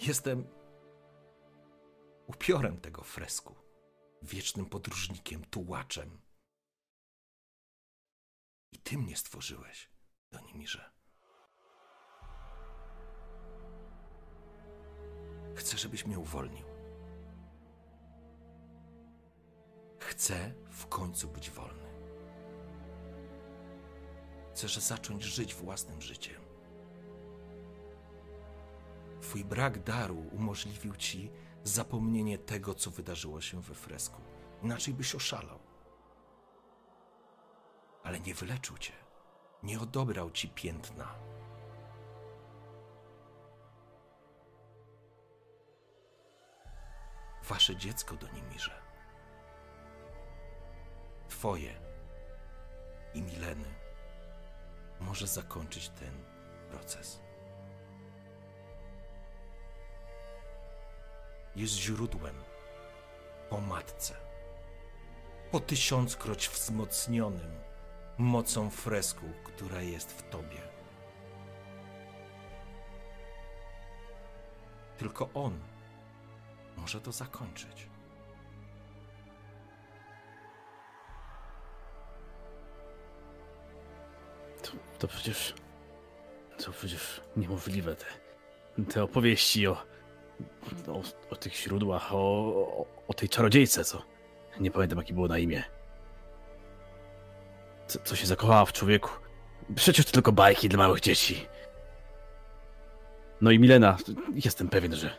Jestem 0.00 0.46
upiorem 2.26 2.80
tego 2.80 3.02
fresku, 3.02 3.54
wiecznym 4.22 4.66
podróżnikiem, 4.66 5.44
tułaczem. 5.44 6.20
I 8.72 8.78
ty 8.78 8.98
mnie 8.98 9.16
stworzyłeś, 9.16 9.90
Donimirze. 10.30 10.92
Chcę, 15.56 15.78
żebyś 15.78 16.06
mnie 16.06 16.18
uwolnił. 16.18 16.69
Chcę 20.20 20.52
w 20.70 20.86
końcu 20.86 21.28
być 21.28 21.50
wolny. 21.50 21.90
Chcę 24.54 24.68
zacząć 24.80 25.22
żyć 25.22 25.54
własnym 25.54 26.02
życiem. 26.02 26.42
Twój 29.20 29.44
brak 29.44 29.82
daru 29.82 30.18
umożliwił 30.32 30.96
ci 30.96 31.30
zapomnienie 31.64 32.38
tego, 32.38 32.74
co 32.74 32.90
wydarzyło 32.90 33.40
się 33.40 33.62
we 33.62 33.74
fresku. 33.74 34.20
Inaczej 34.62 34.94
byś 34.94 35.14
oszalał. 35.14 35.58
Ale 38.02 38.20
nie 38.20 38.34
wyleczył 38.34 38.78
cię. 38.78 38.92
Nie 39.62 39.80
odebrał 39.80 40.30
ci 40.30 40.48
piętna. 40.48 41.14
Wasze 47.48 47.76
dziecko 47.76 48.16
do 48.16 48.28
Nimirze. 48.32 48.89
Twoje 51.40 51.74
i 53.14 53.22
Mileny 53.22 53.74
może 55.00 55.26
zakończyć 55.26 55.88
ten 55.88 56.24
proces. 56.70 57.20
Jest 61.56 61.74
źródłem 61.74 62.34
po 63.50 63.60
matce, 63.60 64.14
po 65.50 65.60
tysiąckroć 65.60 66.48
wzmocnionym 66.48 67.60
mocą 68.18 68.70
fresku, 68.70 69.26
która 69.44 69.82
jest 69.82 70.12
w 70.12 70.30
tobie. 70.30 70.60
Tylko 74.98 75.28
on 75.34 75.60
może 76.76 77.00
to 77.00 77.12
zakończyć. 77.12 77.90
To, 85.00 85.08
przecież. 85.08 85.54
To 86.64 86.72
przecież 86.72 87.20
niemożliwe 87.36 87.96
te. 87.96 88.06
Te 88.92 89.02
opowieści 89.02 89.66
o. 89.66 89.76
o, 90.88 91.02
o 91.30 91.36
tych 91.36 91.56
źródłach, 91.56 92.14
o, 92.14 92.18
o, 92.18 92.86
o 93.08 93.14
tej 93.14 93.28
czarodziejce, 93.28 93.84
co. 93.84 94.02
Nie 94.60 94.70
pamiętam, 94.70 94.98
jakie 94.98 95.14
było 95.14 95.28
na 95.28 95.38
imię. 95.38 95.64
Co, 97.86 97.98
co 98.04 98.16
się 98.16 98.26
zakochała 98.26 98.64
w 98.64 98.72
człowieku. 98.72 99.10
Przecież 99.74 100.06
to 100.06 100.12
tylko 100.12 100.32
bajki 100.32 100.68
dla 100.68 100.78
małych 100.78 101.00
dzieci. 101.00 101.46
No 103.40 103.50
i 103.50 103.58
Milena, 103.58 103.96
jestem 104.34 104.68
pewien, 104.68 104.96
że 104.96 105.18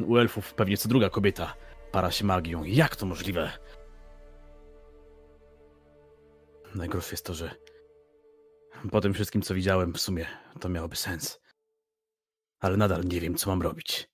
u 0.00 0.16
elfów 0.16 0.54
pewnie 0.54 0.76
co 0.76 0.88
druga 0.88 1.10
kobieta 1.10 1.54
para 1.92 2.10
się 2.10 2.24
magią. 2.24 2.64
Jak 2.64 2.96
to 2.96 3.06
możliwe? 3.06 3.50
Najgorsze 6.74 7.10
jest 7.10 7.26
to, 7.26 7.34
że 7.34 7.50
po 8.90 9.00
tym 9.00 9.14
wszystkim, 9.14 9.42
co 9.42 9.54
widziałem, 9.54 9.92
w 9.92 10.00
sumie 10.00 10.26
to 10.60 10.68
miałoby 10.68 10.96
sens. 10.96 11.40
Ale 12.60 12.76
nadal 12.76 13.04
nie 13.04 13.20
wiem, 13.20 13.34
co 13.34 13.50
mam 13.50 13.62
robić. 13.62 14.08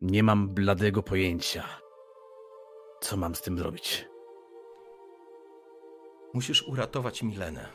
Nie 0.00 0.22
mam 0.22 0.48
bladego 0.54 1.02
pojęcia, 1.02 1.64
co 3.00 3.16
mam 3.16 3.34
z 3.34 3.42
tym 3.42 3.58
zrobić. 3.58 4.08
Musisz 6.34 6.62
uratować 6.62 7.22
Milenę. 7.22 7.68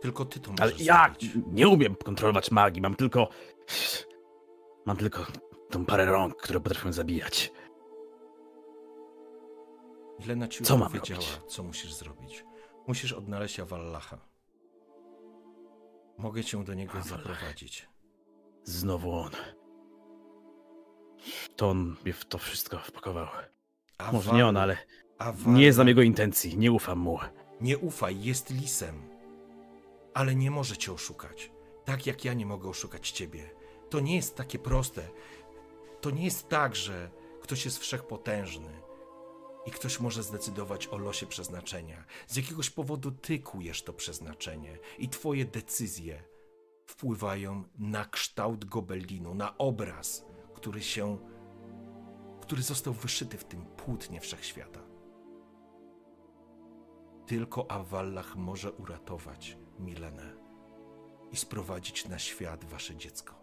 Tylko 0.00 0.24
ty 0.24 0.40
to 0.40 0.50
Ale 0.60 0.70
możesz 0.72 0.86
jak? 0.86 1.10
zrobić. 1.20 1.32
Nie 1.52 1.68
umiem 1.68 1.96
kontrolować 1.96 2.50
magii. 2.50 2.82
Mam 2.82 2.94
tylko. 2.94 3.28
Mam 4.86 4.96
tylko 4.96 5.26
tą 5.70 5.86
parę 5.86 6.04
rąk, 6.04 6.36
które 6.36 6.60
potrafią 6.60 6.92
zabijać. 6.92 7.52
Milena 10.20 10.48
ci 10.48 10.64
Co 10.64 10.76
mam 10.78 10.88
powiedziała, 10.92 11.20
robić? 11.20 11.52
co 11.54 11.62
musisz 11.62 11.94
zrobić. 11.94 12.44
Musisz 12.86 13.12
odnaleźć 13.12 13.60
Awallacha. 13.60 14.18
Mogę 16.18 16.44
cię 16.44 16.64
do 16.64 16.74
niego 16.74 17.02
zaprowadzić. 17.02 17.88
Znowu 18.64 19.12
on. 19.12 19.30
To 21.56 21.70
on 21.70 21.96
mnie 22.04 22.12
w 22.12 22.24
to 22.24 22.38
wszystko 22.38 22.78
wpakował. 22.78 23.26
Może 24.12 24.32
nie 24.32 24.46
on, 24.46 24.56
ale 24.56 24.76
nie 25.46 25.72
znam 25.72 25.88
jego 25.88 26.02
intencji. 26.02 26.58
Nie 26.58 26.72
ufam 26.72 26.98
mu. 26.98 27.18
Nie 27.60 27.78
ufaj, 27.78 28.22
jest 28.22 28.50
lisem. 28.50 29.02
Ale 30.14 30.34
nie 30.34 30.50
może 30.50 30.76
cię 30.76 30.92
oszukać. 30.92 31.52
Tak 31.84 32.06
jak 32.06 32.24
ja 32.24 32.34
nie 32.34 32.46
mogę 32.46 32.68
oszukać 32.68 33.10
ciebie. 33.10 33.50
To 33.90 34.00
nie 34.00 34.16
jest 34.16 34.36
takie 34.36 34.58
proste. 34.58 35.08
To 36.00 36.10
nie 36.10 36.24
jest 36.24 36.48
tak, 36.48 36.76
że 36.76 37.10
ktoś 37.42 37.64
jest 37.64 37.78
wszechpotężny 37.78 38.83
i 39.66 39.70
ktoś 39.70 40.00
może 40.00 40.22
zdecydować 40.22 40.86
o 40.86 40.98
losie 40.98 41.26
przeznaczenia. 41.26 42.04
Z 42.26 42.36
jakiegoś 42.36 42.70
powodu 42.70 43.10
ty 43.10 43.38
kujesz 43.38 43.82
to 43.82 43.92
przeznaczenie 43.92 44.78
i 44.98 45.08
twoje 45.08 45.44
decyzje 45.44 46.24
wpływają 46.86 47.64
na 47.78 48.04
kształt 48.04 48.64
gobelinu, 48.64 49.34
na 49.34 49.58
obraz, 49.58 50.26
który 50.54 50.82
się, 50.82 51.18
który 52.40 52.62
został 52.62 52.92
wyszyty 52.92 53.38
w 53.38 53.44
tym 53.44 53.66
płótnie 53.66 54.20
wszechświata. 54.20 54.80
Tylko 57.26 57.70
Awallach 57.70 58.36
może 58.36 58.72
uratować 58.72 59.58
Milenę 59.78 60.36
i 61.32 61.36
sprowadzić 61.36 62.08
na 62.08 62.18
świat 62.18 62.64
wasze 62.64 62.96
dziecko. 62.96 63.34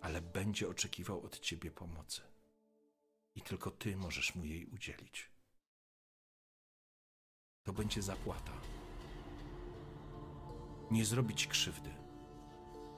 Ale 0.00 0.22
będzie 0.22 0.68
oczekiwał 0.68 1.24
od 1.24 1.40
ciebie 1.40 1.70
pomocy. 1.70 2.31
I 3.34 3.40
tylko 3.40 3.70
ty 3.70 3.96
możesz 3.96 4.34
mu 4.34 4.44
jej 4.44 4.66
udzielić. 4.66 5.30
To 7.62 7.72
będzie 7.72 8.02
zapłata. 8.02 8.52
Nie 10.90 11.04
zrobić 11.04 11.46
krzywdy. 11.46 11.90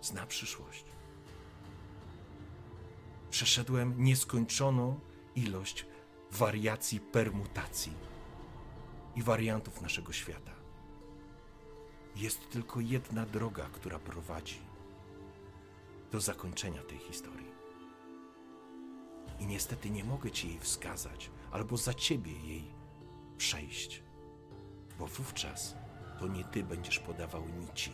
Zna 0.00 0.26
przyszłość. 0.26 0.84
Przeszedłem 3.30 4.04
nieskończoną 4.04 5.00
ilość 5.34 5.86
wariacji 6.30 7.00
permutacji 7.00 7.92
i 9.16 9.22
wariantów 9.22 9.80
naszego 9.80 10.12
świata. 10.12 10.52
Jest 12.16 12.50
tylko 12.50 12.80
jedna 12.80 13.26
droga, 13.26 13.68
która 13.72 13.98
prowadzi 13.98 14.58
do 16.12 16.20
zakończenia 16.20 16.82
tej 16.82 16.98
historii. 16.98 17.53
I 19.40 19.46
niestety 19.46 19.90
nie 19.90 20.04
mogę 20.04 20.30
ci 20.30 20.48
jej 20.48 20.58
wskazać, 20.58 21.30
albo 21.50 21.76
za 21.76 21.94
ciebie 21.94 22.32
jej 22.32 22.74
przejść, 23.36 24.02
bo 24.98 25.06
wówczas 25.06 25.76
to 26.18 26.26
nie 26.26 26.44
ty 26.44 26.62
będziesz 26.62 26.98
podawał 26.98 27.48
nici, 27.48 27.92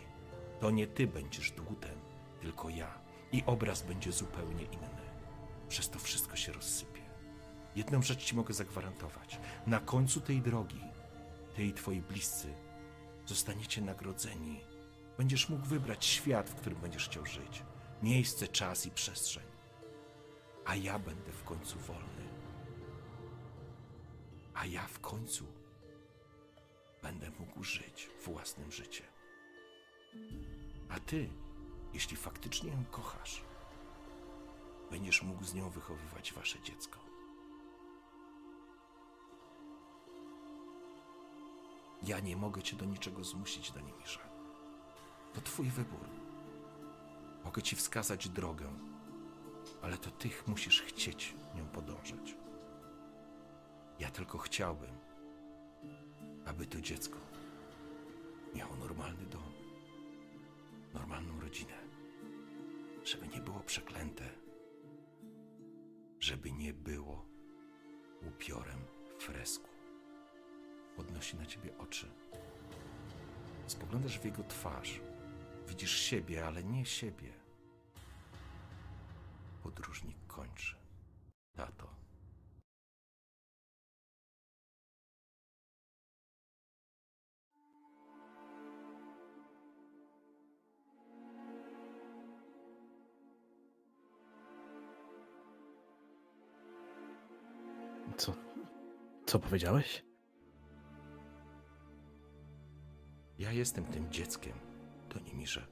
to 0.60 0.70
nie 0.70 0.86
ty 0.86 1.06
będziesz 1.06 1.50
dłutem, 1.50 1.98
tylko 2.40 2.68
ja. 2.68 3.00
I 3.32 3.42
obraz 3.46 3.82
będzie 3.82 4.12
zupełnie 4.12 4.64
inny. 4.64 5.10
Przez 5.68 5.90
to 5.90 5.98
wszystko 5.98 6.36
się 6.36 6.52
rozsypie. 6.52 7.00
Jedną 7.76 8.02
rzecz 8.02 8.24
ci 8.24 8.36
mogę 8.36 8.54
zagwarantować. 8.54 9.40
Na 9.66 9.80
końcu 9.80 10.20
tej 10.20 10.42
drogi 10.42 10.80
ty 11.54 11.64
i 11.64 11.72
twoi 11.72 12.00
bliscy 12.00 12.54
zostaniecie 13.26 13.82
nagrodzeni. 13.82 14.60
Będziesz 15.18 15.48
mógł 15.48 15.66
wybrać 15.66 16.04
świat, 16.04 16.50
w 16.50 16.54
którym 16.54 16.80
będziesz 16.80 17.08
chciał 17.08 17.26
żyć. 17.26 17.62
Miejsce, 18.02 18.48
czas 18.48 18.86
i 18.86 18.90
przestrzeń. 18.90 19.49
A 20.64 20.74
ja 20.74 20.98
będę 20.98 21.32
w 21.32 21.44
końcu 21.44 21.78
wolny. 21.78 22.28
A 24.54 24.66
ja 24.66 24.86
w 24.86 25.00
końcu 25.00 25.46
będę 27.02 27.30
mógł 27.38 27.64
żyć 27.64 28.10
własnym 28.24 28.72
życiem. 28.72 29.06
A 30.88 31.00
ty, 31.00 31.28
jeśli 31.92 32.16
faktycznie 32.16 32.70
ją 32.70 32.84
kochasz, 32.90 33.44
będziesz 34.90 35.22
mógł 35.22 35.44
z 35.44 35.54
nią 35.54 35.70
wychowywać 35.70 36.32
wasze 36.32 36.60
dziecko. 36.60 36.98
Ja 42.02 42.20
nie 42.20 42.36
mogę 42.36 42.62
cię 42.62 42.76
do 42.76 42.84
niczego 42.84 43.24
zmusić, 43.24 43.72
Danimirze. 43.72 44.20
To 45.34 45.40
twój 45.40 45.70
wybór. 45.70 46.08
Mogę 47.44 47.62
ci 47.62 47.76
wskazać 47.76 48.28
drogę, 48.28 48.68
ale 49.82 49.98
to 49.98 50.10
ty 50.10 50.28
musisz 50.46 50.82
chcieć 50.82 51.34
nią 51.54 51.66
podążać. 51.66 52.36
Ja 53.98 54.10
tylko 54.10 54.38
chciałbym, 54.38 54.98
aby 56.46 56.66
to 56.66 56.80
dziecko 56.80 57.18
miało 58.54 58.76
normalny 58.76 59.26
dom, 59.26 59.52
normalną 60.94 61.40
rodzinę, 61.40 61.78
żeby 63.04 63.28
nie 63.28 63.40
było 63.40 63.60
przeklęte, 63.60 64.24
żeby 66.20 66.52
nie 66.52 66.72
było 66.72 67.26
upiorem 68.28 68.78
fresku. 69.18 69.68
Podnosi 70.96 71.36
na 71.36 71.46
ciebie 71.46 71.78
oczy. 71.78 72.06
Spoglądasz 73.66 74.18
w 74.18 74.24
jego 74.24 74.44
twarz. 74.44 75.00
Widzisz 75.68 75.98
siebie, 75.98 76.46
ale 76.46 76.64
nie 76.64 76.86
siebie. 76.86 77.39
Podróżnik 79.74 80.26
kończy. 80.26 80.76
Tato. 81.56 81.94
Co? 98.16 98.34
Co 99.26 99.38
powiedziałeś? 99.38 100.04
Ja 103.38 103.52
jestem 103.52 103.84
tym 103.84 104.10
dzieckiem, 104.12 104.58
to 105.08 105.20
nie 105.20 105.34
Mirze. 105.34 105.66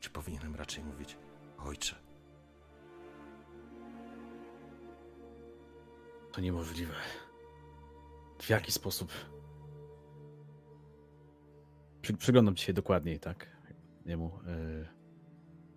Czy 0.00 0.10
powinienem 0.10 0.54
raczej 0.54 0.84
mówić 0.84 1.16
ojcze? 1.58 2.09
To 6.32 6.40
niemożliwe. 6.40 6.94
W 8.42 8.48
jaki 8.50 8.72
sposób? 8.72 9.12
Przy, 12.02 12.16
przyglądam 12.16 12.54
ci 12.56 12.64
się 12.64 12.72
dokładniej, 12.72 13.20
tak? 13.20 13.46
Niemu. 14.06 14.30
Yy, 14.46 14.86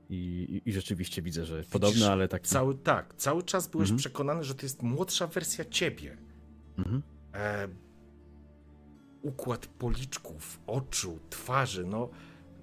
i, 0.09 0.61
I 0.65 0.73
rzeczywiście 0.73 1.21
widzę, 1.21 1.45
że 1.45 1.63
podobne, 1.63 2.11
ale 2.11 2.27
tak. 2.27 2.47
Cały, 2.47 2.75
tak, 2.75 3.15
cały 3.15 3.43
czas 3.43 3.67
byłeś 3.67 3.85
Mhm. 3.89 3.97
przekonany, 3.99 4.43
że 4.43 4.55
to 4.55 4.65
jest 4.65 4.83
młodsza 4.83 5.27
wersja 5.27 5.65
ciebie. 5.65 6.17
Mhm. 6.77 7.01
E, 7.33 7.67
układ 9.21 9.67
policzków, 9.67 10.59
oczu, 10.67 11.19
twarzy, 11.29 11.85
no 11.85 12.09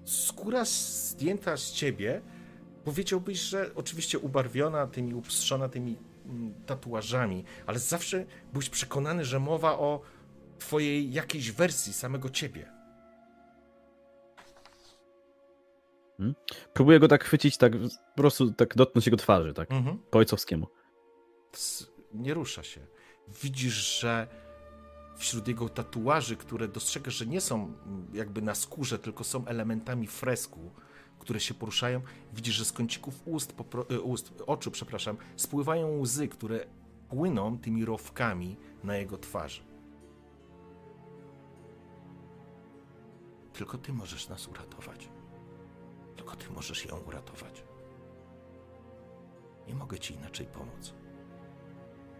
skóra 0.05 0.65
zdjęta 0.65 1.57
z 1.57 1.71
ciebie, 1.71 2.21
powiedziałbyś, 2.83 3.39
że 3.39 3.71
oczywiście 3.75 4.19
ubarwiona 4.19 4.87
tymi, 4.87 5.13
upstrzona 5.13 5.69
tymi 5.69 5.97
tatuażami, 6.65 7.43
ale 7.65 7.79
zawsze 7.79 8.25
byłeś 8.53 8.69
przekonany, 8.69 9.25
że 9.25 9.39
mowa 9.39 9.79
o 9.79 10.01
twojej 10.59 11.13
jakiejś 11.13 11.51
wersji 11.51 11.93
samego 11.93 12.29
ciebie. 12.29 12.71
Próbuję 16.73 16.99
go 16.99 17.07
tak 17.07 17.23
chwycić, 17.23 17.57
tak 17.57 17.73
po 18.15 18.21
prostu 18.21 18.51
tak 18.53 18.75
dotknąć 18.75 19.05
jego 19.05 19.17
twarzy, 19.17 19.53
tak 19.53 19.71
Mhm. 19.71 19.97
po 20.11 20.17
ojcowskiemu. 20.19 20.67
Nie 22.13 22.33
rusza 22.33 22.63
się. 22.63 22.87
Widzisz, 23.43 23.99
że 23.99 24.27
wśród 25.17 25.47
jego 25.47 25.69
tatuaży, 25.69 26.35
które 26.37 26.67
dostrzegasz, 26.67 27.13
że 27.13 27.25
nie 27.25 27.41
są 27.41 27.55
mm, 27.85 28.07
jakby 28.13 28.41
na 28.41 28.55
skórze, 28.55 28.99
tylko 28.99 29.23
są 29.23 29.45
elementami 29.45 30.07
fresku, 30.07 30.71
które 31.21 31.39
się 31.39 31.53
poruszają, 31.53 32.01
widzisz, 32.33 32.55
że 32.55 32.65
z 32.65 32.71
kącików 32.71 33.21
ust, 33.25 33.53
e, 33.89 33.99
ust 33.99 34.33
oczu, 34.47 34.71
przepraszam, 34.71 35.17
spływają 35.35 35.99
łzy, 35.99 36.27
które 36.27 36.65
płyną 37.09 37.57
tymi 37.57 37.85
rowkami 37.85 38.57
na 38.83 38.95
jego 38.95 39.17
twarzy. 39.17 39.61
Tylko 43.53 43.77
ty 43.77 43.93
możesz 43.93 44.29
nas 44.29 44.47
uratować. 44.47 45.09
Tylko 46.15 46.35
ty 46.35 46.49
możesz 46.49 46.85
ją 46.85 46.99
uratować. 46.99 47.63
Nie 49.67 49.75
mogę 49.75 49.99
ci 49.99 50.13
inaczej 50.13 50.45
pomóc. 50.45 50.93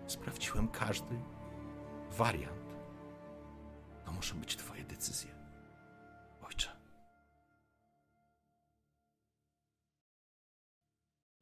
Sprawdziłem 0.07 0.67
każdy 0.67 1.15
wariant. 2.11 2.75
To 4.05 4.11
muszą 4.11 4.39
być 4.39 4.55
twoje 4.55 4.83
decyzje. 4.83 5.40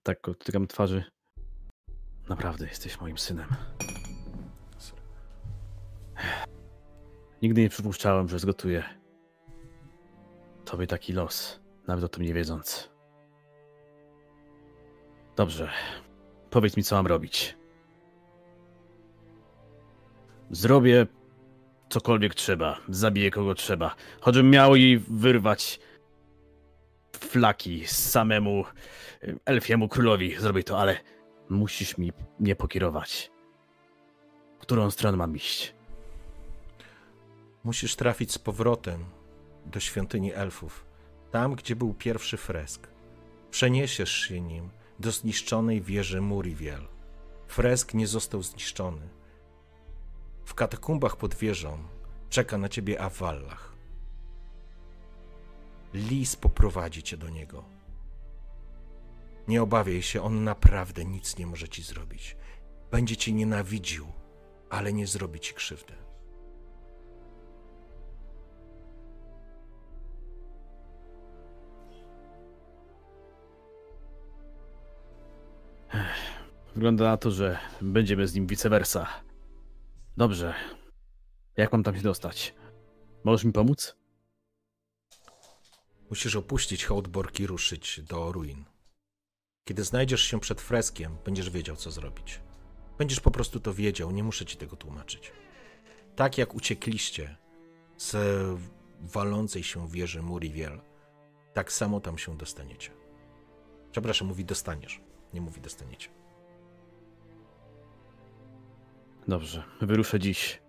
Tak 0.03 0.21
go 0.21 0.31
dotykam 0.31 0.67
twarzy. 0.67 1.03
Naprawdę 2.29 2.67
jesteś 2.67 3.01
moim 3.01 3.17
synem. 3.17 3.47
Nigdy 7.41 7.61
nie 7.61 7.69
przypuszczałem, 7.69 8.27
że 8.29 8.39
zgotuję 8.39 8.83
tobie 10.65 10.87
taki 10.87 11.13
los, 11.13 11.59
nawet 11.87 12.03
o 12.03 12.07
tym 12.07 12.23
nie 12.23 12.33
wiedząc. 12.33 12.89
Dobrze. 15.35 15.69
Powiedz 16.49 16.77
mi, 16.77 16.83
co 16.83 16.95
mam 16.95 17.07
robić. 17.07 17.57
Zrobię 20.51 21.07
cokolwiek 21.89 22.35
trzeba. 22.35 22.79
Zabiję 22.89 23.31
kogo 23.31 23.55
trzeba. 23.55 23.95
Choćbym 24.21 24.49
miał 24.49 24.75
jej 24.75 24.99
wyrwać 24.99 25.79
flaki 27.15 27.87
samemu 27.87 28.65
elfiemu 29.45 29.87
królowi. 29.87 30.39
Zrobię 30.39 30.63
to, 30.63 30.79
ale 30.79 30.97
musisz 31.49 31.97
mi 31.97 32.11
nie 32.39 32.55
pokierować. 32.55 33.31
W 34.57 34.61
którą 34.61 34.91
stronę 34.91 35.17
mam 35.17 35.35
iść? 35.35 35.75
Musisz 37.63 37.95
trafić 37.95 38.31
z 38.31 38.37
powrotem 38.37 39.05
do 39.65 39.79
świątyni 39.79 40.33
elfów, 40.33 40.85
tam 41.31 41.55
gdzie 41.55 41.75
był 41.75 41.93
pierwszy 41.93 42.37
fresk. 42.37 42.87
Przeniesiesz 43.51 44.11
się 44.11 44.41
nim 44.41 44.69
do 44.99 45.11
zniszczonej 45.11 45.81
wieży 45.81 46.21
Muriwiel. 46.21 46.87
Fresk 47.47 47.93
nie 47.93 48.07
został 48.07 48.43
zniszczony. 48.43 49.09
W 50.45 50.53
katakumbach 50.53 51.15
pod 51.15 51.35
wieżą 51.35 51.77
czeka 52.29 52.57
na 52.57 52.69
ciebie 52.69 53.01
Awallach. 53.01 53.73
Lis 55.93 56.35
poprowadzi 56.35 57.03
cię 57.03 57.17
do 57.17 57.29
niego. 57.29 57.78
Nie 59.49 59.61
obawiaj 59.61 60.01
się, 60.01 60.21
on 60.21 60.43
naprawdę 60.43 61.05
nic 61.05 61.37
nie 61.37 61.47
może 61.47 61.69
ci 61.69 61.83
zrobić. 61.83 62.37
Będzie 62.91 63.17
cię 63.17 63.33
nienawidził, 63.33 64.07
ale 64.69 64.93
nie 64.93 65.07
zrobi 65.07 65.39
ci 65.39 65.53
krzywdy. 65.53 65.93
Wygląda 76.75 77.03
na 77.03 77.17
to, 77.17 77.31
że 77.31 77.59
będziemy 77.81 78.27
z 78.27 78.33
nim 78.33 78.47
vice 78.47 78.69
versa. 78.69 79.07
Dobrze. 80.17 80.53
Jak 81.57 81.71
mam 81.71 81.83
tam 81.83 81.95
się 81.95 82.01
dostać? 82.01 82.55
Możesz 83.23 83.43
mi 83.43 83.53
pomóc? 83.53 83.95
Musisz 86.09 86.35
opuścić 86.35 86.85
Hołdborg 86.85 87.39
i 87.39 87.47
ruszyć 87.47 88.01
do 88.01 88.31
ruin. 88.31 88.68
Kiedy 89.69 89.83
znajdziesz 89.83 90.21
się 90.21 90.39
przed 90.39 90.61
freskiem, 90.61 91.17
będziesz 91.25 91.49
wiedział, 91.49 91.75
co 91.75 91.91
zrobić. 91.91 92.39
Będziesz 92.97 93.19
po 93.19 93.31
prostu 93.31 93.59
to 93.59 93.73
wiedział, 93.73 94.11
nie 94.11 94.23
muszę 94.23 94.45
ci 94.45 94.57
tego 94.57 94.75
tłumaczyć. 94.75 95.31
Tak 96.15 96.37
jak 96.37 96.55
uciekliście 96.55 97.37
z 97.97 98.15
walącej 98.99 99.63
się 99.63 99.87
wieży 99.87 100.21
Muriwiel, 100.21 100.81
tak 101.53 101.71
samo 101.71 101.99
tam 101.99 102.17
się 102.17 102.37
dostaniecie. 102.37 102.91
Przepraszam, 103.91 104.27
mówi 104.27 104.45
dostaniesz, 104.45 105.01
nie 105.33 105.41
mówi 105.41 105.61
dostaniecie. 105.61 106.09
Dobrze. 109.27 109.63
Wyruszę 109.81 110.19
dziś 110.19 110.61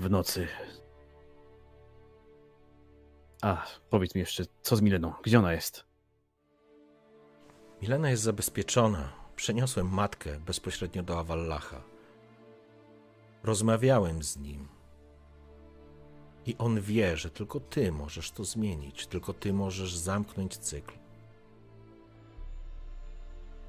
w 0.00 0.10
nocy. 0.10 0.48
A, 3.42 3.66
powiedz 3.90 4.14
mi 4.14 4.18
jeszcze, 4.20 4.44
co 4.62 4.76
z 4.76 4.80
Mileną? 4.80 5.12
Gdzie 5.22 5.38
ona 5.38 5.52
jest? 5.52 5.85
Milena 7.82 8.10
jest 8.10 8.22
zabezpieczona. 8.22 9.12
Przeniosłem 9.36 9.88
matkę 9.88 10.40
bezpośrednio 10.40 11.02
do 11.02 11.18
Awallacha. 11.18 11.82
Rozmawiałem 13.42 14.22
z 14.22 14.36
nim. 14.36 14.68
I 16.46 16.56
on 16.58 16.80
wie, 16.80 17.16
że 17.16 17.30
tylko 17.30 17.60
ty 17.60 17.92
możesz 17.92 18.30
to 18.30 18.44
zmienić, 18.44 19.06
tylko 19.06 19.34
ty 19.34 19.52
możesz 19.52 19.96
zamknąć 19.96 20.56
cykl. 20.56 20.94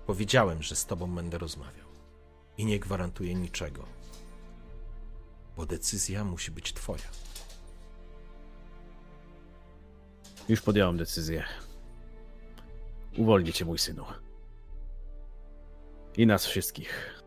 Powiedziałem, 0.05 0.63
że 0.63 0.75
z 0.75 0.85
tobą 0.85 1.15
będę 1.15 1.37
rozmawiał. 1.37 1.87
I 2.57 2.65
nie 2.65 2.79
gwarantuję 2.79 3.35
niczego. 3.35 3.85
Bo 5.57 5.65
decyzja 5.65 6.23
musi 6.23 6.51
być 6.51 6.73
twoja. 6.73 7.09
Już 10.49 10.61
podjąłem 10.61 10.97
decyzję. 10.97 11.43
Uwolnię 13.17 13.53
cię, 13.53 13.65
mój 13.65 13.77
synu. 13.77 14.05
I 16.17 16.27
nas 16.27 16.45
wszystkich. 16.45 17.23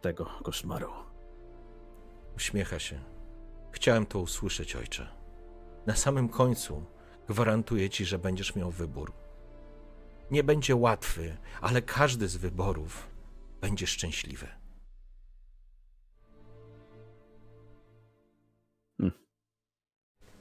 Tego 0.00 0.24
koszmaru. 0.24 0.90
Uśmiecha 2.36 2.78
się. 2.78 3.00
Chciałem 3.72 4.06
to 4.06 4.18
usłyszeć, 4.18 4.76
ojcze. 4.76 5.08
Na 5.86 5.96
samym 5.96 6.28
końcu 6.28 6.84
gwarantuję 7.28 7.90
ci, 7.90 8.04
że 8.04 8.18
będziesz 8.18 8.54
miał 8.56 8.70
wybór. 8.70 9.12
nie 10.30 10.44
będzie 10.44 10.76
łatwy, 10.76 11.36
ale 11.60 11.82
każdy 11.82 12.28
z 12.28 12.36
wyborów 12.36 13.06
będzie 13.60 13.86
szczęśliwy. 13.86 14.48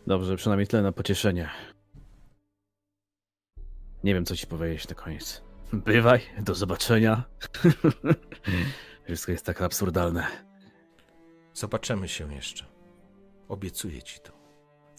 Dobrze, 0.08 0.36
przynajmniej 0.36 0.68
tyle 0.68 0.84
na 0.84 0.92
pocieszenie. 0.92 1.50
Nie 4.04 4.14
wiem, 4.14 4.26
co 4.26 4.36
ci 4.36 4.48
powiedzieć 4.48 4.88
na 4.88 4.96
koniec. 4.96 5.42
Bywaj, 5.74 6.22
do 6.40 6.56
zobaczenia. 6.56 7.24
Wszystko 9.06 9.32
jest 9.32 9.46
tak 9.46 9.62
absurdalne. 9.62 10.28
Zobaczymy 11.54 12.08
się 12.08 12.34
jeszcze. 12.34 12.66
Obiecuję 13.48 14.04
ci 14.04 14.20
to. 14.20 14.32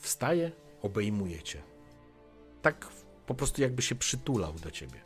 Wstaje, 0.01 0.53
obejmuje 0.83 1.43
cię. 1.43 1.62
Tak 2.62 2.89
po 3.27 3.35
prostu 3.35 3.62
jakby 3.62 3.83
się 3.83 3.95
przytulał 3.95 4.53
do 4.53 4.70
ciebie. 4.70 5.01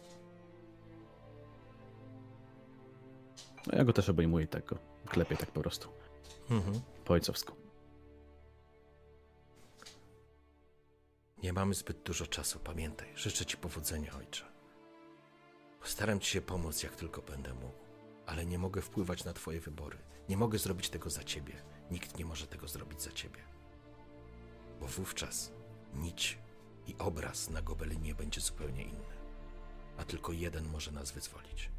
No 3.66 3.78
ja 3.78 3.84
go 3.84 3.92
też 3.92 4.08
obejmuję 4.08 4.46
tak 4.46 4.64
go. 4.64 4.78
Klepię 5.06 5.36
tak 5.36 5.50
po 5.50 5.60
prostu. 5.60 5.88
Mhm. 6.50 6.80
Po 7.04 7.14
ojcowsku. 7.14 7.65
Nie 11.42 11.52
mamy 11.52 11.74
zbyt 11.74 12.02
dużo 12.02 12.26
czasu, 12.26 12.58
pamiętaj. 12.58 13.08
Życzę 13.16 13.46
ci 13.46 13.56
powodzenia, 13.56 14.12
ojcze. 14.18 14.44
Postaram 15.80 16.20
ci 16.20 16.30
się 16.30 16.40
pomóc, 16.40 16.82
jak 16.82 16.96
tylko 16.96 17.22
będę 17.22 17.54
mógł, 17.54 17.78
ale 18.26 18.46
nie 18.46 18.58
mogę 18.58 18.82
wpływać 18.82 19.24
na 19.24 19.32
twoje 19.32 19.60
wybory. 19.60 19.98
Nie 20.28 20.36
mogę 20.36 20.58
zrobić 20.58 20.90
tego 20.90 21.10
za 21.10 21.24
ciebie. 21.24 21.54
Nikt 21.90 22.18
nie 22.18 22.24
może 22.24 22.46
tego 22.46 22.68
zrobić 22.68 23.02
za 23.02 23.12
ciebie. 23.12 23.40
Bo 24.80 24.86
wówczas 24.86 25.52
nić 25.94 26.38
i 26.86 26.94
obraz 26.98 27.50
na 27.50 27.62
gobelinie 27.62 28.14
będzie 28.14 28.40
zupełnie 28.40 28.82
inny. 28.82 29.16
A 29.98 30.04
tylko 30.04 30.32
jeden 30.32 30.68
może 30.68 30.92
nas 30.92 31.12
wyzwolić. 31.12 31.70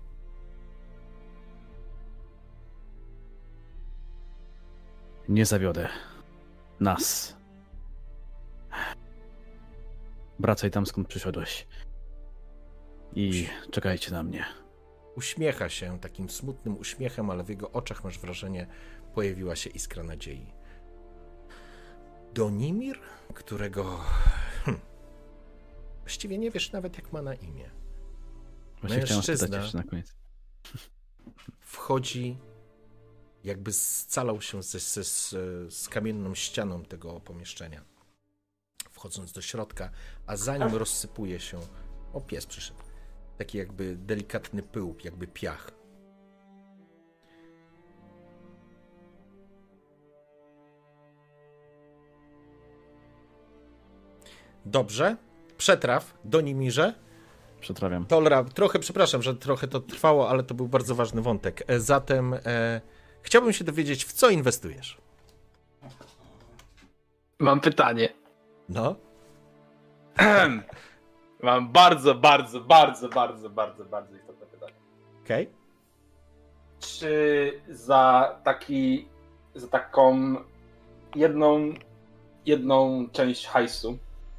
Nie 5.30 5.46
zawiodę. 5.46 5.90
Nas. 6.80 7.38
Wracaj 10.40 10.72
tam, 10.72 10.86
skąd 10.86 11.08
przyszedłeś. 11.08 11.68
I 13.16 13.48
czekajcie 13.72 14.12
na 14.12 14.24
mnie. 14.24 14.46
Uśmiecha 15.16 15.70
się 15.70 16.00
takim 16.00 16.30
smutnym 16.30 16.78
uśmiechem, 16.78 17.30
ale 17.30 17.44
w 17.44 17.50
jego 17.50 17.72
oczach 17.72 18.04
masz 18.04 18.20
wrażenie, 18.20 18.68
pojawiła 19.14 19.56
się 19.56 19.70
iskra 19.70 20.04
nadziei. 20.04 20.54
Donimir, 22.34 23.00
którego. 23.34 24.00
Hm, 24.66 24.80
właściwie 26.02 26.38
nie 26.38 26.52
wiesz 26.52 26.72
nawet, 26.72 26.98
jak 26.98 27.14
ma 27.14 27.22
na 27.22 27.36
imię. 27.36 27.70
Właśnie 28.82 28.98
Mężczyzna. 28.98 29.60
na 29.74 29.84
koniec. 29.84 30.16
Wchodzi, 31.60 32.38
jakby 33.44 33.74
scalał 33.74 34.42
się 34.42 34.64
z, 34.64 35.00
z 35.70 35.90
kamienną 35.90 36.36
ścianą 36.36 36.84
tego 36.84 37.20
pomieszczenia. 37.20 37.97
Wchodząc 38.98 39.32
do 39.32 39.42
środka, 39.42 39.90
a 40.28 40.38
za 40.38 40.58
nim 40.58 40.76
rozsypuje 40.76 41.40
się. 41.40 41.60
O, 42.14 42.22
pies 42.22 42.46
przyszedł. 42.46 42.80
Taki 43.38 43.58
jakby 43.58 43.96
delikatny 43.96 44.64
pył, 44.64 44.96
jakby 45.04 45.28
piach. 45.28 45.72
Dobrze. 54.66 55.16
Przetraw, 55.58 56.14
Donimirze. 56.24 56.94
Przetrawiam. 57.60 58.06
Tolra, 58.06 58.44
trochę 58.44 58.80
przepraszam, 58.80 59.22
że 59.22 59.36
trochę 59.36 59.68
to 59.68 59.80
trwało, 59.80 60.30
ale 60.30 60.44
to 60.44 60.54
był 60.54 60.68
bardzo 60.68 60.96
ważny 60.96 61.22
wątek. 61.22 61.64
E, 61.68 61.80
Zatem 61.80 62.34
e, 62.34 62.82
chciałbym 63.22 63.54
się 63.54 63.64
dowiedzieć, 63.64 64.06
w 64.06 64.14
co 64.14 64.30
inwestujesz. 64.30 64.98
Mam 67.40 67.60
pytanie. 67.62 68.17
No, 68.70 68.96
Mam 71.44 71.72
bardzo, 71.72 72.16
bardzo, 72.16 72.62
bardzo, 72.62 73.10
bardzo, 73.10 73.50
bardzo, 73.50 73.86
bardzo 73.86 74.16
istotne 74.16 74.46
pytanie. 74.46 74.74
okej. 75.24 75.50
Czy 76.80 77.52
za 77.70 78.36
taki, 78.44 79.08
za 79.56 79.68
taką 79.68 80.36
jedną, 81.16 81.74
jedną 82.46 83.08
część 83.12 83.46
hajsu, 83.48 83.98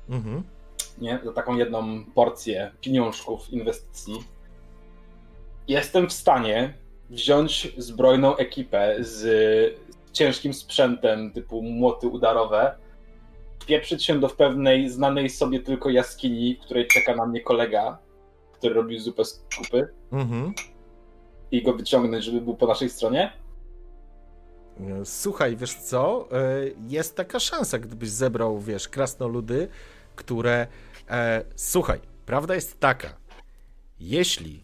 Mhm. 0.09 0.43
nie, 0.99 1.21
za 1.25 1.33
taką 1.33 1.57
jedną 1.57 2.05
porcję 2.15 2.73
pieniążków, 2.81 3.51
inwestycji, 3.53 4.15
jestem 5.69 6.09
w 6.09 6.13
stanie 6.13 6.75
wziąć 7.11 7.75
zbrojną 7.79 8.37
ekipę 8.37 8.97
z 9.01 9.81
ciężkim 10.13 10.55
sprzętem 10.55 11.33
typu 11.33 11.63
młoty 11.63 12.09
udarowe, 12.09 12.77
pieprzyć 13.69 14.05
się 14.05 14.21
do 14.21 14.29
pewnej 14.29 14.89
znanej 14.91 15.31
sobie 15.31 15.61
tylko 15.61 15.91
jaskini, 15.91 16.57
w 16.57 16.61
której 16.61 16.87
czeka 16.87 17.17
na 17.17 17.27
mnie 17.27 17.41
kolega, 17.41 17.99
który 18.53 18.75
robił 18.75 19.01
zupę 19.01 19.25
z 19.25 19.45
kupy 19.59 19.89
Mhm. 20.13 20.53
i 21.51 21.63
go 21.63 21.73
wyciągnąć, 21.75 22.25
żeby 22.25 22.41
był 22.41 22.57
po 22.57 22.67
naszej 22.67 22.91
stronie? 22.91 23.33
E, 24.81 25.05
Słuchaj, 25.05 25.57
wiesz 25.57 25.75
co? 25.75 26.29
E, 26.33 26.37
Jest 26.89 27.17
taka 27.17 27.41
szansa, 27.41 27.79
gdybyś 27.79 28.11
zebrał, 28.11 28.59
wiesz, 28.61 28.89
krasnoludy, 28.89 29.69
które. 30.17 30.67
E, 31.11 31.45
słuchaj, 31.57 32.01
prawda 32.27 32.55
jest 32.55 32.81
taka. 32.81 33.17
Jeśli. 34.01 34.63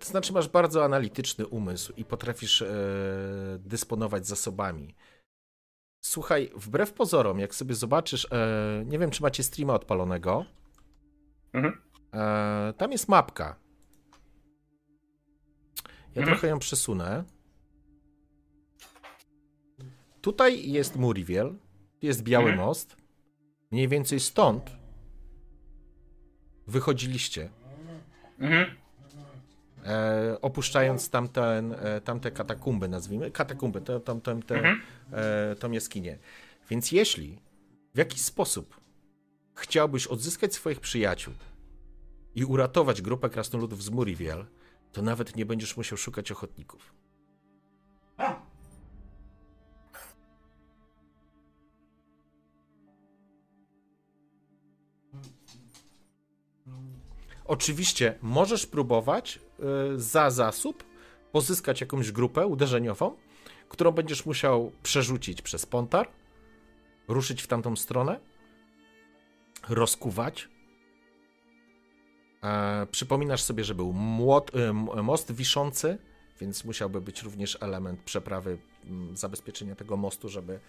To 0.00 0.06
znaczy, 0.06 0.32
masz 0.32 0.48
bardzo 0.48 0.84
analityczny 0.84 1.46
umysł 1.46 1.92
i 1.96 2.04
potrafisz 2.04 2.64
dysponować 3.58 4.26
zasobami. 4.26 4.94
Słuchaj, 6.00 6.50
wbrew 6.56 6.92
pozorom, 6.92 7.38
jak 7.38 7.54
sobie 7.54 7.74
zobaczysz, 7.74 8.28
e, 8.32 8.84
nie 8.86 8.98
wiem, 8.98 9.10
czy 9.10 9.22
macie 9.22 9.42
streama 9.42 9.74
odpalonego. 9.74 10.44
Mhm. 11.52 11.80
E, 12.14 12.72
tam 12.76 12.92
jest 12.92 13.08
mapka. 13.08 13.56
Ja 16.14 16.22
Mhm. 16.22 16.26
trochę 16.26 16.48
ją 16.48 16.58
przesunę. 16.58 17.24
Tutaj 20.20 20.70
jest 20.72 20.96
Muriel, 20.96 21.54
tu 22.00 22.06
jest 22.06 22.22
Biały 22.22 22.50
Mhm. 22.50 22.66
Most. 22.68 22.96
Mniej 23.70 23.88
więcej 23.88 24.20
stąd 24.20 24.70
wychodziliście, 26.66 27.50
Mhm. 28.38 28.76
E, 29.86 30.40
opuszczając 30.42 31.10
tamten, 31.10 31.72
e, 31.72 32.00
tamte 32.00 32.30
katakumby, 32.30 32.88
nazwijmy. 32.88 33.30
Katakumby, 33.30 33.80
to, 33.80 34.00
tam, 34.00 34.20
tam, 34.20 34.42
te, 34.42 34.54
Mhm. 34.54 34.80
e, 35.12 35.56
tą 35.56 35.70
jaskinię. 35.70 36.18
Więc 36.70 36.92
jeśli 36.92 37.38
w 37.94 37.98
jakiś 37.98 38.20
sposób 38.20 38.80
chciałbyś 39.54 40.06
odzyskać 40.06 40.54
swoich 40.54 40.80
przyjaciół 40.80 41.34
i 42.34 42.44
uratować 42.44 43.02
grupę 43.02 43.30
krasnoludów 43.30 43.82
z 43.82 43.90
Muriel, 43.90 44.46
to 44.92 45.02
nawet 45.02 45.36
nie 45.36 45.46
będziesz 45.46 45.76
musiał 45.76 45.98
szukać 45.98 46.32
ochotników. 46.32 46.94
Oczywiście 57.44 58.18
możesz 58.22 58.66
próbować 58.66 59.38
za 59.96 60.30
zasób 60.30 60.84
pozyskać 61.32 61.80
jakąś 61.80 62.12
grupę 62.12 62.46
uderzeniową, 62.46 63.16
którą 63.68 63.90
będziesz 63.90 64.26
musiał 64.26 64.72
przerzucić 64.82 65.42
przez 65.42 65.66
pontar, 65.66 66.08
ruszyć 67.08 67.42
w 67.42 67.46
tamtą 67.46 67.76
stronę, 67.76 68.20
rozkuwać. 69.68 70.48
E, 72.42 72.86
przypominasz 72.90 73.42
sobie, 73.42 73.64
że 73.64 73.74
był 73.74 73.92
młot, 73.92 74.54
y, 74.54 74.62
m- 74.62 74.88
most 75.04 75.32
wiszący, 75.32 75.98
więc 76.40 76.64
musiałby 76.64 77.00
być 77.00 77.22
również 77.22 77.58
element 77.60 78.00
przeprawy, 78.02 78.58
m, 78.86 79.16
zabezpieczenia 79.16 79.74
tego 79.76 79.96
mostu, 79.96 80.28
żeby, 80.28 80.60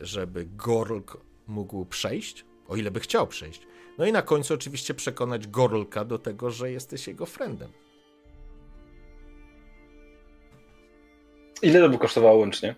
żeby 0.00 0.46
Gorlk 0.46 1.16
mógł 1.46 1.84
przejść, 1.84 2.44
o 2.68 2.76
ile 2.76 2.90
by 2.90 3.00
chciał 3.00 3.26
przejść. 3.26 3.66
No 3.98 4.06
i 4.06 4.12
na 4.12 4.22
końcu 4.22 4.54
oczywiście 4.54 4.94
przekonać 4.94 5.46
Gorlka 5.48 6.04
do 6.04 6.18
tego, 6.18 6.50
że 6.50 6.70
jesteś 6.70 7.06
jego 7.08 7.26
friendem. 7.26 7.72
Ile 11.62 11.80
to 11.80 11.88
by 11.88 11.98
kosztowało 11.98 12.38
łącznie? 12.38 12.74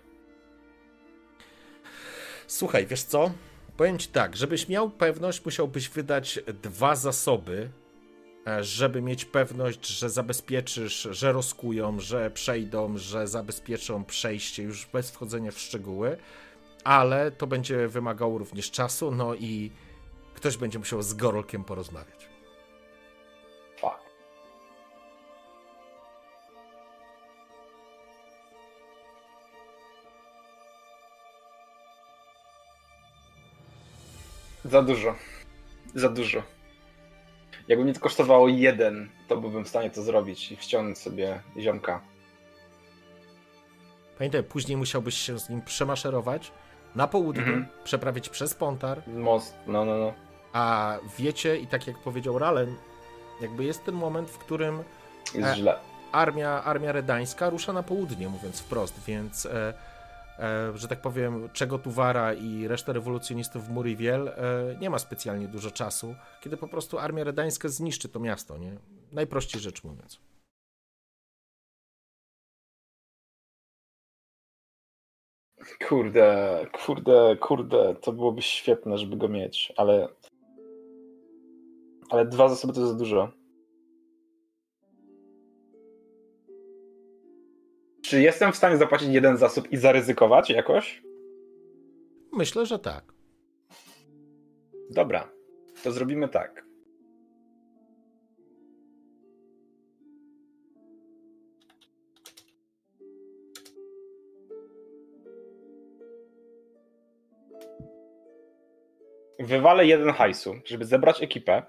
Słuchaj, 2.47 2.87
wiesz 2.87 3.03
co? 3.03 3.31
Powiem 3.77 3.97
ci 3.97 4.07
tak, 4.07 4.35
żebyś 4.35 4.69
miał 4.69 4.89
pewność, 4.89 5.45
musiałbyś 5.45 5.89
wydać 5.89 6.39
dwa 6.63 6.95
zasoby, 6.95 7.69
e, 8.47 8.63
żeby 8.63 9.01
mieć 9.01 9.25
pewność, 9.25 9.87
że 9.87 10.09
zabezpieczysz, 10.09 11.07
że 11.11 11.31
rozkują, 11.31 11.99
że 11.99 12.31
przejdą, 12.31 12.97
że 12.97 13.27
zabezpieczą 13.27 14.05
przejście, 14.05 14.63
już 14.63 14.85
bez 14.85 15.11
wchodzenia 15.11 15.51
w 15.51 15.59
szczegóły, 15.59 16.17
ale 16.83 17.31
to 17.31 17.47
będzie 17.47 17.87
wymagało 17.87 18.37
również 18.37 18.71
czasu, 18.71 19.11
no 19.11 19.35
i 19.35 19.71
ktoś 20.33 20.57
będzie 20.57 20.79
musiał 20.79 21.01
z 21.01 21.13
Gorolkiem 21.13 21.63
porozmawiać. 21.63 22.28
Za 34.69 34.81
dużo. 34.81 35.15
Za 35.95 36.09
dużo. 36.09 36.43
Jakby 37.67 37.83
mnie 37.85 37.93
to 37.93 37.99
kosztowało 37.99 38.47
jeden, 38.47 39.09
to 39.27 39.37
byłbym 39.37 39.65
w 39.65 39.69
stanie 39.69 39.89
to 39.89 40.01
zrobić 40.03 40.51
i 40.51 40.55
wciągnąć 40.55 40.97
sobie 40.97 41.41
ziomka. 41.59 42.01
Pamiętaj, 44.17 44.43
później 44.43 44.77
musiałbyś 44.77 45.15
się 45.17 45.39
z 45.39 45.49
nim 45.49 45.61
przemaszerować 45.61 46.51
na 46.95 47.07
południe, 47.07 47.41
Mhm. 47.43 47.67
przeprawić 47.83 48.29
przez 48.29 48.53
Pontar, 48.53 49.01
Most, 49.07 49.55
no, 49.67 49.85
no, 49.85 49.97
no. 49.97 50.13
a 50.53 50.97
wiecie, 51.17 51.57
i 51.57 51.67
tak 51.67 51.87
jak 51.87 51.97
powiedział 51.97 52.39
Ralen, 52.39 52.75
jakby 53.41 53.63
jest 53.63 53.85
ten 53.85 53.95
moment, 53.95 54.29
w 54.29 54.37
którym 54.37 54.83
Jest 55.35 55.47
E. 55.49 55.55
źle. 55.55 55.79
armia, 56.11 56.63
armia 56.63 56.91
redańska 56.91 57.49
rusza 57.49 57.73
na 57.73 57.83
południe, 57.83 58.29
mówiąc 58.29 58.59
wprost, 58.61 59.03
więc, 59.07 59.45
e, 59.45 59.73
że 60.75 60.87
tak 60.87 61.01
powiem, 61.01 61.49
czego 61.53 61.79
Tuwara 61.79 62.33
i 62.33 62.67
reszta 62.67 62.93
rewolucjonistów 62.93 63.65
w 63.67 63.69
Muriwiel 63.69 64.27
e, 64.27 64.33
nie 64.81 64.89
ma 64.89 64.99
specjalnie 64.99 65.47
dużo 65.47 65.71
czasu, 65.71 66.15
kiedy 66.41 66.57
po 66.57 66.67
prostu 66.67 66.99
armia 66.99 67.23
redańska 67.23 67.69
zniszczy 67.69 68.09
to 68.09 68.19
miasto, 68.19 68.57
nie? 68.57 68.77
Najprościej 69.11 69.61
rzecz 69.61 69.83
mówiąc. 69.83 70.19
Kurde, 75.87 76.65
kurde, 76.85 77.37
kurde, 77.39 77.95
to 78.01 78.13
byłoby 78.13 78.41
świetne, 78.41 78.97
żeby 78.97 79.17
go 79.17 79.27
mieć, 79.27 79.73
ale. 79.77 80.07
Ale 82.09 82.25
dwa 82.25 82.49
zasoby 82.49 82.73
to 82.73 82.87
za 82.87 82.93
dużo. 82.93 83.38
Czy 88.09 88.21
jestem 88.21 88.51
w 88.51 88.55
stanie 88.55 88.77
zapłacić 88.77 89.09
jeden 89.09 89.37
zasób 89.37 89.71
i 89.71 89.77
zaryzykować 89.77 90.49
jakoś? 90.49 91.03
Myślę, 92.33 92.65
że 92.65 92.79
tak. 92.79 93.13
Dobra, 94.91 95.31
to 95.83 95.91
zrobimy 95.91 96.29
tak. 96.29 96.65
Wywalę 109.39 109.85
jeden 109.85 110.09
hajsu, 110.09 110.55
żeby 110.65 110.85
zebrać 110.85 111.23
ekipę 111.23 111.63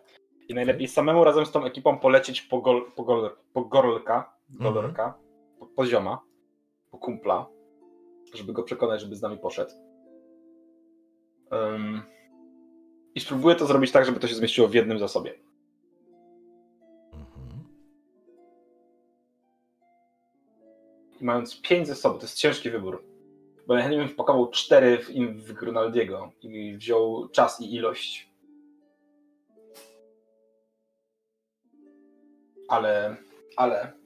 i 0.48 0.54
najlepiej 0.54 0.88
samemu 0.88 1.24
razem 1.24 1.46
z 1.46 1.52
tą 1.52 1.64
ekipą 1.64 1.98
polecieć 1.98 2.42
po, 2.42 2.60
gol, 2.60 2.92
po, 2.96 3.04
gol, 3.04 3.30
po 3.52 3.64
gorlka, 3.64 4.32
golorka, 4.50 5.14
po 5.58 5.66
pozioma, 5.66 6.29
po 6.90 6.98
kumpla, 6.98 7.46
żeby 8.34 8.52
go 8.52 8.62
przekonać, 8.62 9.00
żeby 9.00 9.16
z 9.16 9.22
nami 9.22 9.38
poszedł. 9.38 9.70
Ym, 11.52 12.02
I 13.14 13.20
spróbuję 13.20 13.56
to 13.56 13.66
zrobić 13.66 13.92
tak, 13.92 14.04
żeby 14.04 14.20
to 14.20 14.28
się 14.28 14.34
zmieściło 14.34 14.68
w 14.68 14.74
jednym 14.74 14.98
zasobie. 14.98 15.34
Mhm. 17.12 17.64
I 21.20 21.24
mając 21.24 21.60
pięć 21.60 21.88
zasobów, 21.88 22.20
to 22.20 22.24
jest 22.24 22.38
ciężki 22.38 22.70
wybór. 22.70 23.04
Bo 23.66 23.74
ja 23.74 23.88
nie 23.88 23.98
bym 23.98 24.08
wpakował 24.08 24.50
cztery 24.50 24.98
w, 24.98 25.10
im 25.10 25.40
w 25.40 25.52
Grunaldiego 25.52 26.32
i 26.42 26.76
wziął 26.76 27.28
czas 27.28 27.60
i 27.60 27.74
ilość. 27.74 28.30
Ale, 32.68 33.16
ale. 33.56 33.99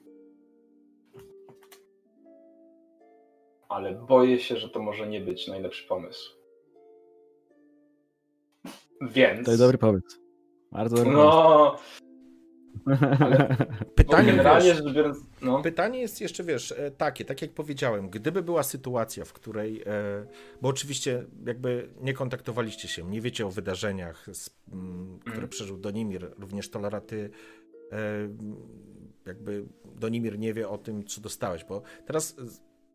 Ale 3.75 3.95
boję 3.95 4.41
się, 4.41 4.57
że 4.57 4.69
to 4.69 4.83
może 4.83 5.07
nie 5.07 5.21
być 5.21 5.49
najlepszy 5.49 5.89
pomysł. 5.89 6.31
Więc. 9.01 9.45
To 9.45 9.51
jest 9.51 9.63
dobry 9.63 9.79
pomysł. 9.79 10.21
Bardzo 10.73 10.97
dobry 10.97 11.13
No. 11.13 11.77
Pytanie, 13.95 14.27
generalnie 14.27 14.69
wiesz, 14.69 14.85
rzecz 14.85 14.95
biorąc. 14.95 15.19
No. 15.43 15.63
Pytanie 15.63 16.01
jest 16.01 16.21
jeszcze, 16.21 16.45
wiesz, 16.45 16.73
e, 16.73 16.91
takie, 16.91 17.25
tak 17.25 17.43
jak 17.43 17.51
powiedziałem, 17.51 18.11
gdyby 18.11 18.43
była 18.43 18.63
sytuacja, 18.63 19.25
w 19.25 19.33
której, 19.33 19.83
e, 19.87 20.27
bo 20.63 20.69
oczywiście 20.69 21.25
jakby 21.47 21.89
nie 22.01 22.15
kontaktowaliście 22.15 22.89
się, 22.89 23.05
nie 23.11 23.21
wiecie 23.21 23.47
o 23.47 23.51
wydarzeniach, 23.51 24.27
z, 24.33 24.51
m, 24.73 25.19
które 25.21 25.35
Mhm. 25.35 25.49
przeżył 25.49 25.77
Donimir, 25.79 26.35
również 26.39 26.71
Toleraty, 26.71 27.31
e, 27.93 27.99
jakby 29.27 29.65
Donimir 29.85 30.39
nie 30.39 30.55
wie 30.55 30.69
o 30.69 30.79
tym, 30.79 31.05
co 31.05 31.21
dostałeś, 31.21 31.65
bo 31.65 31.83
teraz 32.07 32.37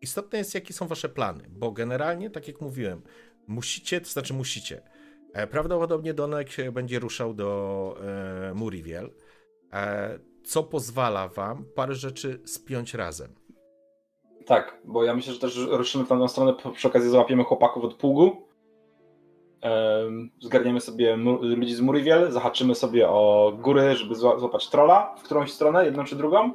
istotne 0.02 0.38
jest, 0.38 0.56
jakie 0.56 0.74
są 0.74 0.88
wasze 0.88 1.10
plany, 1.10 1.44
bo 1.50 1.72
generalnie, 1.72 2.30
tak 2.30 2.48
jak 2.48 2.62
mówiłem, 2.62 3.02
musicie, 3.48 4.02
to 4.02 4.10
znaczy 4.10 4.34
musicie, 4.34 4.82
e, 5.34 5.48
prawdopodobnie 5.48 6.14
Donek 6.14 6.48
będzie 6.72 7.00
ruszał 7.00 7.34
do 7.34 7.96
e, 8.50 8.54
Muriwiel, 8.54 9.10
e, 9.74 10.20
co 10.44 10.64
pozwala 10.64 11.28
wam 11.28 11.66
parę 11.76 11.96
rzeczy 11.96 12.42
spiąć 12.46 12.94
razem. 12.94 13.36
Tak, 14.46 14.82
bo 14.86 15.04
ja 15.04 15.16
myślę, 15.16 15.34
że 15.34 15.40
też 15.40 15.58
ruszymy 15.58 16.06
w 16.06 16.08
tamtą 16.08 16.28
stronę, 16.28 16.54
przy 16.74 16.88
okazji 16.88 17.10
załapiemy 17.10 17.44
chłopaków 17.44 17.84
od 17.84 17.94
pługu, 17.94 18.48
em, 19.62 20.32
zgarniemy 20.42 20.82
sobie 20.82 21.16
ludzi 21.42 21.76
z 21.76 21.82
Muriwiel, 21.82 22.32
zahaczymy 22.32 22.76
sobie 22.76 23.10
o 23.10 23.52
góry, 23.62 23.96
żeby 23.96 24.16
zła- 24.16 24.40
złapać 24.40 24.70
trolla 24.70 25.16
w 25.20 25.24
którąś 25.24 25.52
stronę, 25.52 25.86
jedną 25.86 26.04
czy 26.04 26.16
drugą, 26.16 26.54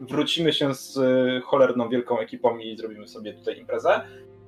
wrócimy 0.00 0.52
się 0.52 0.74
z 0.74 0.96
y, 0.96 1.40
cholerną 1.44 1.88
wielką 1.88 2.18
ekipą 2.18 2.58
i 2.58 2.76
zrobimy 2.76 3.08
sobie 3.08 3.32
tutaj 3.34 3.58
imprezę. 3.58 4.00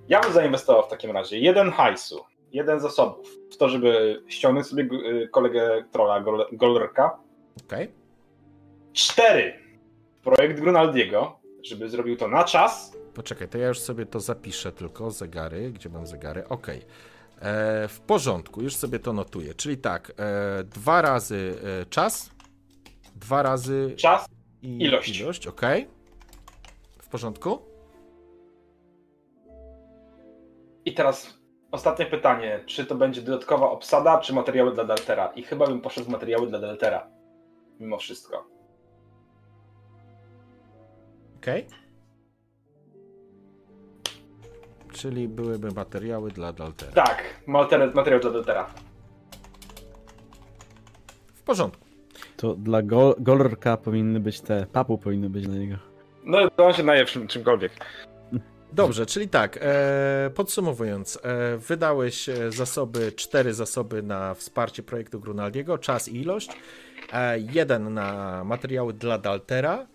Ja 0.09 0.21
bym 0.21 0.33
zainwestował 0.33 0.83
w 0.83 0.89
takim 0.89 1.11
razie 1.11 1.39
jeden 1.39 1.71
hajsu, 1.71 2.21
jeden 2.53 2.81
zasobów 2.81 3.27
w 3.53 3.57
to, 3.57 3.69
żeby 3.69 4.23
ściągnąć 4.29 4.67
sobie 4.67 4.83
y, 4.83 5.29
kolegę 5.29 5.85
trolla, 5.93 6.21
Gol- 6.21 6.47
Golrka, 6.57 7.19
Okej? 7.67 7.89
cztery. 8.93 9.53
Projekt 10.23 10.61
Grunaldiego, 10.61 11.39
żeby 11.65 11.89
zrobił 11.89 12.17
to 12.17 12.29
na 12.29 12.45
czas, 12.45 12.97
Poczekaj, 13.15 13.49
to 13.49 13.59
ja 13.59 13.69
już 13.69 13.79
sobie 13.81 14.07
to 14.07 14.21
zapiszę 14.21 14.73
tylko, 14.73 15.11
zegary, 15.11 15.71
gdzie 15.73 15.89
mam 15.89 16.07
zegary, 16.07 16.49
okej. 16.49 16.79
E, 17.43 17.89
W 17.89 18.01
porządku, 18.01 18.63
już 18.63 18.77
sobie 18.77 18.99
to 18.99 19.13
notuję, 19.13 19.55
czyli 19.55 19.77
tak, 19.79 20.13
e, 20.19 20.65
dwa 20.65 21.03
razy 21.03 21.55
e, 21.83 21.87
czas, 21.87 22.31
dwa 23.17 23.43
razy 23.43 23.95
czas 23.97 24.27
i 24.63 24.83
ilość. 24.83 25.21
ilość 25.21 25.47
okej. 25.47 25.89
W 26.99 27.09
porządku? 27.09 27.59
I 30.85 30.95
teraz 30.95 31.41
ostatnie 31.71 32.07
pytanie. 32.07 32.65
Czy 32.67 32.87
to 32.87 32.95
będzie 32.95 33.23
dodatkowa 33.23 33.71
obsada, 33.71 34.19
czy 34.19 34.33
materiały 34.33 34.75
dla 34.75 34.85
Daltera? 34.85 35.27
I 35.27 35.43
chyba 35.43 35.67
bym 35.67 35.81
poszedł 35.81 36.07
w 36.07 36.11
materiały 36.11 36.47
dla 36.47 36.59
Daltera. 36.59 37.07
Mimo 37.81 37.99
wszystko. 37.99 38.47
Okej. 41.37 41.67
Czyli 44.93 45.29
byłyby 45.29 45.71
materiały 45.71 46.31
dla 46.31 46.53
Daltera. 46.53 46.93
Tak, 46.93 47.43
materiał, 47.47 47.91
materiał 47.95 48.21
dla 48.21 48.31
Daltera. 48.31 48.67
W 51.35 51.43
porządku. 51.43 51.90
To 52.41 52.55
dla 52.55 52.83
go, 52.83 53.17
Golorka 53.19 53.77
powinny 53.77 54.21
być 54.21 54.41
te, 54.41 54.67
papu 54.73 54.99
powinny 54.99 55.31
być 55.31 55.47
dla 55.47 55.57
niego. 55.59 55.77
No, 56.25 56.51
to 56.51 56.67
on 56.67 56.73
się 56.73 56.83
naje 56.83 57.05
czym, 57.05 57.29
czymkolwiek. 57.29 57.73
Dobrze, 58.73 59.07
czyli 59.07 59.29
tak, 59.29 59.59
e, 59.63 60.31
podsumowując, 60.35 61.19
e, 61.23 61.57
wydałeś 61.57 62.29
e, 62.29 62.53
zasoby, 62.53 63.13
cztery 63.13 63.55
zasoby 63.55 64.03
na 64.03 64.35
wsparcie 64.35 64.83
projektu 64.83 65.21
Grunaldiego, 65.21 65.79
czas 65.79 66.09
i 66.09 66.21
ilość, 66.21 66.51
e, 67.13 67.39
jeden 67.39 67.95
na 67.95 68.43
materiały 68.45 68.93
dla 68.93 69.19
Daltera, 69.19 69.87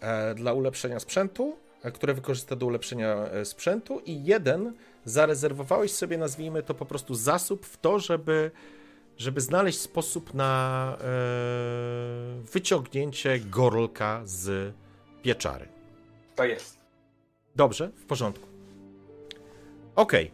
e, 0.00 0.34
dla 0.34 0.52
ulepszenia 0.52 1.00
sprzętu, 1.00 1.56
e, 1.82 1.92
które 1.92 2.14
wykorzysta 2.14 2.56
do 2.56 2.66
ulepszenia 2.66 3.16
sprzętu 3.44 4.00
i 4.06 4.24
jeden 4.24 4.72
zarezerwowałeś 5.04 5.92
sobie, 5.92 6.18
nazwijmy 6.18 6.62
to 6.62 6.74
po 6.74 6.86
prostu 6.86 7.14
zasób 7.14 7.66
w 7.66 7.76
to, 7.76 7.98
żeby, 7.98 8.50
żeby 9.18 9.40
znaleźć 9.40 9.80
sposób 9.80 10.34
na 10.34 10.96
e, 11.00 11.04
wyciągnięcie 12.52 13.40
Gorolka 13.40 14.22
z 14.24 14.74
pieczary. 15.22 15.68
To 16.34 16.44
jest. 16.44 16.78
Dobrze, 17.56 17.90
w 17.96 18.04
porządku. 18.04 18.48
Okej. 19.96 20.30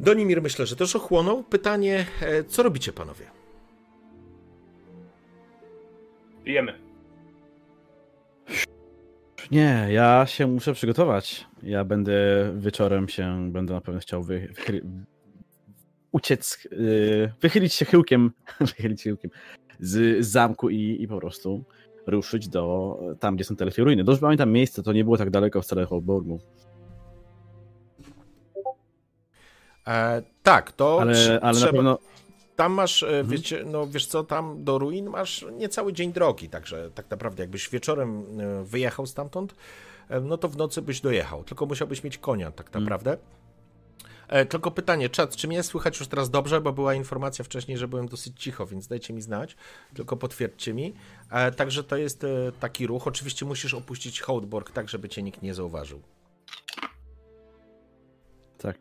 Donimir 0.00 0.42
myślę, 0.42 0.66
że 0.66 0.76
też 0.76 0.96
ochłonął. 0.96 1.42
Pytanie, 1.42 2.06
e, 2.20 2.44
co 2.44 2.62
robicie 2.62 2.92
panowie? 2.92 3.24
Pijemy. 6.44 6.78
Nie, 9.50 9.86
ja 9.90 10.26
się 10.26 10.46
muszę 10.46 10.72
przygotować. 10.72 11.46
Ja 11.62 11.84
będę 11.84 12.12
wieczorem 12.56 13.08
się, 13.08 13.52
będę 13.52 13.74
na 13.74 13.80
pewno 13.80 14.00
chciał 14.00 14.22
wy, 14.22 14.52
uciec, 16.12 16.58
yy, 16.70 17.32
wychylić 17.40 17.74
się 17.74 17.84
chyłkiem, 17.84 18.30
wychylić 18.60 19.00
się 19.02 19.10
chyłkiem 19.10 19.30
z, 19.80 20.24
z 20.26 20.30
zamku 20.30 20.70
i, 20.70 20.96
i 21.00 21.08
po 21.08 21.18
prostu 21.18 21.64
ruszyć 22.06 22.48
do 22.48 22.96
tam, 23.20 23.34
gdzie 23.36 23.44
są 23.44 23.56
te 23.56 23.64
elfie 23.64 23.84
ruiny. 23.84 24.04
Dobrze 24.04 24.20
pamiętam 24.20 24.50
miejsce, 24.52 24.82
to 24.82 24.92
nie 24.92 25.04
było 25.04 25.16
tak 25.16 25.30
daleko 25.30 25.62
wcale 25.62 25.84
Holborgu. 25.84 26.40
E, 29.86 30.22
tak, 30.42 30.72
to 30.72 30.98
Ale, 31.00 31.38
ale 31.42 31.52
na 31.52 31.52
trzeba, 31.52 31.72
pewno 31.72 31.98
tam 32.56 32.72
masz, 32.72 33.02
e, 33.02 33.06
Mhm. 33.06 33.26
wiecie, 33.28 33.64
no 33.66 33.86
wiesz 33.86 34.06
co, 34.06 34.24
tam 34.24 34.64
do 34.64 34.78
ruin 34.78 35.08
masz 35.10 35.46
niecały 35.52 35.92
dzień 35.92 36.12
drogi, 36.12 36.48
także 36.48 36.90
tak 36.94 37.10
naprawdę 37.10 37.42
jakbyś 37.42 37.68
wieczorem 37.70 38.24
e, 38.40 38.64
wyjechał 38.64 39.06
stamtąd, 39.06 39.54
e, 40.08 40.20
no 40.20 40.38
to 40.38 40.48
w 40.48 40.56
nocy 40.56 40.82
byś 40.82 41.00
dojechał, 41.00 41.44
tylko 41.44 41.66
musiałbyś 41.66 42.04
mieć 42.04 42.18
konia 42.18 42.50
tak 42.50 42.66
Mhm. 42.66 42.84
naprawdę. 42.84 43.12
E, 43.12 43.16
tylko 44.48 44.70
pytanie, 44.70 45.08
czat, 45.08 45.36
czy 45.36 45.48
mnie 45.48 45.62
słychać 45.62 45.98
już 46.00 46.08
teraz 46.08 46.30
dobrze, 46.30 46.60
bo 46.60 46.72
była 46.72 46.94
informacja 46.94 47.44
wcześniej, 47.44 47.78
że 47.78 47.88
byłem 47.88 48.08
dosyć 48.08 48.42
cicho, 48.42 48.66
więc 48.66 48.86
dajcie 48.88 49.14
mi 49.14 49.22
znać, 49.22 49.56
tylko 49.94 50.16
potwierdźcie 50.16 50.74
mi. 50.74 50.94
E, 51.30 51.52
także 51.52 51.84
to 51.84 51.96
jest 51.96 52.24
e, 52.24 52.28
taki 52.60 52.86
ruch, 52.86 53.06
oczywiście 53.06 53.46
musisz 53.46 53.74
opuścić 53.74 54.20
Hołdborg 54.20 54.70
tak, 54.70 54.88
żeby 54.88 55.08
cię 55.08 55.22
nikt 55.22 55.42
nie 55.42 55.54
zauważył. 55.54 56.02
Tak. 58.58 58.78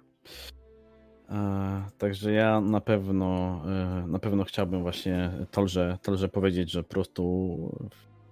E, 1.30 1.86
także 1.98 2.32
ja 2.32 2.62
na 2.62 2.82
pewno 2.82 3.62
e, 3.66 4.08
na 4.08 4.20
pewno 4.20 4.44
chciałbym 4.44 4.82
właśnie 4.82 5.32
Tolże, 5.52 5.98
Tolże 6.02 6.30
powiedzieć, 6.30 6.72
że 6.72 6.84
po 6.84 6.90
prostu 6.90 7.58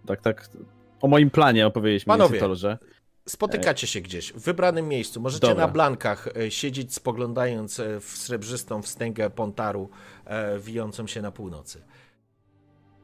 tak, 0.06 0.22
tak 0.22 0.50
o 1.02 1.08
moim 1.08 1.30
planie 1.30 1.68
opowiedzieć 1.68 2.08
mniej 2.08 2.18
Panowie, 2.18 2.40
Tolże. 2.40 2.78
Spotykacie 3.30 3.88
się 3.88 4.02
gdzieś 4.02 4.34
w 4.34 4.40
wybranym 4.40 4.88
miejscu. 4.88 5.22
Możecie 5.22 5.48
Dobra. 5.48 5.68
na 5.68 5.74
blankach 5.74 6.28
e, 6.28 6.52
siedzieć, 6.52 6.94
spoglądając 6.94 7.80
e, 7.80 8.00
w 8.00 8.06
srebrzystą 8.06 8.82
wstęgę 8.82 9.30
Pontaru 9.30 9.90
e, 10.26 10.60
wijącą 10.60 11.08
się 11.08 11.22
na 11.22 11.32
północy. 11.32 11.82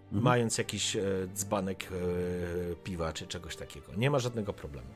Mhm. 0.03 0.23
Mając 0.23 0.57
jakiś 0.57 0.95
e, 0.95 1.03
dzbanek 1.33 1.83
e, 1.83 2.75
piwa 2.75 3.13
czy 3.13 3.27
czegoś 3.27 3.55
takiego. 3.55 3.95
Nie 3.97 4.11
ma 4.11 4.19
żadnego 4.19 4.53
problemu. 4.53 4.87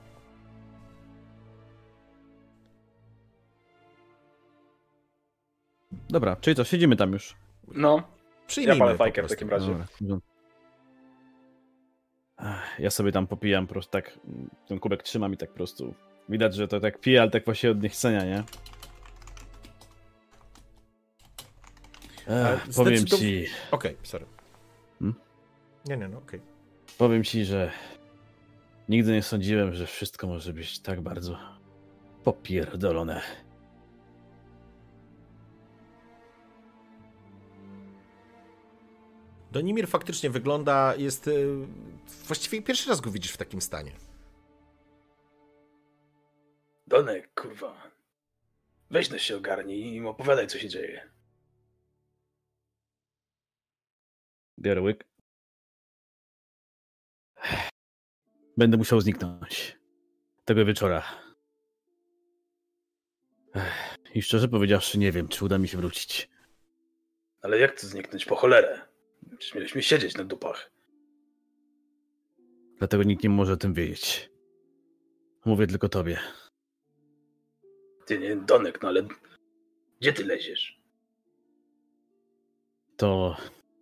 Dobra, 6.10 6.35
czyli 6.35 6.56
co, 6.56 6.64
siedzimy 6.64 6.95
tam 6.95 7.14
już. 7.14 7.35
No, 7.68 8.03
Przyjmijmy 8.47 8.80
palę 8.80 8.91
po 8.91 8.97
fajkę 8.97 9.23
w 9.23 9.30
takim 9.30 9.49
razie. 9.49 9.85
Dobra. 10.02 10.35
Ja 12.80 12.90
sobie 12.90 13.12
tam 13.12 13.28
popijam 13.28 13.68
po 13.68 13.74
prostu 13.74 13.92
tak, 13.92 14.20
ten 14.68 14.80
kubek 14.80 15.04
trzymam 15.04 15.34
i 15.34 15.38
tak 15.38 15.50
po 15.50 15.56
prostu 15.56 15.94
widać, 16.30 16.56
że 16.56 16.68
to 16.68 16.80
tak 16.80 17.00
pije, 17.00 17.22
ale 17.22 17.32
tak 17.32 17.46
właśnie 17.46 17.72
od 17.72 17.84
niechcenia, 17.84 18.26
nie? 18.26 18.44
Ech, 22.28 22.68
powiem 22.76 22.96
zdecydow- 23.06 23.20
ci, 23.20 23.46
Okej, 23.72 23.98
sorry. 24.04 24.26
Hmm? 25.00 25.16
Nie, 25.86 25.98
nie, 25.98 26.08
no 26.08 26.18
okej. 26.18 26.42
powiem 26.98 27.24
ci, 27.24 27.46
że 27.46 27.72
nigdy 28.90 29.12
nie 29.12 29.22
sądziłem, 29.24 29.74
że 29.74 29.88
wszystko 29.88 30.28
może 30.28 30.54
być 30.54 30.80
tak 30.80 31.02
bardzo 31.02 31.38
popierdolone. 32.24 33.22
Donimir 39.56 39.88
faktycznie 39.88 40.30
wygląda, 40.30 40.95
jest... 40.95 41.27
e, 41.27 41.32
Właściwie 42.27 42.61
pierwszy 42.61 42.90
raz 42.90 43.02
go 43.02 43.11
widzisz 43.11 43.32
w 43.32 43.38
takim 43.38 43.61
stanie. 43.61 43.91
Donek, 46.88 47.34
kurwa. 47.34 47.91
Weź 48.90 49.10
no 49.10 49.18
się 49.18 49.38
ogarnij 49.38 49.94
i 49.95 50.06
opowiadaj, 50.06 50.48
co 50.48 50.60
się 50.60 50.69
dzieje. 50.69 51.10
Biorę 54.60 54.82
łyk. 54.82 55.06
Będę 58.57 58.77
musiał 58.77 59.02
zniknąć. 59.02 59.77
Tego 60.45 60.65
wieczora. 60.65 61.03
I 64.14 64.22
szczerze 64.22 64.48
powiedziawszy, 64.48 64.98
nie 64.99 65.11
wiem, 65.11 65.27
czy 65.27 65.45
uda 65.45 65.57
mi 65.57 65.68
się 65.68 65.77
wrócić. 65.77 66.30
Ale 67.41 67.60
jak 67.60 67.82
to 67.82 67.88
zniknąć 67.88 68.26
po 68.26 68.36
cholerę? 68.36 68.95
Przecież 69.30 69.56
mieliśmy 69.56 69.81
siedzieć 69.84 70.18
na 70.18 70.23
dupach. 70.23 70.72
Dlatego 72.77 73.03
nikt 73.03 73.23
nie 73.23 73.30
może 73.30 73.53
o 73.53 73.57
tym 73.57 73.73
wiedzieć. 73.73 74.30
Mówię 75.45 75.68
tylko 75.68 75.89
tobie. 75.89 76.19
Ty 78.06 78.19
nie, 78.19 78.35
Donek, 78.35 78.81
no 78.81 78.89
ale 78.89 79.07
gdzie 80.02 80.14
ty 80.14 80.26
leziesz? 80.26 80.81
To 82.97 83.38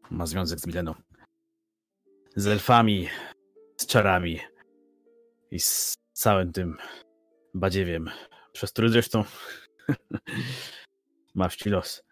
ma 0.10 0.26
związek 0.26 0.60
z 0.60 0.68
Mileną. 0.68 0.96
Z 2.36 2.48
elfami, 2.48 3.10
z 3.78 3.86
czarami 3.86 4.40
i 5.52 5.60
z 5.60 5.98
całym 6.14 6.52
tym 6.52 6.78
badziewiem, 7.54 8.10
przez 8.52 8.72
który 8.72 8.90
zresztą 8.90 9.24
ma 11.36 11.50
wści 11.50 11.70
los. 11.70 12.04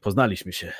Poznaliśmy 0.00 0.52
się. 0.52 0.72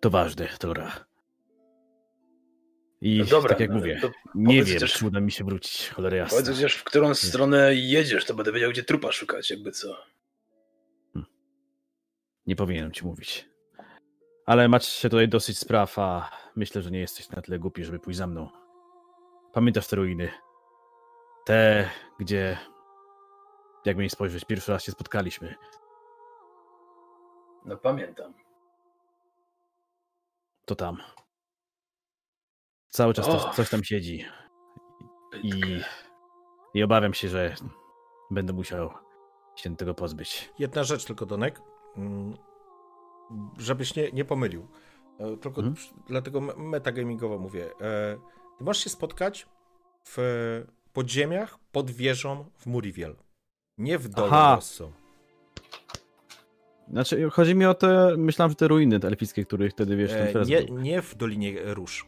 To 0.00 0.10
ważne, 0.10 0.48
Tora. 0.58 1.04
I 3.00 3.18
No 3.18 3.24
dobra, 3.24 3.48
tak 3.48 3.60
jak 3.60 3.70
mówię, 3.70 4.00
nie 4.34 4.64
wiem, 4.64 4.78
czy 4.78 5.06
uda 5.06 5.20
mi 5.20 5.32
się 5.32 5.44
wrócić, 5.44 5.88
cholera 5.88 6.16
jasna. 6.16 6.38
Powiedz 6.38 6.56
chociaż, 6.56 6.74
w 6.74 6.84
którą 6.84 7.14
stronę 7.14 7.74
jedziesz, 7.74 8.24
to 8.24 8.34
będę 8.34 8.52
wiedział, 8.52 8.70
gdzie 8.70 8.84
trupa 8.84 9.12
szukać, 9.12 9.50
jakby 9.50 9.72
co. 9.72 9.96
Nie 12.46 12.56
powinienem 12.56 12.92
ci 12.92 13.04
mówić. 13.06 13.48
Ale 14.46 14.68
macie 14.68 15.10
tutaj 15.10 15.28
dosyć 15.28 15.58
spraw, 15.58 15.98
a 15.98 16.30
myślę, 16.56 16.82
że 16.82 16.90
nie 16.90 17.00
jesteś 17.00 17.30
na 17.30 17.42
tyle 17.42 17.58
głupi, 17.58 17.84
żeby 17.84 17.98
pójść 17.98 18.18
za 18.18 18.26
mną. 18.26 18.48
Pamiętasz 19.52 19.86
te 19.86 19.96
ruiny? 19.96 20.30
Te, 21.44 21.90
gdzie, 22.20 22.58
jakby 23.84 24.02
nie 24.02 24.10
spojrzeć, 24.10 24.44
pierwszy 24.44 24.72
raz 24.72 24.84
się 24.84 24.92
spotkaliśmy. 24.92 25.54
No 27.64 27.76
pamiętam. 27.76 28.34
To 30.68 30.74
tam. 30.76 30.96
Cały 32.88 33.14
czas 33.14 33.26
coś, 33.26 33.44
Och. 33.44 33.54
coś 33.54 33.70
tam 33.70 33.84
siedzi 33.84 34.24
i, 35.42 35.80
i 36.74 36.82
obawiam 36.82 37.14
się, 37.14 37.28
że 37.28 37.54
będę 38.30 38.52
musiał 38.52 38.90
się 39.56 39.76
tego 39.76 39.94
pozbyć. 39.94 40.50
Jedna 40.58 40.84
rzecz 40.84 41.04
tylko, 41.04 41.26
Donek. 41.26 41.60
Mm, 41.96 42.36
Żebyś 43.58 43.96
nie, 43.96 44.12
nie 44.12 44.24
pomylił. 44.24 44.68
E, 45.18 45.36
Tylko 45.36 45.62
przy- 45.74 45.94
dlatego 46.06 46.40
me- 46.40 46.56
metagamingowo 46.56 47.38
mówię. 47.38 47.70
E, 47.80 48.18
Ty 48.58 48.64
możesz 48.64 48.84
się 48.84 48.90
spotkać 48.90 49.46
w 50.04 50.16
podziemiach 50.92 51.58
pod 51.72 51.90
wieżą 51.90 52.44
w 52.58 52.66
Muriwiel. 52.66 53.16
Nie 53.78 53.98
w 53.98 54.08
dole 54.08 54.28
Aha. 54.32 54.54
Rosso. 54.54 54.92
Znaczy, 56.90 57.30
chodzi 57.30 57.54
mi 57.54 57.66
o 57.66 57.74
te, 57.74 58.14
myślałem, 58.16 58.50
że 58.50 58.56
te 58.56 58.68
ruiny 58.68 59.00
te 59.00 59.08
elfickie, 59.08 59.44
których 59.44 59.72
wtedy, 59.72 59.96
wiesz, 59.96 60.10
ten 60.10 60.42
E, 60.42 60.44
Nie, 60.44 60.62
był. 60.62 60.78
nie 60.78 61.02
w 61.02 61.14
Dolinie 61.16 61.54
Róż. 61.64 62.06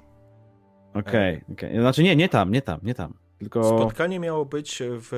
Okej, 0.95 1.41
okej. 1.53 1.81
Znaczy 1.81 2.03
nie, 2.03 2.17
nie 2.17 2.29
tam, 2.29 2.53
nie 2.53 2.63
tam, 2.63 2.81
nie 2.83 2.95
tam. 2.95 3.15
Tylko... 3.39 3.79
Spotkanie 3.79 4.21
miało 4.21 4.45
być 4.45 4.83
w, 4.83 5.09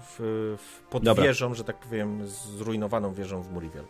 w, 0.00 0.56
w, 0.58 0.82
pod 0.90 1.04
Dobra. 1.04 1.24
wieżą, 1.24 1.54
że 1.54 1.64
tak 1.64 1.80
powiem, 1.80 2.26
zrujnowaną 2.26 3.12
wieżą 3.14 3.42
w 3.42 3.52
Muriwiel. 3.52 3.84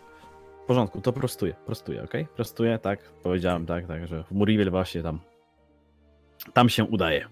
W 0.62 0.66
porządku, 0.66 1.00
to 1.00 1.12
prostuję, 1.12 1.54
prostuję, 1.66 2.02
okej? 2.02 2.26
Prostuję, 2.36 2.78
tak, 2.78 3.00
powiedziałem, 3.22 3.66
tak, 3.66 3.86
tak, 3.86 4.06
że 4.06 4.24
w 4.24 4.30
Muriel 4.30 4.70
właśnie 4.70 5.02
tam, 5.02 5.20
tam 6.52 6.68
się 6.68 6.84
udaje. 6.84 7.28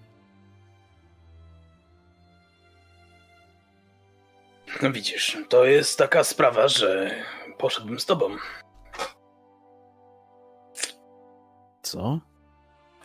No 4.81 4.91
widzisz, 4.91 5.37
to 5.49 5.65
jest 5.65 5.97
taka 5.97 6.23
sprawa, 6.23 6.67
że 6.67 7.11
poszedłbym 7.63 7.99
z 7.99 8.05
tobą. 8.05 8.29
Co? 11.81 12.19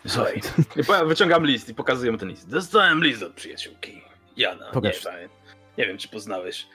Słuchaj, 0.07 0.41
powiem, 0.87 1.09
wyciągam 1.09 1.47
list 1.47 1.69
i 1.69 1.75
pokazuję 1.75 2.13
mu 2.13 2.19
ten 2.19 2.29
list. 2.29 2.49
dostałem 2.49 3.05
list 3.05 3.23
od 3.23 3.33
przyjaciółki. 3.35 4.03
Jana. 4.37 4.67
Nie, 4.67 4.73
Pokaż. 4.73 5.05
nie 5.79 5.87
wiem, 5.87 5.99
czy 5.99 6.09
poznałeś. 6.09 6.67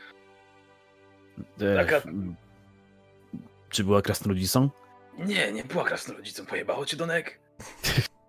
E, 1.61 1.75
Taka- 1.75 2.01
Czy 3.69 3.83
była 3.83 4.01
krasnoludzicą? 4.01 4.69
Nie, 5.17 5.51
nie 5.51 5.63
była 5.63 5.83
krasnoludzicą. 5.83 6.45
Pojebało 6.45 6.85
cię, 6.85 6.97
Donek? 6.97 7.39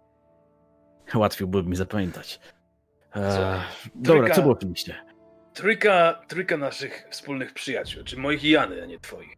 Łatwiej 1.15 1.47
byłoby 1.49 1.71
mi 1.71 1.77
zapamiętać. 1.77 2.41
E, 3.17 3.63
dobra, 3.95 4.23
trójka- 4.29 4.35
co 4.35 4.43
było 4.43 4.55
w 4.55 4.59
tym 4.59 4.71
liście? 4.71 5.05
Trójka, 5.55 6.21
trójka 6.29 6.57
naszych 6.57 7.07
wspólnych 7.11 7.53
przyjaciół, 7.55 8.05
czy 8.05 8.17
moich 8.19 8.45
i 8.45 8.51
Jany, 8.51 8.83
a 8.83 8.87
nie 8.87 8.99
twoich. 9.01 9.35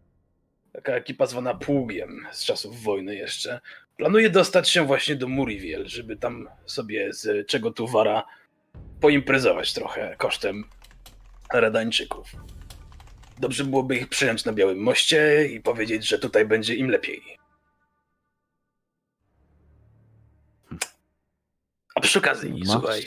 Taka 0.76 0.92
ekipa 0.92 1.26
zwana 1.26 1.54
Pługiem 1.54 2.26
z 2.32 2.44
czasów 2.44 2.82
wojny 2.82 3.14
jeszcze. 3.16 3.60
Planuje 3.96 4.30
dostać 4.30 4.68
się 4.70 4.86
właśnie 4.86 5.16
do 5.16 5.28
Muriwiel, 5.28 5.86
żeby 5.88 6.16
tam 6.16 6.48
sobie 6.66 7.12
z 7.12 7.48
czego 7.48 7.70
tu 7.70 7.86
wara 7.86 8.24
poimprezować 9.00 9.72
trochę 9.72 10.16
kosztem 10.16 10.64
Radańczyków. 11.52 12.32
Dobrze 13.38 13.64
byłoby 13.64 13.96
ich 13.96 14.08
przyjąć 14.08 14.44
na 14.44 14.52
Białym 14.52 14.78
Moście 14.78 15.46
i 15.46 15.60
powiedzieć, 15.60 16.08
że 16.08 16.18
tutaj 16.18 16.46
będzie 16.46 16.74
im 16.74 16.90
lepiej. 16.90 17.22
A 21.94 22.00
przy 22.00 22.18
okazji, 22.18 22.52
Masz- 22.52 22.68
słuchaj, 22.68 23.04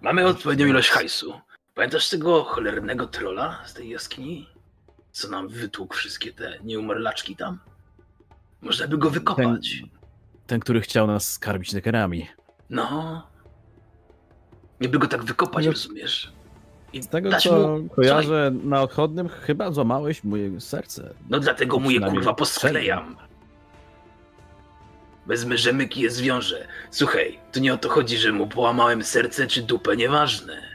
mamy 0.00 0.26
odpowiednią 0.26 0.66
ilość 0.66 0.88
hajsu. 0.88 1.40
Pamiętasz 1.74 2.08
tego 2.10 2.44
cholernego 2.44 3.06
trola 3.06 3.62
z 3.66 3.74
tej 3.74 3.88
jaskini? 3.88 4.53
Co 5.14 5.28
nam 5.28 5.48
wytłukł 5.48 5.94
wszystkie 5.96 6.32
te 6.32 6.58
nieumarlaczki 6.64 7.36
tam? 7.36 7.58
Można 8.62 8.88
by 8.88 8.98
go 8.98 9.10
wykopać. 9.10 9.82
Ten, 10.46 10.60
który 10.60 10.80
chciał 10.80 11.06
nas 11.06 11.32
skarbić 11.32 11.72
nekerami. 11.72 12.26
No. 12.70 13.22
Nie 14.80 14.88
by 14.88 14.98
go 14.98 15.06
tak 15.06 15.24
wykopać, 15.24 15.64
No. 15.66 15.72
rozumiesz? 15.72 16.32
I 16.92 17.02
Z 17.02 17.08
tego 17.08 17.30
co 17.36 17.68
mu- 17.78 17.88
kojarzę 17.88 18.52
na 18.64 18.82
odchodnym, 18.82 19.28
chyba 19.28 19.70
złamałeś 19.72 20.24
moje 20.24 20.60
serce. 20.60 21.14
No 21.30 21.40
dlatego 21.40 21.78
mu 21.78 21.90
je 21.90 22.00
kurwa 22.00 22.34
posklejam. 22.34 23.16
Wezmę 25.26 25.58
rzemyk 25.58 25.96
i 25.96 26.00
je 26.00 26.10
zwiążę. 26.10 26.68
Słuchaj, 26.90 27.38
tu 27.52 27.60
nie 27.60 27.74
o 27.74 27.78
to 27.78 27.88
chodzi, 27.88 28.16
że 28.18 28.32
mu 28.32 28.46
połamałem 28.46 29.04
serce 29.04 29.46
czy 29.46 29.62
dupę, 29.62 29.96
nieważne. 29.96 30.73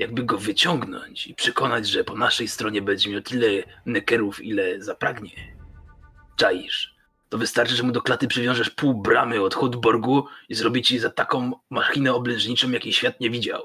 Jakby 0.00 0.24
go 0.24 0.38
wyciągnąć 0.38 1.26
i 1.26 1.34
przekonać, 1.34 1.88
że 1.88 2.04
po 2.04 2.14
naszej 2.14 2.48
stronie 2.48 2.82
będzie 2.82 3.10
miał 3.10 3.20
tyle 3.20 3.46
nekerów, 3.86 4.44
ile 4.44 4.82
zapragnie. 4.82 5.30
Czaisz? 6.36 6.94
To 7.28 7.38
wystarczy, 7.38 7.74
że 7.74 7.82
mu 7.82 7.92
do 7.92 8.02
klaty 8.02 8.28
przywiążesz 8.28 8.70
pół 8.70 8.94
bramy 9.02 9.42
od 9.42 9.54
Hudborgu 9.54 10.24
i 10.48 10.54
zrobi 10.54 10.82
ci 10.82 10.98
za 10.98 11.10
taką 11.10 11.52
machinę 11.70 12.14
oblężniczą, 12.14 12.70
jakiej 12.70 12.92
świat 12.92 13.20
nie 13.20 13.30
widział. 13.30 13.62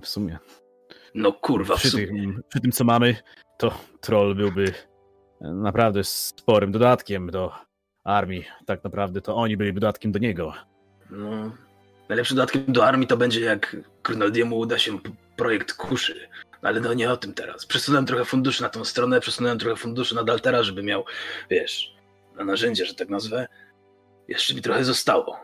W 0.00 0.08
sumie. 0.08 0.38
No 1.14 1.32
kurwa, 1.32 1.76
w 1.76 1.78
Przy 1.78 1.90
sumie. 1.90 2.06
tym, 2.06 2.42
przy 2.48 2.60
tym 2.60 2.72
co 2.72 2.84
mamy, 2.84 3.16
to 3.58 3.78
troll 4.00 4.34
byłby 4.34 4.74
naprawdę 5.40 6.04
sporym 6.04 6.72
dodatkiem 6.72 7.30
do 7.30 7.52
armii. 8.04 8.44
Tak 8.66 8.84
naprawdę 8.84 9.20
to 9.20 9.36
oni 9.36 9.56
byli 9.56 9.74
dodatkiem 9.74 10.12
do 10.12 10.18
niego. 10.18 10.52
No, 11.10 11.52
najlepszym 12.12 12.36
dodatkiem 12.36 12.64
do 12.68 12.86
armii 12.86 13.06
to 13.06 13.16
będzie 13.16 13.40
jak 13.40 13.76
Krynoldiemu 14.02 14.58
uda 14.58 14.78
się 14.78 14.98
projekt 15.36 15.72
kuszy. 15.72 16.28
No, 16.62 16.68
ale 16.68 16.80
no 16.80 16.94
nie 16.94 17.10
o 17.10 17.16
tym 17.16 17.34
teraz. 17.34 17.66
Przesunąłem 17.66 18.06
trochę 18.06 18.24
funduszy 18.24 18.62
na 18.62 18.68
tą 18.68 18.84
stronę, 18.84 19.20
przesunąłem 19.20 19.58
trochę 19.58 19.76
funduszy 19.76 20.14
na 20.14 20.24
Daltera, 20.24 20.62
żeby 20.62 20.82
miał, 20.82 21.04
wiesz, 21.50 21.94
na 22.36 22.44
narzędzie, 22.44 22.86
że 22.86 22.94
tak 22.94 23.08
nazwę. 23.08 23.48
Jeszcze 24.28 24.54
mi 24.54 24.62
trochę 24.62 24.84
zostało. 24.84 25.40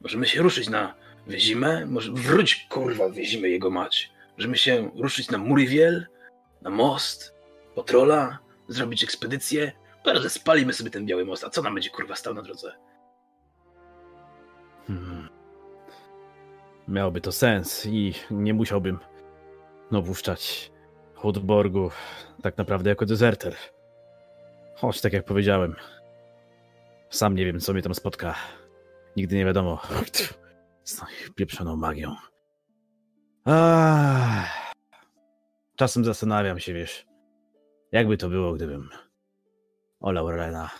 Możemy 0.00 0.26
się 0.26 0.42
ruszyć 0.42 0.68
na 0.68 0.94
Wyzimę, 1.26 1.86
może 1.86 2.12
wróć 2.12 2.66
kurwa 2.70 3.08
Wyzimę 3.08 3.48
jego 3.48 3.70
mać. 3.70 4.12
Możemy 4.38 4.58
się 4.58 4.90
ruszyć 4.94 5.30
na 5.30 5.38
Muriwiel, 5.38 6.06
na 6.62 6.70
most, 6.70 7.34
po 7.74 7.82
trola, 7.82 8.38
zrobić 8.68 9.04
ekspedycję. 9.04 9.72
Teraz 10.04 10.32
spalimy 10.32 10.72
sobie 10.72 10.90
ten 10.90 11.06
biały 11.06 11.24
most, 11.24 11.44
a 11.44 11.50
co 11.50 11.62
nam 11.62 11.74
będzie 11.74 11.90
kurwa 11.90 12.16
stał 12.16 12.34
na 12.34 12.42
drodze? 12.42 12.74
Hmm. 14.86 15.37
Miałoby 16.88 17.20
to 17.20 17.32
sens 17.32 17.86
i 17.86 18.14
nie 18.30 18.54
musiałbym 18.54 18.98
opuszczać 19.90 20.72
Hudborgu 21.14 21.90
tak 22.42 22.58
naprawdę 22.58 22.90
jako 22.90 23.06
dezerter. 23.06 23.54
Choć 24.74 25.00
tak 25.00 25.12
jak 25.12 25.24
powiedziałem, 25.24 25.76
sam 27.10 27.34
nie 27.34 27.44
wiem 27.44 27.60
co 27.60 27.72
mnie 27.72 27.82
tam 27.82 27.94
spotka. 27.94 28.34
Nigdy 29.16 29.36
nie 29.36 29.44
wiadomo. 29.44 29.82
Z 30.84 31.02
pieprzoną 31.36 31.76
magią. 31.76 32.14
Ach. 33.44 34.72
Czasem 35.76 36.04
zastanawiam 36.04 36.58
się, 36.58 36.74
wiesz, 36.74 37.06
jakby 37.92 38.16
to 38.16 38.28
było, 38.28 38.52
gdybym 38.52 38.88
olał 40.00 40.30
Rena, 40.30 40.70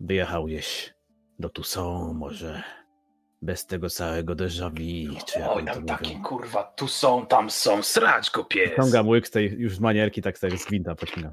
wyjechał 0.00 0.44
gdzieś 0.44 0.94
do 1.38 1.48
Tucson, 1.48 2.16
może 2.16 2.62
bez 3.42 3.66
tego 3.66 3.90
całego 3.90 4.34
déjà 4.34 4.70
vu, 4.70 5.16
czy 5.26 5.38
jak 5.38 5.48
Oj, 5.50 5.56
oni 5.56 5.66
to 5.66 5.72
tam 5.72 5.82
mówią. 5.82 5.96
taki 5.96 6.16
kurwa, 6.20 6.62
tu 6.62 6.88
są, 6.88 7.26
tam 7.26 7.50
są, 7.50 7.82
srać 7.82 8.30
go 8.30 8.44
pies. 8.44 8.70
Ciągam 8.76 9.08
łyk 9.08 9.26
z 9.28 9.30
tej 9.30 9.50
już 9.58 9.76
z 9.76 9.80
manierki, 9.80 10.22
tak 10.22 10.38
sobie 10.38 10.58
z 10.58 10.64
gwinta 10.66 10.94
pociągam. 10.94 11.32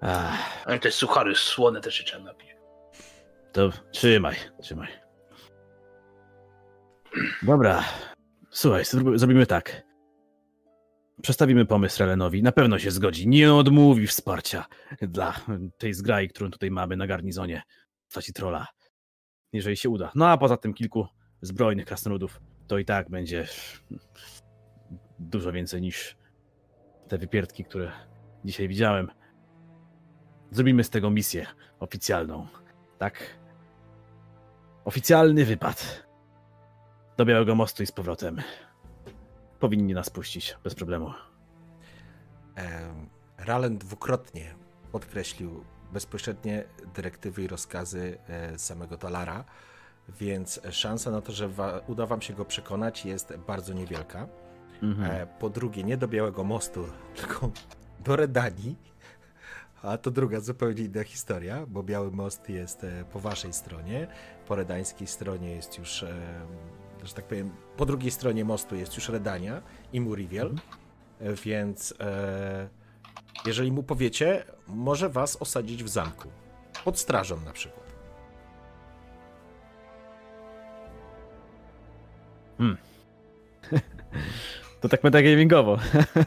Ach, 0.00 0.62
Ale 0.66 0.78
te 0.78 0.90
suchary 0.90 1.34
słone 1.34 1.80
też 1.80 1.94
się 1.94 2.04
trzeba 2.04 2.24
napić. 2.24 2.50
to 3.52 3.70
trzymaj, 3.92 4.36
trzymaj. 4.62 4.88
Dobra, 7.42 7.84
słuchaj, 8.50 8.84
zrób- 8.84 9.18
zrobimy 9.18 9.46
tak. 9.46 9.82
Przestawimy 11.22 11.66
pomysł 11.66 11.98
Relenowi, 12.00 12.42
na 12.42 12.52
pewno 12.52 12.78
się 12.78 12.90
zgodzi, 12.90 13.28
nie 13.28 13.54
odmówi 13.54 14.06
wsparcia 14.06 14.66
dla 15.02 15.34
tej 15.78 15.94
zgrai, 15.94 16.28
którą 16.28 16.50
tutaj 16.50 16.70
mamy 16.70 16.96
na 16.96 17.06
garnizonie 17.06 17.62
w 18.02 18.04
postaci 18.04 18.32
trolla. 18.32 18.66
Jeżeli 19.52 19.76
się 19.76 19.88
uda. 19.88 20.12
No 20.14 20.28
a 20.28 20.38
poza 20.38 20.56
tym 20.56 20.74
kilku 20.74 21.06
zbrojnych 21.42 21.86
krasnoludów, 21.86 22.40
to 22.66 22.78
i 22.78 22.84
tak 22.84 23.10
będzie 23.10 23.46
dużo 25.18 25.52
więcej 25.52 25.80
niż 25.80 26.16
te 27.08 27.18
wypierdki, 27.18 27.64
które 27.64 27.92
dzisiaj 28.44 28.68
widziałem. 28.68 29.10
Zrobimy 30.50 30.84
z 30.84 30.90
tego 30.90 31.10
misję 31.10 31.46
oficjalną. 31.80 32.46
Tak? 32.98 33.38
Oficjalny 34.84 35.44
wypad. 35.44 36.06
Do 37.16 37.24
Białego 37.24 37.54
Mostu 37.54 37.82
i 37.82 37.86
z 37.86 37.92
powrotem. 37.92 38.42
Powinni 39.58 39.94
nas 39.94 40.10
puścić 40.10 40.56
bez 40.64 40.74
problemu. 40.74 41.12
Em, 42.54 43.08
Ralen 43.38 43.78
dwukrotnie 43.78 44.54
podkreślił 44.92 45.64
bezpośrednie 45.92 46.64
dyrektywy 46.94 47.42
i 47.42 47.46
rozkazy 47.48 48.18
e, 48.28 48.58
samego 48.58 48.96
Talara, 48.96 49.44
więc 50.08 50.60
szansa 50.70 51.10
na 51.10 51.20
to, 51.20 51.32
że 51.32 51.48
wa- 51.48 51.80
uda 51.86 52.06
wam 52.06 52.22
się 52.22 52.34
go 52.34 52.44
przekonać 52.44 53.04
jest 53.04 53.32
bardzo 53.46 53.72
niewielka. 53.72 54.28
Mhm. 54.82 55.10
E, 55.10 55.26
Po 55.26 55.50
drugie, 55.50 55.84
nie 55.84 55.96
do 55.96 56.08
Białego 56.08 56.44
Mostu, 56.44 56.84
tylko 57.20 57.50
do 58.04 58.16
Redanii. 58.16 58.76
A 59.82 59.98
to 59.98 60.10
druga 60.10 60.40
zupełnie 60.40 60.82
inna 60.82 61.04
historia, 61.04 61.66
bo 61.66 61.82
Biały 61.82 62.10
Most 62.10 62.48
jest 62.48 62.84
e, 62.84 63.04
po 63.12 63.20
waszej 63.20 63.52
stronie, 63.52 64.06
po 64.48 64.54
redańskiej 64.54 65.06
stronie 65.06 65.50
jest 65.54 65.78
już, 65.78 66.04
że 67.04 67.14
tak 67.14 67.24
powiem, 67.24 67.50
po 67.76 67.86
drugiej 67.86 68.10
stronie 68.10 68.44
mostu 68.44 68.76
jest 68.76 68.96
już 68.96 69.08
Redania 69.08 69.62
i 69.92 70.00
Muriwiel, 70.00 70.54
E, 71.20 71.32
więc 71.34 71.94
e, 72.00 72.68
jeżeli 73.46 73.72
mu 73.72 73.82
powiecie, 73.82 74.44
może 74.68 75.08
was 75.08 75.36
osadzić 75.42 75.84
w 75.84 75.88
zamku. 75.88 76.28
Pod 76.84 76.98
strażą 76.98 77.40
na 77.40 77.52
przykład. 77.52 77.80
To 84.80 84.88
tak 84.88 85.04
metagamingowo. 85.04 85.78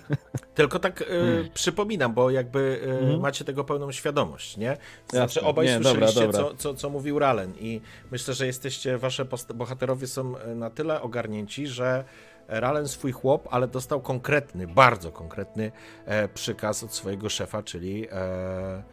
Tylko 0.56 0.80
tak 0.80 1.02
e, 1.02 1.06
przypominam, 1.54 2.14
bo 2.14 2.30
jakby 2.30 2.82
e, 2.88 3.00
Mhm. 3.00 3.20
macie 3.20 3.46
tego 3.46 3.64
pełną 3.64 3.92
świadomość, 3.92 4.58
nie? 4.58 4.78
Znaczy 5.10 5.40
Jasne. 5.40 5.42
obaj 5.50 5.66
Nie, 5.66 5.80
dobra, 5.80 5.92
słyszeliście, 5.92 6.22
dobra. 6.22 6.40
Co, 6.42 6.56
co, 6.56 6.74
co 6.74 6.90
mówił 6.90 7.20
Ralen 7.20 7.54
i 7.60 7.82
myślę, 8.12 8.34
że 8.34 8.46
jesteście, 8.46 8.98
wasze 8.98 9.26
bohaterowie 9.56 10.08
są 10.08 10.38
e, 10.38 10.56
na 10.56 10.70
tyle 10.70 11.02
ogarnięci, 11.02 11.68
że 11.68 12.04
Ralen 12.48 12.88
swój 12.88 13.12
chłop, 13.12 13.48
ale 13.52 13.68
dostał 13.68 14.02
konkretny, 14.02 14.68
bardzo 14.68 15.12
konkretny 15.12 15.72
e, 16.06 16.28
przykaz 16.28 16.84
od 16.84 16.94
swojego 16.94 17.30
szefa, 17.30 17.64
czyli 17.64 18.08
e, 18.12 18.84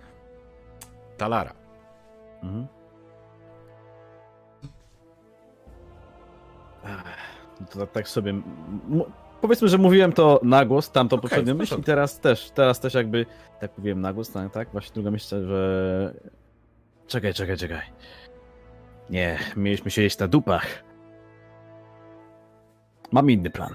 Talara. 1.16 1.52
Mhm. 2.42 2.66
To 7.70 7.86
tak, 7.86 8.08
sobie. 8.08 8.34
powiedzmy, 9.40 9.68
że 9.68 9.78
mówiłem 9.78 10.12
to 10.12 10.40
na 10.42 10.64
głos, 10.64 10.90
tamto 10.90 11.16
Okej, 11.16 11.22
poprzednią 11.22 11.54
myśl 11.54 11.80
i 11.80 11.82
teraz 11.82 12.20
też, 12.20 12.50
teraz 12.50 12.80
też 12.80 12.94
jakby, 12.94 13.26
tak 13.60 13.78
mówiłem 13.78 14.00
na 14.00 14.12
głos, 14.12 14.30
tak, 14.30 14.52
tak, 14.52 14.68
właśnie 14.72 14.94
druga 14.94 15.10
myśl, 15.10 15.46
że... 15.46 16.14
Czekaj, 17.06 17.34
czekaj, 17.34 17.56
czekaj. 17.56 17.82
Nie, 19.10 19.38
mieliśmy 19.56 19.90
siedzieć 19.90 20.18
na 20.18 20.28
dupach. 20.28 20.89
Mam 23.12 23.30
inny 23.30 23.50
plan. 23.50 23.74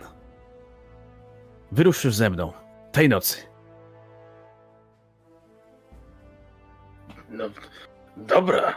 Wyruszysz 1.71 2.15
ze 2.15 2.29
mną. 2.29 2.53
Tej 2.91 3.09
nocy. 3.09 3.37
No, 7.29 7.43
dobra. 8.17 8.75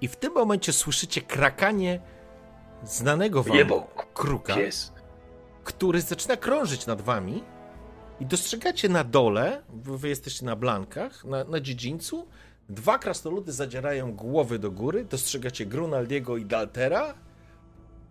I 0.00 0.08
w 0.08 0.16
tym 0.16 0.32
momencie 0.34 0.72
słyszycie 0.72 1.20
krakanie 1.20 2.00
znanego 2.84 3.42
wam 3.42 3.56
Jebał, 3.56 3.86
kruka. 4.14 4.54
pies. 4.54 4.92
który 5.64 6.00
zaczyna 6.00 6.36
krążyć 6.36 6.86
nad 6.86 7.00
wami 7.00 7.44
i 8.20 8.26
dostrzegacie 8.26 8.88
na 8.88 9.04
dole, 9.04 9.62
bo 9.68 9.98
wy 9.98 10.08
jesteście 10.08 10.46
na 10.46 10.56
blankach, 10.56 11.24
na, 11.24 11.44
na 11.44 11.60
dziedzińcu, 11.60 12.26
Dwa 12.68 12.98
krasnoludy 12.98 13.52
zadzierają 13.52 14.12
głowy 14.14 14.58
do 14.58 14.70
góry. 14.70 15.04
Dostrzegacie 15.04 15.66
Grunaldiego 15.66 16.36
i 16.36 16.44
Daltera. 16.44 17.14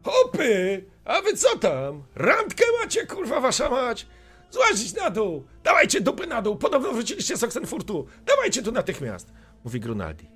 Hopy! 0.07 0.85
A 1.05 1.21
wy 1.21 1.34
co 1.34 1.57
tam? 1.57 2.03
Randkę 2.15 2.63
macie, 2.81 3.05
kurwa 3.07 3.39
wasza 3.39 3.69
mać! 3.69 4.07
Złazić 4.51 4.93
na 4.93 5.09
dół! 5.09 5.45
Dawajcie 5.63 6.01
dupy 6.01 6.27
na 6.27 6.41
dół! 6.41 6.55
Podobno 6.55 6.93
wróciliście 6.93 7.38
z 7.38 7.43
Oxenfurtu! 7.43 8.07
Dawajcie 8.25 8.63
tu 8.63 8.71
natychmiast! 8.71 9.34
Mówi 9.63 9.79
Grunaldi. 9.79 10.29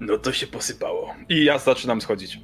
No 0.00 0.18
to 0.18 0.32
się 0.32 0.46
posypało. 0.46 1.14
I 1.28 1.44
ja 1.44 1.58
zaczynam 1.58 2.00
schodzić. 2.00 2.40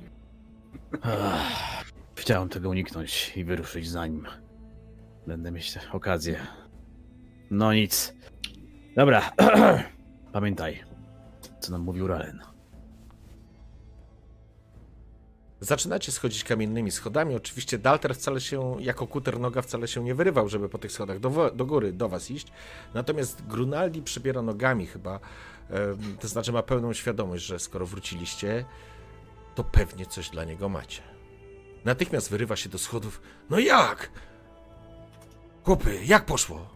Ach, 1.02 1.84
Chciałem 2.14 2.48
tego 2.48 2.68
uniknąć 2.68 3.32
i 3.36 3.44
wyruszyć 3.44 3.88
za 3.88 4.06
nim. 4.06 4.26
Będę 5.26 5.50
mieć 5.52 5.78
okazję. 5.92 6.46
No 7.50 7.72
nic. 7.74 8.14
Dobra. 8.96 9.32
Pamiętaj, 10.32 10.82
co 11.60 11.72
nam 11.72 11.80
mówił 11.82 12.06
Ralen. 12.06 12.55
Zaczynacie 15.66 16.12
schodzić 16.12 16.44
kamiennymi 16.44 16.90
schodami. 16.90 17.34
Oczywiście 17.34 17.78
Dalter 17.78 18.14
wcale 18.14 18.40
się, 18.40 18.76
jako 18.80 19.06
kuter 19.06 19.40
noga, 19.40 19.62
wcale 19.62 19.88
się 19.88 20.04
nie 20.04 20.14
wyrywał, 20.14 20.48
żeby 20.48 20.68
po 20.68 20.78
tych 20.78 20.92
schodach 20.92 21.18
do, 21.18 21.50
do 21.50 21.66
góry, 21.66 21.92
do 21.92 22.08
was 22.08 22.30
iść. 22.30 22.46
Natomiast 22.94 23.46
Grunaldi 23.46 24.02
przybiera 24.02 24.42
nogami 24.42 24.86
chyba, 24.86 25.20
to 26.20 26.28
znaczy 26.28 26.52
ma 26.52 26.62
pełną 26.62 26.92
świadomość, 26.92 27.44
że 27.44 27.58
skoro 27.58 27.86
wróciliście, 27.86 28.64
to 29.54 29.64
pewnie 29.64 30.06
coś 30.06 30.30
dla 30.30 30.44
niego 30.44 30.68
macie. 30.68 31.02
Natychmiast 31.84 32.30
wyrywa 32.30 32.56
się 32.56 32.68
do 32.68 32.78
schodów. 32.78 33.20
No 33.50 33.58
jak? 33.58 34.10
Chłopy, 35.64 35.98
jak 36.04 36.24
poszło? 36.24 36.66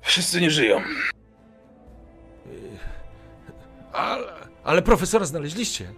Wszyscy 0.00 0.40
nie 0.40 0.50
żyją. 0.50 0.82
Ale, 3.92 4.32
ale 4.64 4.82
profesora 4.82 5.24
znaleźliście. 5.24 5.92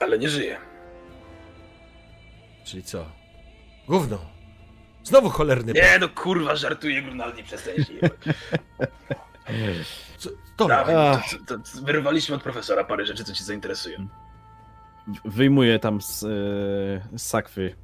Ale 0.00 0.18
nie 0.18 0.28
żyje. 0.28 0.71
Czyli 2.64 2.82
co? 2.82 3.04
Gówno. 3.88 4.18
Znowu 5.04 5.30
cholerny 5.30 5.72
Nie 5.72 5.98
no 6.00 6.08
kurwa, 6.08 6.56
żartuję 6.56 7.02
Grunaldi, 7.02 7.42
przestań 7.42 7.74
się. 7.76 7.92
Co, 10.18 10.30
to, 10.56 10.68
Dawaj, 10.68 10.94
to, 10.94 11.36
to, 11.46 11.62
to, 11.62 11.82
wyrwaliśmy 11.82 12.34
od 12.34 12.42
profesora 12.42 12.84
parę 12.84 13.06
rzeczy, 13.06 13.24
co 13.24 13.32
ci 13.32 13.44
zainteresują. 13.44 14.08
Wyjmuję 15.24 15.78
tam 15.78 16.02
z, 16.02 16.22
e, 16.22 16.28
z 17.18 17.22
sakwy 17.22 17.74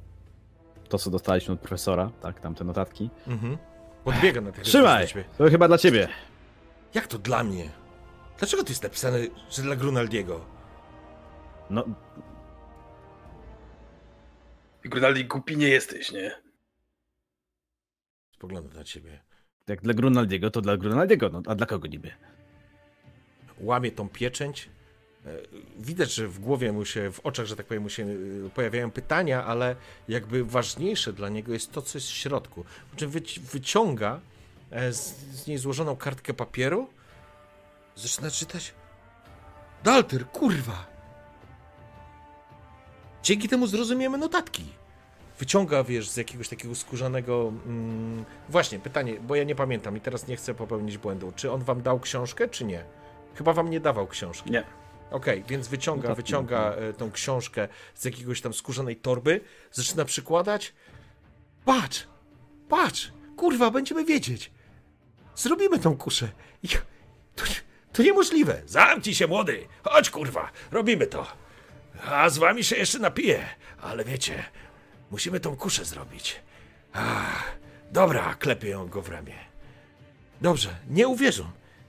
to, 0.89 0.97
co 0.97 1.09
dostaliśmy 1.11 1.53
od 1.53 1.59
profesora, 1.59 2.11
tak, 2.21 2.39
tam 2.39 2.55
te 2.55 2.63
notatki. 2.63 3.09
Mhm. 3.27 3.57
Podbiega 4.03 4.41
na 4.41 4.51
tych 4.51 4.63
Trzymaj! 4.63 5.07
To 5.37 5.49
chyba 5.49 5.67
dla 5.67 5.77
ciebie. 5.77 6.07
Jak 6.93 7.07
to 7.07 7.17
dla 7.17 7.43
mnie? 7.43 7.69
Dlaczego 8.37 8.63
to 8.63 8.69
jest 8.69 8.83
napisane, 8.83 9.19
że 9.49 9.61
dla 9.61 9.75
Grunaldiego? 9.75 10.45
No, 11.69 11.83
Grunaldi, 14.89 15.25
głupi 15.25 15.57
nie 15.57 15.67
jesteś, 15.69 16.11
nie? 16.11 16.31
Spoglądam 18.35 18.73
na 18.73 18.83
ciebie. 18.83 19.23
jak 19.67 19.81
dla 19.81 19.93
Grunaldiego, 19.93 20.51
to 20.51 20.61
dla 20.61 20.77
Grunaldiego, 20.77 21.29
no 21.29 21.41
a 21.47 21.55
dla 21.55 21.65
kogo 21.65 21.87
niby? 21.87 22.11
Łamie 23.59 23.91
tą 23.91 24.09
pieczęć. 24.09 24.69
E, 25.25 25.29
Widać, 25.77 26.13
że 26.13 26.27
w 26.27 26.39
głowie 26.39 26.71
mu 26.71 26.85
się, 26.85 27.11
w 27.11 27.19
oczach, 27.19 27.45
że 27.45 27.55
tak 27.55 27.65
powiem, 27.65 27.83
mu 27.83 27.89
się 27.89 28.03
e, 28.03 28.49
pojawiają 28.49 28.91
pytania, 28.91 29.45
ale 29.45 29.75
jakby 30.07 30.43
ważniejsze 30.45 31.13
dla 31.13 31.29
niego 31.29 31.53
jest 31.53 31.71
to, 31.71 31.81
co 31.81 31.97
jest 31.97 32.07
w 32.07 32.13
środku. 32.13 32.65
Po 32.91 32.97
czym 32.97 33.11
wyci- 33.11 33.39
wyciąga 33.39 34.19
e, 34.71 34.93
z, 34.93 35.15
z 35.17 35.47
niej 35.47 35.57
złożoną 35.57 35.95
kartkę 35.95 36.33
papieru, 36.33 36.89
zaczyna 37.95 38.31
czytać. 38.31 38.73
Dalter, 39.83 40.25
kurwa! 40.27 40.87
Dzięki 43.23 43.49
temu 43.49 43.67
zrozumiemy 43.67 44.17
notatki. 44.17 44.65
Wyciąga, 45.39 45.83
wiesz, 45.83 46.09
z 46.09 46.17
jakiegoś 46.17 46.49
takiego 46.49 46.75
skórzanego. 46.75 47.53
Mm, 47.65 48.25
właśnie, 48.49 48.79
pytanie, 48.79 49.19
bo 49.19 49.35
ja 49.35 49.43
nie 49.43 49.55
pamiętam 49.55 49.97
i 49.97 50.01
teraz 50.01 50.27
nie 50.27 50.35
chcę 50.35 50.53
popełnić 50.53 50.97
błędu. 50.97 51.33
Czy 51.35 51.51
on 51.51 51.63
wam 51.63 51.81
dał 51.81 51.99
książkę, 51.99 52.47
czy 52.47 52.65
nie? 52.65 52.83
Chyba 53.35 53.53
wam 53.53 53.69
nie 53.69 53.79
dawał 53.79 54.07
książki. 54.07 54.51
Nie. 54.51 54.63
Okej, 55.11 55.43
więc 55.47 55.67
wyciąga, 55.67 56.01
Notatki. 56.01 56.23
wyciąga 56.23 56.71
e, 56.71 56.93
tą 56.93 57.11
książkę 57.11 57.67
z 57.95 58.05
jakiegoś 58.05 58.41
tam 58.41 58.53
skórzanej 58.53 58.95
torby, 58.95 59.41
zaczyna 59.71 60.05
przykładać. 60.05 60.73
Patrz! 61.65 62.07
Patrz! 62.69 63.11
Kurwa, 63.37 63.71
będziemy 63.71 64.05
wiedzieć! 64.05 64.51
Zrobimy 65.35 65.79
tą 65.79 65.97
kuszę! 65.97 66.29
To, 67.35 67.45
to 67.93 68.03
niemożliwe! 68.03 68.61
Zamknij 68.65 69.15
się, 69.15 69.27
młody! 69.27 69.67
Chodź, 69.83 70.09
kurwa! 70.09 70.51
Robimy 70.71 71.07
to! 71.07 71.27
A 72.05 72.29
z 72.29 72.37
wami 72.37 72.63
się 72.63 72.75
jeszcze 72.75 72.99
napiję, 72.99 73.45
ale 73.81 74.05
wiecie, 74.05 74.43
musimy 75.11 75.39
tą 75.39 75.55
kuszę 75.55 75.85
zrobić. 75.85 76.35
Ach, 76.93 77.57
dobra, 77.91 78.35
klepię 78.35 78.69
ją 78.69 78.87
go 78.87 79.01
w 79.01 79.09
ramię. 79.09 79.35
Dobrze, 80.41 80.69
nie 80.89 81.07
uwierzą. 81.07 81.43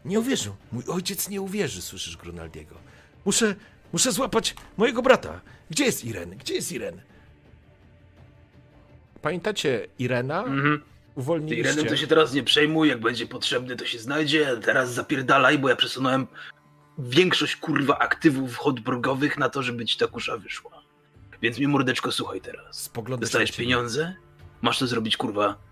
Nie 0.05 0.21
uwierzą. 0.21 0.57
Mój 0.73 0.85
ojciec 0.89 1.29
nie 1.29 1.41
uwierzy, 1.41 1.83
słyszysz 1.83 2.17
Grunaldiego. 2.17 2.77
Muszę, 3.25 3.55
muszę 3.93 4.13
złapać 4.13 4.55
mojego 4.77 5.03
brata. 5.03 5.41
Gdzie 5.71 5.85
jest 5.85 6.05
Iren? 6.05 6.31
Gdzie 6.31 6.55
jest 6.55 6.73
Iren? 6.73 7.01
Pamiętacie 9.23 9.87
Irena? 9.99 10.45
Mhm. 10.45 10.83
Uwolniliście. 11.15 11.61
Irenem 11.61 11.87
to 11.87 11.97
się 11.97 12.07
teraz 12.07 12.33
nie 12.33 12.43
przejmuj, 12.43 12.89
jak 12.89 13.01
będzie 13.01 13.27
potrzebny, 13.27 13.77
to 13.77 13.87
się 13.87 13.99
znajdzie. 13.99 14.57
Teraz 14.65 14.93
zapierdalaj, 14.93 15.59
bo 15.59 15.69
ja 15.69 15.77
przesunąłem 15.77 16.27
większość 16.99 17.57
kurwa 17.57 17.99
aktywów 17.99 18.57
hotburgowych 18.57 19.39
na 19.39 19.49
to, 19.49 19.63
żeby 19.63 19.85
ci 19.85 19.99
ta 19.99 20.07
kusza 20.07 20.37
wyszła. 20.37 20.80
Więc 21.43 21.59
mi 21.59 21.69
mordeczko, 21.69 22.13
słuchaj 22.13 22.41
teraz. 22.41 22.83
Spoglądasz 22.83 23.29
Dostajesz 23.29 23.53
pieniądze, 23.53 24.15
masz 24.63 24.79
to 24.79 24.87
zrobić 24.87 25.17
kurwa 25.17 25.71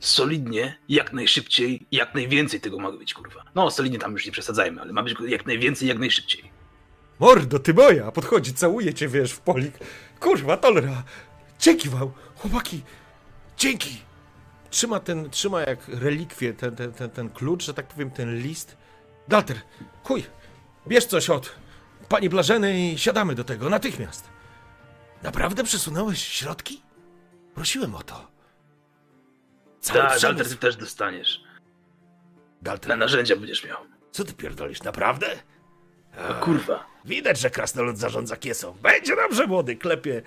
solidnie, 0.00 0.78
jak 0.88 1.12
najszybciej, 1.12 1.86
jak 1.92 2.14
najwięcej 2.14 2.60
tego 2.60 2.78
ma 2.78 2.92
być 2.92 3.14
kurwa. 3.14 3.42
No, 3.54 3.70
solidnie 3.70 3.98
tam 3.98 4.12
już 4.12 4.26
nie 4.26 4.32
przesadzajmy, 4.32 4.80
ale 4.80 4.92
ma 4.92 5.02
być 5.02 5.14
jak 5.28 5.46
najwięcej, 5.46 5.88
jak 5.88 5.98
najszybciej. 5.98 6.50
Mordo, 7.18 7.58
ty 7.58 7.74
moja! 7.74 8.12
Podchodzi, 8.12 8.54
całuje 8.54 8.94
cię, 8.94 9.08
wiesz, 9.08 9.32
w 9.32 9.40
polik. 9.40 9.74
Kurwa, 10.20 10.56
tolera! 10.56 11.02
Dzięki 11.58 11.88
wam! 11.88 12.10
Chłopaki! 12.36 12.82
Dzięki! 13.56 14.00
Trzyma 14.70 15.00
ten, 15.00 15.30
trzyma 15.30 15.60
jak 15.60 15.88
relikwie 15.88 16.54
ten, 16.54 16.76
ten, 16.76 16.92
ten, 16.92 17.10
ten 17.10 17.30
klucz, 17.30 17.64
że 17.64 17.74
tak 17.74 17.86
powiem, 17.86 18.10
ten 18.10 18.38
list. 18.38 18.76
Dalter, 19.28 19.56
chuj! 20.04 20.24
Bierz 20.88 21.06
coś 21.06 21.30
od 21.30 21.54
pani 22.08 22.28
Blażeny 22.28 22.80
i 22.80 22.98
siadamy 22.98 23.34
do 23.34 23.44
tego 23.44 23.70
natychmiast. 23.70 24.35
Naprawdę 25.22 25.64
przesunąłeś 25.64 26.24
środki? 26.24 26.82
Prosiłem 27.54 27.94
o 27.94 28.02
to. 28.02 28.26
Cały 29.80 30.00
Tak, 30.00 30.08
przemysł. 30.16 30.36
Dalter, 30.36 30.48
ty 30.48 30.56
też 30.56 30.76
dostaniesz. 30.76 31.40
Dalter, 32.62 32.88
Na 32.88 32.96
narzędzia 32.96 33.36
będziesz 33.36 33.64
miał. 33.64 33.78
co 34.10 34.24
ty 34.24 34.32
pierdolisz, 34.32 34.82
naprawdę? 34.82 35.26
No 36.28 36.34
kurwa. 36.34 36.86
Widać, 37.04 37.38
że 37.40 37.50
krasnolud 37.50 37.98
zarządza 37.98 38.36
kiesą. 38.36 38.76
Będzie 38.82 39.16
dobrze, 39.16 39.46
młody. 39.46 39.76
Klepie 39.76 40.22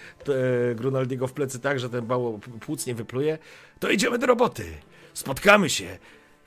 e, 0.71 0.75
Grunaldiego 0.75 1.27
w 1.27 1.33
plecy 1.33 1.59
tak, 1.59 1.79
że 1.79 1.89
ten 1.89 2.05
mało 2.05 2.39
płuc 2.59 2.85
nie 2.85 2.95
wypluje. 2.95 3.37
To 3.79 3.89
idziemy 3.89 4.17
do 4.17 4.27
roboty. 4.27 4.77
Spotkamy 5.13 5.69
się 5.69 5.97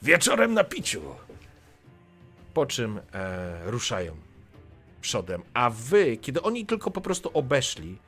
wieczorem 0.02 0.55
na 0.55 0.64
piciu. 0.64 1.02
Po 2.55 2.66
czym 2.66 3.01
e, 3.12 3.70
ruszają 3.70 4.16
przodem. 5.01 5.43
A 5.55 5.70
wy, 5.70 6.16
kiedy 6.16 6.43
oni 6.43 6.66
tylko 6.66 6.90
po 6.90 7.01
prostu 7.01 7.31
obeszli, 7.35 7.98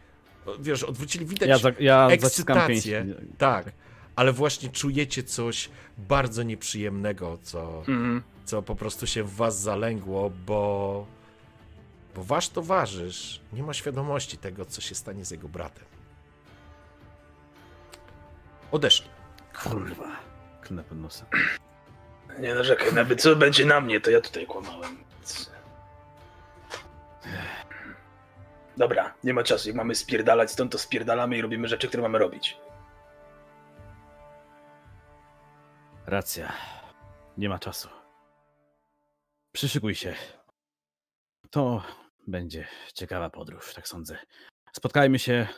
wiesz, 0.60 0.82
odwrócili, 0.82 1.26
widać 1.26 1.48
Ja, 1.48 1.58
za, 1.58 1.70
ja 1.80 2.08
ekscytację. 2.08 3.06
Tak, 3.38 3.72
ale 4.16 4.32
właśnie 4.32 4.68
czujecie 4.68 5.22
coś 5.22 5.70
bardzo 5.98 6.42
nieprzyjemnego, 6.42 7.38
co 7.42 7.78
Mhm. 7.78 8.22
co 8.44 8.62
po 8.62 8.74
prostu 8.74 9.06
się 9.06 9.22
w 9.22 9.34
was 9.34 9.60
zalęgło, 9.60 10.30
bo, 10.46 11.06
bo 12.14 12.24
wasz 12.24 12.48
towarzysz 12.48 13.40
nie 13.52 13.62
ma 13.62 13.74
świadomości 13.74 14.38
tego, 14.38 14.64
co 14.64 14.80
się 14.80 14.94
stanie 14.94 15.24
z 15.24 15.30
jego 15.30 15.48
bratem. 15.48 15.84
Odeszli. 18.72 19.08
Kurwa. 19.62 20.16
Klnę 20.62 20.84
pod 20.84 20.98
nosem. 20.98 21.26
Nie 22.40 22.54
narzekaj, 22.54 22.92
nawet 22.94 23.22
co 23.22 23.36
będzie 23.36 23.64
na 23.66 23.80
mnie, 23.80 24.00
to 24.00 24.10
ja 24.10 24.20
tutaj 24.20 24.46
kłamałem. 24.46 24.96
Dobra, 28.76 29.14
nie 29.24 29.34
ma 29.34 29.42
czasu. 29.42 29.68
Jak 29.68 29.76
mamy 29.76 29.94
spierdalać 29.94 30.50
stąd, 30.50 30.72
to 30.72 30.78
spierdalamy 30.78 31.36
i 31.36 31.42
robimy 31.42 31.68
rzeczy, 31.68 31.88
które 31.88 32.02
mamy 32.02 32.18
robić. 32.18 32.56
Racja. 36.06 36.52
Nie 37.38 37.48
ma 37.48 37.58
czasu. 37.58 37.88
Przyszykuj 39.52 39.94
się. 39.94 40.14
To 41.50 41.82
będzie 42.26 42.66
ciekawa 42.94 43.30
podróż, 43.30 43.74
tak 43.74 43.88
sądzę. 43.88 44.18
Spotkajmy 44.72 45.18
się. 45.18 45.48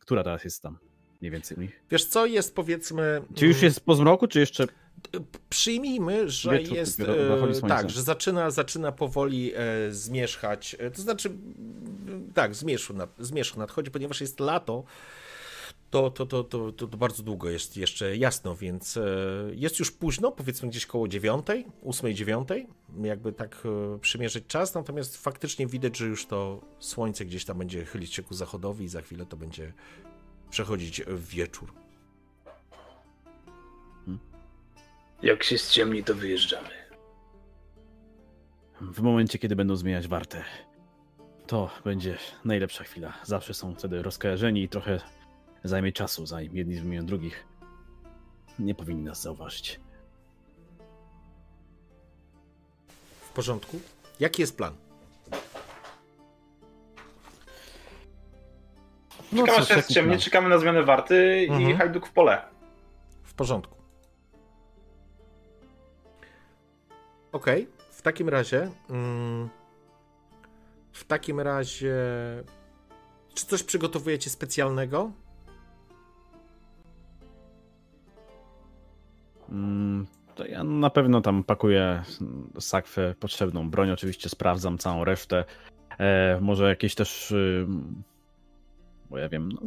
Która 0.00 0.24
teraz 0.24 0.44
jest 0.44 0.62
tam? 0.62 0.78
Mniej 1.20 1.30
więcej 1.32 1.56
u 1.56 1.60
nich. 1.60 1.82
Wiesz 1.90 2.04
co, 2.04 2.26
jest 2.26 2.54
powiedzmy... 2.54 3.22
Czy 3.34 3.46
już 3.46 3.56
mm, 3.56 3.64
jest 3.64 3.84
po 3.84 3.94
zmroku, 3.94 4.26
czy 4.28 4.40
jeszcze. 4.40 4.66
Przyjmijmy, 5.48 6.30
że 6.30 6.58
Wieczór, 6.58 6.76
jest. 6.76 7.00
e. 7.00 7.68
Tak, 7.68 7.90
że 7.90 8.02
zaczyna, 8.02 8.50
zaczyna 8.50 8.92
powoli 8.92 9.52
e, 9.54 9.58
zmierzchać. 9.90 10.76
e, 10.78 10.90
To 10.90 11.02
znaczy, 11.02 11.30
tak, 12.34 12.54
zmierzch, 12.54 12.90
nad, 12.90 13.10
zmierzch 13.18 13.56
nadchodzi, 13.56 13.90
ponieważ 13.90 14.20
jest 14.20 14.40
lato. 14.40 14.84
To, 15.90 16.10
to, 16.10 16.26
to, 16.26 16.44
to, 16.44 16.72
to, 16.72 16.86
bardzo 16.86 17.22
długo 17.22 17.50
jest 17.50 17.76
jeszcze 17.76 18.16
jasno, 18.16 18.56
więc 18.56 18.98
jest 19.52 19.78
już 19.78 19.92
późno, 19.92 20.32
powiedzmy 20.32 20.68
gdzieś 20.68 20.86
koło 20.86 21.08
dziewiątej, 21.08 21.66
ósmej, 21.82 22.14
dziewiątej, 22.14 22.66
jakby 23.02 23.32
tak 23.32 23.62
przymierzyć 24.00 24.46
czas, 24.46 24.74
natomiast 24.74 25.16
faktycznie 25.16 25.66
widać, 25.66 25.96
że 25.98 26.06
już 26.06 26.26
to 26.26 26.60
słońce 26.78 27.24
gdzieś 27.24 27.44
tam 27.44 27.58
będzie 27.58 27.84
chylić 27.84 28.14
się 28.14 28.22
ku 28.22 28.34
zachodowi 28.34 28.84
i 28.84 28.88
za 28.88 29.02
chwilę 29.02 29.26
to 29.26 29.36
będzie 29.36 29.72
przechodzić 30.50 31.02
w 31.06 31.28
wieczór. 31.28 31.85
Jak 35.22 35.42
się 35.44 35.58
ściemni, 35.58 36.04
to 36.04 36.14
wyjeżdżamy. 36.14 36.68
W 38.80 39.00
momencie, 39.00 39.38
kiedy 39.38 39.56
będą 39.56 39.76
zmieniać 39.76 40.08
wartę, 40.08 40.44
to 41.46 41.70
będzie 41.84 42.18
najlepsza 42.44 42.84
chwila. 42.84 43.12
Zawsze 43.22 43.54
są 43.54 43.74
wtedy 43.74 44.02
rozkojarzeni 44.02 44.62
i 44.62 44.68
trochę 44.68 45.00
zajmie 45.64 45.92
czasu, 45.92 46.26
zanim 46.26 46.56
jedni 46.56 46.74
zmienią 46.76 47.06
drugich. 47.06 47.46
Nie 48.58 48.74
powinni 48.74 49.02
nas 49.04 49.22
zauważyć. 49.22 49.80
W 53.20 53.32
porządku? 53.32 53.80
Jaki 54.20 54.42
jest 54.42 54.56
plan? 54.56 54.74
No 59.32 59.46
Czekamy, 59.46 59.66
cóż, 59.66 59.70
aż 59.70 59.84
się 59.86 59.90
ściemnie, 59.90 60.10
plan? 60.10 60.20
czekamy 60.20 60.48
na 60.48 60.58
zmianę 60.58 60.82
warty 60.82 61.44
i 61.44 61.50
Mhm. 61.50 61.76
hajduk 61.78 62.06
w 62.06 62.12
pole. 62.12 62.42
W 63.22 63.34
porządku. 63.34 63.75
Okej, 67.36 67.68
w 67.90 68.02
takim 68.02 68.28
razie. 68.28 68.70
Mm, 68.90 69.48
w 70.92 71.04
takim 71.04 71.40
razie. 71.40 71.94
Czy 73.34 73.46
coś 73.46 73.62
przygotowujecie 73.62 74.30
specjalnego? 74.30 75.12
Mm, 79.48 80.06
To 80.34 80.46
ja 80.46 80.64
na 80.64 80.90
pewno 80.90 81.20
tam 81.20 81.44
pakuję 81.44 82.02
sakwę 82.60 83.14
potrzebną 83.20 83.70
broń, 83.70 83.90
oczywiście 83.90 84.28
sprawdzam 84.28 84.78
całą 84.78 85.04
resztę. 85.04 85.44
E, 85.98 86.38
może 86.40 86.68
jakieś 86.68 86.94
też, 86.94 87.30
y, 87.30 87.66
bo 89.10 89.18
ja 89.18 89.28
wiem, 89.28 89.52
no, 89.52 89.60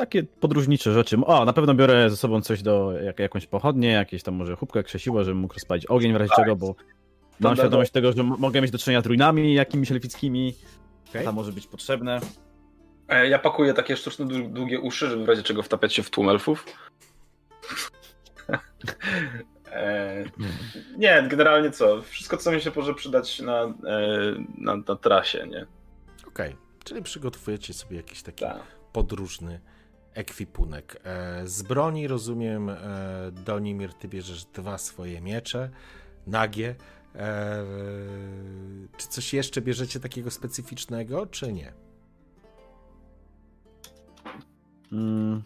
takie 0.00 0.22
podróżnicze 0.22 0.92
rzeczy. 0.92 1.16
O, 1.26 1.44
na 1.44 1.52
pewno 1.52 1.74
biorę 1.74 2.10
ze 2.10 2.16
sobą 2.16 2.40
coś 2.40 2.62
do, 2.62 2.92
jak, 2.92 3.18
jakąś 3.18 3.46
pochodnię, 3.46 3.88
jakieś 3.88 4.22
tam 4.22 4.34
może 4.34 4.56
chłopkę, 4.56 4.82
krzesiło, 4.82 5.24
żebym 5.24 5.38
mógł 5.40 5.54
rozpalić 5.54 5.86
ogień 5.86 6.12
w 6.12 6.16
razie 6.16 6.32
czego, 6.36 6.56
bo 6.56 6.74
mam 7.40 7.56
świadomość 7.56 7.90
tego, 7.90 8.12
że 8.12 8.22
mogę 8.22 8.60
mieć 8.60 8.70
do 8.70 8.78
czynienia 8.78 9.02
trójnami 9.02 9.54
jakimiś 9.54 9.92
elfickimi. 9.92 10.54
Okej. 11.08 11.24
To 11.24 11.32
może 11.32 11.52
być 11.52 11.66
potrzebne. 11.66 12.20
E, 13.08 13.28
Ja 13.28 13.38
pakuję 13.38 13.74
takie 13.74 13.96
sztuczne, 13.96 14.26
dłu- 14.26 14.52
długie 14.52 14.80
uszy, 14.80 15.10
żeby 15.10 15.24
w 15.24 15.28
razie 15.28 15.42
czego 15.42 15.62
wtapiać 15.62 15.94
się 15.94 16.02
w 16.02 16.10
tłum 16.10 16.28
elfów. 16.28 16.64
e, 19.72 20.24
nie, 20.98 21.26
generalnie 21.28 21.70
co? 21.70 22.02
Wszystko, 22.02 22.36
co 22.36 22.52
mi 22.52 22.60
się 22.60 22.70
może 22.76 22.94
przydać 22.94 23.40
na, 23.40 23.62
e, 23.62 23.72
na, 24.58 24.76
na 24.76 24.96
trasie, 24.96 25.46
nie? 25.46 25.66
Okej, 26.28 26.56
czyli 26.84 27.02
przygotowujecie 27.02 27.74
sobie 27.74 27.96
jakiś 27.96 28.22
taki 28.22 28.44
Tak. 28.44 28.62
podróżny 28.92 29.60
ekwipunek. 30.14 31.00
E, 31.04 31.42
z 31.48 31.62
broni 31.62 32.08
rozumiem, 32.08 32.68
e, 32.70 32.76
Donimir, 33.32 33.94
ty 33.94 34.08
bierzesz 34.08 34.44
dwa 34.44 34.78
swoje 34.78 35.20
miecze, 35.20 35.70
nagie. 36.26 36.74
E, 37.14 37.64
czy 38.96 39.08
coś 39.08 39.34
jeszcze 39.34 39.60
bierzecie 39.60 40.00
takiego 40.00 40.30
specyficznego, 40.30 41.26
czy 41.26 41.52
nie? 41.52 41.72
Mm, 44.92 45.42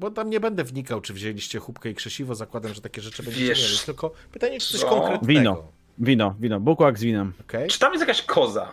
Bo 0.00 0.10
tam 0.10 0.30
nie 0.30 0.40
będę 0.40 0.64
wnikał, 0.64 1.00
czy 1.00 1.12
wzięliście 1.14 1.58
chubkę 1.58 1.90
i 1.90 1.94
krzesiwo, 1.94 2.34
zakładam, 2.34 2.74
że 2.74 2.80
takie 2.80 3.00
rzeczy 3.02 3.22
będziecie 3.22 3.46
Wiesz 3.46 3.72
mieli. 3.72 3.78
Tylko 3.86 4.10
pytanie, 4.32 4.60
czy 4.60 4.72
coś 4.72 4.80
co? 4.80 4.88
konkretnego. 4.88 5.26
Wino. 5.40 5.72
wino, 5.98 6.34
wino, 6.40 6.60
bukłak 6.60 6.98
z 6.98 7.02
winem. 7.02 7.32
Okej? 7.40 7.68
Czy 7.68 7.78
tam 7.78 7.92
jest 7.92 8.00
jakaś 8.00 8.22
koza? 8.22 8.72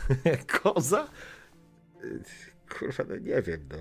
Koza? 0.62 1.08
Kurwa, 2.78 3.04
no 3.08 3.16
nie 3.16 3.42
wiem, 3.42 3.68
no. 3.70 3.78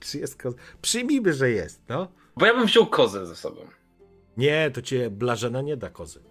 Czy 0.00 0.18
jest 0.18 0.42
koza? 0.42 0.56
Przyjmijmy, 0.82 1.32
że 1.32 1.50
jest, 1.50 1.82
no. 1.88 2.08
Bo 2.36 2.46
ja 2.46 2.54
bym 2.54 2.66
wziął 2.66 2.86
kozę 2.86 3.26
ze 3.26 3.36
sobą. 3.36 3.60
Nie, 4.36 4.70
to 4.70 4.82
cię 4.82 5.10
Blażena 5.10 5.62
nie 5.62 5.76
da 5.76 5.90
kozy. 5.90 6.22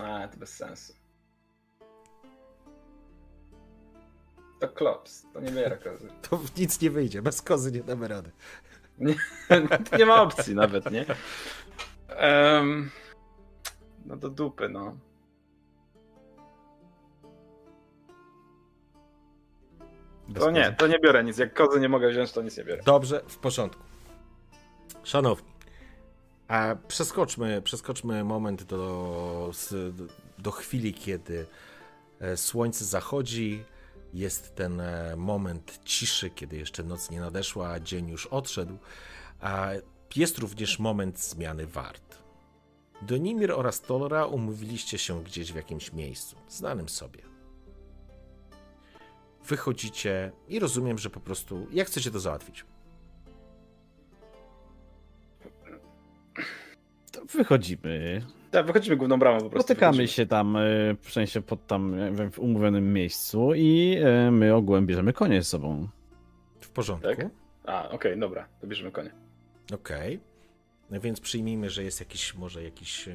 A, 0.00 0.28
to 0.28 0.36
bez 0.36 0.56
sensu. 0.56 0.94
To 4.60 4.68
klops, 4.68 5.26
to 5.32 5.40
nie 5.40 5.50
biera 5.50 5.76
kozy. 5.76 6.08
To 6.30 6.40
nic 6.56 6.80
nie 6.80 6.90
wyjdzie, 6.90 7.22
bez 7.22 7.42
kozy 7.42 7.72
nie 7.72 7.82
damy 7.82 8.08
rady. 8.08 8.30
To 9.90 9.96
nie 9.98 10.06
ma 10.06 10.22
opcji 10.22 10.54
nawet, 10.54 10.90
nie? 10.90 11.06
Em, 12.08 12.90
no 14.06 14.16
do 14.16 14.30
dupy, 14.30 14.68
no. 14.68 14.96
Bez 20.28 20.42
To 20.42 20.50
nie, 20.50 20.72
to 20.78 20.86
nie 20.86 20.98
biorę 20.98 21.24
nic. 21.24 21.38
Jak 21.38 21.54
kozy 21.54 21.80
nie 21.80 21.88
mogę 21.88 22.10
wziąć, 22.10 22.32
to 22.32 22.42
nic 22.42 22.56
nie 22.56 22.64
biorę. 22.64 22.82
Dobrze, 22.84 23.22
w 23.28 23.38
porządku. 23.38 23.82
Szanowni, 25.02 25.48
a 26.48 26.76
przeskoczmy, 26.88 27.62
przeskoczmy 27.62 28.24
moment 28.24 28.62
do, 28.62 29.50
do 30.38 30.50
chwili, 30.50 30.94
kiedy 30.94 31.46
e, 32.20 32.36
słońce 32.36 32.84
zachodzi. 32.84 33.64
Jest 34.14 34.54
ten 34.54 34.80
e, 34.80 35.16
moment 35.16 35.80
ciszy, 35.84 36.30
kiedy 36.30 36.56
jeszcze 36.56 36.82
noc 36.82 37.10
nie 37.10 37.20
nadeszła, 37.20 37.68
a 37.68 37.80
dzień 37.80 38.08
już 38.08 38.26
odszedł. 38.26 38.78
A 39.40 39.70
jest 40.16 40.38
również 40.38 40.78
moment 40.78 41.20
zmiany 41.20 41.66
wart. 41.66 42.18
Donimir 43.02 43.52
oraz 43.52 43.80
Tolra 43.80 44.26
umówiliście 44.26 44.98
się 44.98 45.24
gdzieś 45.24 45.52
w 45.52 45.56
jakimś 45.56 45.92
miejscu, 45.92 46.36
znanym 46.48 46.88
sobie. 46.88 47.33
Wychodzicie 49.48 50.32
i 50.48 50.58
rozumiem, 50.58 50.98
że 50.98 51.10
po 51.10 51.20
prostu. 51.20 51.66
Jak 51.72 51.86
chcecie 51.86 52.10
to 52.10 52.20
załatwić? 52.20 52.64
To 57.12 57.24
wychodzimy, 57.24 58.22
Tak, 58.50 58.66
wychodzimy 58.66 58.96
główną 58.96 59.18
bramą 59.18 59.40
po 59.40 59.50
prostu. 59.50 59.66
Spotykamy 59.66 60.08
się 60.08 60.26
tam, 60.26 60.56
y, 60.56 60.96
w 61.00 61.12
sensie 61.12 61.42
pod 61.42 61.66
tam 61.66 61.96
w 62.32 62.38
umówionym 62.38 62.92
miejscu 62.92 63.54
i 63.54 63.98
y, 64.26 64.30
my 64.30 64.54
ogółem 64.54 64.86
bierzemy 64.86 65.12
konie 65.12 65.42
z 65.42 65.48
sobą. 65.48 65.88
W 66.60 66.68
porządku. 66.70 67.08
Tak? 67.08 67.26
A, 67.64 67.88
okej, 67.88 68.18
dobra, 68.18 68.48
to 68.60 68.66
bierzemy 68.66 68.90
konie. 68.90 69.10
Okej. 69.74 70.16
No 70.16 70.33
więc 70.90 71.20
przyjmijmy, 71.20 71.70
że 71.70 71.84
jest 71.84 72.00
jakiś, 72.00 72.34
może 72.34 72.62
jakiś, 72.62 73.08
e, 73.08 73.14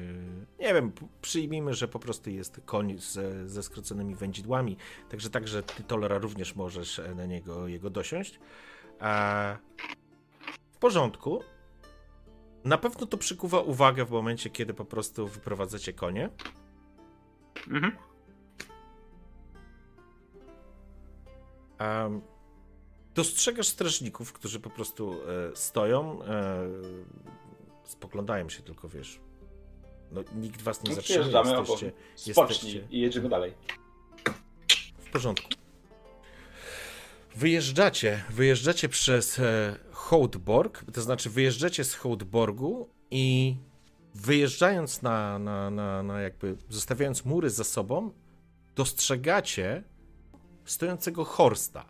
nie 0.58 0.74
wiem, 0.74 0.92
przyjmijmy, 1.22 1.74
że 1.74 1.88
po 1.88 1.98
prostu 1.98 2.30
jest 2.30 2.60
koń 2.64 2.98
ze, 2.98 3.48
ze 3.48 3.62
skróconymi 3.62 4.14
wędzidłami, 4.14 4.76
także 5.08 5.30
także 5.30 5.62
ty, 5.62 5.82
Tolera, 5.82 6.18
również 6.18 6.56
możesz 6.56 6.98
e, 6.98 7.14
na 7.14 7.26
niego, 7.26 7.68
jego 7.68 7.90
dosiąść. 7.90 8.38
A 9.00 9.56
w 10.72 10.76
porządku. 10.76 11.42
Na 12.64 12.78
pewno 12.78 13.06
to 13.06 13.18
przykuwa 13.18 13.60
uwagę 13.60 14.04
w 14.04 14.10
momencie, 14.10 14.50
kiedy 14.50 14.74
po 14.74 14.84
prostu 14.84 15.28
wyprowadzacie 15.28 15.92
konie. 15.92 16.30
Mhm. 17.68 17.96
Um, 21.80 22.20
dostrzegasz 23.14 23.68
strażników, 23.68 24.32
którzy 24.32 24.60
po 24.60 24.70
prostu 24.70 25.12
e, 25.12 25.56
stoją, 25.56 26.22
e, 26.22 26.68
spoglądają 27.90 28.48
się 28.48 28.62
tylko, 28.62 28.88
wiesz. 28.88 29.20
No, 30.12 30.20
nikt 30.34 30.62
was 30.62 30.84
nie 30.84 30.88
No, 30.90 30.94
zatrzyma, 30.96 31.24
jesteście, 31.50 31.92
jesteście 32.26 32.86
i 32.90 33.00
jedziemy 33.00 33.28
dalej. 33.28 33.54
w 34.98 35.10
porządku. 35.10 35.48
Wyjeżdżacie, 37.36 38.24
wyjeżdżacie 38.30 38.88
przez 38.88 39.38
e, 39.38 39.76
Hołdborg, 39.92 40.84
to 40.92 41.02
znaczy 41.02 41.30
wyjeżdżacie 41.30 41.84
z 41.84 41.94
Hołdborgu 41.94 42.88
i 43.10 43.56
wyjeżdżając 44.14 45.02
na, 45.02 45.38
na, 45.38 45.70
na, 45.70 46.02
na 46.02 46.20
jakby, 46.20 46.56
zostawiając 46.68 47.24
mury 47.24 47.50
za 47.50 47.64
sobą, 47.64 48.12
dostrzegacie 48.76 49.82
stojącego 50.64 51.24
Horsta. 51.24 51.84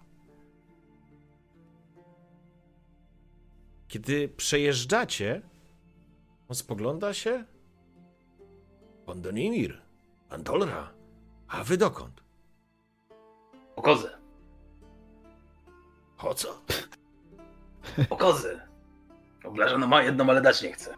Kiedy 3.88 4.28
przejeżdżacie, 4.28 5.42
on 6.50 6.54
spogląda 6.54 7.14
się. 7.14 7.44
Pan 9.06 9.22
Donimir, 9.22 9.80
pan 10.28 10.42
Dolra, 10.42 10.92
a 11.48 11.64
wy 11.64 11.76
dokąd? 11.76 12.22
O 13.76 13.82
kozę. 13.82 14.18
O 16.18 16.34
co? 16.34 16.62
O 19.44 19.78
no 19.78 19.86
ma 19.86 20.02
jedną, 20.02 20.30
ale 20.30 20.40
dać 20.40 20.62
nie 20.62 20.72
chce. 20.72 20.94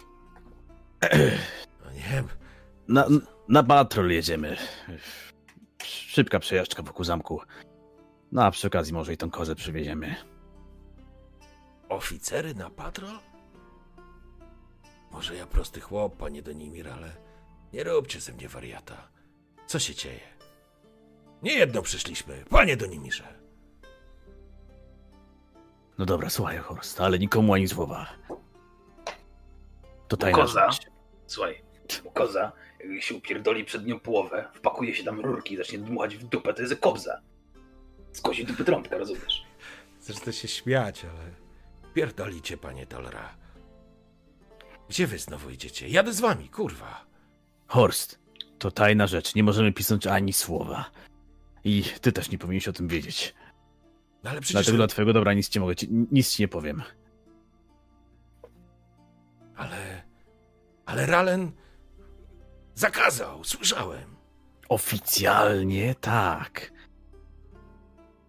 No 1.85 1.91
nie 1.93 2.01
wiem. 2.13 2.29
Na, 2.89 3.07
na 3.49 3.63
patrol 3.63 4.11
jedziemy. 4.11 4.57
Szybka 5.85 6.39
przejażdżka 6.39 6.83
wokół 6.83 7.05
zamku. 7.05 7.41
No 8.33 8.45
a 8.45 8.51
przy 8.51 8.67
okazji 8.67 8.93
może 8.93 9.13
i 9.13 9.17
tą 9.17 9.31
kozę 9.31 9.55
przywieziemy. 9.55 10.17
Oficery 11.89 12.55
na 12.55 12.71
patrol? 12.71 13.32
Może 15.13 15.37
ja 15.37 15.47
prosty 15.47 15.81
chłop, 15.81 16.17
panie 16.17 16.43
Donimir, 16.43 16.89
ale 16.89 17.13
nie 17.73 17.85
róbcie 17.85 18.21
ze 18.21 18.33
mnie 18.33 18.49
wariata. 18.49 19.09
Co 19.67 19.79
się 19.79 19.95
dzieje? 19.95 20.21
Nie 21.43 21.53
jedno 21.53 21.83
przyszliśmy, 21.83 22.45
panie 22.51 22.77
Donimirze. 22.77 23.39
No 25.99 26.07
dobra, 26.07 26.31
słuchaj, 26.31 26.59
Horst, 26.59 27.01
ale 27.01 27.19
nikomu 27.19 27.55
ani 27.55 27.69
słowa. 27.69 28.07
To 30.09 30.17
tajna 30.17 30.39
Koza. 30.39 30.71
rzecz. 30.71 30.87
Słuchaj, 31.27 31.63
koza, 32.15 32.53
jak 32.93 33.03
się 33.03 33.15
upierdoli 33.15 33.65
przed 33.65 33.87
nią 33.87 34.01
połowę, 34.01 34.49
wpakuje 34.55 34.95
się 34.95 35.05
tam 35.05 35.21
rurki 35.21 35.55
i 35.55 35.57
zacznie 35.57 35.79
dmuchać 35.79 36.17
w 36.17 36.25
dupę, 36.25 36.55
to 36.55 36.61
jest 36.63 36.71
jak 36.73 36.81
kobza. 36.81 37.21
Z 38.13 38.21
kozi 38.21 38.45
dupy 38.45 38.65
trąbka, 38.65 38.99
rozumiesz? 38.99 39.47
Zresztą 40.01 40.33
się 40.33 40.49
śmiać, 40.49 41.05
ale... 41.05 41.31
Pierdolicie, 41.95 42.57
panie 42.57 42.87
Tolra. 42.87 43.35
Gdzie 44.93 45.07
wy 45.07 45.19
znowu 45.19 45.51
idziecie? 45.51 45.89
Jadę 45.89 46.13
z 46.13 46.21
wami, 46.21 46.49
kurwa. 46.49 47.07
Horst, 47.67 48.19
to 48.59 48.71
tajna 48.71 49.07
rzecz, 49.07 49.35
nie 49.35 49.43
możemy 49.43 49.73
pisać 49.73 50.07
ani 50.07 50.33
słowa. 50.33 50.91
I 51.65 51.85
ty 52.01 52.13
też 52.13 52.31
nie 52.31 52.39
powinieneś 52.39 52.69
o 52.69 52.73
tym 52.73 52.89
wiedzieć. 52.89 53.35
No 54.25 54.31
ale 54.31 54.41
przecież... 54.41 54.55
Dlatego 54.55 54.77
dla 54.77 54.87
twojego 54.87 55.13
dobra 55.13 55.35
nic 55.35 55.49
ci 55.49 55.61
mogę 55.61 55.75
nic 56.13 56.31
ci 56.31 56.43
nie 56.43 56.49
powiem. 56.49 56.83
Ale... 59.57 60.03
Ale 60.87 61.07
Ralen... 61.07 61.53
Zakazał, 62.75 63.45
słyszałem. 63.45 64.17
Oficjalnie 64.69 65.95
tak. 65.95 66.73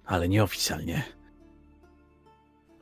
Ale 0.05 0.29
nieoficjalnie. 0.29 1.03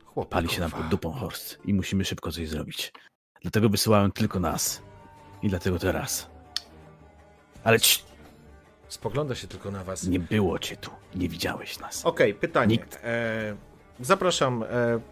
Chłopak, 0.04 0.30
Pali 0.30 0.48
się 0.48 0.60
nam 0.60 0.70
pod 0.70 0.88
dupą 0.88 1.12
Horst 1.12 1.58
i 1.64 1.74
musimy 1.74 2.04
szybko 2.04 2.32
coś 2.32 2.48
zrobić. 2.48 2.92
Dlatego 3.42 3.68
wysyłałem 3.68 4.12
tylko 4.12 4.40
nas. 4.40 4.82
I 5.42 5.48
dlatego 5.48 5.78
teraz. 5.78 6.26
Ale 7.64 7.80
ci, 7.80 8.02
Spogląda 8.88 9.34
się 9.34 9.48
tylko 9.48 9.70
na 9.70 9.84
was. 9.84 10.04
nie 10.06 10.20
było 10.20 10.58
cię 10.58 10.76
tu. 10.76 10.90
Nie 11.14 11.28
widziałeś 11.28 11.78
nas. 11.78 12.06
Okej, 12.06 12.34
pytanie. 12.34 12.76
Nikt. 12.76 13.00
E, 13.04 13.56
zapraszam, 14.00 14.62
e, 14.62 14.66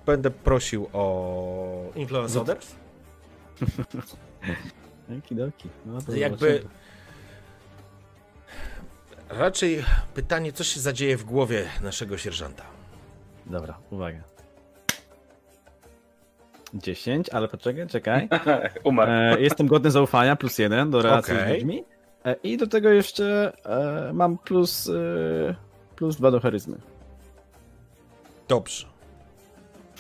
będę 0.07 0.31
prosił 0.31 0.89
o 0.93 1.93
Influence 1.95 2.41
Others. 2.41 2.75
Okidoki. 5.19 5.69
No 5.87 6.03
to 6.03 6.15
Jakby... 6.15 6.65
Raczej 9.29 9.85
pytanie, 10.15 10.53
co 10.53 10.65
się 10.65 10.81
zadzieje 10.81 11.17
w 11.17 11.25
głowie 11.25 11.69
naszego 11.83 12.19
sierżanta. 12.19 12.65
Dobra, 13.47 13.79
uwaga. 13.91 14.19
10, 16.75 17.29
ale 17.29 17.49
poczekaj, 17.49 17.87
czekaj. 17.87 18.29
Umarł. 18.85 19.11
E, 19.13 19.41
jestem 19.41 19.67
godny 19.67 19.91
zaufania, 19.91 20.37
plus 20.37 20.59
jeden 20.59 20.91
do 20.91 21.03
relacji 21.03 21.35
Okej. 21.35 21.49
z 21.49 21.55
ludźmi. 21.55 21.85
E, 22.25 22.37
I 22.43 22.57
do 22.57 22.67
tego 22.67 22.89
jeszcze 22.89 23.53
e, 23.65 24.13
mam 24.13 24.39
plus, 24.39 24.89
e, 24.89 25.55
plus 25.97 26.17
dwa 26.17 26.31
do 26.31 26.41
charyzmy. 26.41 26.77
Dobrze. 28.49 28.87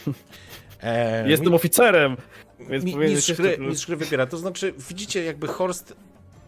E, 0.83 1.29
Jestem 1.31 1.49
mi- 1.49 1.55
oficerem! 1.55 2.17
Więc 2.61 2.85
mi, 2.85 2.97
mistrz, 2.97 3.33
gry, 3.33 3.57
plus- 3.57 3.69
mistrz 3.69 3.87
gry 3.87 3.97
wybiera. 3.97 4.27
To 4.27 4.37
znaczy, 4.37 4.75
widzicie, 4.89 5.25
jakby 5.25 5.47
Horst 5.49 5.97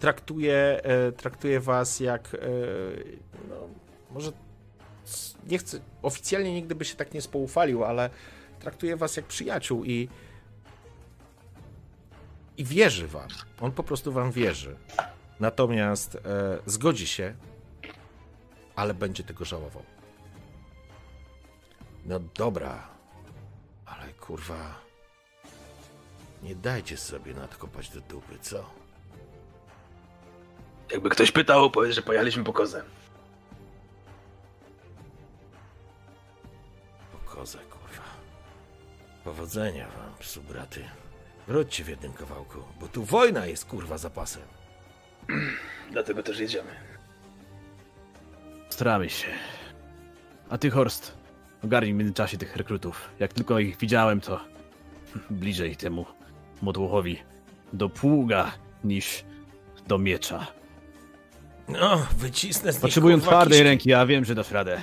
traktuje, 0.01 0.81
e, 0.82 1.12
traktuje 1.12 1.61
was 1.61 2.01
jak. 2.01 2.35
E, 2.35 2.39
no, 3.49 3.55
może. 4.11 4.32
Nie 5.49 5.59
chcę. 5.59 5.78
Oficjalnie 6.03 6.55
nigdy 6.55 6.74
by 6.74 6.85
się 6.85 6.97
tak 6.97 7.15
nie 7.15 7.20
spoufalił, 7.23 7.85
ale 7.85 8.11
traktuje 8.62 8.97
was 8.97 9.16
jak 9.16 9.26
przyjaciół 9.26 9.84
i. 9.84 10.09
I 12.56 12.64
wierzy 12.64 13.09
wam. 13.09 13.28
On 13.60 13.72
po 13.72 13.82
prostu 13.82 14.12
wam 14.12 14.32
wierzy. 14.32 14.76
Natomiast 15.40 16.14
e, 16.14 16.20
zgodzi 16.66 17.06
się, 17.06 17.34
ale 18.76 18.94
będzie 18.94 19.24
tego 19.24 19.44
żałował. 19.44 19.82
No 22.05 22.20
dobra, 22.20 22.89
ale 23.86 24.12
kurwa. 24.12 24.80
Nie 26.43 26.55
dajcie 26.55 26.97
sobie 26.97 27.34
nadkopać 27.34 27.89
do 27.89 28.01
dupy, 28.01 28.39
co? 28.40 28.70
Jakby 30.93 31.10
ktoś 31.10 31.32
pytał, 31.32 31.70
powiedz, 31.70 31.94
że 31.94 32.02
pojechaliśmy 32.02 32.44
po 32.44 32.52
kozę. 32.52 32.82
Po 37.12 37.30
kozę. 37.30 37.72
Powodzenia 39.24 39.86
wam, 39.86 40.15
psu 40.19 40.43
braty. 40.43 40.85
Wróćcie 41.49 41.85
w 41.85 41.89
jednym 41.89 42.12
kawałku, 42.12 42.59
bo 42.81 42.89
tu 42.89 43.05
wojna 43.05 43.47
jest 43.47 43.65
kurwa 43.65 43.99
zapasem. 43.99 44.43
Dlatego 45.93 46.23
też 46.23 46.39
jedziemy. 46.39 46.70
Staramy 48.69 49.11
się. 49.11 49.28
A 50.51 50.59
ty, 50.59 50.70
Horst, 50.70 51.12
ogarnij 51.65 51.93
w 51.94 51.97
międzyczasie 51.97 52.39
tych 52.39 52.57
rekrutów. 52.57 53.09
Jak 53.19 53.32
tylko 53.32 53.59
ich 53.59 53.77
widziałem, 53.78 54.20
to 54.20 54.40
bliżej 55.31 55.77
temu 55.77 56.07
motłochowi 56.62 57.19
do 57.73 57.89
pługa 57.89 58.53
niż 58.85 59.24
do 59.86 59.99
miecza. 59.99 60.47
No, 61.69 62.07
wycisnę 62.16 62.73
z 62.73 62.74
nich, 62.74 62.82
Potrzebują 62.82 63.20
twardej 63.20 63.51
kiszki. 63.59 63.65
ręki, 63.65 63.89
ja 63.90 64.07
wiem, 64.07 64.24
że 64.24 64.35
dasz 64.35 64.51
radę. 64.51 64.82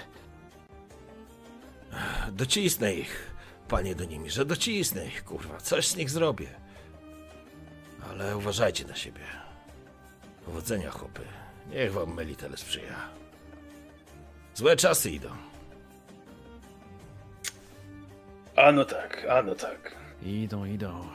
Docisnę 2.32 2.94
ich, 2.94 3.29
panie 3.70 3.96
Donimirze, 3.96 4.46
docisnę 4.46 5.06
ich, 5.08 5.24
kurwa. 5.24 5.58
Coś 5.58 5.88
z 5.88 5.96
nich 5.96 6.10
zrobię. 6.10 6.50
Ale 8.10 8.38
uważajcie 8.38 8.86
na 8.86 8.96
siebie. 8.96 9.22
Powodzenia, 10.46 10.92
chłopy. 10.92 11.22
Niech 11.72 11.94
wam 11.94 12.14
Melitele 12.14 12.58
sprzyja. 12.58 13.10
Złe 14.56 14.76
czasy 14.76 15.12
idą. 15.12 15.30
A 18.56 18.72
no 18.72 18.86
tak, 18.86 19.26
a 19.30 19.42
no 19.42 19.56
tak. 19.56 19.96
Idą, 20.24 20.66
idą. 20.66 21.08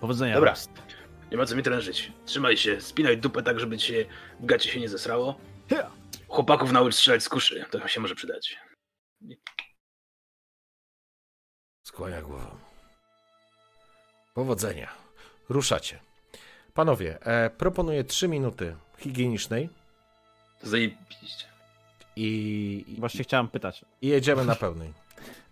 Powodzenia, 0.00 0.34
Dobra. 0.34 0.54
Nie 1.30 1.36
ma 1.36 1.46
co 1.46 1.56
mi 1.56 1.62
trężyć. 1.62 2.12
Trzymaj 2.24 2.56
się, 2.56 2.80
spinaj 2.80 3.18
dupę 3.18 3.42
tak, 3.42 3.60
żeby 3.60 3.78
ci 3.78 3.86
się 3.86 4.04
w 4.40 4.46
gacie 4.46 4.70
się 4.70 4.80
nie 4.80 4.88
zesrało. 4.88 5.40
Chłopaków 6.28 6.72
naucz 6.72 6.94
strzelać 6.94 7.22
z 7.22 7.28
kuszy, 7.28 7.64
to 7.70 7.88
się 7.88 8.00
może 8.00 8.14
przydać. 8.14 8.56
Skłania 11.90 12.22
głową. 12.22 12.46
Powodzenia. 14.34 14.88
Ruszacie. 15.48 15.98
Panowie, 16.74 17.18
e, 17.26 17.50
proponuję 17.50 18.04
3 18.04 18.28
minuty 18.28 18.76
higienicznej 18.98 19.68
Zajebiście. 20.62 21.46
i, 22.16 22.84
i, 22.88 23.00
Właśnie 23.00 23.24
chciałem 23.24 23.48
pytać. 23.48 23.84
i 24.02 24.08
jedziemy 24.08 24.44
na 24.44 24.54
pełnej. 24.54 24.92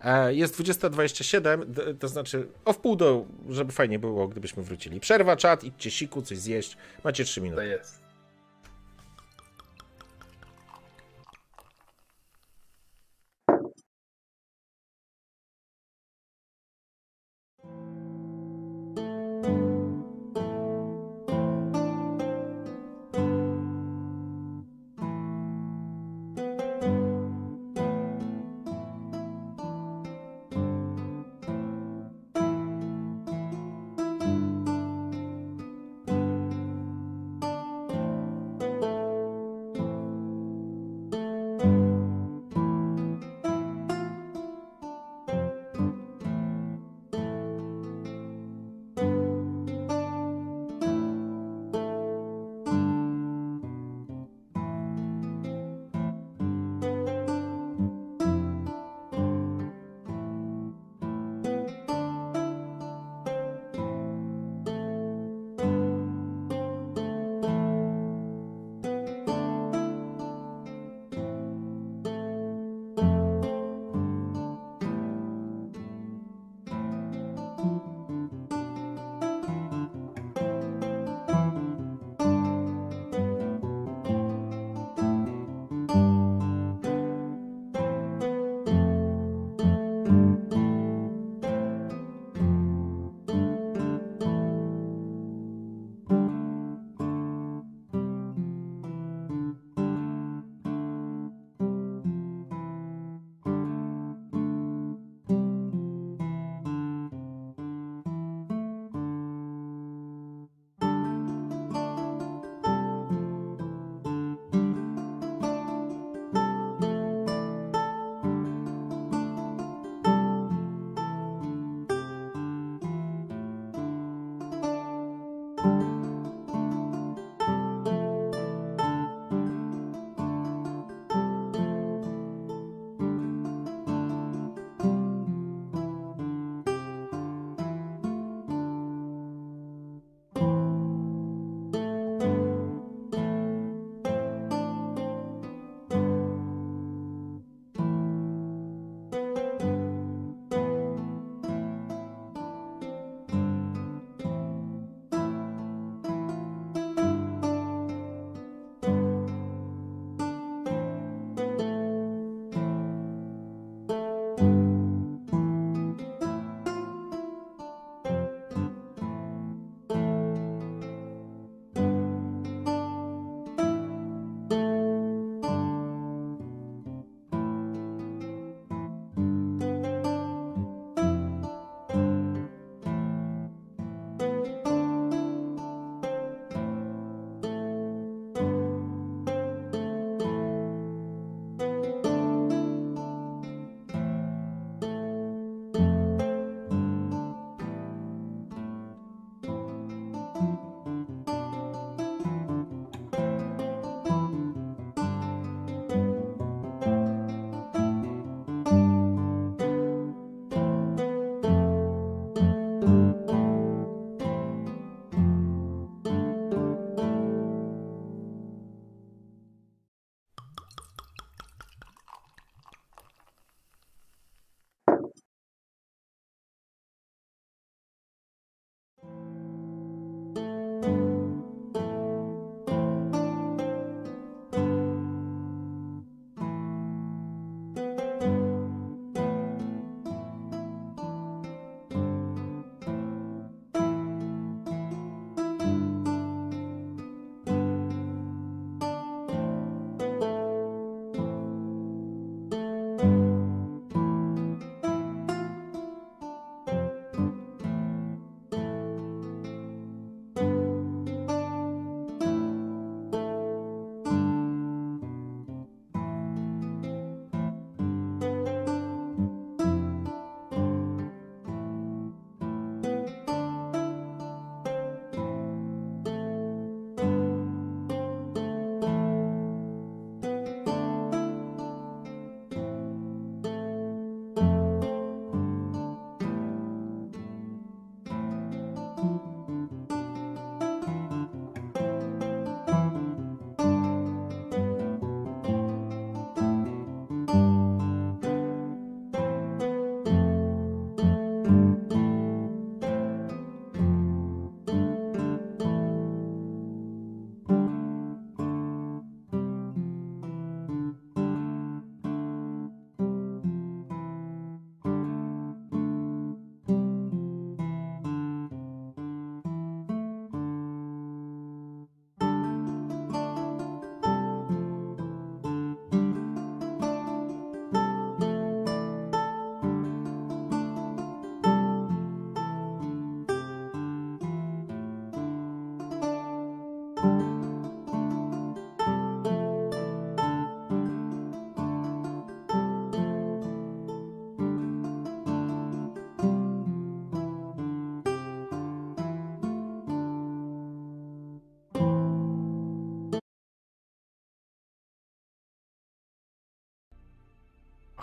E, 0.00 0.34
jest 0.34 0.60
20.27, 0.60 1.64
d- 1.66 1.94
to 1.94 2.08
znaczy 2.08 2.48
o 2.64 2.72
wpół 2.72 2.96
do, 2.96 3.24
żeby 3.48 3.72
fajnie 3.72 3.98
było, 3.98 4.28
gdybyśmy 4.28 4.62
wrócili. 4.62 5.00
Przerwa, 5.00 5.36
czat, 5.36 5.64
idźcie 5.64 5.90
siku, 5.90 6.22
coś 6.22 6.38
zjeść. 6.38 6.76
Macie 7.04 7.24
3 7.24 7.40
To 7.40 7.44
minuty. 7.44 7.66
jest. 7.66 8.00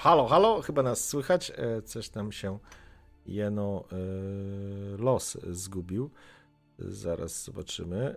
Halo, 0.05 0.27
halo, 0.27 0.61
chyba 0.61 0.83
nas 0.83 1.07
słychać. 1.07 1.51
E, 1.55 1.81
coś 1.81 2.09
tam 2.09 2.31
się 2.31 2.59
jeno 3.25 3.83
e, 3.91 3.95
los 4.97 5.37
zgubił. 5.51 6.09
Zaraz 6.79 7.43
zobaczymy. 7.43 8.15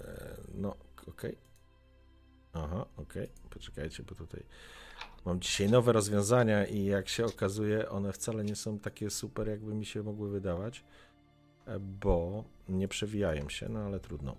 E, 0.00 0.36
no, 0.54 0.76
okej. 1.08 1.38
Aha, 2.52 2.86
okej. 2.96 3.28
Poczekajcie, 3.50 4.02
bo 4.02 4.14
tutaj 4.14 4.42
mam 5.24 5.40
dzisiaj 5.40 5.70
nowe 5.70 5.92
rozwiązania 5.92 6.66
i 6.66 6.84
jak 6.84 7.08
się 7.08 7.24
okazuje, 7.24 7.88
one 7.88 8.12
wcale 8.12 8.44
nie 8.44 8.56
są 8.56 8.78
takie 8.78 9.10
super, 9.10 9.48
jakby 9.48 9.74
mi 9.74 9.86
się 9.86 10.02
mogły 10.02 10.30
wydawać, 10.30 10.84
bo 11.80 12.44
nie 12.68 12.88
przewijają 12.88 13.48
się, 13.48 13.68
no 13.68 13.80
ale 13.80 14.00
trudno. 14.00 14.36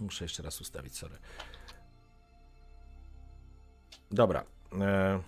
Muszę 0.00 0.24
jeszcze 0.24 0.42
raz 0.42 0.60
ustawić, 0.60 0.96
sorry. 0.96 1.18
Dobra. 4.10 4.59
E... 4.72 5.20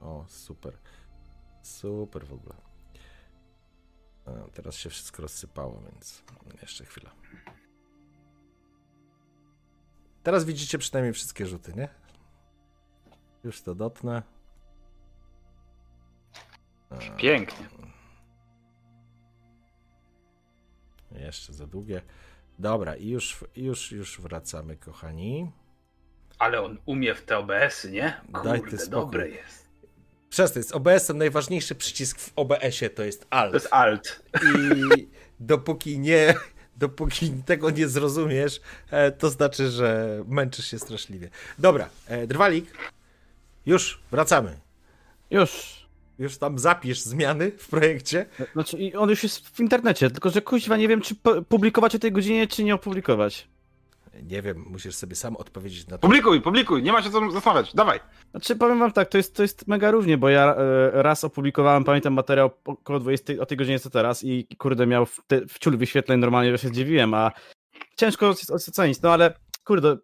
O, 0.00 0.24
super. 0.28 0.78
Super 1.62 2.26
w 2.26 2.32
ogóle. 2.32 2.54
A, 4.26 4.30
teraz 4.50 4.74
się 4.76 4.90
wszystko 4.90 5.22
rozsypało, 5.22 5.82
więc 5.90 6.22
jeszcze 6.62 6.84
chwilę. 6.84 7.10
Teraz 10.22 10.44
widzicie 10.44 10.78
przynajmniej 10.78 11.12
wszystkie 11.12 11.46
rzuty, 11.46 11.72
nie? 11.74 11.88
Już 13.44 13.62
to 13.62 13.74
dotnę. 13.74 14.22
A, 16.90 17.16
Pięknie. 17.16 17.68
Jeszcze 21.14 21.52
za 21.52 21.66
długie. 21.66 22.02
Dobra, 22.58 22.96
i 22.96 23.08
już, 23.08 23.44
już, 23.56 23.92
już 23.92 24.20
wracamy, 24.20 24.76
kochani. 24.76 25.50
Ale 26.38 26.62
on 26.62 26.78
umie 26.86 27.14
w 27.14 27.22
te 27.22 27.38
OBS-y, 27.38 27.90
nie? 27.90 28.20
Daj 28.44 28.58
ty 28.58 28.60
Kurde, 28.60 28.78
spokój. 28.78 29.00
dobre 29.00 29.28
jest. 29.28 29.64
Przez 30.30 30.52
to 30.52 30.58
jest 30.58 30.74
OBS-em 30.74 31.18
najważniejszy 31.18 31.74
przycisk 31.74 32.20
w 32.20 32.32
OBS-ie 32.36 32.90
to 32.90 33.02
jest 33.02 33.26
Alt. 33.30 33.50
To 33.50 33.56
jest 33.56 33.68
alt. 33.70 34.22
I 34.42 35.08
dopóki 35.40 35.98
nie, 35.98 36.34
dopóki 36.76 37.30
tego 37.46 37.70
nie 37.70 37.88
zrozumiesz, 37.88 38.60
e, 38.90 39.12
to 39.12 39.30
znaczy, 39.30 39.70
że 39.70 40.18
męczysz 40.26 40.66
się 40.66 40.78
straszliwie. 40.78 41.30
Dobra, 41.58 41.88
e, 42.06 42.26
Drwalik, 42.26 42.66
już 43.66 44.00
wracamy. 44.10 44.60
Już. 45.30 45.83
Już 46.18 46.38
tam 46.38 46.58
zapisz 46.58 47.00
zmiany 47.00 47.50
w 47.58 47.68
projekcie. 47.68 48.26
Znaczy, 48.52 48.78
i 48.78 48.94
on 48.94 49.10
już 49.10 49.22
jest 49.22 49.48
w 49.48 49.60
internecie, 49.60 50.10
tylko 50.10 50.30
że 50.30 50.42
kuźwa 50.42 50.76
nie 50.76 50.88
wiem, 50.88 51.00
czy 51.00 51.14
pu- 51.14 51.42
publikować 51.44 51.94
o 51.94 51.98
tej 51.98 52.12
godzinie, 52.12 52.46
czy 52.46 52.64
nie 52.64 52.74
opublikować. 52.74 53.48
Nie 54.22 54.42
wiem, 54.42 54.64
musisz 54.70 54.94
sobie 54.94 55.16
sam 55.16 55.36
odpowiedzieć 55.36 55.86
na 55.86 55.98
to. 55.98 56.02
Publikuj, 56.02 56.40
publikuj, 56.40 56.82
nie 56.82 56.92
ma 56.92 57.02
się 57.02 57.10
co 57.10 57.30
zastanawiać. 57.30 57.74
Dawaj. 57.74 58.00
Znaczy, 58.30 58.56
powiem 58.56 58.78
wam 58.78 58.92
tak, 58.92 59.08
to 59.08 59.16
jest, 59.16 59.34
to 59.36 59.42
jest 59.42 59.66
mega 59.68 59.90
różnie, 59.90 60.18
bo 60.18 60.28
ja 60.28 60.54
e, 60.56 61.02
raz 61.02 61.24
opublikowałem, 61.24 61.84
pamiętam, 61.84 62.12
materiał 62.14 62.50
około 62.64 62.98
20, 63.00 63.32
o 63.40 63.46
tej 63.46 63.56
godzinie 63.58 63.78
co 63.78 63.90
teraz 63.90 64.24
i 64.24 64.46
kurde, 64.58 64.86
miał 64.86 65.06
w, 65.06 65.20
te, 65.26 65.46
w 65.46 65.58
ciul 65.58 65.76
wyświetleń 65.76 66.20
normalnie, 66.20 66.50
że 66.52 66.58
się 66.58 66.68
zdziwiłem, 66.68 67.14
a 67.14 67.32
ciężko 67.96 68.30
oc- 68.30 68.68
ocenić, 68.68 69.02
no 69.02 69.12
ale 69.12 69.34
kurde, 69.64 69.96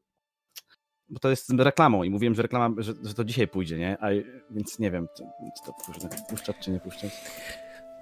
bo 1.10 1.18
to 1.18 1.30
jest 1.30 1.48
z 1.48 1.60
reklamą 1.60 2.02
i 2.02 2.10
mówiłem, 2.10 2.34
że 2.34 2.42
reklama, 2.42 2.82
że, 2.82 2.92
że 3.02 3.14
to 3.14 3.24
dzisiaj 3.24 3.48
pójdzie, 3.48 3.78
nie? 3.78 3.98
A, 4.00 4.08
więc 4.50 4.78
nie 4.78 4.90
wiem, 4.90 5.08
czy, 5.16 5.22
czy 5.56 5.64
to 5.66 5.72
kurde, 5.72 6.08
puszczać, 6.28 6.56
czy 6.60 6.70
nie 6.70 6.80
puszczać. 6.80 7.10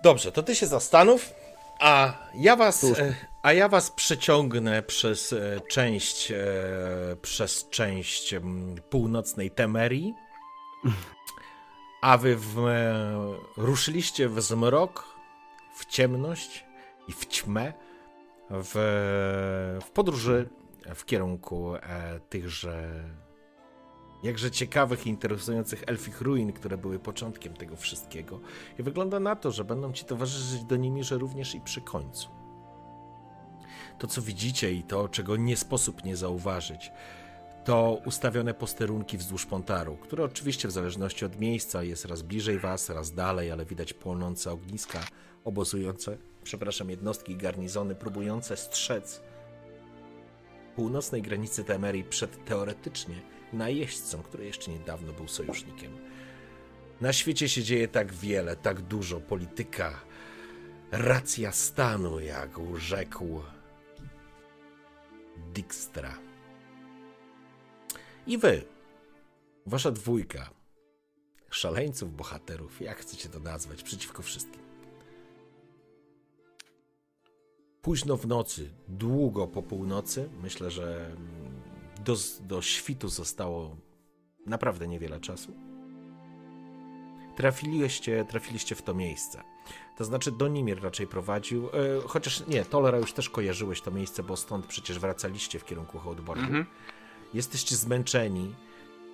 Dobrze, 0.02 0.32
to 0.32 0.42
ty 0.42 0.54
się 0.54 0.66
zastanów, 0.66 1.34
a 1.80 2.12
ja 2.34 2.56
was, 2.56 2.84
e, 2.84 3.14
a 3.42 3.52
ja 3.52 3.68
was 3.68 3.90
przeciągnę 3.90 4.82
przez 4.82 5.32
e, 5.32 5.60
część, 5.68 6.32
e, 6.32 6.36
przez 7.22 7.68
część 7.68 8.34
mm, 8.34 8.76
północnej 8.90 9.50
Temerii, 9.50 10.14
a 12.02 12.16
wy 12.16 12.36
w, 12.36 12.66
ruszyliście 13.56 14.28
w 14.28 14.40
zmrok, 14.40 15.04
w 15.74 15.86
ciemność 15.86 16.64
i 17.08 17.12
w 17.12 17.26
ćmę 17.26 17.72
w, 18.50 19.80
w 19.84 19.90
podróży 19.90 20.48
w 20.94 21.04
kierunku 21.04 21.74
e, 21.74 22.20
tychże 22.28 23.04
jakże 24.22 24.50
ciekawych 24.50 25.06
i 25.06 25.10
interesujących 25.10 25.84
elfich 25.86 26.20
ruin, 26.20 26.52
które 26.52 26.78
były 26.78 26.98
początkiem 26.98 27.54
tego 27.54 27.76
wszystkiego. 27.76 28.40
I 28.78 28.82
wygląda 28.82 29.20
na 29.20 29.36
to, 29.36 29.50
że 29.50 29.64
będą 29.64 29.92
ci 29.92 30.04
towarzyszyć 30.04 30.64
do 30.64 30.76
nimi, 30.76 31.04
że 31.04 31.18
również 31.18 31.54
i 31.54 31.60
przy 31.60 31.80
końcu. 31.80 32.28
To, 33.98 34.06
co 34.06 34.22
widzicie 34.22 34.72
i 34.72 34.82
to, 34.82 35.08
czego 35.08 35.36
nie 35.36 35.56
sposób 35.56 36.04
nie 36.04 36.16
zauważyć, 36.16 36.92
to 37.64 38.00
ustawione 38.06 38.54
posterunki 38.54 39.18
wzdłuż 39.18 39.46
Pontaru, 39.46 39.96
które 39.96 40.24
oczywiście 40.24 40.68
w 40.68 40.72
zależności 40.72 41.24
od 41.24 41.40
miejsca 41.40 41.82
jest 41.82 42.04
raz 42.04 42.22
bliżej 42.22 42.58
was, 42.58 42.90
raz 42.90 43.12
dalej, 43.12 43.50
ale 43.50 43.64
widać 43.64 43.92
płonące 43.92 44.52
ogniska, 44.52 45.00
obozujące, 45.44 46.16
przepraszam, 46.44 46.90
jednostki 46.90 47.36
garnizony 47.36 47.94
próbujące 47.94 48.56
strzec 48.56 49.20
północnej 50.78 51.22
granicy 51.22 51.64
Temerii 51.64 52.04
przed 52.04 52.44
teoretycznie 52.44 53.14
najeźdźcą, 53.52 54.22
który 54.22 54.44
jeszcze 54.44 54.70
niedawno 54.70 55.12
był 55.12 55.28
sojusznikiem. 55.28 55.98
Na 57.00 57.12
świecie 57.12 57.48
się 57.48 57.62
dzieje 57.62 57.88
tak 57.88 58.12
wiele, 58.12 58.56
tak 58.56 58.80
dużo 58.80 59.20
polityka, 59.20 60.00
racja 60.90 61.52
stanu, 61.52 62.20
jak 62.20 62.50
rzekł 62.76 63.42
Dijkstra. 65.54 66.18
I 68.26 68.38
wy, 68.38 68.62
wasza 69.66 69.90
dwójka, 69.90 70.50
szaleńców, 71.50 72.16
bohaterów, 72.16 72.80
jak 72.80 72.98
chcecie 72.98 73.28
to 73.28 73.38
nazwać, 73.38 73.82
przeciwko 73.82 74.22
wszystkim. 74.22 74.67
Późno 77.88 78.16
w 78.16 78.26
nocy, 78.26 78.70
długo 78.88 79.46
po 79.46 79.62
północy, 79.62 80.28
myślę, 80.42 80.70
że 80.70 81.06
mm, 81.06 81.18
do, 82.04 82.16
do 82.40 82.62
świtu 82.62 83.08
zostało 83.08 83.76
naprawdę 84.46 84.88
niewiele 84.88 85.20
czasu. 85.20 85.52
Trafiliście, 87.36 88.24
trafiliście 88.24 88.74
w 88.74 88.82
to 88.82 88.94
miejsce. 88.94 89.42
To 89.96 90.04
znaczy, 90.04 90.32
Donimir 90.32 90.82
raczej 90.82 91.06
prowadził, 91.06 91.66
e, 91.66 91.70
chociaż 92.06 92.46
nie, 92.46 92.64
Tolera 92.64 92.98
już 92.98 93.12
też 93.12 93.30
kojarzyłeś 93.30 93.80
to 93.80 93.90
miejsce, 93.90 94.22
bo 94.22 94.36
stąd 94.36 94.66
przecież 94.66 94.98
wracaliście 94.98 95.58
w 95.58 95.64
kierunku 95.64 95.98
Hołdborgu. 95.98 96.42
Mhm. 96.42 96.66
Jesteście 97.34 97.76
zmęczeni, 97.76 98.54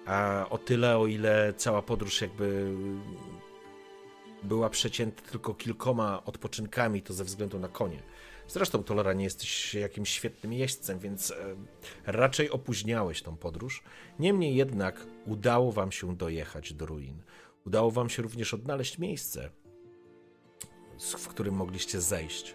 a 0.07 0.47
o 0.51 0.59
tyle, 0.59 0.99
o 0.99 1.07
ile 1.07 1.55
cała 1.57 1.83
podróż 1.83 2.21
jakby 2.21 2.75
była 4.43 4.71
przecięta 4.71 5.23
tylko 5.23 5.55
kilkoma 5.55 6.25
odpoczynkami, 6.25 7.03
to 7.03 7.13
ze 7.13 7.25
względu 7.25 7.59
na 7.59 7.69
konie. 7.69 8.03
Zresztą, 8.49 8.85
Tolera, 8.85 9.13
nie 9.13 9.25
jesteś 9.25 9.75
jakimś 9.75 10.11
świetnym 10.11 10.53
jeźdźcem, 10.53 10.99
więc 10.99 11.31
e, 11.31 11.35
raczej 12.07 12.51
opóźniałeś 12.51 13.23
tą 13.23 13.37
podróż. 13.37 13.83
Niemniej 14.19 14.57
jednak 14.57 15.07
udało 15.27 15.73
wam 15.73 15.93
się 15.93 16.17
dojechać 16.17 16.73
do 16.73 16.87
ruin. 16.87 17.23
Udało 17.67 17.91
wam 17.91 18.09
się 18.09 18.23
również 18.23 18.55
odnaleźć 18.55 18.99
miejsce, 18.99 19.51
w 20.99 21.29
którym 21.29 21.55
mogliście 21.55 22.01
zejść 22.01 22.55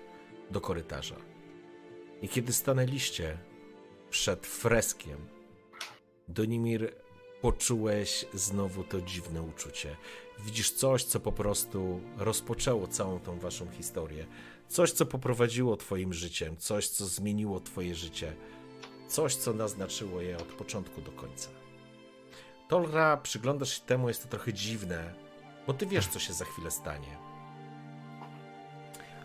do 0.52 0.62
korytarza. 0.62 1.16
I 2.22 2.30
kiedy 2.30 2.54
stanęliście 2.54 3.38
przed 4.10 4.48
freskiem, 4.48 5.18
Donimir, 6.28 6.94
poczułeś 7.42 8.26
znowu 8.34 8.84
to 8.84 9.02
dziwne 9.02 9.42
uczucie. 9.42 9.96
Widzisz 10.40 10.72
coś, 10.72 11.04
co 11.04 11.20
po 11.20 11.32
prostu 11.32 12.02
rozpoczęło 12.18 12.88
całą 12.88 13.20
tą 13.20 13.40
waszą 13.40 13.72
historię. 13.72 14.26
Coś, 14.70 14.92
co 14.92 15.06
poprowadziło 15.06 15.78
twoim 15.78 16.14
życiem, 16.14 16.58
coś, 16.58 16.88
co 16.88 17.06
zmieniło 17.06 17.60
twoje 17.60 17.96
życie, 17.96 18.36
coś, 19.08 19.36
co 19.36 19.54
naznaczyło 19.54 20.22
je 20.22 20.38
od 20.38 20.48
początku 20.48 21.02
do 21.02 21.12
końca. 21.12 21.50
Tolra, 22.68 23.18
przyglądasz 23.18 23.74
się 23.74 23.82
temu, 23.82 24.08
jest 24.08 24.24
to 24.24 24.30
trochę 24.30 24.54
dziwne, 24.54 25.14
bo 25.68 25.74
ty 25.74 25.86
wiesz, 25.86 26.08
co 26.08 26.20
się 26.20 26.34
za 26.34 26.46
chwilę 26.46 26.72
stanie. 26.72 27.18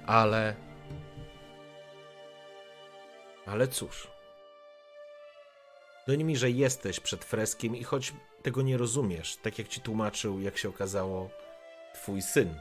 Ale. 0.06 0.56
Ale 3.46 3.68
cóż. 3.68 4.08
Do 6.06 6.14
nimi, 6.14 6.36
że 6.36 6.50
jesteś 6.50 7.00
przed 7.00 7.24
freskiem 7.24 7.76
i 7.76 7.84
choć 7.84 8.12
tego 8.42 8.62
nie 8.62 8.76
rozumiesz, 8.76 9.36
tak 9.42 9.58
jak 9.58 9.68
ci 9.68 9.80
tłumaczył, 9.80 10.40
jak 10.40 10.58
się 10.58 10.68
okazało, 10.68 11.30
twój 11.94 12.22
syn. 12.22 12.54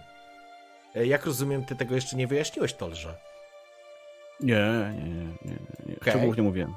E, 0.95 1.07
Jak 1.07 1.25
rozumiem, 1.25 1.65
ty 1.65 1.75
tego 1.75 1.95
jeszcze 1.95 2.15
nie 2.15 2.27
wyjaśniłeś, 2.27 2.73
Tolrze. 2.73 3.17
Nie, 4.39 4.93
nie, 4.97 5.13
nie, 5.45 5.57
nie. 5.85 5.95
Szczegółów 6.01 6.37
nie 6.37 6.43
mówiłem. 6.43 6.75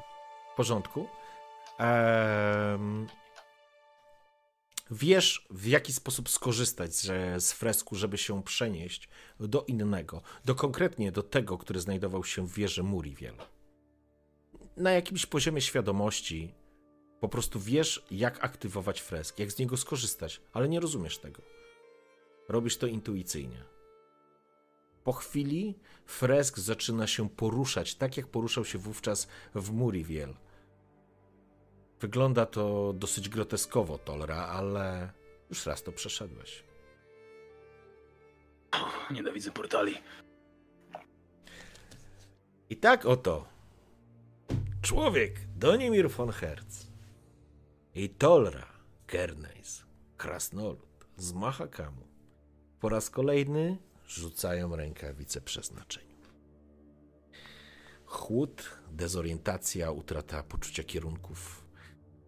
W 0.52 0.56
porządku. 0.56 1.08
Wiesz, 4.90 5.46
w 5.50 5.66
jaki 5.66 5.92
sposób 5.92 6.28
skorzystać 6.28 6.94
z, 6.94 7.44
z 7.44 7.52
fresku, 7.52 7.96
żeby 7.96 8.18
się 8.18 8.42
przenieść 8.42 9.08
do 9.40 9.64
innego, 9.64 10.22
do 10.44 10.54
konkretnie 10.54 11.12
do 11.12 11.22
tego, 11.22 11.58
który 11.58 11.80
znajdował 11.80 12.24
się 12.24 12.46
w 12.46 12.52
wieży 12.52 12.82
Muriwiel. 12.82 13.34
Na 14.76 14.90
jakimś 14.90 15.26
poziomie 15.26 15.60
świadomości 15.60 16.54
po 17.20 17.28
prostu 17.28 17.60
wiesz, 17.60 18.06
jak 18.10 18.44
aktywować 18.44 19.00
fresk, 19.00 19.38
jak 19.38 19.52
z 19.52 19.58
niego 19.58 19.76
skorzystać, 19.76 20.40
ale 20.52 20.68
nie 20.68 20.80
rozumiesz 20.80 21.18
tego. 21.18 21.42
Robisz 22.48 22.76
to 22.76 22.86
intuicyjnie. 22.86 23.75
Po 25.06 25.12
chwili 25.12 25.78
fresk 26.06 26.58
zaczyna 26.58 27.06
się 27.06 27.30
poruszać, 27.30 27.94
tak 27.94 28.16
jak 28.16 28.26
poruszał 28.26 28.64
się 28.64 28.78
wówczas 28.78 29.28
w 29.54 29.72
Muriwiel. 29.72 30.34
Wygląda 32.00 32.46
to 32.46 32.92
dosyć 32.92 33.28
groteskowo, 33.28 33.98
Tolra, 33.98 34.36
ale 34.36 35.12
już 35.50 35.66
raz 35.66 35.82
to 35.82 35.92
przeszedłeś. 35.92 36.64
Nienawidzę 39.10 39.50
portali. 39.50 39.94
I 42.70 42.76
tak 42.76 43.06
oto 43.06 43.48
człowiek 44.82 45.32
Donimir 45.56 46.10
von 46.10 46.30
Herz 46.30 46.86
i 47.94 48.08
Tolra 48.08 48.66
Kerneis, 49.06 49.84
krasnolud 50.16 51.06
z 51.16 51.32
Mahakamu 51.32 52.06
po 52.80 52.88
raz 52.88 53.10
kolejny 53.10 53.78
rzucają 54.06 54.76
rękawice 54.76 55.40
przeznaczeniu. 55.40 56.16
Chłód, 58.04 58.78
dezorientacja, 58.92 59.90
utrata 59.90 60.42
poczucia 60.42 60.84
kierunków, 60.84 61.66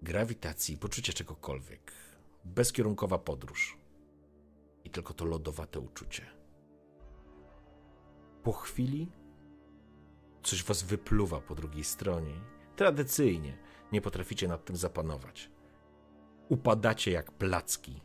grawitacji, 0.02 0.78
poczucia 0.78 1.12
czegokolwiek. 1.12 1.92
Bezkierunkowa 2.44 3.18
podróż. 3.18 3.78
I 4.84 4.90
tylko 4.90 5.14
to 5.14 5.24
lodowate 5.24 5.80
uczucie. 5.80 6.26
Po 8.42 8.52
chwili 8.52 9.12
coś 10.42 10.64
was 10.64 10.82
wypluwa 10.82 11.40
po 11.40 11.54
drugiej 11.54 11.84
stronie. 11.84 12.34
Tradycyjnie 12.76 13.58
nie 13.92 14.00
potraficie 14.00 14.48
nad 14.48 14.64
tym 14.64 14.76
zapanować. 14.76 15.50
Upadacie 16.48 17.10
jak 17.10 17.32
placki 17.32 18.00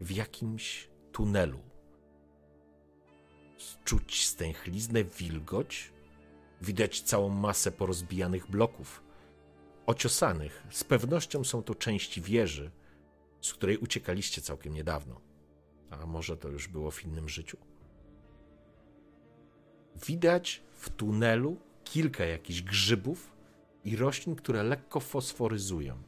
w 0.00 0.10
jakimś 0.10 0.90
tunelu. 1.12 1.73
Czuć 3.84 4.26
stęchliznę, 4.26 5.04
wilgoć. 5.04 5.92
Widać 6.62 7.00
całą 7.00 7.28
masę 7.28 7.72
porozbijanych 7.72 8.50
bloków. 8.50 9.02
Ociosanych. 9.86 10.62
Z 10.70 10.84
pewnością 10.84 11.44
są 11.44 11.62
to 11.62 11.74
części 11.74 12.22
wieży, 12.22 12.70
z 13.40 13.54
której 13.54 13.78
uciekaliście 13.78 14.42
całkiem 14.42 14.74
niedawno. 14.74 15.20
A 15.90 16.06
może 16.06 16.36
to 16.36 16.48
już 16.48 16.68
było 16.68 16.90
w 16.90 17.04
innym 17.04 17.28
życiu? 17.28 17.56
Widać 20.06 20.62
w 20.74 20.90
tunelu 20.90 21.56
kilka 21.84 22.24
jakichś 22.24 22.62
grzybów 22.62 23.32
i 23.84 23.96
roślin, 23.96 24.36
które 24.36 24.62
lekko 24.62 25.00
fosforyzują. 25.00 26.02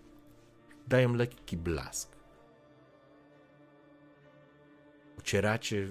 Dają 0.88 1.14
lekki 1.14 1.56
blask. 1.56 2.16
Ucieracie, 5.18 5.88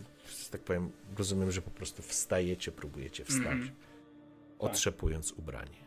tak 0.52 0.62
powiem, 0.62 0.92
rozumiem, 1.18 1.52
że 1.52 1.62
po 1.62 1.72
prostu 1.72 2.02
wstajecie, 2.02 2.72
próbujecie 2.72 3.26
wstać, 3.26 3.46
Mhm. 3.46 3.72
otrzepując 4.60 5.32
ubranie. 5.32 5.86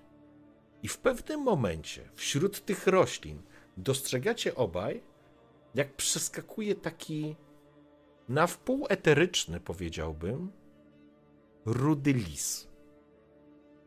I 0.82 0.89
w 0.89 0.98
pewnym 0.98 1.40
momencie 1.43 2.09
wśród 2.15 2.65
tych 2.65 2.86
roślin 2.86 3.43
dostrzegacie 3.77 4.55
obaj, 4.55 5.02
jak 5.74 5.97
przeskakuje 5.97 6.74
taki 6.74 7.36
na 8.28 8.47
wpół 8.47 8.86
eteryczny, 8.89 9.60
powiedziałbym, 9.60 10.52
rudy 11.65 12.12
lis. 12.12 12.69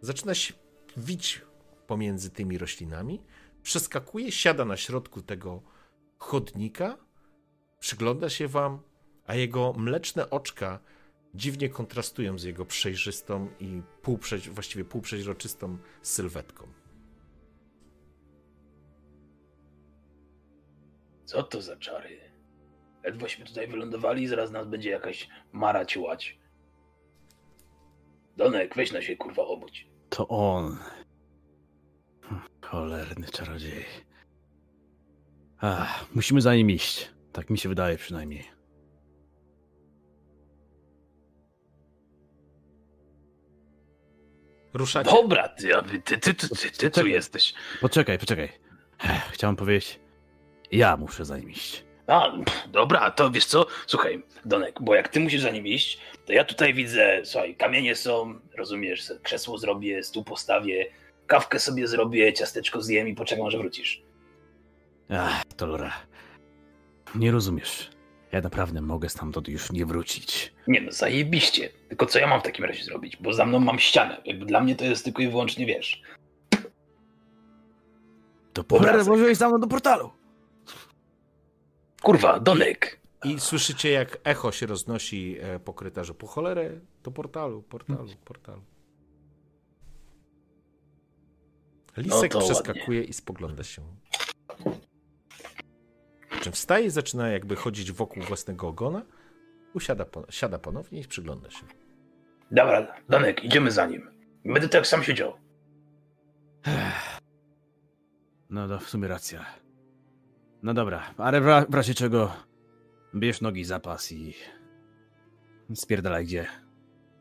Zaczyna 0.02 0.34
się 0.36 0.53
wić 0.98 1.41
pomiędzy 1.88 2.30
tymi 2.30 2.57
roślinami, 2.57 3.22
przeskakuje, 3.64 4.32
siada 4.32 4.65
na 4.65 4.78
środku 4.78 5.22
tego 5.22 5.61
chodnika, 6.18 6.98
przygląda 7.80 8.30
się 8.30 8.48
wam, 8.48 8.80
a 9.31 9.35
jego 9.35 9.73
mleczne 9.73 10.29
oczka 10.29 10.79
dziwnie 11.35 11.69
kontrastują 11.69 12.37
z 12.39 12.43
jego 12.43 12.65
przejrzystą 12.65 13.47
i 13.59 13.81
półprzeź, 14.01 14.49
właściwie 14.49 14.85
półprzeźroczystą 14.85 15.77
sylwetką. 16.01 16.67
Co 21.25 21.43
to 21.43 21.61
za 21.61 21.77
czary? 21.77 22.19
Ledwośmy 23.03 23.45
tutaj 23.45 23.67
wylądowali, 23.67 24.27
zaraz 24.27 24.51
nas 24.51 24.67
będzie 24.67 24.89
jakaś 24.89 25.29
mara 25.51 25.85
ciłać. 25.85 26.39
Donek, 28.37 28.75
weź 28.75 28.91
na 28.91 29.01
się 29.01 29.15
kurwa 29.15 29.43
obudź. 29.43 29.87
To 30.09 30.27
on. 30.27 30.77
Cholerny 32.61 33.27
czarodziej. 33.27 33.85
Ach, 35.57 36.05
musimy 36.15 36.41
za 36.41 36.55
nim 36.55 36.69
iść. 36.69 37.11
Tak 37.33 37.49
mi 37.49 37.57
się 37.57 37.69
wydaje 37.69 37.97
przynajmniej. 37.97 38.60
Ruszacie. 44.73 45.11
Dobra, 45.11 45.49
ty, 45.49 45.68
ty, 46.03 46.18
ty, 46.18 46.18
ty, 46.18 46.34
ty, 46.34 46.49
ty, 46.49 46.72
ty 46.72 46.91
tu 46.91 47.07
jesteś. 47.07 47.53
Poczekaj, 47.81 48.19
poczekaj. 48.19 48.49
Chciałem 49.31 49.56
powiedzieć, 49.56 49.99
ja 50.72 50.98
muszę 50.98 51.26
za 51.26 51.38
nim 51.38 51.49
iść. 51.52 51.84
A, 52.07 52.31
pff, 52.45 52.69
dobra, 52.72 53.11
to 53.11 53.31
wiesz 53.31 53.45
co? 53.45 53.65
Słuchaj, 53.88 54.23
Donek, 54.45 54.80
bo 54.81 54.95
jak 54.95 55.10
ty 55.10 55.19
musisz 55.19 55.41
za 55.41 55.49
nim 55.49 55.68
iść, 55.68 55.99
to 56.26 56.34
ja 56.34 56.43
tutaj 56.43 56.73
widzę, 56.73 57.22
słuchaj, 57.23 57.56
kamienie 57.56 57.95
są, 57.95 58.39
rozumiesz, 58.57 59.14
krzesło 59.23 59.57
zrobię, 59.57 60.03
stół 60.03 60.23
postawię, 60.23 60.85
kawkę 61.27 61.60
sobie 61.60 61.88
zrobię, 61.88 62.34
ciasteczko 62.34 62.81
zjem 62.81 63.07
i 63.07 63.15
poczekam, 63.15 63.52
że 63.52 63.57
wrócisz. 63.57 64.02
Ach, 65.10 65.43
Tolora. 65.57 65.93
Nie 67.15 67.31
rozumiesz. 67.31 67.89
Ja 68.31 68.41
naprawdę 68.41 68.81
mogę 68.81 69.09
stamtąd 69.09 69.47
już 69.47 69.71
nie 69.71 69.85
wrócić. 69.85 70.53
Nie 70.67 70.81
no, 70.81 70.91
zajebiście. 70.91 71.69
Tylko 71.89 72.05
co 72.05 72.19
ja 72.19 72.27
mam 72.27 72.39
w 72.39 72.43
takim 72.43 72.65
razie 72.65 72.83
zrobić? 72.83 73.17
Bo 73.17 73.33
za 73.33 73.45
mną 73.45 73.59
mam 73.59 73.79
ścianę. 73.79 74.21
Jakby 74.25 74.45
dla 74.45 74.61
mnie 74.61 74.75
to 74.75 74.85
jest 74.85 75.03
tylko 75.03 75.21
i 75.21 75.27
wyłącznie, 75.27 75.65
wiesz. 75.65 76.01
To 78.53 78.63
cholerę 78.69 79.03
włożyłeś 79.03 79.37
za 79.37 79.49
mną 79.49 79.59
do 79.59 79.67
portalu. 79.67 80.11
Kurwa, 82.01 82.39
Donek. 82.39 82.99
I 83.23 83.39
słyszycie, 83.39 83.91
jak 83.91 84.17
echo 84.23 84.51
się 84.51 84.65
roznosi 84.65 85.37
e, 85.41 85.59
po 85.59 85.73
korytarzu. 85.73 86.13
Po 86.13 86.27
cholerę 86.27 86.79
do 87.03 87.11
portalu, 87.11 87.61
portalu, 87.61 88.09
portalu. 88.25 88.61
Lisek 91.97 92.33
No 92.33 92.39
przeskakuje 92.39 93.03
i 93.03 93.13
spogląda 93.13 93.63
się. 93.63 93.81
Czym 96.41 96.53
wstaje 96.53 96.85
i 96.85 96.89
zaczyna 96.89 97.30
jakby 97.30 97.55
chodzić 97.55 97.91
wokół 97.91 98.23
własnego 98.23 98.68
ogona, 98.68 99.01
usiada, 99.73 100.05
po, 100.05 100.26
siada 100.30 100.59
ponownie 100.59 100.99
i 101.01 101.07
przygląda 101.07 101.49
się. 101.51 101.63
Dobra, 102.51 102.95
Donek, 103.09 103.43
idziemy 103.43 103.72
za 103.72 103.85
nim. 103.85 104.09
Będę 104.45 104.69
tak 104.69 104.88
sam 104.88 105.03
siedział. 105.03 105.34
No 108.49 108.68
to 108.68 108.80
w 108.80 108.89
sumie 108.89 109.07
racja. 109.07 109.45
No 110.63 110.73
dobra, 110.73 111.13
ale 111.18 111.41
w, 111.41 111.45
ra- 111.45 111.65
w 111.69 111.73
razie 111.73 111.93
czego 111.93 112.31
bierz 113.15 113.41
nogi 113.41 113.65
zapas 113.65 114.11
i 114.11 114.34
spierdalaj 115.76 116.26
gdzie 116.26 116.45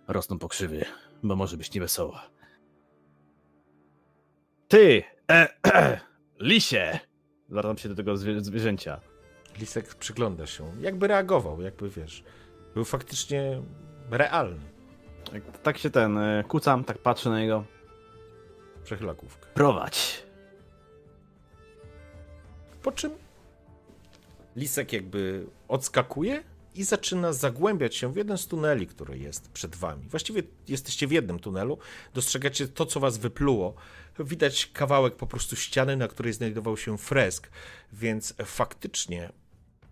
rosną 0.09 0.39
pokrzywy, 0.39 0.85
bo 1.23 1.37
może 1.37 1.57
być 1.57 1.75
niewesoło. 1.75 2.21
Ty, 4.69 5.03
e, 5.31 5.49
e, 5.67 6.01
lisie! 6.41 6.99
Zwracam 7.49 7.79
się 7.79 7.89
do 7.89 7.95
tego 7.95 8.15
zwie- 8.15 8.41
zwierzęcia. 8.41 9.01
Lisek 9.61 9.95
przygląda 9.95 10.47
się, 10.47 10.73
jakby 10.81 11.07
reagował, 11.07 11.63
jakby 11.63 11.91
wiesz, 11.91 12.25
był 12.75 12.85
faktycznie 12.85 13.63
realny. 14.11 14.61
Tak- 15.33 15.59
Tak 15.63 15.79
się 15.79 15.91
ten, 15.91 16.19
e, 16.19 16.45
kucam, 16.49 16.85
tak 16.85 16.99
patrzę 16.99 17.31
na 17.31 17.41
niego. 17.41 17.65
Przechyla 18.85 19.15
główkę. 19.15 19.47
Prowadź. 19.55 20.23
Po 22.83 22.93
czym 22.93 23.11
Lisek 24.57 24.93
jakby 24.93 25.47
odskakuje 25.69 26.43
i 26.75 26.85
zaczyna 26.85 27.33
zagłębiać 27.33 27.97
się 27.97 28.13
w 28.13 28.17
jeden 28.17 28.39
z 28.39 28.47
tuneli, 28.47 28.87
który 28.87 29.19
jest 29.19 29.51
przed 29.51 29.77
wami. 29.77 30.09
Właściwie 30.09 30.43
jesteście 30.69 31.07
w 31.07 31.13
jednym 31.13 31.39
tunelu, 31.39 31.79
dostrzegacie 32.15 32.69
to, 32.69 32.87
co 32.87 33.01
was 33.01 33.19
wypluło. 33.19 33.75
Widać 34.19 34.67
kawałek 34.67 35.17
po 35.17 35.27
prostu 35.27 35.57
ściany, 35.57 35.97
na 35.97 36.09
której 36.09 36.33
znajdował 36.33 36.77
się 36.77 36.99
fresk, 36.99 37.51
więc 37.93 38.35
faktycznie 38.45 39.33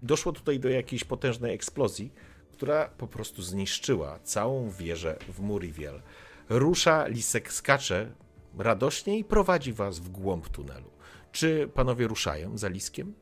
doszło 0.03 0.33
tutaj 0.33 0.61
do 0.61 0.69
jakiejś 0.69 1.05
potężnej 1.05 1.55
eksplozji, 1.55 2.13
która 2.53 2.89
po 2.89 3.07
prostu 3.07 3.43
zniszczyła 3.43 4.19
całą 4.19 4.71
wieżę 4.71 5.19
w 5.29 5.41
Muriwiel. 5.41 6.03
Rusza, 6.49 7.07
Lisek 7.07 7.53
skacze 7.53 8.13
radośnie 8.59 9.19
i 9.19 9.25
prowadzi 9.25 9.73
was 9.73 9.99
w 9.99 10.09
głąb 10.09 10.49
tunelu. 10.49 10.91
Czy 11.33 11.71
panowie 11.75 12.07
ruszają 12.07 12.59
za 12.59 12.69
Liskiem? 12.69 13.15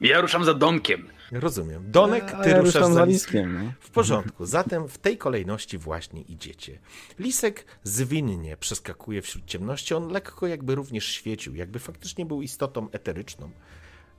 Ja 0.00 0.20
ruszam 0.20 0.44
za 0.44 0.54
Donkiem. 0.54 1.08
Rozumiem. 1.32 1.90
Donek, 1.90 2.24
ty 2.42 2.50
ja 2.50 2.58
ruszasz 2.58 2.74
ruszam 2.74 2.94
za 2.94 3.04
liskiem. 3.04 3.64
No. 3.64 3.72
W 3.80 3.90
porządku. 3.90 4.46
Zatem 4.46 4.88
w 4.88 4.98
tej 4.98 5.18
kolejności 5.18 5.78
właśnie 5.78 6.22
idziecie. 6.22 6.78
Lisek 7.18 7.64
zwinnie 7.82 8.56
przeskakuje 8.56 9.22
wśród 9.22 9.44
ciemności. 9.44 9.94
On 9.94 10.08
lekko 10.08 10.46
jakby 10.46 10.74
również 10.74 11.04
świecił, 11.04 11.54
jakby 11.54 11.78
faktycznie 11.78 12.26
był 12.26 12.42
istotą 12.42 12.90
eteryczną. 12.90 13.50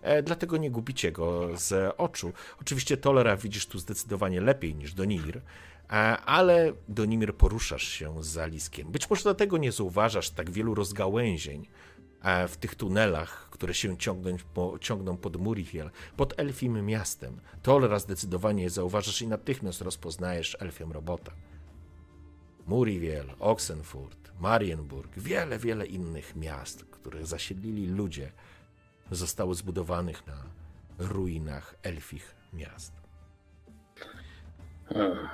E, 0.04 0.24
dlatego 0.24 0.58
nie 0.58 0.72
gubicie 0.72 1.12
go 1.12 1.58
z 1.58 1.96
oczu. 1.98 2.34
Oczywiście 2.62 2.98
Tolera 2.98 3.38
widzisz 3.38 3.66
tu 3.66 3.80
zdecydowanie 3.80 4.42
lepiej 4.42 4.76
niż 4.76 4.94
Donimir, 4.94 5.38
e, 5.38 5.92
ale 6.18 6.74
Donimir 6.90 7.36
poruszasz 7.36 7.84
się 7.84 8.24
za 8.24 8.46
Liskiem. 8.46 8.92
Być 8.92 9.10
może 9.10 9.24
dlatego 9.24 9.58
nie 9.58 9.72
zauważasz 9.72 10.30
tak 10.30 10.52
wielu 10.52 10.76
rozgałęzień 10.76 11.68
e, 12.22 12.48
w 12.48 12.58
tych 12.58 12.76
tunelach, 12.76 13.50
które 13.50 13.74
się 13.74 13.98
ciągną, 13.98 14.38
po, 14.54 14.78
ciągną 14.80 15.18
pod 15.18 15.36
Muriel, 15.36 15.92
pod 16.18 16.40
Elfim 16.40 16.86
miastem. 16.86 17.40
Tolera 17.62 18.00
zdecydowanie 18.00 18.70
zauważasz 18.70 19.22
i 19.22 19.28
natychmiast 19.28 19.82
rozpoznajesz 19.82 20.58
Elfią 20.60 20.94
robota. 20.94 21.32
Muriel, 22.68 23.26
Oxenfurt, 23.40 24.32
Marienburg, 24.40 25.20
wiele, 25.20 25.60
wiele 25.60 25.86
innych 25.86 26.36
miast, 26.36 26.86
które 26.86 27.26
zasiedlili 27.26 27.88
ludzie, 27.88 28.32
zostało 29.12 29.54
zbudowanych 29.54 30.28
na 30.28 30.44
ruinach 31.00 31.76
elfich 31.84 32.36
miast. 32.54 32.94
Hmm. 34.94 35.28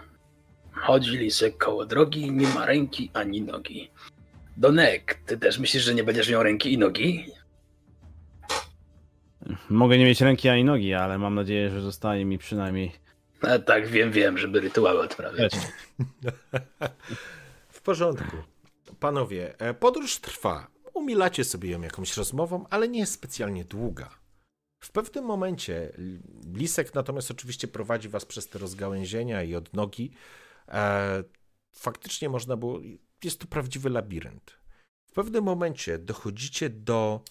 Chodzi 0.71 1.17
lisek 1.17 1.57
koło 1.57 1.85
drogi, 1.85 2.31
nie 2.31 2.47
ma 2.47 2.65
ręki 2.65 3.11
ani 3.13 3.41
nogi. 3.41 3.91
Donek, 4.57 5.19
ty 5.25 5.37
też 5.37 5.59
myślisz, 5.59 5.83
że 5.83 5.95
nie 5.95 6.03
będziesz 6.03 6.29
miał 6.29 6.43
ręki 6.43 6.73
i 6.73 6.77
nogi? 6.77 7.25
Mogę 9.69 9.97
nie 9.97 10.05
mieć 10.05 10.21
ręki 10.21 10.49
ani 10.49 10.63
nogi, 10.63 10.93
ale 10.93 11.17
mam 11.17 11.35
nadzieję, 11.35 11.69
że 11.69 11.81
zostanie 11.81 12.25
mi 12.25 12.37
przynajmniej. 12.37 12.91
A 13.41 13.59
tak, 13.59 13.87
wiem, 13.87 14.11
wiem, 14.11 14.37
żeby 14.37 14.59
rytuały 14.59 14.99
odprawiać. 14.99 15.53
W 17.69 17.81
porządku. 17.81 18.37
Panowie, 18.99 19.59
e, 19.59 19.73
podróż 19.73 20.19
trwa. 20.19 20.67
Umilacie 20.99 21.43
sobie 21.43 21.69
ją 21.69 21.81
jakąś 21.81 22.17
rozmową, 22.17 22.65
ale 22.69 22.87
nie 22.87 22.99
jest 22.99 23.13
specjalnie 23.13 23.65
długa. 23.65 24.09
W 24.83 24.91
pewnym 24.91 25.25
momencie 25.25 25.91
Lisek 26.53 26.93
natomiast 26.93 27.31
oczywiście 27.31 27.67
prowadzi 27.67 28.09
was 28.09 28.25
przez 28.25 28.47
te 28.47 28.59
rozgałęzienia 28.59 29.43
i 29.43 29.55
odnogi. 29.55 30.11
E, 30.67 31.23
faktycznie 31.71 32.29
można 32.29 32.57
było. 32.57 32.79
Jest 33.23 33.39
to 33.39 33.47
prawdziwy 33.47 33.89
labirynt. 33.89 34.59
W 35.05 35.11
pewnym 35.11 35.43
momencie 35.43 35.97
dochodzicie 35.97 36.69
do 36.69 37.21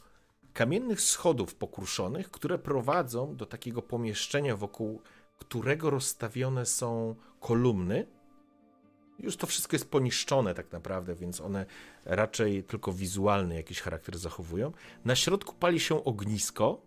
kamiennych 0.52 1.00
schodów 1.00 1.54
pokruszonych, 1.54 2.30
które 2.30 2.58
prowadzą 2.58 3.36
do 3.36 3.46
takiego 3.46 3.82
pomieszczenia, 3.82 4.56
wokół 4.56 5.02
którego 5.38 5.90
rozstawione 5.90 6.66
są 6.66 7.16
kolumny. 7.40 8.06
Już 9.18 9.36
to 9.36 9.46
wszystko 9.46 9.74
jest 9.74 9.90
poniszczone 9.90 10.54
tak 10.54 10.72
naprawdę, 10.72 11.14
więc 11.14 11.40
one 11.40 11.66
raczej 12.04 12.64
tylko 12.64 12.92
wizualny 12.92 13.54
jakiś 13.54 13.80
charakter 13.80 14.18
zachowują. 14.18 14.72
Na 15.04 15.16
środku 15.16 15.54
pali 15.54 15.80
się 15.80 16.04
ognisko. 16.04 16.82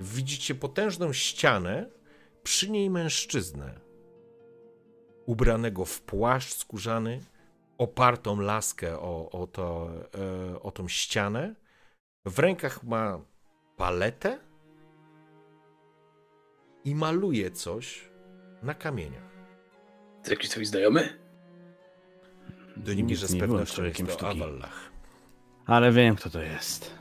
Widzicie 0.00 0.54
potężną 0.54 1.12
ścianę, 1.12 1.90
przy 2.42 2.70
niej 2.70 2.90
mężczyznę. 2.90 3.80
Ubranego 5.26 5.84
w 5.84 6.00
płaszcz 6.02 6.54
skórzany, 6.54 7.20
opartą 7.78 8.40
laskę 8.40 8.98
o, 8.98 9.30
o, 9.30 9.46
to, 9.46 9.90
e, 10.52 10.62
o 10.62 10.70
tą 10.70 10.88
ścianę. 10.88 11.54
W 12.24 12.38
rękach 12.38 12.84
ma 12.84 13.20
paletę 13.76 14.38
i 16.84 16.94
maluje 16.94 17.50
coś 17.50 18.08
na 18.62 18.74
kamieniach. 18.74 19.25
To 20.26 20.30
jakiś 20.30 20.50
twój 20.50 20.64
znajomy? 20.64 21.18
Do 22.76 22.94
nim 22.94 23.14
że 23.14 23.28
z 23.28 23.38
pewnością 23.38 23.60
jest 23.60 23.74
człowiekiem 23.74 24.06
to 24.06 24.12
sztuki. 24.12 24.42
Awallach. 24.42 24.90
Ale 25.66 25.92
wiem, 25.92 26.16
kto 26.16 26.30
to 26.30 26.42
jest. 26.42 26.94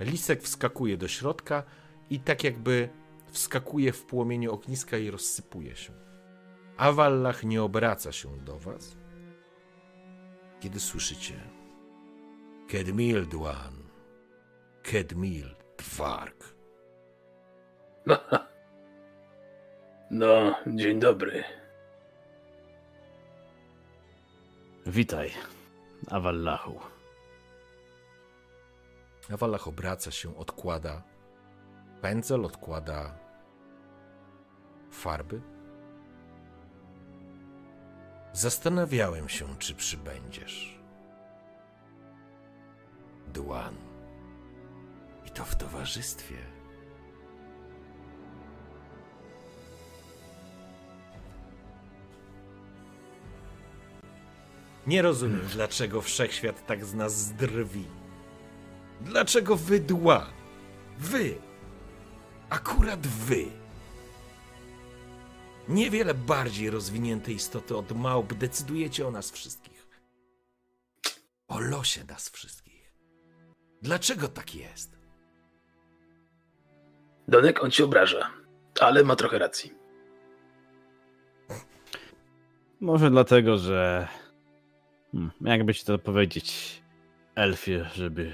Lisek 0.00 0.42
wskakuje 0.42 0.96
do 0.96 1.08
środka 1.08 1.62
i 2.10 2.20
tak 2.20 2.44
jakby 2.44 2.88
wskakuje 3.30 3.92
w 3.92 4.04
płomienie 4.04 4.50
ogniska 4.50 4.98
i 4.98 5.10
rozsypuje 5.10 5.76
się. 5.76 5.92
Awallach 6.76 7.44
nie 7.44 7.62
obraca 7.62 8.12
się 8.12 8.38
do 8.38 8.58
was, 8.58 8.96
kiedy 10.60 10.80
słyszycie 10.80 11.34
Kedmil 12.68 13.26
Dwan, 13.26 13.74
Kedmil 14.82 15.56
Dwark. 15.78 16.44
No, 20.10 20.54
dzień 20.66 21.00
dobry. 21.00 21.44
Witaj, 24.86 25.32
Awallahu. 26.10 26.80
Awallach 29.32 29.68
obraca 29.68 30.10
się, 30.10 30.36
odkłada 30.36 31.02
pędzel, 32.00 32.44
odkłada 32.44 33.14
farby. 34.90 35.40
Zastanawiałem 38.32 39.28
się, 39.28 39.58
czy 39.58 39.74
przybędziesz. 39.74 40.78
Dłan. 43.34 43.74
I 45.26 45.30
to 45.30 45.44
w 45.44 45.56
towarzystwie. 45.56 46.57
Nie 54.86 55.02
rozumiem, 55.02 55.46
dlaczego 55.52 56.02
wszechświat 56.02 56.66
tak 56.66 56.84
z 56.84 56.94
nas 56.94 57.16
zdrwi. 57.16 57.84
Dlaczego 59.00 59.56
wy 59.56 59.80
dła? 59.80 60.26
Wy. 60.98 61.34
Akurat 62.50 63.06
wy. 63.06 63.44
Niewiele 65.68 66.14
bardziej 66.14 66.70
rozwinięte 66.70 67.32
istoty 67.32 67.76
od 67.76 67.92
małp 67.92 68.34
decydujecie 68.34 69.06
o 69.06 69.10
nas 69.10 69.30
wszystkich. 69.30 69.88
O 71.48 71.60
losie 71.60 72.04
nas 72.04 72.28
wszystkich. 72.28 72.92
Dlaczego 73.82 74.28
tak 74.28 74.54
jest? 74.54 74.98
Donek, 77.28 77.64
on 77.64 77.70
ci 77.70 77.82
obraża, 77.82 78.30
ale 78.80 79.04
ma 79.04 79.16
trochę 79.16 79.38
racji. 79.38 79.74
Może 82.80 83.10
dlatego, 83.10 83.58
że. 83.58 84.08
Hmm, 85.18 85.30
jakby 85.40 85.74
ci 85.74 85.84
to 85.84 85.98
powiedzieć, 85.98 86.82
elfie, 87.34 87.84
żeby 87.94 88.32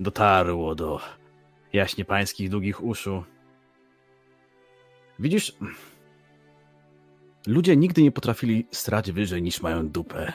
dotarło 0.00 0.74
do 0.74 1.00
jaśnie 1.72 2.04
pańskich 2.04 2.50
długich 2.50 2.84
uszu. 2.84 3.24
Widzisz, 5.18 5.56
ludzie 7.46 7.76
nigdy 7.76 8.02
nie 8.02 8.12
potrafili 8.12 8.66
strać 8.70 9.12
wyżej 9.12 9.42
niż 9.42 9.62
mają 9.62 9.88
dupę. 9.88 10.32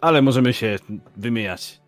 Ale 0.00 0.22
możemy 0.22 0.52
się 0.52 0.76
wymieniać 1.16 1.80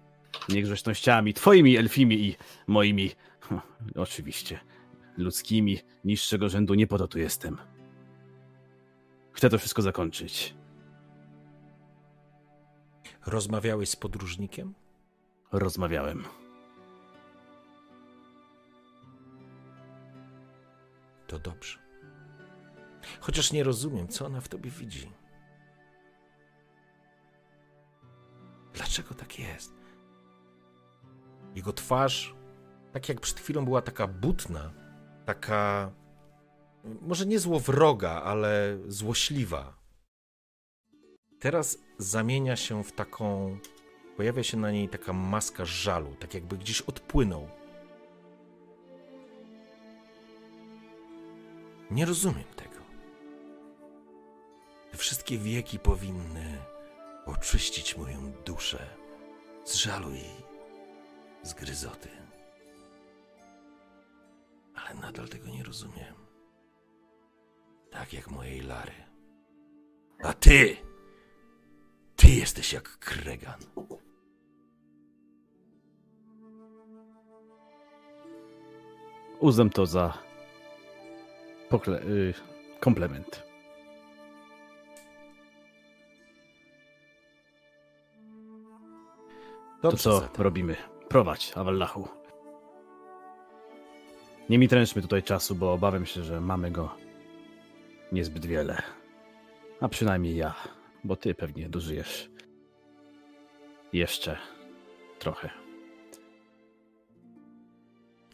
niegrzecznościami, 0.48 1.34
twoimi 1.34 1.76
elfimi 1.76 2.26
i 2.26 2.36
moimi, 2.66 3.10
oczywiście, 3.94 4.60
ludzkimi, 5.18 5.78
niższego 6.04 6.48
rzędu. 6.48 6.74
Nie 6.74 6.86
po 6.86 6.98
to 6.98 7.08
tu 7.08 7.18
jestem. 7.18 7.75
Chcę 9.36 9.50
to 9.50 9.58
wszystko 9.58 9.82
zakończyć. 9.82 10.54
Rozmawiałeś 13.26 13.90
z 13.90 13.96
podróżnikiem? 13.96 14.74
Rozmawiałem. 15.52 16.24
To 21.26 21.38
dobrze. 21.38 21.78
Chociaż 23.20 23.52
nie 23.52 23.64
rozumiem, 23.64 24.08
co 24.08 24.26
ona 24.26 24.40
w 24.40 24.48
tobie 24.48 24.70
widzi. 24.70 25.12
Dlaczego 28.74 29.14
tak 29.14 29.38
jest? 29.38 29.72
Jego 31.54 31.72
twarz, 31.72 32.34
tak 32.92 33.08
jak 33.08 33.20
przed 33.20 33.40
chwilą 33.40 33.64
była 33.64 33.82
taka 33.82 34.06
butna, 34.06 34.72
taka 35.24 35.90
może 37.00 37.26
nie 37.26 37.38
złowroga, 37.38 38.10
ale 38.10 38.78
złośliwa. 38.88 39.78
Teraz 41.40 41.78
zamienia 41.98 42.56
się 42.56 42.84
w 42.84 42.92
taką. 42.92 43.58
Pojawia 44.16 44.42
się 44.42 44.56
na 44.56 44.70
niej 44.70 44.88
taka 44.88 45.12
maska 45.12 45.64
żalu, 45.64 46.14
tak 46.18 46.34
jakby 46.34 46.58
gdzieś 46.58 46.80
odpłynął. 46.80 47.48
Nie 51.90 52.04
rozumiem 52.04 52.44
tego. 52.56 52.76
Te 54.90 54.96
wszystkie 54.96 55.38
wieki 55.38 55.78
powinny 55.78 56.58
oczyścić 57.26 57.96
moją 57.96 58.32
duszę 58.44 58.86
z 59.64 59.74
żalu 59.74 60.10
i 60.14 60.24
z 61.42 61.54
gryzoty. 61.54 62.08
Ale 64.74 64.94
nadal 64.94 65.28
tego 65.28 65.48
nie 65.48 65.64
rozumiem. 65.64 66.25
Tak 67.90 68.12
jak 68.12 68.30
mojej 68.30 68.60
Lary. 68.60 68.92
A 70.24 70.32
ty! 70.32 70.76
Ty 72.16 72.28
jesteś 72.28 72.72
jak 72.72 72.98
Kregan. 72.98 73.58
Uznam 79.40 79.70
to 79.70 79.86
za 79.86 80.18
pokle- 81.70 82.02
y, 82.08 82.34
komplement. 82.80 83.42
To 89.82 89.90
Dobrze, 89.90 89.98
co 90.02 90.20
zatem. 90.20 90.42
robimy? 90.44 90.76
Prowadź, 91.08 91.52
Awallahu. 91.56 92.08
Nie 94.48 94.58
mi 94.58 94.68
tręczmy 94.68 95.02
tutaj 95.02 95.22
czasu, 95.22 95.54
bo 95.54 95.72
obawiam 95.72 96.06
się, 96.06 96.22
że 96.22 96.40
mamy 96.40 96.70
go 96.70 96.90
niezbyt 98.12 98.46
wiele. 98.46 98.82
A 99.80 99.88
przynajmniej 99.88 100.36
ja, 100.36 100.54
bo 101.04 101.16
ty 101.16 101.34
pewnie 101.34 101.68
dożyjesz 101.68 102.30
jeszcze 103.92 104.38
trochę. 105.18 105.50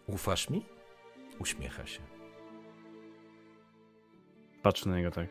Ufasz 0.06 0.50
mi? 0.50 0.64
Uśmiecha 1.38 1.86
się. 1.86 2.00
Patrzę 4.62 4.88
na 4.88 4.96
niego 4.96 5.10
tak. 5.10 5.28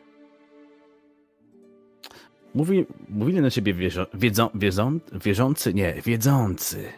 Mówi, 2.54 2.86
mówili 3.08 3.40
na 3.40 3.50
ciebie 3.50 3.74
wierzą, 3.74 4.04
wiedzą, 4.14 4.48
wiedzą, 4.54 5.00
wierzący? 5.12 5.74
Nie, 5.74 6.02
wiedzący. 6.02 6.92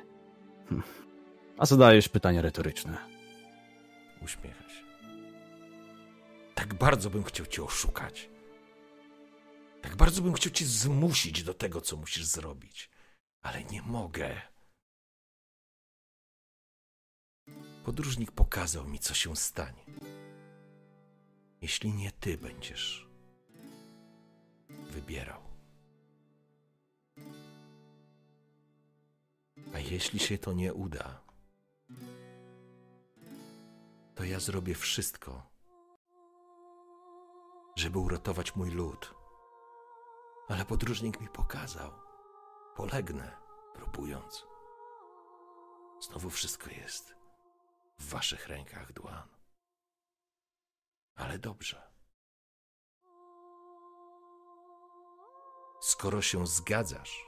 Hm. 0.68 0.82
A 1.58 1.66
zadajesz 1.66 2.08
pytania 2.08 2.42
retoryczne. 2.42 2.98
Uśmiecha 4.22 4.68
się. 4.68 4.83
Tak 6.54 6.74
bardzo 6.74 7.10
bym 7.10 7.24
chciał 7.24 7.46
cię 7.46 7.62
oszukać. 7.62 8.28
Tak 9.82 9.96
bardzo 9.96 10.22
bym 10.22 10.32
chciał 10.32 10.52
cię 10.52 10.66
zmusić 10.66 11.42
do 11.42 11.54
tego, 11.54 11.80
co 11.80 11.96
musisz 11.96 12.24
zrobić. 12.24 12.90
Ale 13.42 13.64
nie 13.64 13.82
mogę. 13.82 14.40
Podróżnik 17.84 18.32
pokazał 18.32 18.88
mi, 18.88 18.98
co 18.98 19.14
się 19.14 19.36
stanie. 19.36 19.84
Jeśli 21.60 21.92
nie 21.92 22.12
ty 22.12 22.38
będziesz 22.38 23.08
wybierał. 24.68 25.42
A 29.74 29.78
jeśli 29.78 30.18
się 30.18 30.38
to 30.38 30.52
nie 30.52 30.74
uda, 30.74 31.20
to 34.14 34.24
ja 34.24 34.40
zrobię 34.40 34.74
wszystko, 34.74 35.53
żeby 37.76 37.98
uratować 37.98 38.56
mój 38.56 38.70
lud. 38.70 39.14
Ale 40.48 40.64
podróżnik 40.64 41.20
mi 41.20 41.28
pokazał. 41.28 41.92
Polegnę, 42.76 43.36
próbując. 43.74 44.46
Znowu 46.00 46.30
wszystko 46.30 46.70
jest 46.70 47.14
w 47.98 48.08
waszych 48.08 48.46
rękach, 48.48 48.92
Duan. 48.92 49.28
Ale 51.16 51.38
dobrze. 51.38 51.94
Skoro 55.80 56.22
się 56.22 56.46
zgadzasz 56.46 57.24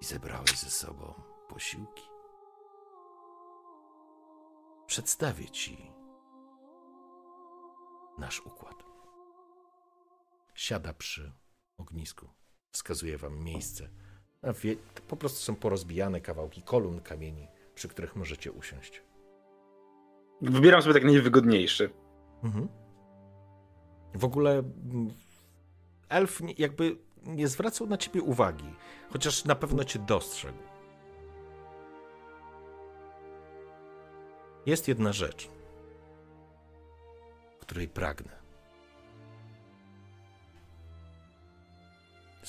i 0.00 0.04
zebrałeś 0.04 0.58
ze 0.58 0.70
sobą 0.70 1.22
posiłki, 1.48 2.04
przedstawię 4.86 5.50
ci 5.50 5.92
nasz 8.18 8.40
układ. 8.40 8.89
Siada 10.60 10.92
przy 10.94 11.32
ognisku. 11.78 12.28
Wskazuje 12.72 13.18
wam 13.18 13.44
miejsce. 13.44 13.88
Po 15.08 15.16
prostu 15.16 15.38
są 15.38 15.56
porozbijane 15.56 16.20
kawałki 16.20 16.62
kolumn 16.62 17.00
kamieni, 17.00 17.48
przy 17.74 17.88
których 17.88 18.16
możecie 18.16 18.52
usiąść. 18.52 19.02
Wybieram 20.42 20.82
sobie 20.82 20.94
tak 20.94 21.04
najwygodniejszy. 21.04 21.90
Mhm. 22.42 22.68
W 24.14 24.24
ogóle 24.24 24.50
mm, 24.50 25.14
elf 26.08 26.40
jakby 26.58 26.96
nie 27.22 27.48
zwracał 27.48 27.86
na 27.86 27.96
ciebie 27.96 28.22
uwagi, 28.22 28.74
chociaż 29.10 29.44
na 29.44 29.54
pewno 29.54 29.84
cię 29.84 29.98
dostrzegł. 29.98 30.62
Jest 34.66 34.88
jedna 34.88 35.12
rzecz, 35.12 35.48
której 37.60 37.88
pragnę. 37.88 38.39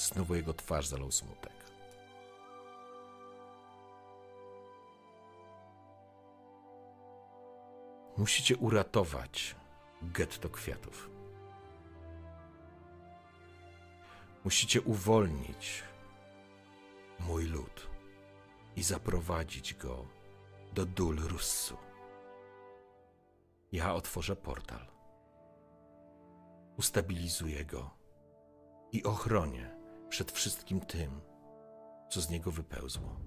Znowu 0.01 0.35
jego 0.35 0.53
twarz 0.53 0.87
zalał 0.87 1.11
smutek. 1.11 1.53
Musicie 8.17 8.57
uratować 8.57 9.55
getto 10.01 10.49
kwiatów. 10.49 11.09
Musicie 14.43 14.81
uwolnić 14.81 15.83
mój 17.19 17.45
lud 17.45 17.87
i 18.75 18.83
zaprowadzić 18.83 19.73
go 19.73 20.05
do 20.73 20.85
Dul 20.85 21.15
Russu. 21.15 21.77
Ja 23.71 23.93
otworzę 23.93 24.35
portal, 24.35 24.87
ustabilizuję 26.77 27.65
go 27.65 27.89
i 28.91 29.03
ochronię 29.03 29.80
przed 30.11 30.31
wszystkim 30.31 30.81
tym, 30.81 31.21
co 32.09 32.21
z 32.21 32.29
niego 32.29 32.51
wypełzło. 32.51 33.19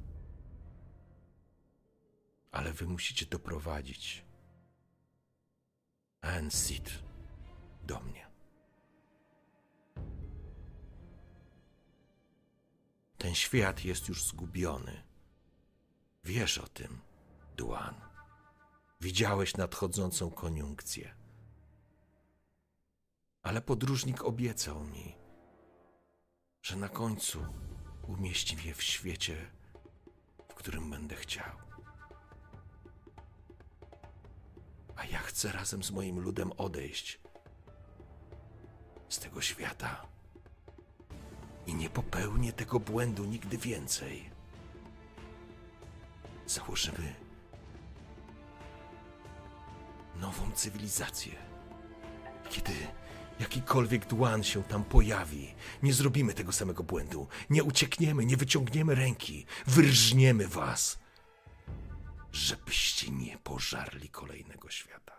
Ale 2.53 2.73
wy 2.73 2.87
musicie 2.87 3.27
doprowadzić 3.27 4.25
Ansit 6.21 6.91
do 7.83 8.01
mnie. 8.01 8.31
Ten 13.19 13.35
świat 13.35 13.85
jest 13.85 14.09
już 14.09 14.25
zgubiony. 14.25 15.03
Wiesz 16.25 16.59
o 16.59 16.69
tym, 16.69 17.01
Duan. 17.57 17.95
Widziałeś 19.01 19.57
nadchodzącą 19.57 20.31
koniunkcję. 20.31 21.15
Ale 23.43 23.61
podróżnik 23.63 24.25
obiecał 24.25 24.85
mi, 24.85 25.24
że 26.65 26.77
na 26.77 26.89
końcu 26.89 27.47
umieści 28.09 28.57
mnie 28.57 28.75
w 28.75 28.83
świecie, 28.83 29.37
w 30.49 30.55
którym 30.55 30.91
będę 30.91 31.17
chciał. 31.17 31.53
A 34.97 35.05
ja 35.05 35.19
chcę 35.19 35.53
razem 35.53 35.85
z 35.85 35.91
moim 35.91 36.21
ludem 36.21 36.53
odejść 36.53 37.21
z 39.09 39.19
tego 39.19 39.41
świata. 39.41 40.07
I 41.67 41.75
nie 41.75 41.91
popełnię 41.91 42.53
tego 42.53 42.81
błędu 42.81 43.25
nigdy 43.25 43.59
więcej. 43.59 44.31
Założymy 46.47 47.15
nową 50.17 50.53
cywilizację. 50.53 51.33
Kiedy 52.51 52.73
jakikolwiek 53.41 54.07
dłan 54.07 54.43
się 54.43 54.63
tam 54.63 54.85
pojawi, 54.85 55.55
nie 55.83 55.93
zrobimy 55.93 56.35
tego 56.35 56.53
samego 56.53 56.83
błędu. 56.83 57.29
Nie 57.51 57.65
uciekniemy, 57.65 58.25
nie 58.25 58.37
wyciągniemy 58.37 58.95
ręki. 58.95 59.47
Wyrżniemy 59.67 60.49
was, 60.49 60.99
żebyście 62.33 63.11
nie 63.11 63.39
pożarli 63.39 64.09
kolejnego 64.09 64.71
świata. 64.71 65.15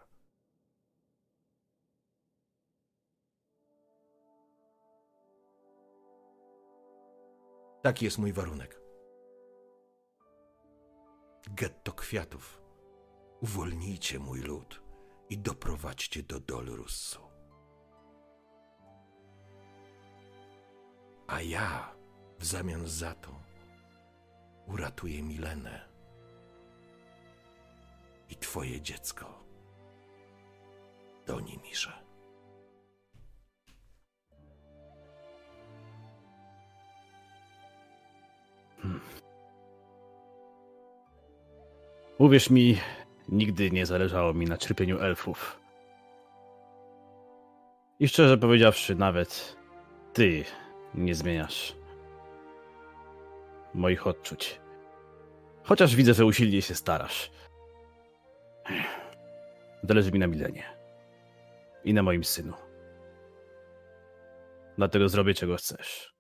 Taki 7.82 8.06
jest 8.06 8.18
mój 8.18 8.34
warunek. 8.34 8.82
Getto 11.50 11.94
kwiatów. 11.94 12.62
Uwolnijcie 13.42 14.20
mój 14.20 14.42
lud 14.42 14.82
i 15.30 15.38
doprowadźcie 15.38 16.24
do 16.24 16.40
Dol 16.40 16.66
A 21.28 21.42
ja 21.42 21.96
w 22.40 22.46
zamian 22.46 22.88
za 22.88 23.16
to 23.16 23.32
uratuję 24.68 25.24
Milenę 25.24 25.88
i 28.30 28.36
twoje 28.36 28.82
dziecko. 28.82 29.44
Doni 31.26 31.60
Mirze. 31.64 32.06
Uwierz 42.18 42.50
mi, 42.50 42.78
nigdy 43.30 43.72
nie 43.72 43.86
zależało 43.86 44.34
mi 44.34 44.46
na 44.46 44.58
cierpieniu 44.58 45.00
elfów. 45.00 45.60
I 48.00 48.08
szczerze 48.08 48.38
powiedziawszy, 48.38 48.96
nawet 48.96 49.56
ty 50.14 50.46
nie 50.98 51.16
zmieniasz 51.16 51.76
moich 53.74 54.08
odczuć. 54.08 54.62
Chociaż 55.64 55.96
widzę, 55.96 56.14
że 56.14 56.26
usilnie 56.26 56.62
się 56.62 56.76
starasz. 56.76 57.32
Zależy 59.84 60.12
mi 60.12 60.20
na 60.20 60.28
Milenie. 60.28 60.64
I 61.84 61.94
na 61.94 62.04
moim 62.04 62.24
synu. 62.24 62.54
Dlatego 64.78 65.10
zrobię, 65.10 65.34
czego 65.34 65.56
chcesz. 65.56 66.16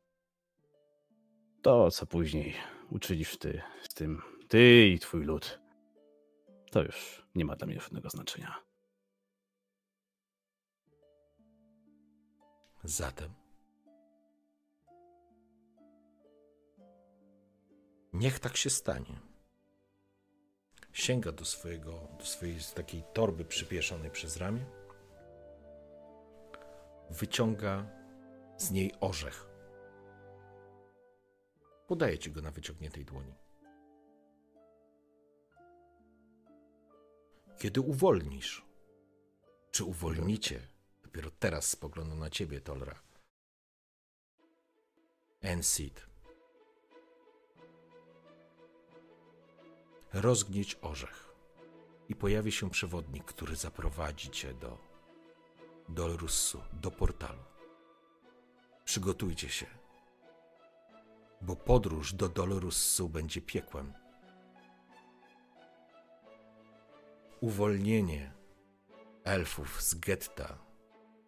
To, 1.61 1.91
co 1.91 2.05
później 2.05 2.53
uczynisz 2.89 3.37
ty 3.37 3.61
z 3.81 3.93
tym, 3.93 4.21
ty 4.47 4.87
i 4.87 4.99
twój 4.99 5.25
lud, 5.25 5.59
to 6.71 6.83
już 6.83 7.25
nie 7.35 7.45
ma 7.45 7.55
dla 7.55 7.67
mnie 7.67 7.79
żadnego 7.79 8.09
znaczenia. 8.09 8.55
Zatem 12.83 13.44
niech 18.15 18.39
tak 18.39 18.57
się 18.57 18.69
stanie. 18.69 19.19
Sięga 20.93 21.31
do 21.31 21.45
swojego, 21.45 22.07
do 22.19 22.25
swojej 22.25 22.59
takiej 22.75 23.03
torby 23.13 23.45
przypieszonej 23.45 24.11
przez 24.11 24.37
ramię. 24.37 24.65
Wyciąga 27.09 27.85
z 28.57 28.71
niej 28.71 28.91
orzech. 29.01 29.47
Podaje 31.87 32.17
ci 32.17 32.31
go 32.31 32.41
na 32.41 32.51
wyciągniętej 32.51 33.05
dłoni. 33.05 33.33
Kiedy 37.57 37.81
uwolnisz, 37.81 38.65
czy 39.71 39.83
uwolnicie, 39.83 40.67
dopiero 41.03 41.31
teraz 41.31 41.67
spoglądam 41.67 42.19
na 42.19 42.29
ciebie, 42.29 42.61
Tolra. 42.61 42.99
Ensid. 45.41 46.14
Rozgnieć 50.15 50.77
orzech 50.81 51.33
i 52.09 52.15
pojawi 52.15 52.51
się 52.51 52.69
przewodnik, 52.69 53.23
który 53.23 53.55
zaprowadzi 53.55 54.29
cię 54.29 54.53
do 54.53 54.77
Dolrussu, 55.89 56.61
do 56.73 56.91
portalu. 56.91 57.43
Przygotujcie 58.85 59.49
się, 59.49 59.65
bo 61.41 61.55
podróż 61.55 62.13
do 62.13 62.29
Dolrussu 62.29 63.09
będzie 63.09 63.41
piekłem. 63.41 63.93
Uwolnienie 67.41 68.33
elfów 69.23 69.81
z 69.81 69.95
getta 69.95 70.57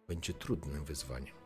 będzie 0.06 0.34
trudnym 0.34 0.84
wyzwaniem, 0.84 1.36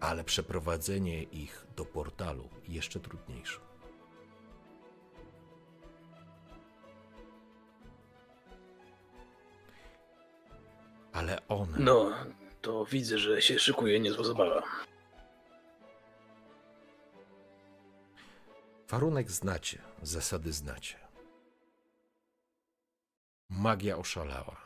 ale 0.00 0.24
przeprowadzenie 0.24 1.22
ich 1.22 1.66
do 1.76 1.84
portalu 1.84 2.48
jeszcze 2.68 3.00
trudniejsze. 3.00 3.71
Ale 11.12 11.48
one. 11.48 11.78
No, 11.78 12.10
to 12.62 12.84
widzę, 12.84 13.18
że 13.18 13.42
się 13.42 13.58
szykuje 13.58 14.00
niezła 14.00 14.24
zabawa. 14.24 14.62
Warunek 18.88 19.30
znacie, 19.30 19.78
zasady 20.02 20.52
znacie. 20.52 20.96
Magia 23.50 23.96
oszalała. 23.96 24.56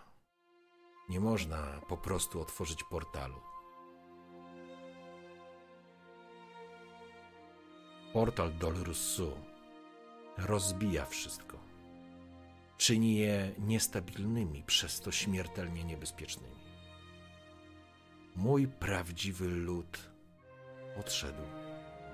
Nie 1.08 1.20
można 1.20 1.80
po 1.88 1.96
prostu 1.96 2.40
otworzyć 2.40 2.84
portalu. 2.84 3.40
Portal 8.12 8.52
Dolrussu 8.58 9.32
rozbija 10.38 11.04
wszystko. 11.04 11.65
Czyni 12.76 13.16
je 13.16 13.52
niestabilnymi, 13.58 14.62
przez 14.62 15.00
to 15.00 15.12
śmiertelnie 15.12 15.84
niebezpiecznymi. 15.84 16.56
Mój 18.36 18.68
prawdziwy 18.68 19.48
lud 19.48 20.10
odszedł. 21.00 21.42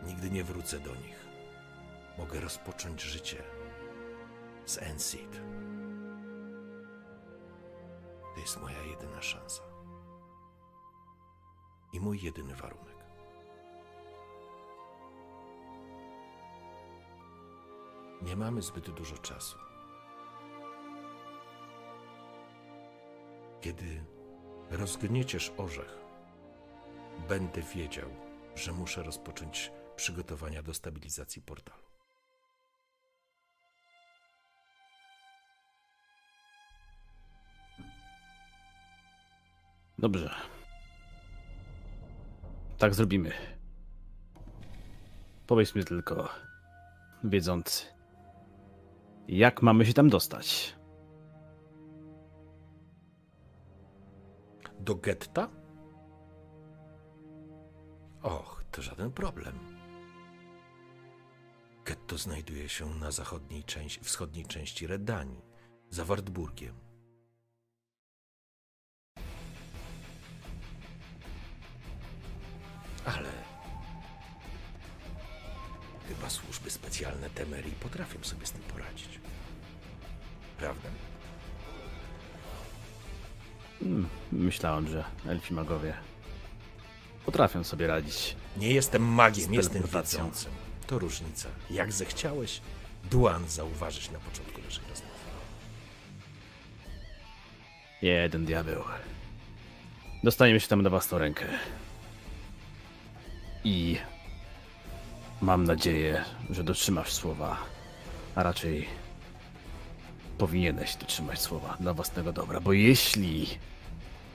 Nigdy 0.07 0.31
nie 0.31 0.45
wrócę 0.45 0.81
do 0.81 0.95
nich. 0.95 1.27
Mogę 2.19 2.41
rozpocząć 2.41 3.03
życie 3.03 3.43
z 4.67 4.79
Enseed. 4.79 5.41
To 8.35 8.41
jest 8.41 8.61
moja 8.61 8.83
jedyna 8.83 9.23
szansa. 9.23 9.63
I 11.93 12.01
mój 12.01 12.23
jedyny 12.23 12.55
warunek. 12.55 12.97
Nie 18.23 18.37
mamy 18.37 18.63
zbyt 18.63 18.91
dużo 18.91 19.19
czasu. 19.19 19.72
Kiedy 23.63 24.05
rozgnieciesz 24.71 25.53
orzech, 25.57 25.99
będę 27.29 27.63
wiedział, 27.63 28.09
że 28.55 28.73
muszę 28.73 29.03
rozpocząć 29.03 29.73
przygotowania 29.97 30.63
do 30.63 30.75
stabilizacji 30.75 31.43
portalu. 31.43 31.83
Dobrze. 39.99 40.35
Tak 42.79 42.95
zrobimy. 42.95 43.33
Powiedz 45.47 45.75
mi 45.75 45.85
tylko, 45.85 46.29
wiedząc, 47.25 47.87
jak 49.29 49.63
mamy 49.63 49.87
się 49.87 49.93
tam 49.93 50.09
dostać. 50.09 50.82
Do 54.83 54.95
getta? 54.95 55.49
Och, 58.23 58.65
to 58.71 58.83
żaden 58.83 59.13
problem. 59.13 59.59
Getto 61.85 62.19
znajduje 62.19 62.69
się 62.69 62.95
na 62.95 63.11
zachodniej 63.11 63.65
części, 63.65 64.01
wschodniej 64.01 64.47
części 64.47 64.87
Redanii, 64.87 65.43
za 65.91 66.05
Wartburgiem. 66.05 66.75
Ale 73.05 73.33
chyba 76.09 76.31
służby 76.31 76.71
specjalne 76.71 77.31
Temerii 77.31 77.73
potrafią 77.73 78.25
sobie 78.25 78.47
z 78.47 78.53
tym 78.53 78.63
poradzić. 78.63 79.21
Prawda? 80.59 80.89
Hmm, 83.83 84.09
Myślałem, 84.33 84.89
że 84.89 85.05
elfi 85.27 85.55
magowie 85.55 85.95
potrafią 87.27 87.65
sobie 87.65 87.87
radzić. 87.87 88.37
Nie 88.57 88.71
jestem 88.71 89.03
magiem, 89.03 89.55
jestem 89.55 89.83
wiedzącym. 89.83 90.53
To 90.87 90.99
różnica. 90.99 91.49
Jak 91.71 91.93
zechciałeś, 91.93 92.61
Duan 93.11 93.49
zauważyć 93.49 94.11
na 94.11 94.19
początku 94.19 94.61
naszej 94.63 94.85
rozmowy. 94.91 95.13
Jeden 98.03 98.45
diabeł. 98.45 98.83
Dostaniemy 100.25 100.61
się 100.61 100.69
tam 100.69 100.83
na 100.83 100.91
własną 100.91 101.19
rękę. 101.19 101.45
I 103.65 103.97
mam 105.41 105.65
nadzieję, 105.65 106.25
że 106.51 106.65
dotrzymasz 106.65 107.13
słowa, 107.13 107.57
a 108.35 108.43
raczej 108.43 108.89
powinieneś 110.43 110.97
dotrzymać 110.97 111.41
słowa 111.41 111.77
dla 111.81 111.95
własnego 111.95 112.33
dobra, 112.33 112.61
bo 112.61 112.73
jeśli, 112.73 113.47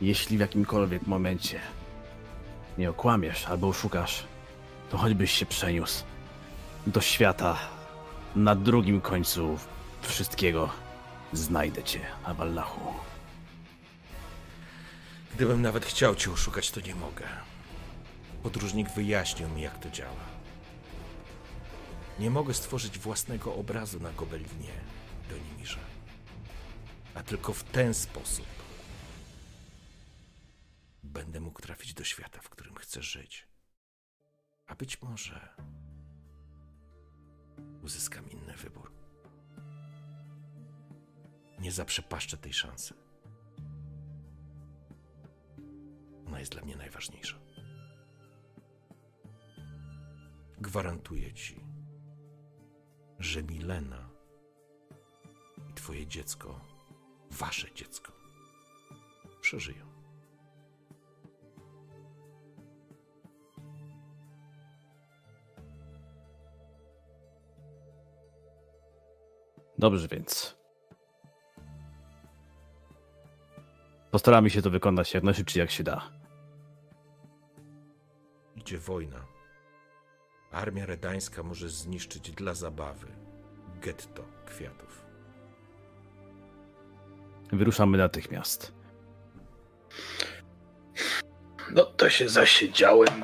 jeśli 0.02 0.38
w 0.38 0.40
jakimkolwiek 0.40 1.08
momencie 1.08 1.60
nie 2.78 2.90
okłamiesz 2.90 3.46
albo 3.46 3.68
oszukasz, 3.68 4.24
to 4.90 4.98
choćbyś 4.98 5.32
się 5.32 5.46
przeniósł 5.46 6.04
do 6.88 7.02
świata 7.02 7.58
na 8.36 8.56
drugim 8.56 9.02
końcu 9.02 9.58
wszystkiego, 10.02 10.70
znajdę 11.34 11.84
cię, 11.84 12.00
Awallachu. 12.24 12.94
Gdybym 15.36 15.62
nawet 15.62 15.86
chciał 15.86 16.16
cię 16.16 16.32
oszukać, 16.32 16.72
to 16.72 16.82
nie 16.82 16.96
mogę. 16.96 17.26
Podróżnik 18.44 18.90
wyjaśnił 18.90 19.50
mi, 19.50 19.62
jak 19.62 19.80
to 19.80 19.90
działa. 19.90 20.26
Nie 22.20 22.30
mogę 22.30 22.54
stworzyć 22.54 23.00
własnego 23.00 23.56
obrazu 23.56 24.00
na 24.00 24.12
gobelinie, 24.12 24.74
Donimirze. 25.30 25.87
A 27.18 27.24
tylko 27.24 27.54
w 27.54 27.64
ten 27.64 27.94
sposób 27.94 28.46
będę 31.04 31.40
mógł 31.40 31.62
trafić 31.62 31.94
do 31.94 32.04
świata, 32.04 32.42
w 32.42 32.50
którym 32.50 32.76
chcę 32.76 33.04
żyć. 33.04 33.48
A 34.68 34.76
być 34.76 35.02
może 35.02 35.56
uzyskam 37.84 38.30
inny 38.30 38.54
wybór. 38.54 38.92
Nie 41.60 41.72
zaprzepaszczę 41.72 42.38
tej 42.38 42.54
szansy. 42.54 42.94
Ona 46.28 46.40
jest 46.40 46.52
dla 46.52 46.62
mnie 46.62 46.76
najważniejsza. 46.76 47.40
Gwarantuję 50.58 51.34
ci, 51.34 51.60
że 53.20 53.44
Milena 53.44 54.10
i 55.70 55.74
twoje 55.74 56.08
dziecko, 56.08 56.67
wasze 57.32 57.74
dziecko, 57.74 58.12
przeżyją. 59.42 59.88
Dobrze 69.78 70.08
więc. 70.08 70.58
Postaramy 74.12 74.50
się 74.50 74.62
to 74.62 74.70
wykonać 74.70 75.14
jak 75.14 75.24
najszybciej 75.24 75.62
jak 75.62 75.72
się 75.72 75.84
da. 75.84 76.12
Idzie 78.56 78.78
wojna. 78.78 79.26
Armia 80.52 80.86
redańska 80.86 81.44
może 81.44 81.70
zniszczyć 81.70 82.32
dla 82.32 82.54
zabawy 82.54 83.08
getto 83.82 84.24
kwiatów. 84.46 85.07
Wyruszamy 87.52 87.98
natychmiast. 87.98 88.74
No 91.76 91.86
to 91.86 92.10
się 92.10 92.30
zasiedziałem. 92.30 93.24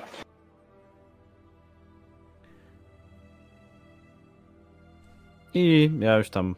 I 5.54 5.92
ja 6.00 6.18
już 6.18 6.30
tam. 6.30 6.56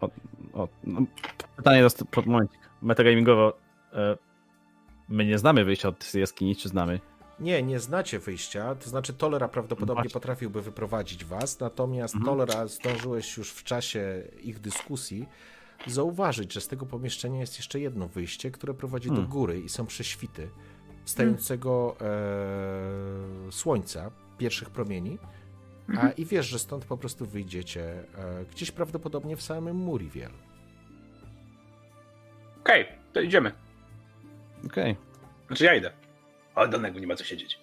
O, 0.00 0.10
o, 0.52 0.68
no, 0.84 1.00
pytanie 1.56 1.82
do 1.82 2.22
momencik. 2.26 2.60
Metagamingowo. 2.82 3.58
E, 3.92 4.16
my 5.08 5.24
nie 5.24 5.38
znamy 5.38 5.64
wyjścia 5.64 5.88
od 5.88 6.12
tej 6.12 6.20
jaskini, 6.20 6.56
czy 6.56 6.68
znamy? 6.68 7.00
Nie, 7.40 7.62
nie 7.62 7.78
znacie 7.80 8.18
wyjścia, 8.18 8.74
to 8.74 8.90
znaczy 8.90 9.14
Tolera 9.14 9.48
prawdopodobnie 9.48 9.94
Właśnie. 10.02 10.10
potrafiłby 10.14 10.62
wyprowadzić 10.62 11.24
was, 11.24 11.60
natomiast 11.60 12.14
Mhm. 12.14 12.36
Tolera 12.36 12.66
zdążyłeś 12.66 13.36
już 13.36 13.50
w 13.50 13.64
czasie 13.64 14.22
ich 14.42 14.58
dyskusji 14.58 15.28
zauważyć, 15.86 16.52
że 16.52 16.60
z 16.60 16.68
tego 16.68 16.86
pomieszczenia 16.86 17.40
jest 17.40 17.56
jeszcze 17.56 17.80
jedno 17.80 18.08
wyjście, 18.08 18.50
które 18.50 18.74
prowadzi 18.74 19.08
do 19.08 19.14
Hmm. 19.14 19.30
góry 19.30 19.60
i 19.60 19.68
są 19.68 19.86
prześwity 19.86 20.50
wstającego 21.04 21.96
e, 22.00 23.52
słońca, 23.52 24.10
pierwszych 24.38 24.70
promieni, 24.70 25.18
a 25.98 26.10
i 26.10 26.24
wiesz, 26.24 26.46
że 26.46 26.58
stąd 26.58 26.84
po 26.84 26.96
prostu 26.96 27.26
wyjdziecie 27.26 27.82
e, 28.18 28.44
gdzieś 28.50 28.70
prawdopodobnie 28.70 29.36
w 29.36 29.42
samym 29.42 29.76
Muriwiel. 29.76 30.30
Okej, 32.60 32.86
to 33.12 33.20
idziemy. 33.20 33.52
Okej. 34.66 34.96
Znaczy 35.46 35.64
ja 35.64 35.74
idę. 35.74 35.92
Ale 36.54 36.68
danego 36.68 37.00
nie 37.00 37.06
ma 37.06 37.14
co 37.16 37.24
siedzieć. 37.24 37.58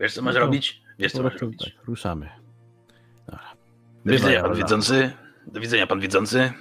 Wiesz 0.00 0.14
co 0.14 0.22
masz 0.22 0.34
No 0.34 0.40
to- 0.40 0.46
robić? 0.46 0.82
Wiesz 0.98 1.12
co 1.12 1.22
masz 1.22 1.40
robić. 1.40 1.74
tak, 1.76 1.84
ruszamy. 1.86 2.28
Do 4.04 4.12
widzenia, 4.12 4.42
pan 4.42 4.50
Jola. 4.50 4.62
wiedzący. 4.64 5.12
Do 5.46 5.60
widzenia, 5.60 5.86
pan 5.86 6.00
wiedzący. 6.00 6.52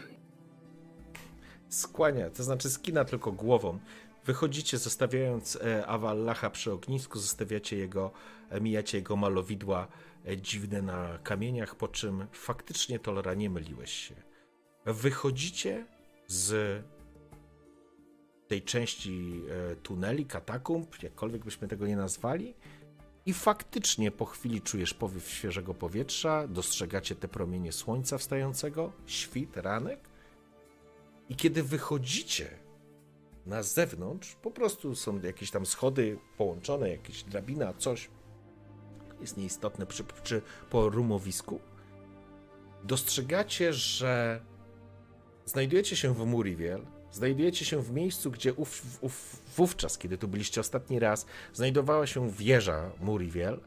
Skłania, 1.70 2.30
to 2.30 2.44
znaczy 2.44 2.70
skina 2.70 3.06
tylko 3.06 3.32
głową. 3.32 3.80
Wychodzicie, 4.26 4.78
zostawiając 4.78 5.56
e, 5.56 5.88
Awallacha 5.88 6.50
przy 6.50 6.72
ognisku, 6.72 7.20
zostawiacie 7.20 7.78
jego, 7.78 8.12
e, 8.50 8.62
mijacie 8.62 8.98
jego 8.98 9.16
malowidła 9.16 9.88
e, 10.26 10.38
dziwne 10.38 10.82
na 10.82 11.20
kamieniach, 11.24 11.76
po 11.76 11.88
czym 11.88 12.26
faktycznie 12.32 13.00
Tolera 13.00 13.34
nie 13.34 13.50
myliłeś 13.50 13.92
się. 13.92 14.16
Wychodzicie 14.86 15.86
z 16.28 16.84
tej 18.48 18.62
części 18.62 19.42
tuneli, 19.84 20.26
katakumb, 20.26 21.04
jakkolwiek 21.04 21.46
byśmy 21.46 21.68
tego 21.68 21.88
nie 21.88 21.96
nazwali, 21.96 22.56
i 23.30 23.34
faktycznie 23.34 24.12
po 24.12 24.26
chwili 24.26 24.62
czujesz 24.62 24.94
powiew 24.94 25.30
świeżego 25.30 25.74
powietrza, 25.74 26.48
dostrzegacie 26.48 27.16
te 27.16 27.28
promienie 27.28 27.72
słońca 27.72 28.18
wstającego, 28.18 28.92
świt, 29.06 29.58
ranek. 29.58 30.00
I 31.30 31.36
kiedy 31.36 31.64
wychodzicie 31.64 32.50
na 33.46 33.64
zewnątrz, 33.64 34.36
po 34.36 34.52
prostu 34.52 34.96
są 34.96 35.22
jakieś 35.22 35.52
tam 35.52 35.66
schody 35.66 36.20
połączone, 36.38 36.90
jakieś 36.90 37.24
drabina, 37.24 37.74
coś. 37.74 38.10
Jest 39.22 39.38
nieistotne 39.38 39.86
przy, 39.86 40.04
po 40.70 40.90
rumowisku. 40.90 41.60
Dostrzegacie, 42.84 43.74
że 43.74 44.42
znajdujecie 45.46 45.96
się 45.96 46.14
w 46.14 46.26
Muriwiel, 46.26 46.86
znajdujecie 47.12 47.66
się 47.66 47.82
w 47.82 47.92
miejscu, 47.92 48.32
gdzie 48.32 48.54
ów, 48.54 48.82
ów, 49.02 49.44
wówczas, 49.58 49.98
kiedy 49.98 50.18
tu 50.18 50.28
byliście 50.28 50.62
ostatni 50.62 51.00
raz, 51.00 51.26
znajdowała 51.54 52.08
się 52.08 52.32
wieża 52.32 52.92
Muriwiel. 53.02 53.60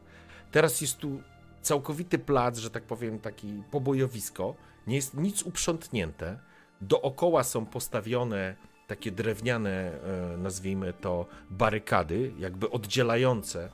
Teraz 0.51 0.81
jest 0.81 0.97
tu 0.97 1.21
całkowity 1.61 2.19
plac, 2.19 2.57
że 2.57 2.69
tak 2.69 2.83
powiem, 2.83 3.19
taki 3.19 3.63
pobojowisko. 3.71 4.55
Nie 4.87 4.95
jest 4.95 5.13
nic 5.13 5.43
uprzątnięte. 5.43 6.39
Dookoła 6.81 7.43
są 7.43 7.65
postawione 7.65 8.55
takie 8.87 9.11
drewniane, 9.11 9.71
e, 9.71 10.37
nazwijmy 10.37 10.93
to, 10.93 11.25
barykady, 11.49 12.33
jakby 12.37 12.69
oddzielające 12.69 13.69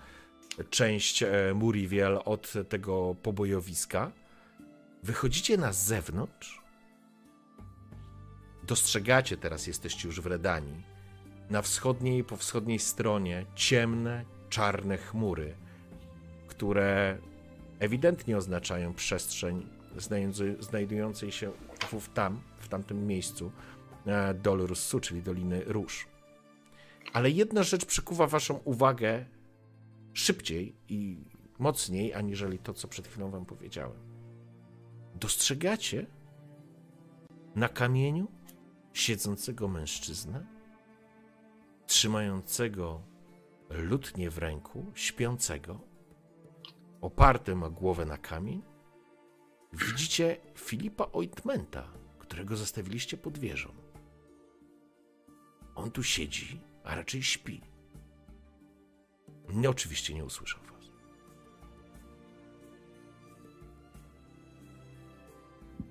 część 0.69 1.23
e, 1.23 1.29
Muriwiel 1.53 2.19
od 2.25 2.53
tego 2.69 3.15
pobojowiska. 3.23 4.11
Wychodzicie 5.03 5.57
na 5.57 5.73
zewnątrz. 5.73 6.58
Dostrzegacie, 8.69 9.37
teraz 9.37 9.67
jesteście 9.67 10.07
już 10.07 10.21
w 10.21 10.25
Redanii, 10.25 10.83
na 11.49 11.61
wschodniej, 11.61 12.23
po 12.23 12.37
wschodniej 12.37 12.79
stronie 12.79 13.45
ciemne, 13.55 14.25
czarne 14.49 14.97
chmury, 14.97 15.55
które 16.47 17.17
ewidentnie 17.79 18.37
oznaczają 18.37 18.93
przestrzeń 18.93 19.69
znajdującej 20.59 21.31
się 21.31 21.51
w, 21.99 22.09
tam, 22.13 22.41
w 22.59 22.67
tamtym 22.67 23.07
miejscu, 23.07 23.51
e, 24.05 24.33
Dol 24.33 24.59
Russu, 24.59 24.99
czyli 24.99 25.21
Doliny 25.21 25.63
Róż. 25.65 26.07
Ale 27.13 27.29
jedna 27.29 27.63
rzecz 27.63 27.85
przykuwa 27.85 28.27
waszą 28.27 28.55
uwagę 28.55 29.25
szybciej 30.13 30.75
i 30.89 31.25
mocniej, 31.59 32.13
aniżeli 32.13 32.59
to, 32.59 32.73
co 32.73 32.87
przed 32.87 33.07
chwilą 33.07 33.31
wam 33.31 33.45
powiedziałem. 33.45 33.99
Dostrzegacie 35.15 36.05
na 37.55 37.69
kamieniu 37.69 38.38
siedzącego 38.93 39.67
mężczyznę, 39.67 40.45
trzymającego 41.87 43.01
lutnię 43.69 44.29
w 44.29 44.37
ręku, 44.37 44.91
śpiącego, 44.95 45.79
oparty 47.01 47.55
ma 47.55 47.69
głowę 47.69 48.05
na 48.05 48.17
kamień. 48.17 48.61
Widzicie 49.73 50.37
Filipa 50.55 51.07
Ointmenta, 51.11 51.87
którego 52.19 52.57
zostawiliście 52.57 53.17
pod 53.17 53.37
wieżą. 53.37 53.73
On 55.75 55.91
tu 55.91 56.03
siedzi, 56.03 56.61
a 56.83 56.95
raczej 56.95 57.23
śpi. 57.23 57.61
Nie, 59.49 59.69
oczywiście 59.69 60.13
nie 60.13 60.25
usłyszał 60.25 60.59
was. 60.63 60.91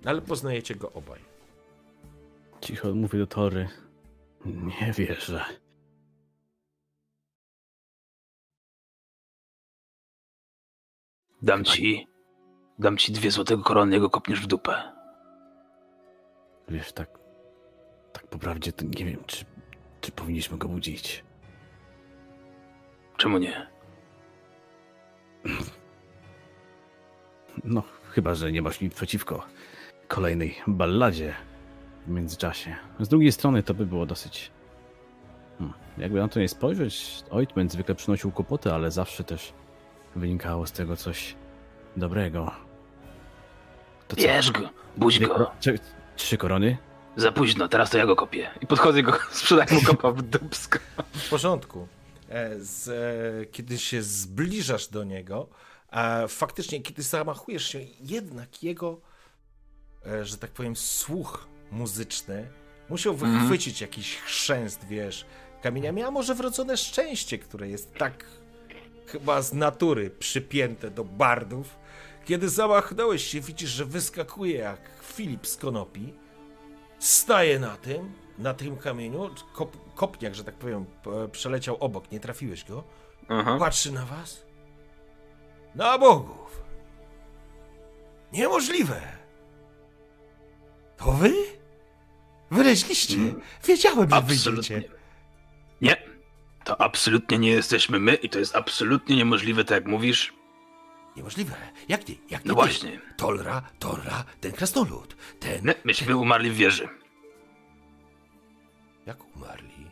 Ale 0.04 0.22
poznajecie 0.22 0.74
go 0.74 0.92
obaj. 0.92 1.27
Cicho 2.60 2.94
mówię 2.94 3.18
do 3.18 3.26
Tory. 3.26 3.68
Nie 4.44 4.92
wierzę. 4.92 5.44
Dam 11.42 11.64
ci. 11.64 12.06
Dam 12.78 12.96
ci 12.96 13.12
dwie 13.12 13.30
złotego 13.30 13.62
korony, 13.62 13.94
jego 13.94 14.10
kopniesz 14.10 14.40
w 14.40 14.46
dupę. 14.46 14.92
Wiesz, 16.68 16.92
tak. 16.92 17.18
Tak 18.12 18.26
po 18.26 18.38
prawdzie 18.38 18.72
to 18.72 18.84
nie 18.84 19.04
wiem, 19.04 19.24
czy, 19.26 19.44
czy 20.00 20.12
powinniśmy 20.12 20.58
go 20.58 20.68
budzić. 20.68 21.24
Czemu 23.16 23.38
nie? 23.38 23.66
No, 27.64 27.82
chyba, 28.10 28.34
że 28.34 28.52
nie 28.52 28.62
masz 28.62 28.80
nic 28.80 28.94
przeciwko 28.94 29.46
kolejnej 30.08 30.54
balladzie 30.66 31.34
w 32.08 32.10
międzyczasie. 32.10 32.76
Z 33.00 33.08
drugiej 33.08 33.32
strony 33.32 33.62
to 33.62 33.74
by 33.74 33.86
było 33.86 34.06
dosyć. 34.06 34.50
Hmm. 35.58 35.76
Jakby 35.98 36.18
na 36.18 36.28
to 36.28 36.40
nie 36.40 36.48
spojrzeć, 36.48 37.24
Ointment 37.30 37.72
zwykle 37.72 37.94
przynosił 37.94 38.32
kłopoty, 38.32 38.72
ale 38.72 38.90
zawsze 38.90 39.24
też 39.24 39.52
wynikało 40.16 40.66
z 40.66 40.72
tego 40.72 40.96
coś 40.96 41.34
dobrego. 41.96 42.50
To 44.08 44.16
co? 44.16 44.22
Bierz 44.22 44.50
go, 44.50 44.70
budź 44.96 45.18
go. 45.18 45.50
Trzy, 45.60 45.78
trzy 46.16 46.36
korony? 46.36 46.78
Za 47.16 47.32
późno, 47.32 47.68
teraz 47.68 47.90
to 47.90 47.98
ja 47.98 48.06
go 48.06 48.16
kopię. 48.16 48.50
I 48.60 48.66
podchodzę 48.66 49.00
i 49.00 49.02
go 49.02 49.18
sprzedaj 49.30 49.66
mu 49.70 49.82
kopa 49.82 50.10
w 50.10 50.22
dubsko. 50.22 50.78
W 51.12 51.30
porządku. 51.30 51.88
E, 52.28 52.60
Z, 52.60 52.88
e, 52.88 53.46
kiedy 53.46 53.78
się 53.78 54.02
zbliżasz 54.02 54.88
do 54.88 55.04
niego, 55.04 55.48
a 55.90 56.20
faktycznie, 56.28 56.80
kiedy 56.82 57.02
zamachujesz 57.02 57.64
się, 57.64 57.78
jednak 58.00 58.62
jego 58.62 59.00
e, 60.06 60.24
że 60.24 60.38
tak 60.38 60.50
powiem, 60.50 60.76
słuch 60.76 61.48
muzyczny 61.70 62.48
musiał 62.88 63.12
Mhm. 63.12 63.38
wychwycić 63.40 63.80
jakiś 63.80 64.16
chrzęst, 64.16 64.84
wiesz, 64.86 65.26
kamieniami, 65.62 66.02
a 66.02 66.10
może 66.10 66.34
wrodzone 66.34 66.76
szczęście, 66.76 67.38
które 67.38 67.68
jest 67.68 67.94
tak 67.94 68.24
chyba 69.06 69.42
z 69.42 69.52
natury 69.52 70.10
przypięte 70.10 70.90
do 70.90 71.04
bardów. 71.04 71.78
Kiedy 72.24 72.48
zamachnąłeś 72.48 73.24
się, 73.26 73.40
widzisz, 73.40 73.70
że 73.70 73.84
wyskakuje 73.84 74.56
jak 74.58 74.80
Filip 75.02 75.46
z 75.46 75.56
konopi, 75.56 76.14
staje 76.98 77.58
na 77.58 77.76
tym, 77.76 78.12
na 78.38 78.54
tym 78.54 78.76
kamieniu, 78.76 79.30
kop, 79.54 79.94
kopniak, 79.94 80.34
że 80.34 80.44
tak 80.44 80.54
powiem, 80.54 80.84
przeleciał 81.32 81.76
obok, 81.80 82.12
nie 82.12 82.20
trafiłeś 82.20 82.64
go, 82.64 82.84
Aha. 83.28 83.56
patrzy 83.60 83.92
na 83.92 84.06
was. 84.06 84.42
Na 85.74 85.98
bogów. 85.98 86.62
Niemożliwe. 88.32 89.17
To 90.98 91.12
wy? 91.12 91.32
Wyleźliście. 92.50 93.16
Wiedziałem, 93.64 94.10
że 94.10 94.22
wyjdziecie. 94.22 94.82
Nie. 95.80 95.96
To 96.64 96.80
absolutnie 96.80 97.38
nie 97.38 97.50
jesteśmy 97.50 97.98
my 97.98 98.14
i 98.14 98.28
to 98.28 98.38
jest 98.38 98.56
absolutnie 98.56 99.16
niemożliwe, 99.16 99.64
tak 99.64 99.74
jak 99.74 99.86
mówisz. 99.86 100.32
Niemożliwe. 101.16 101.54
Jak 101.88 102.08
nie? 102.08 102.14
Jak 102.14 102.44
nie 102.44 102.48
No 102.48 102.54
ty? 102.54 102.54
właśnie. 102.54 103.00
Tolra, 103.16 103.62
Torra, 103.78 104.24
ten 104.40 104.52
krasnolud. 104.52 105.16
Ten... 105.40 105.64
Nie, 105.66 105.74
myśmy 105.84 106.16
umarli 106.16 106.50
w 106.50 106.54
wieży. 106.56 106.88
Jak 109.06 109.36
umarli? 109.36 109.86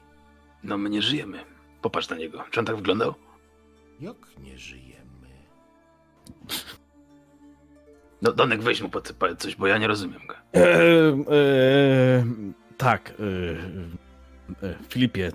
No 0.62 0.78
my 0.78 0.90
nie 0.90 1.02
żyjemy. 1.02 1.44
Popatrz 1.82 2.08
na 2.08 2.16
niego. 2.16 2.44
Czy 2.50 2.60
on 2.60 2.66
tak 2.66 2.76
wyglądał? 2.76 3.14
Jak 4.00 4.16
nie 4.38 4.58
żyjemy? 4.58 5.28
No 8.26 8.32
Donek, 8.32 8.62
weź 8.62 8.82
mu 8.82 8.88
pod 8.88 9.12
palec 9.12 9.40
coś, 9.40 9.56
bo 9.56 9.66
ja 9.66 9.78
nie 9.78 9.86
rozumiem 9.86 10.20
go. 10.26 10.34
E, 10.54 10.60
e, 10.60 12.24
tak. 12.76 13.10
E, 14.62 14.66
e, 14.66 14.74
Filipie, 14.88 15.32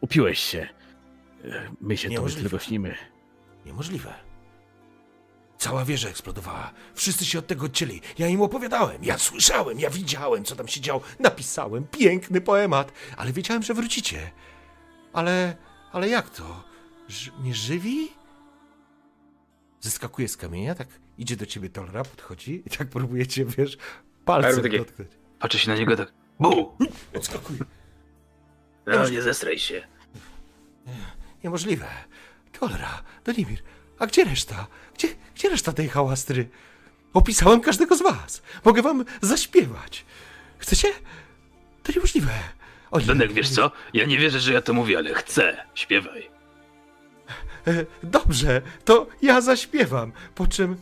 upiłeś 0.00 0.38
się. 0.38 0.68
E, 1.44 1.70
My 1.80 1.96
się 1.96 2.08
to 2.08 2.12
Niemożliwe. 2.14 2.50
tylko 2.50 2.64
śnimy. 2.64 2.94
Niemożliwe. 3.66 4.14
Cała 5.58 5.84
wieża 5.84 6.08
eksplodowała. 6.08 6.72
Wszyscy 6.94 7.24
się 7.24 7.38
od 7.38 7.46
tego 7.46 7.66
odcięli. 7.66 8.00
Ja 8.18 8.28
im 8.28 8.42
opowiadałem. 8.42 9.04
Ja 9.04 9.18
słyszałem, 9.18 9.80
ja 9.80 9.90
widziałem, 9.90 10.44
co 10.44 10.56
tam 10.56 10.68
się 10.68 10.80
działo. 10.80 11.00
Napisałem 11.20 11.84
piękny 11.86 12.40
poemat, 12.40 12.92
ale 13.16 13.32
wiedziałem, 13.32 13.62
że 13.62 13.74
wrócicie. 13.74 14.30
Ale, 15.12 15.56
ale 15.92 16.08
jak 16.08 16.30
to? 16.30 16.64
Ż- 17.08 17.32
nie 17.42 17.54
żywi? 17.54 18.08
Zeskakuje 19.80 20.28
z 20.28 20.36
kamienia, 20.36 20.74
tak 20.74 20.88
idzie 21.18 21.36
do 21.36 21.46
ciebie 21.46 21.70
Tolra, 21.70 22.04
podchodzi 22.04 22.62
i 22.66 22.70
tak 22.70 22.88
próbujecie, 22.88 23.44
wiesz, 23.44 23.76
palcem 24.24 24.62
takie- 24.62 24.78
dotknąć. 24.78 25.10
Patrzę 25.38 25.58
się 25.58 25.70
na 25.70 25.76
niego 25.76 25.96
tak. 25.96 26.12
Bu! 26.40 26.76
Odskakuje. 27.16 27.58
No 28.86 29.08
nie 29.08 29.22
zestraj 29.22 29.58
się. 29.58 29.82
Niemożliwe. 31.44 31.86
Cholera, 32.60 33.02
Donimir, 33.24 33.58
a 33.98 34.06
gdzie 34.06 34.24
reszta? 34.24 34.66
Gdzie, 34.94 35.08
gdzie 35.34 35.48
reszta 35.48 35.72
tej 35.72 35.88
hałastry? 35.88 36.48
Opisałem 37.14 37.60
każdego 37.60 37.96
z 37.96 38.02
was. 38.02 38.42
Mogę 38.64 38.82
wam 38.82 39.04
zaśpiewać. 39.22 40.04
Chcecie? 40.58 40.88
To 41.82 41.92
niemożliwe. 41.92 42.30
Oni, 42.90 43.06
Donek, 43.06 43.32
wiesz 43.32 43.50
co? 43.50 43.70
Ja 43.92 44.04
nie 44.04 44.18
wierzę, 44.18 44.40
że 44.40 44.52
ja 44.52 44.62
to 44.62 44.72
mówię, 44.74 44.98
ale 44.98 45.14
chcę. 45.14 45.56
Śpiewaj. 45.74 46.30
E, 47.66 47.86
Dobrze, 48.02 48.62
to 48.84 49.06
ja 49.22 49.40
zaśpiewam. 49.40 50.12
Po 50.34 50.46
czym 50.46 50.76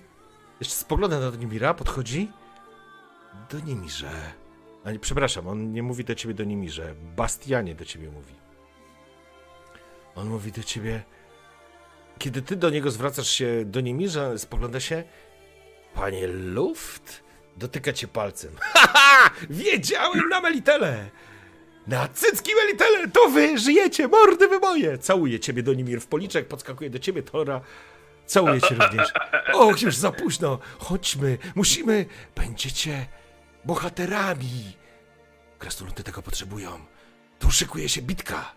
jeszcze 0.61 0.75
spogląda 0.75 1.21
na 1.21 1.31
Donimira, 1.31 1.75
podchodzi. 1.75 2.31
Donimirze. 3.51 4.11
A 4.85 4.91
nie, 4.91 4.99
przepraszam, 4.99 5.49
on 5.49 5.73
nie 5.73 5.83
mówi 5.83 6.05
do 6.05 6.15
ciebie 6.15 6.35
Donimirze. 6.35 6.95
Bastianie 7.17 7.75
do 7.75 7.85
ciebie 7.85 8.11
mówi. 8.11 8.35
On 10.15 10.29
mówi 10.29 10.53
do 10.53 10.63
ciebie. 10.63 11.03
Kiedy 12.19 12.43
ty 12.43 12.57
do 12.57 12.71
niego 12.71 12.91
zwracasz 12.91 13.29
się 13.31 13.65
Donimirze, 13.65 14.39
spogląda 14.39 14.81
się. 14.81 15.05
Panie 15.95 16.27
Luft? 16.27 17.23
Dotyka 17.57 17.93
cię 17.93 18.09
palcem. 18.09 18.51
Haha! 18.75 19.31
Wiedziałem 19.51 20.29
na 20.29 20.41
Melitele! 20.41 21.11
Na 21.87 22.09
cycki 22.09 22.55
Melitele! 22.55 23.09
To 23.09 23.29
wy 23.29 23.59
żyjecie! 23.59 24.09
Mordy 24.09 24.49
wy 24.49 24.59
moje! 24.59 24.99
Całuje 24.99 25.41
ciebie 25.41 25.63
Donimir 25.63 26.01
w 26.01 26.07
policzek, 26.07 26.49
podskakuje 26.49 26.91
do 26.91 26.99
ciebie 26.99 27.23
Tora. 27.23 27.61
Całuje 28.31 28.61
cię 28.61 28.75
również. 28.75 29.09
O, 29.55 29.73
już 29.83 29.97
za 29.97 30.13
późno! 30.13 30.59
Chodźmy, 30.79 31.39
musimy! 31.55 32.07
Będziecie 32.37 33.07
bohaterami! 33.65 34.77
Krasnoludy 35.59 36.03
tego 36.03 36.23
potrzebują. 36.23 36.87
Tu 37.39 37.51
szykuje 37.51 37.89
się 37.89 38.03
bitka. 38.03 38.53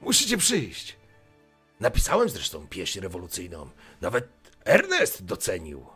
Musicie 0.00 0.36
przyjść. 0.36 0.96
Napisałem 1.80 2.28
zresztą 2.28 2.66
pieśń 2.68 3.00
rewolucyjną. 3.00 3.70
Nawet 4.00 4.28
Ernest 4.64 5.24
docenił. 5.24 5.86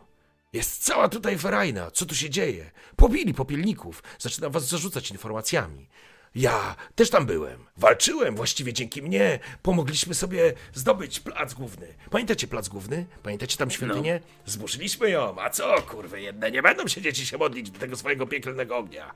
Jest 0.53 0.83
cała 0.85 1.09
tutaj 1.09 1.37
ferajna. 1.37 1.91
Co 1.91 2.05
tu 2.05 2.15
się 2.15 2.29
dzieje? 2.29 2.71
Pobili 2.95 3.33
popielników. 3.33 4.03
Zaczynam 4.19 4.51
was 4.51 4.67
zarzucać 4.67 5.11
informacjami. 5.11 5.89
Ja 6.35 6.75
też 6.95 7.09
tam 7.09 7.25
byłem. 7.25 7.65
Walczyłem. 7.77 8.35
Właściwie 8.35 8.73
dzięki 8.73 9.01
mnie 9.01 9.39
pomogliśmy 9.61 10.13
sobie 10.13 10.53
zdobyć 10.73 11.19
plac 11.19 11.53
główny. 11.53 11.87
Pamiętacie 12.11 12.47
plac 12.47 12.69
główny? 12.69 13.05
Pamiętacie 13.23 13.57
tam 13.57 13.71
świątynię? 13.71 14.19
Zburzyliśmy 14.45 15.09
ją. 15.09 15.35
A 15.41 15.49
co, 15.49 15.81
kurwy 15.81 16.21
jedne? 16.21 16.51
Nie 16.51 16.61
będą 16.61 16.87
się 16.87 17.01
dzieci 17.01 17.25
się 17.25 17.37
modlić 17.37 17.71
do 17.71 17.79
tego 17.79 17.95
swojego 17.95 18.27
piekielnego 18.27 18.77
ognia. 18.77 19.11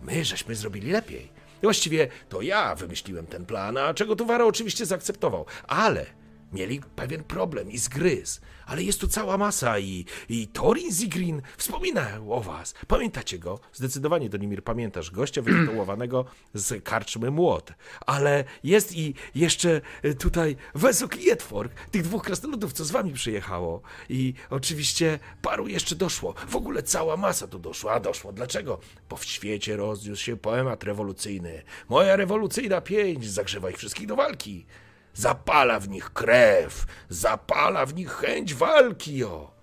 My 0.00 0.24
żeśmy 0.24 0.54
zrobili 0.54 0.90
lepiej. 0.90 1.28
Właściwie 1.62 2.08
to 2.28 2.42
ja 2.42 2.74
wymyśliłem 2.74 3.26
ten 3.26 3.46
plan, 3.46 3.76
a 3.76 3.94
czego 3.94 4.16
Tuwara 4.16 4.44
oczywiście 4.44 4.86
zaakceptował. 4.86 5.46
Ale 5.66 6.06
mieli 6.52 6.80
pewien 6.96 7.24
problem 7.24 7.70
i 7.70 7.78
zgryz. 7.78 8.40
Ale 8.66 8.82
jest 8.82 9.00
tu 9.00 9.08
cała 9.08 9.38
masa 9.38 9.78
i, 9.78 10.04
i 10.28 10.48
Torin 10.48 10.92
Zigrin 10.92 11.42
wspominał 11.56 12.32
o 12.32 12.40
was. 12.40 12.74
Pamiętacie 12.86 13.38
go? 13.38 13.60
Zdecydowanie, 13.72 14.28
Donimir, 14.28 14.64
pamiętasz 14.64 15.10
gościa 15.10 15.42
wytytułowanego 15.42 16.24
z 16.54 16.84
karczmy 16.84 17.30
Młot. 17.30 17.72
Ale 18.06 18.44
jest 18.64 18.96
i 18.96 19.14
jeszcze 19.34 19.80
y, 20.04 20.14
tutaj 20.14 20.56
Wesok 20.74 21.16
i 21.16 21.24
Jedwork, 21.24 21.72
tych 21.90 22.02
dwóch 22.02 22.22
krasnoludów, 22.22 22.72
co 22.72 22.84
z 22.84 22.90
wami 22.90 23.12
przyjechało. 23.12 23.82
I 24.08 24.34
oczywiście 24.50 25.18
paru 25.42 25.68
jeszcze 25.68 25.96
doszło. 25.96 26.34
W 26.48 26.56
ogóle 26.56 26.82
cała 26.82 27.16
masa 27.16 27.46
tu 27.46 27.58
doszła. 27.58 27.92
A 27.92 28.00
doszło 28.00 28.32
dlaczego? 28.32 28.80
Bo 29.10 29.16
w 29.16 29.24
świecie 29.24 29.76
rozniósł 29.76 30.22
się 30.22 30.36
poemat 30.36 30.84
rewolucyjny. 30.84 31.62
Moja 31.88 32.16
rewolucyjna 32.16 32.80
pięć 32.80 33.30
zagrzewa 33.30 33.70
ich 33.70 33.76
wszystkich 33.76 34.06
do 34.06 34.16
walki. 34.16 34.66
Zapala 35.14 35.80
w 35.80 35.88
nich 35.88 36.12
krew, 36.12 36.86
zapala 37.08 37.86
w 37.86 37.94
nich 37.94 38.10
chęć 38.10 38.54
walki, 38.54 39.24
o. 39.24 39.54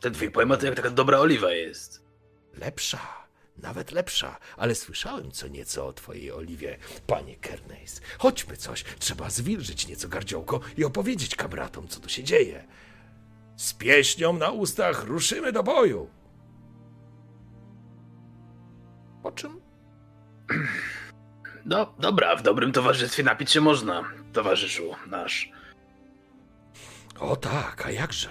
Ten 0.00 0.14
twój 0.14 0.30
poemat 0.30 0.60
to 0.60 0.66
jak 0.66 0.74
taka 0.76 0.90
dobra 0.90 1.18
oliwa 1.18 1.52
jest. 1.52 2.04
Lepsza, 2.54 3.26
nawet 3.56 3.92
lepsza, 3.92 4.38
ale 4.56 4.74
słyszałem 4.74 5.30
co 5.30 5.48
nieco 5.48 5.86
o 5.86 5.92
twojej 5.92 6.32
oliwie, 6.32 6.78
panie 7.06 7.36
Kerneys. 7.36 8.00
Chodźmy 8.18 8.56
coś, 8.56 8.84
trzeba 8.98 9.30
zwilżyć 9.30 9.88
nieco 9.88 10.08
gardziołko 10.08 10.60
i 10.76 10.84
opowiedzieć 10.84 11.36
kamratom, 11.36 11.88
co 11.88 12.00
tu 12.00 12.08
się 12.08 12.24
dzieje. 12.24 12.64
Z 13.56 13.72
pieśnią 13.74 14.32
na 14.32 14.50
ustach 14.50 15.04
ruszymy 15.04 15.52
do 15.52 15.62
boju. 15.62 16.10
Po 19.22 19.32
czym 19.32 19.60
No, 21.68 21.94
dobra, 21.98 22.36
w 22.36 22.42
dobrym 22.42 22.72
towarzystwie 22.72 23.22
napić 23.22 23.50
się 23.50 23.60
można, 23.60 24.04
towarzyszu 24.32 24.94
nasz. 25.06 25.52
O 27.20 27.36
tak, 27.36 27.86
a 27.86 27.90
jakże? 27.90 28.28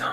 No, 0.00 0.12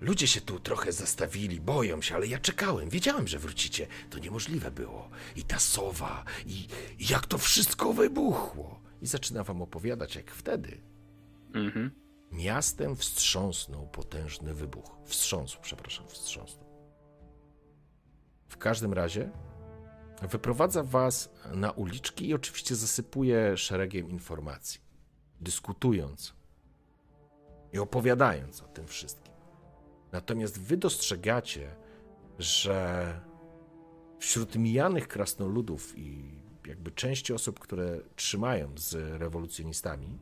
Ludzie 0.00 0.26
się 0.26 0.40
tu 0.40 0.60
trochę 0.60 0.92
zastawili, 0.92 1.60
boją 1.60 2.02
się, 2.02 2.14
ale 2.14 2.26
ja 2.26 2.38
czekałem, 2.38 2.88
wiedziałem, 2.88 3.28
że 3.28 3.38
wrócicie. 3.38 3.86
To 4.10 4.18
niemożliwe 4.18 4.70
było. 4.70 5.10
I 5.36 5.44
ta 5.44 5.58
sowa, 5.58 6.24
i, 6.46 6.66
i 6.98 7.08
jak 7.08 7.26
to 7.26 7.38
wszystko 7.38 7.92
wybuchło. 7.92 8.80
I 9.02 9.06
zaczyna 9.06 9.44
wam 9.44 9.62
opowiadać, 9.62 10.16
jak 10.16 10.30
wtedy 10.30 10.80
mhm. 11.54 11.90
miastem 12.32 12.96
wstrząsnął 12.96 13.88
potężny 13.88 14.54
wybuch. 14.54 14.90
Wstrząsł, 15.06 15.58
przepraszam, 15.62 16.08
wstrząsnął. 16.08 16.72
W 18.48 18.56
każdym 18.56 18.92
razie 18.92 19.30
wyprowadza 20.28 20.82
was 20.82 21.30
na 21.54 21.70
uliczki 21.70 22.28
i 22.28 22.34
oczywiście 22.34 22.74
zasypuje 22.74 23.56
szeregiem 23.56 24.10
informacji, 24.10 24.80
dyskutując 25.40 26.34
i 27.72 27.78
opowiadając 27.78 28.62
o 28.62 28.68
tym 28.68 28.86
wszystkim. 28.86 29.34
Natomiast 30.12 30.60
wy 30.60 30.76
dostrzegacie, 30.76 31.76
że 32.38 33.20
wśród 34.18 34.56
mijanych 34.56 35.08
krasnoludów 35.08 35.98
i 35.98 36.40
jakby 36.66 36.90
części 36.90 37.32
osób, 37.32 37.60
które 37.60 38.00
trzymają 38.16 38.72
z 38.76 39.20
rewolucjonistami, 39.20 40.18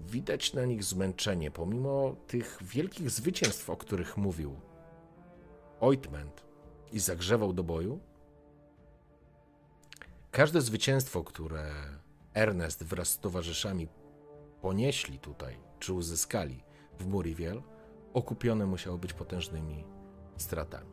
widać 0.00 0.52
na 0.52 0.64
nich 0.64 0.84
zmęczenie, 0.84 1.50
pomimo 1.50 2.16
tych 2.26 2.58
wielkich 2.62 3.10
zwycięstw, 3.10 3.70
o 3.70 3.76
których 3.76 4.16
mówił 4.16 4.60
ointment 5.80 6.44
i 6.92 6.98
zagrzewał 6.98 7.52
do 7.52 7.64
boju, 7.64 8.00
każde 10.30 10.60
zwycięstwo, 10.60 11.24
które 11.24 11.72
Ernest 12.34 12.84
wraz 12.84 13.08
z 13.08 13.18
towarzyszami 13.18 13.88
ponieśli 14.60 15.18
tutaj, 15.18 15.56
czy 15.78 15.92
uzyskali 15.92 16.64
w 16.98 17.06
Muriwiel, 17.06 17.62
okupione 18.14 18.66
musiało 18.66 18.98
być 18.98 19.12
potężnymi 19.12 19.84
stratami. 20.36 20.90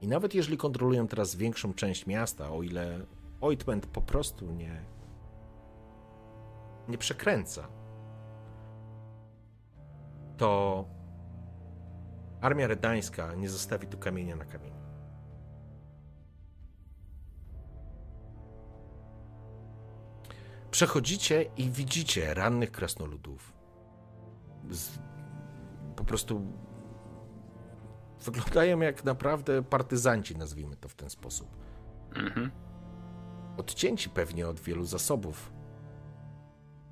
I 0.00 0.08
nawet 0.08 0.34
jeżeli 0.34 0.56
kontrolują 0.56 1.08
teraz 1.08 1.34
większą 1.36 1.74
część 1.74 2.06
miasta, 2.06 2.50
o 2.50 2.62
ile 2.62 3.06
Ointment 3.40 3.86
po 3.86 4.02
prostu 4.02 4.50
nie, 4.50 4.84
nie 6.88 6.98
przekręca, 6.98 7.68
to 10.36 10.84
armia 12.40 12.66
redańska 12.66 13.34
nie 13.34 13.48
zostawi 13.48 13.86
tu 13.86 13.98
kamienia 13.98 14.36
na 14.36 14.44
kamieniu. 14.44 14.81
Przechodzicie 20.72 21.44
i 21.56 21.70
widzicie 21.70 22.34
rannych 22.34 22.72
krasnoludów. 22.72 23.52
Z, 24.70 24.98
po 25.96 26.04
prostu 26.04 26.46
wyglądają 28.20 28.80
jak 28.80 29.04
naprawdę 29.04 29.62
partyzanci, 29.62 30.36
nazwijmy 30.36 30.76
to 30.76 30.88
w 30.88 30.94
ten 30.94 31.10
sposób. 31.10 31.48
Mhm. 32.14 32.50
Odcięci 33.56 34.10
pewnie 34.10 34.48
od 34.48 34.60
wielu 34.60 34.84
zasobów. 34.84 35.52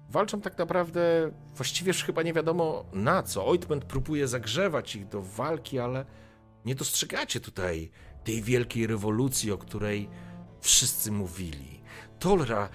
Walczą 0.09 0.41
tak 0.41 0.59
naprawdę 0.59 1.31
właściwie 1.55 1.89
już 1.89 2.05
chyba 2.05 2.23
nie 2.23 2.33
wiadomo 2.33 2.85
na 2.93 3.23
co. 3.23 3.47
Ointment 3.47 3.85
próbuje 3.85 4.29
zagrzewać 4.29 4.97
ich 4.97 5.09
do 5.09 5.23
walki, 5.23 5.79
ale 5.79 6.05
nie 6.65 6.75
dostrzegacie 6.75 7.41
tutaj 7.41 7.91
tej 8.25 8.43
wielkiej 8.43 8.87
rewolucji, 8.87 9.53
o 9.53 9.59
której 9.59 10.09
wszyscy 10.61 11.13
mówili. 11.13 11.83
Tolra, 12.19 12.69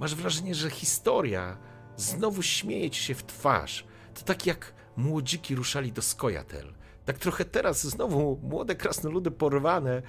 masz 0.00 0.14
wrażenie, 0.14 0.54
że 0.54 0.70
historia 0.70 1.58
znowu 1.96 2.42
śmieje 2.42 2.90
ci 2.90 3.02
się 3.02 3.14
w 3.14 3.26
twarz. 3.26 3.84
To 4.14 4.22
tak 4.22 4.46
jak 4.46 4.74
młodziki 4.96 5.54
ruszali 5.54 5.92
do 5.92 6.02
Skojatel. 6.02 6.74
Tak 7.04 7.18
trochę 7.18 7.44
teraz 7.44 7.86
znowu 7.86 8.40
młode 8.42 8.74
krasnoludy 8.74 9.30
porwane 9.30 10.02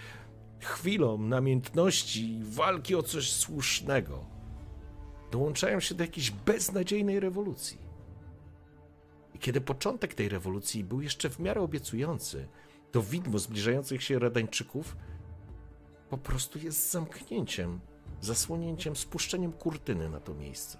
chwilą 0.59 1.17
namiętności 1.17 2.33
i 2.33 2.43
walki 2.43 2.95
o 2.95 3.03
coś 3.03 3.31
słusznego 3.31 4.25
dołączają 5.31 5.79
się 5.79 5.95
do 5.95 6.03
jakiejś 6.03 6.31
beznadziejnej 6.31 7.19
rewolucji. 7.19 7.79
I 9.33 9.39
kiedy 9.39 9.61
początek 9.61 10.13
tej 10.13 10.29
rewolucji 10.29 10.83
był 10.83 11.01
jeszcze 11.01 11.29
w 11.29 11.39
miarę 11.39 11.61
obiecujący, 11.61 12.47
to 12.91 13.01
widmo 13.01 13.39
zbliżających 13.39 14.03
się 14.03 14.19
Redańczyków 14.19 14.95
po 16.09 16.17
prostu 16.17 16.59
jest 16.59 16.91
zamknięciem, 16.91 17.79
zasłonięciem, 18.21 18.95
spuszczeniem 18.95 19.53
kurtyny 19.53 20.09
na 20.09 20.19
to 20.19 20.33
miejsce. 20.33 20.77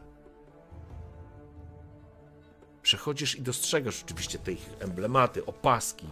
Przechodzisz 2.82 3.36
i 3.36 3.42
dostrzegasz 3.42 4.04
oczywiście 4.04 4.40
te 4.40 4.52
ich 4.52 4.70
emblematy, 4.80 5.46
opaski. 5.46 6.08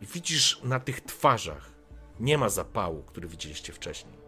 I 0.00 0.06
widzisz 0.06 0.60
na 0.62 0.80
tych 0.80 1.00
twarzach 1.00 1.70
nie 2.20 2.38
ma 2.38 2.48
zapału, 2.48 3.02
który 3.02 3.28
widzieliście 3.28 3.72
wcześniej. 3.72 4.24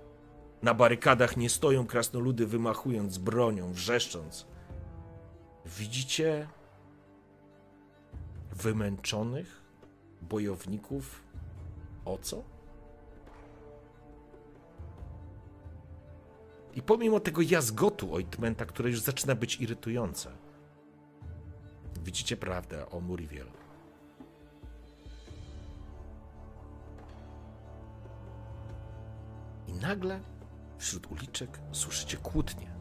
Na 0.63 0.75
barykadach 0.75 1.37
nie 1.37 1.51
stoją 1.51 1.87
krasnoludy 1.87 2.47
wymachując 2.47 3.19
bronią, 3.19 3.73
wrzeszcząc. 3.73 4.47
Widzicie 5.67 6.49
wymęczonych 8.53 9.63
bojowników 10.23 11.23
o 12.05 12.19
co? 12.19 12.56
I 16.77 16.83
pomimo 16.83 17.21
tego 17.21 17.43
jazgotu 17.43 18.15
ointmenta, 18.15 18.67
które 18.67 18.91
już 18.91 19.01
zaczyna 19.01 19.35
być 19.35 19.61
irytujące, 19.61 20.31
widzicie 22.03 22.37
prawdę 22.37 22.91
o 22.91 23.01
Muriwiel. 23.01 23.47
I 29.67 29.73
nagle 29.73 30.21
wśród 30.79 31.13
uliczek 31.13 31.61
słyszycie 31.73 32.17
kłótnie. 32.17 32.77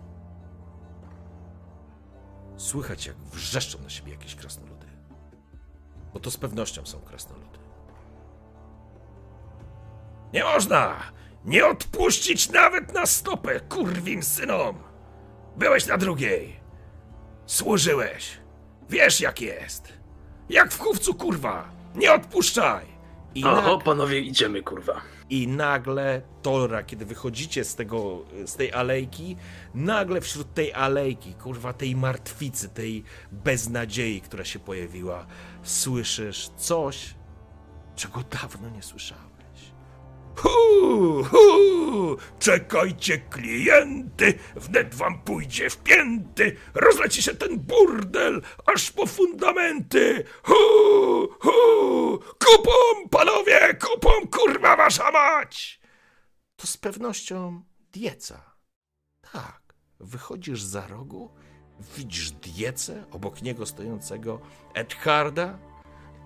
Słychać, 2.58 3.06
jak 3.06 3.18
wrzeszczą 3.18 3.82
na 3.82 3.90
siebie 3.90 4.12
jakieś 4.12 4.36
krasnoludy. 4.36 4.88
Bo 6.14 6.20
to 6.20 6.32
z 6.32 6.38
pewnością 6.38 6.86
są 6.86 7.00
krasnoludy. 7.00 7.60
Nie 10.34 10.44
można! 10.44 10.96
Nie 11.46 11.68
odpuścić 11.68 12.50
nawet 12.50 12.94
na 12.94 13.06
stopę, 13.06 13.60
kurwim 13.60 14.24
synom! 14.24 14.78
Byłeś 15.58 15.88
na 15.88 15.98
drugiej. 15.98 16.60
Służyłeś. 17.46 18.38
Wiesz 18.90 19.22
jak 19.22 19.42
jest. 19.42 19.94
Jak 20.50 20.72
w 20.72 20.80
chówcu, 20.80 21.14
kurwa! 21.14 21.70
Nie 21.96 22.14
odpuszczaj! 22.14 22.86
I, 23.36 23.44
Oho, 23.44 23.80
panowie, 23.80 24.20
idziemy, 24.20 24.64
kurwa. 24.64 25.02
I 25.30 25.48
nagle 25.48 26.22
Tora, 26.42 26.84
kiedy 26.84 27.06
wychodzicie 27.06 27.64
z 27.64 27.76
tego, 27.76 28.26
z 28.46 28.56
tej 28.56 28.74
alejki, 28.74 29.36
nagle 29.74 30.22
wśród 30.22 30.54
tej 30.54 30.74
alejki, 30.74 31.34
kurwa, 31.34 31.74
tej 31.74 31.96
martwicy, 31.96 32.70
tej 32.70 33.04
beznadziei, 33.32 34.22
która 34.22 34.46
się 34.46 34.60
pojawiła, 34.60 35.26
słyszysz 35.64 36.50
coś, 36.58 37.16
czego 37.96 38.24
dawno 38.42 38.70
nie 38.70 38.84
słyszałeś. 38.84 39.35
Hu, 40.36 41.24
hu, 41.24 42.18
czekajcie 42.40 43.18
klienty, 43.18 44.34
wnet 44.56 44.96
wam 44.96 45.20
pójdzie 45.20 45.70
w 45.70 45.78
pięty, 45.78 46.58
rozleci 46.74 47.22
się 47.22 47.34
ten 47.34 47.60
burdel, 47.60 48.42
aż 48.66 48.92
po 48.92 49.06
fundamenty. 49.06 50.24
Hu, 50.44 51.28
hu, 51.40 52.20
kupą, 52.46 53.10
panowie, 53.12 53.78
kupą, 53.82 54.10
kurwa 54.32 54.76
wasza 54.76 55.12
mać! 55.12 55.80
To 56.56 56.68
z 56.68 56.78
pewnością 56.78 57.64
dieca. 57.94 58.56
Tak, 59.32 59.76
wychodzisz 60.00 60.62
za 60.62 60.88
rogu, 60.88 61.34
widzisz 61.98 62.32
diecę, 62.32 63.06
obok 63.12 63.42
niego 63.42 63.66
stojącego 63.66 64.40
Edharda 64.74 65.60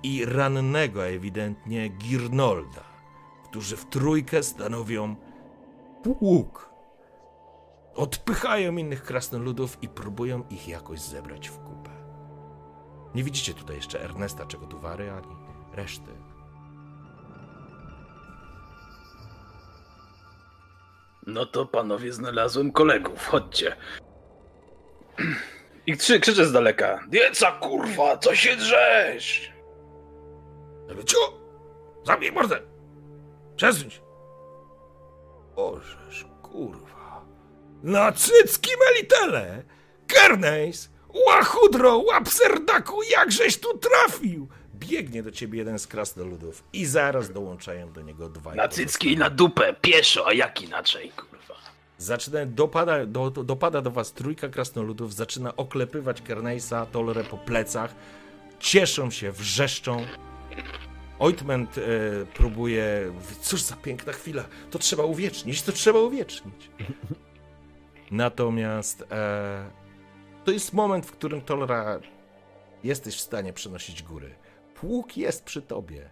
i 0.04 0.26
rannego 0.26 1.08
ewidentnie 1.08 1.90
Girnolda 1.90 2.89
którzy 3.50 3.78
w 3.78 3.86
trójkę 3.86 4.44
stanowią 4.44 5.16
pług. 6.04 6.70
Odpychają 7.96 8.78
innych 8.78 9.04
krasnoludów 9.04 9.78
i 9.82 9.90
próbują 9.90 10.44
ich 10.50 10.68
jakoś 10.68 11.00
zebrać 11.00 11.50
w 11.50 11.58
kupę. 11.58 11.90
Nie 13.16 13.24
widzicie 13.24 13.54
tutaj 13.54 13.76
jeszcze 13.76 14.02
Ernesta 14.04 14.46
Czegotuwary 14.46 15.12
ani 15.12 15.36
reszty. 15.74 16.12
No 21.28 21.46
to 21.46 21.66
panowie, 21.66 22.14
znalazłem 22.14 22.72
kolegów, 22.72 23.28
chodźcie. 23.28 23.76
I 25.88 25.98
krzy, 25.98 26.20
krzyczę 26.20 26.46
z 26.46 26.52
daleka. 26.52 27.04
Dieca, 27.08 27.52
kurwa, 27.52 28.18
co 28.18 28.36
się 28.36 28.56
drzesz? 28.56 29.52
Ale 30.90 31.04
cio! 31.04 31.18
Zabij 32.04 32.32
mordę! 32.32 32.69
Przesuń 33.60 33.90
się! 33.90 34.02
Ożeż, 35.56 36.26
kurwa. 36.42 37.26
Na 37.84 38.12
cycki 38.12 38.72
melitele! 38.86 39.64
Kernejs! 40.08 40.90
Łachudro, 41.28 41.98
łap 41.98 42.30
serdaku, 42.30 43.04
jakżeś 43.04 43.60
tu 43.60 43.78
trafił! 43.78 44.48
Biegnie 44.76 45.24
do 45.24 45.32
ciebie 45.32 45.60
jeden 45.60 45.80
z 45.80 45.88
krasnoludów 45.88 46.64
i 46.74 46.86
zaraz 46.86 47.32
dołączają 47.32 47.92
do 47.92 48.02
niego 48.02 48.30
dwaj. 48.30 48.58
Na 48.58 48.68
cycki 48.68 49.14
i 49.14 49.18
na 49.18 49.30
dupę, 49.30 49.76
pieszo, 49.82 50.28
a 50.28 50.34
jak 50.34 50.62
inaczej, 50.62 51.12
kurwa. 51.12 51.56
Zaczyna, 51.98 52.46
dopada, 52.46 53.06
do, 53.06 53.30
do, 53.30 53.44
dopada 53.44 53.82
do 53.82 53.92
was 53.92 54.14
trójka 54.14 54.50
krasnoludów, 54.50 55.14
zaczyna 55.14 55.56
oklepywać 55.56 56.22
Kernejsa, 56.22 56.86
Tolre 56.86 57.24
po 57.24 57.38
plecach. 57.38 57.96
Cieszą 58.60 59.12
się, 59.12 59.32
wrzeszczą. 59.32 60.06
Ointment 61.20 61.78
e, 61.78 61.82
próbuje. 62.26 63.12
Cóż 63.42 63.62
za 63.62 63.76
piękna 63.76 64.14
chwila. 64.14 64.44
To 64.72 64.80
trzeba 64.80 65.04
uwiecznić, 65.04 65.62
to 65.62 65.72
trzeba 65.72 66.00
uwiecznić. 66.00 66.70
Natomiast 68.12 69.04
e, 69.12 69.70
to 70.46 70.52
jest 70.52 70.74
moment, 70.74 71.06
w 71.06 71.12
którym 71.12 71.42
Tolra 71.42 72.00
jesteś 72.84 73.16
w 73.16 73.20
stanie 73.22 73.54
przenosić 73.54 74.04
góry. 74.04 74.36
Pług 74.76 75.18
jest 75.18 75.44
przy 75.44 75.62
tobie. 75.62 76.10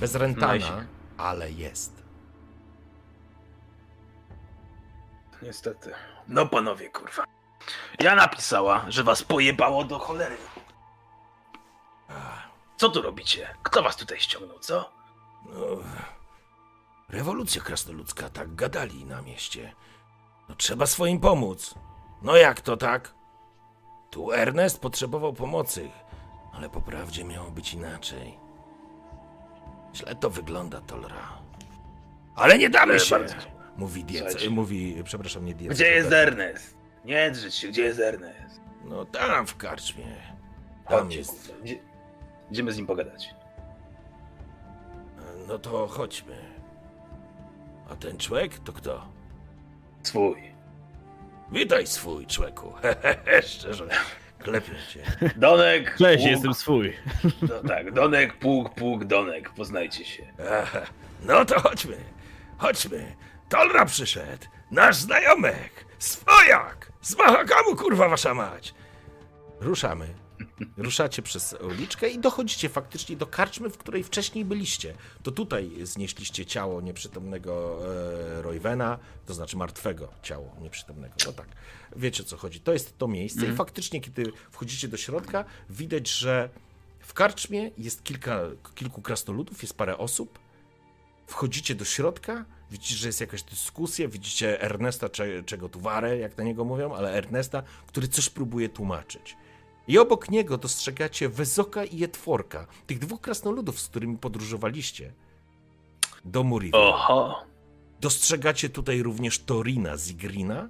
Bez 0.00 0.14
rentana, 0.14 0.54
Nice. 0.54 0.86
ale 1.16 1.50
jest. 1.52 2.02
Niestety. 5.42 5.90
No 6.28 6.46
panowie, 6.46 6.88
kurwa. 6.90 7.24
Ja 8.00 8.14
napisała, 8.14 8.84
że 8.88 9.04
was 9.04 9.22
pojebało 9.22 9.84
do 9.84 9.98
cholery. 9.98 10.36
Co 12.82 12.88
tu 12.90 13.02
robicie? 13.02 13.48
Kto 13.62 13.82
was 13.82 13.96
tutaj 13.96 14.20
ściągnął, 14.20 14.58
co? 14.58 14.92
No, 15.46 15.60
rewolucja 17.08 17.62
krasnoludzka, 17.62 18.28
tak 18.28 18.54
gadali 18.54 19.04
na 19.04 19.22
mieście. 19.22 19.72
No, 20.48 20.54
trzeba 20.54 20.86
swoim 20.86 21.20
pomóc. 21.20 21.74
No 22.22 22.36
jak 22.36 22.60
to 22.60 22.76
tak? 22.76 23.14
Tu 24.10 24.32
Ernest 24.32 24.80
potrzebował 24.80 25.32
pomocy, 25.32 25.90
ale 26.52 26.70
po 26.70 26.80
prawdzie 26.80 27.24
miało 27.24 27.50
być 27.50 27.74
inaczej. 27.74 28.38
Źle 29.94 30.14
to 30.16 30.30
wygląda, 30.30 30.80
Tolra. 30.80 31.38
Ale 32.36 32.58
nie 32.58 32.70
damy 32.70 33.00
się! 33.00 33.18
bardzo- 33.18 33.34
Mówi 33.76 34.04
Diec, 34.04 34.48
mówi, 34.50 35.02
przepraszam, 35.04 35.44
nie 35.44 35.54
Diec. 35.54 35.72
Gdzie 35.72 35.90
jest 35.90 36.12
Ernest? 36.12 36.76
Nie 37.04 37.30
drzeć 37.30 37.54
się, 37.54 37.68
gdzie 37.68 37.82
jest 37.82 38.00
Ernest? 38.00 38.60
No 38.84 39.04
tam 39.04 39.46
w 39.46 39.56
karczmie. 39.56 40.16
Tam 40.88 40.98
Chodźcie, 41.04 41.18
jest. 41.18 41.54
idzie- 41.64 41.91
Idziemy 42.52 42.72
z 42.72 42.76
nim 42.76 42.86
pogadać. 42.86 43.34
No 45.48 45.58
to 45.58 45.86
chodźmy. 45.86 46.36
A 47.90 47.96
ten 47.96 48.18
człowiek 48.18 48.58
to 48.58 48.72
kto? 48.72 49.08
Swój. 50.02 50.36
Witaj 51.52 51.86
swój 51.86 52.26
człeku. 52.26 52.72
Hehehe, 52.72 53.42
szczerze. 53.52 53.88
Klepię 54.38 54.72
cię. 54.92 55.02
Donek. 55.36 55.96
Cześć, 55.98 56.22
Pług. 56.22 56.30
jestem 56.30 56.54
swój. 56.54 56.96
No, 57.42 57.68
tak, 57.68 57.92
Donek, 57.92 58.38
Pług, 58.38 58.74
Pług, 58.74 59.04
Donek. 59.04 59.50
Poznajcie 59.50 60.04
się. 60.04 60.22
Aha, 60.62 60.80
no 61.22 61.44
to 61.44 61.60
chodźmy. 61.60 61.96
Chodźmy. 62.58 63.16
Tolra 63.48 63.84
przyszedł. 63.84 64.46
Nasz 64.70 64.96
znajomek. 64.96 65.86
Swojak. 65.98 66.92
Z 67.00 67.18
Mahakamu, 67.18 67.76
kurwa, 67.76 68.08
wasza 68.08 68.34
mać. 68.34 68.74
Ruszamy. 69.60 70.14
Ruszacie 70.76 71.22
przez 71.22 71.56
uliczkę 71.60 72.08
i 72.08 72.18
dochodzicie 72.18 72.68
faktycznie 72.68 73.16
do 73.16 73.26
karczmy, 73.26 73.70
w 73.70 73.78
której 73.78 74.02
wcześniej 74.02 74.44
byliście. 74.44 74.94
To 75.22 75.30
tutaj 75.30 75.70
znieśliście 75.82 76.46
ciało 76.46 76.80
nieprzytomnego 76.80 77.78
e, 78.38 78.42
Roywena, 78.42 78.98
to 79.26 79.34
znaczy 79.34 79.56
martwego 79.56 80.08
ciało 80.22 80.56
nieprzytomnego. 80.60 81.14
No 81.26 81.32
tak, 81.32 81.48
wiecie 81.96 82.22
o 82.22 82.26
co 82.26 82.36
chodzi. 82.36 82.60
To 82.60 82.72
jest 82.72 82.98
to 82.98 83.08
miejsce 83.08 83.46
i 83.46 83.52
faktycznie, 83.52 84.00
kiedy 84.00 84.32
wchodzicie 84.50 84.88
do 84.88 84.96
środka, 84.96 85.44
widać, 85.70 86.08
że 86.10 86.48
w 87.00 87.14
karczmie 87.14 87.70
jest 87.78 88.04
kilka, 88.04 88.40
kilku 88.74 89.02
krasnoludów, 89.02 89.62
jest 89.62 89.76
parę 89.76 89.98
osób. 89.98 90.38
Wchodzicie 91.26 91.74
do 91.74 91.84
środka, 91.84 92.44
widzicie, 92.70 92.94
że 92.94 93.08
jest 93.08 93.20
jakaś 93.20 93.42
dyskusja, 93.42 94.08
widzicie 94.08 94.60
Ernesta, 94.60 95.08
cze, 95.08 95.42
czego 95.42 95.68
tu 95.68 95.80
warę, 95.80 96.18
jak 96.18 96.36
na 96.36 96.44
niego 96.44 96.64
mówią, 96.64 96.94
ale 96.94 97.12
Ernesta, 97.12 97.62
który 97.86 98.08
coś 98.08 98.30
próbuje 98.30 98.68
tłumaczyć. 98.68 99.36
I 99.88 99.98
obok 99.98 100.30
niego 100.30 100.58
dostrzegacie 100.58 101.28
Wezoka 101.28 101.84
i 101.84 101.98
Jetworka, 101.98 102.66
tych 102.86 102.98
dwóch 102.98 103.20
krasnoludów, 103.20 103.80
z 103.80 103.88
którymi 103.88 104.18
podróżowaliście 104.18 105.12
do 106.24 106.42
Muriel. 106.42 106.74
Oho. 106.74 107.44
Dostrzegacie 108.00 108.68
tutaj 108.68 109.02
również 109.02 109.38
Torina 109.38 109.96
Zigrina 109.96 110.68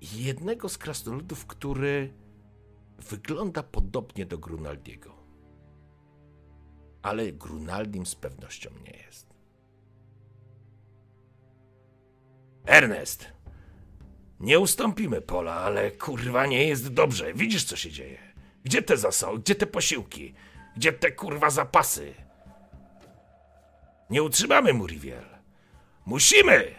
i 0.00 0.24
jednego 0.24 0.68
z 0.68 0.78
krasnoludów, 0.78 1.46
który 1.46 2.12
wygląda 2.98 3.62
podobnie 3.62 4.26
do 4.26 4.38
Grunaldiego. 4.38 5.16
Ale 7.02 7.32
Grunaldim 7.32 8.06
z 8.06 8.14
pewnością 8.14 8.70
nie 8.84 8.96
jest. 8.96 9.26
Ernest! 12.66 13.35
Nie 14.40 14.58
ustąpimy 14.58 15.20
pola, 15.20 15.54
ale 15.54 15.90
kurwa 15.90 16.46
nie 16.46 16.68
jest 16.68 16.92
dobrze. 16.92 17.34
Widzisz, 17.34 17.64
co 17.64 17.76
się 17.76 17.90
dzieje? 17.90 18.18
Gdzie 18.64 18.82
te 18.82 18.96
zasoby? 18.96 19.38
Gdzie 19.38 19.54
te 19.54 19.66
posiłki? 19.66 20.34
Gdzie 20.76 20.92
te 20.92 21.12
kurwa 21.12 21.50
zapasy? 21.50 22.14
Nie 24.10 24.22
utrzymamy 24.22 24.72
Muriel. 24.72 25.24
Musimy! 26.06 26.74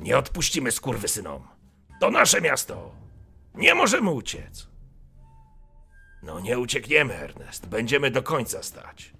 Nie 0.00 0.18
odpuścimy 0.18 0.72
skurwysynom. 0.72 1.48
To 2.00 2.10
nasze 2.10 2.40
miasto. 2.40 2.94
Nie 3.54 3.74
możemy 3.74 4.10
uciec. 4.10 4.68
No 6.22 6.40
nie 6.40 6.58
uciekniemy, 6.58 7.14
Ernest. 7.14 7.66
Będziemy 7.66 8.10
do 8.10 8.22
końca 8.22 8.62
stać. 8.62 9.12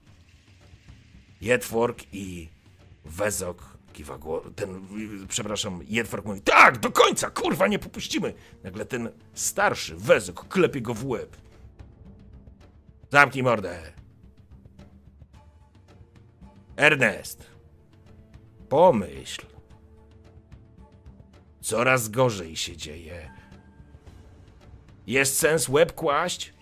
Jedwork 1.40 2.04
i 2.12 2.48
Wezok 3.04 3.67
kiwa 3.98 4.18
głową. 4.18 4.52
Ten, 4.54 4.88
przepraszam, 5.28 5.80
Jedwork 5.88 6.24
mówi, 6.24 6.40
tak, 6.40 6.78
do 6.78 6.92
końca, 6.92 7.30
kurwa, 7.30 7.66
nie 7.66 7.78
popuścimy. 7.78 8.34
Nagle 8.62 8.86
ten 8.86 9.10
starszy 9.34 9.96
Wezok 9.96 10.48
klepie 10.48 10.80
go 10.80 10.94
w 10.94 11.06
łeb. 11.06 11.36
Zamknij 13.10 13.42
mordę. 13.42 13.92
Ernest, 16.76 17.46
pomyśl. 18.68 19.46
Coraz 21.60 22.08
gorzej 22.08 22.56
się 22.56 22.76
dzieje. 22.76 23.30
Jest 25.06 25.38
sens 25.38 25.68
łeb 25.68 25.92
kłaść? 25.92 26.52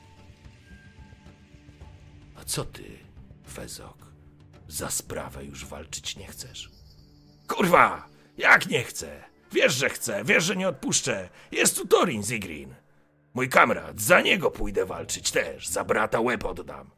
A 2.36 2.44
co 2.44 2.64
ty, 2.64 2.98
Wezok? 3.46 4.06
Za 4.68 4.90
sprawę 4.90 5.44
już 5.44 5.64
walczyć 5.64 6.16
nie 6.16 6.26
chcesz? 6.26 6.75
Kurwa! 7.48 8.08
Jak 8.38 8.68
nie 8.68 8.84
chcę? 8.84 9.24
Wiesz, 9.52 9.74
że 9.74 9.88
chcę, 9.88 10.24
wiesz, 10.24 10.44
że 10.44 10.56
nie 10.56 10.68
odpuszczę. 10.68 11.28
Jest 11.52 11.76
tu 11.76 11.86
Torin 11.86 12.22
Zigrin. 12.22 12.74
Mój 13.34 13.48
kamrat, 13.48 14.00
za 14.00 14.20
niego 14.20 14.50
pójdę 14.50 14.86
walczyć 14.86 15.30
też. 15.30 15.68
Za 15.68 15.84
brata 15.84 16.20
łeb 16.20 16.44
oddam. 16.44 16.90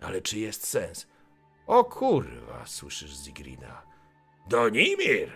Ale 0.00 0.22
czy 0.22 0.38
jest 0.38 0.66
sens? 0.66 1.06
O 1.66 1.84
kurwa, 1.84 2.66
słyszysz 2.66 3.16
Zigrina. 3.16 3.82
Donimir! 4.48 5.32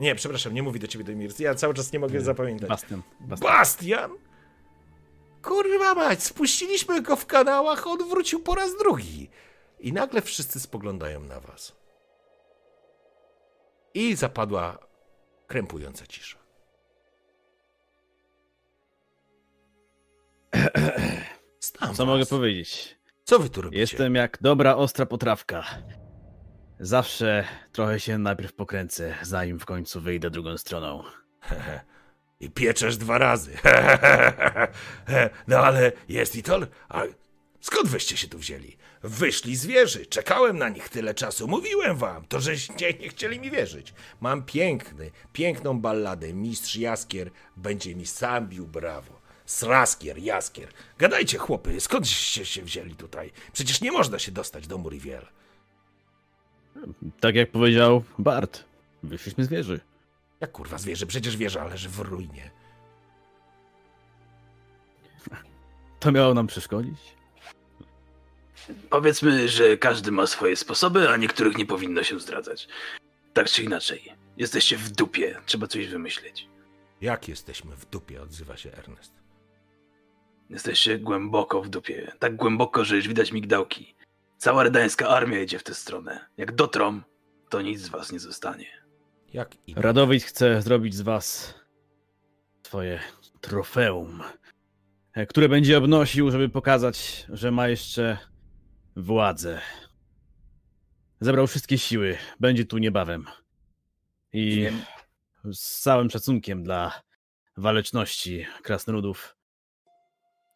Nie, 0.00 0.14
przepraszam, 0.14 0.54
nie 0.54 0.62
mówi 0.62 0.80
do 0.80 0.86
ciebie 0.86 1.04
Donimir. 1.04 1.30
Ja 1.38 1.54
cały 1.54 1.74
czas 1.74 1.92
nie 1.92 1.98
mogę 1.98 2.20
zapamiętać. 2.20 2.68
Bastian. 2.68 3.02
Bastian. 3.20 3.50
Bastian? 3.50 4.10
Kurwa 5.42 5.94
mać, 5.94 6.22
spuściliśmy 6.22 7.02
go 7.02 7.16
w 7.16 7.26
kanałach, 7.26 7.86
on 7.86 8.08
wrócił 8.08 8.40
po 8.40 8.54
raz 8.54 8.76
drugi. 8.78 9.30
I 9.80 9.92
nagle 9.92 10.22
wszyscy 10.22 10.60
spoglądają 10.60 11.20
na 11.20 11.40
was. 11.40 11.79
I 13.94 14.16
zapadła 14.16 14.78
krępująca 15.46 16.06
cisza. 16.06 16.38
Znam 21.60 21.94
Co 21.94 22.06
was. 22.06 22.06
mogę 22.06 22.26
powiedzieć? 22.26 22.98
Co 23.24 23.38
wy 23.38 23.50
tu 23.50 23.62
robicie? 23.62 23.80
Jestem 23.80 24.14
jak 24.14 24.38
dobra, 24.40 24.76
ostra 24.76 25.06
potrawka. 25.06 25.64
Zawsze 26.80 27.44
trochę 27.72 28.00
się 28.00 28.18
najpierw 28.18 28.52
pokręcę, 28.52 29.14
zanim 29.22 29.58
w 29.58 29.64
końcu 29.64 30.00
wyjdę 30.00 30.30
drugą 30.30 30.58
stroną. 30.58 31.02
I 32.40 32.50
pieczesz 32.50 32.96
dwa 32.96 33.18
razy. 33.18 33.56
no 35.48 35.58
ale 35.58 35.92
jest 36.08 36.36
i 36.36 36.42
to. 36.42 36.60
A 36.88 37.02
skąd 37.60 37.88
wyście 37.88 38.16
się 38.16 38.28
tu 38.28 38.38
wzięli? 38.38 38.76
Wyszli 39.02 39.56
z 39.56 39.66
wieży. 39.66 40.06
Czekałem 40.06 40.58
na 40.58 40.68
nich 40.68 40.88
tyle 40.88 41.14
czasu. 41.14 41.48
Mówiłem 41.48 41.96
wam, 41.96 42.24
to 42.24 42.40
żeście 42.40 42.92
nie 42.92 43.08
chcieli 43.08 43.40
mi 43.40 43.50
wierzyć. 43.50 43.94
Mam 44.20 44.42
piękny, 44.42 45.10
piękną 45.32 45.80
balladę. 45.80 46.32
Mistrz 46.34 46.76
Jaskier 46.76 47.30
będzie 47.56 47.94
mi 47.94 48.06
sam 48.06 48.48
bił 48.48 48.66
brawo. 48.66 49.20
Sraskier, 49.46 50.18
Jaskier. 50.18 50.68
Gadajcie, 50.98 51.38
chłopy, 51.38 51.80
skądście 51.80 52.46
się 52.46 52.62
wzięli 52.62 52.94
tutaj? 52.94 53.32
Przecież 53.52 53.80
nie 53.80 53.92
można 53.92 54.18
się 54.18 54.32
dostać 54.32 54.66
do 54.66 54.78
Muriel. 54.78 55.26
Tak 57.20 57.34
jak 57.34 57.50
powiedział 57.50 58.04
Bart, 58.18 58.64
wyszliśmy 59.02 59.44
z 59.44 59.48
wieży. 59.48 59.80
Jak 60.40 60.52
kurwa 60.52 60.78
z 60.78 60.84
wieży? 60.84 61.06
Przecież 61.06 61.36
wieża 61.36 61.64
leży 61.64 61.88
w 61.88 61.98
ruinie. 61.98 62.50
To 66.00 66.12
miało 66.12 66.34
nam 66.34 66.46
przeszkodzić? 66.46 66.98
Powiedzmy, 68.90 69.48
że 69.48 69.76
każdy 69.76 70.12
ma 70.12 70.26
swoje 70.26 70.56
sposoby, 70.56 71.08
a 71.08 71.16
niektórych 71.16 71.58
nie 71.58 71.66
powinno 71.66 72.02
się 72.02 72.20
zdradzać. 72.20 72.68
Tak 73.32 73.46
czy 73.46 73.62
inaczej, 73.62 74.12
jesteście 74.36 74.76
w 74.76 74.90
dupie, 74.90 75.36
trzeba 75.46 75.66
coś 75.66 75.88
wymyślić. 75.88 76.48
Jak 77.00 77.28
jesteśmy 77.28 77.76
w 77.76 77.86
dupie, 77.86 78.22
odzywa 78.22 78.56
się 78.56 78.72
Ernest. 78.72 79.12
Jesteście 80.50 80.98
głęboko 80.98 81.62
w 81.62 81.68
dupie. 81.68 82.12
Tak 82.18 82.36
głęboko, 82.36 82.84
że 82.84 82.96
już 82.96 83.08
widać 83.08 83.32
migdałki. 83.32 83.94
Cała 84.38 84.62
redańska 84.62 85.08
armia 85.08 85.40
idzie 85.40 85.58
w 85.58 85.62
tę 85.62 85.74
stronę. 85.74 86.26
Jak 86.36 86.54
dotrą, 86.54 87.00
to 87.48 87.62
nic 87.62 87.80
z 87.80 87.88
was 87.88 88.12
nie 88.12 88.20
zostanie. 88.20 88.66
Jak 89.32 89.56
i 89.66 89.74
Radowid 89.76 90.22
chce 90.22 90.62
zrobić 90.62 90.94
z 90.94 91.00
was 91.00 91.54
swoje 92.66 93.00
trofeum, 93.40 94.22
e, 95.12 95.26
które 95.26 95.48
będzie 95.48 95.78
obnosił, 95.78 96.30
żeby 96.30 96.48
pokazać, 96.48 97.26
że 97.28 97.50
ma 97.50 97.68
jeszcze 97.68 98.18
władzę. 99.00 99.60
Zebrał 101.20 101.46
wszystkie 101.46 101.78
siły, 101.78 102.18
będzie 102.40 102.64
tu 102.64 102.78
niebawem. 102.78 103.26
I 104.32 104.56
Wiem. 104.56 104.82
z 105.52 105.80
całym 105.80 106.10
szacunkiem 106.10 106.62
dla 106.62 107.02
waleczności 107.56 108.46
krasnoludów, 108.62 109.36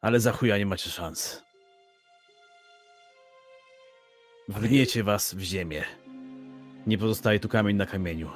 ale 0.00 0.20
za 0.20 0.32
chuja 0.32 0.58
nie 0.58 0.66
macie 0.66 0.90
szans. 0.90 1.42
wgniecie 4.48 5.04
was 5.04 5.34
w 5.34 5.40
ziemię. 5.40 5.84
Nie 6.86 6.98
pozostaje 6.98 7.40
tu 7.40 7.48
kamień 7.48 7.76
na 7.76 7.86
kamieniu. 7.86 8.30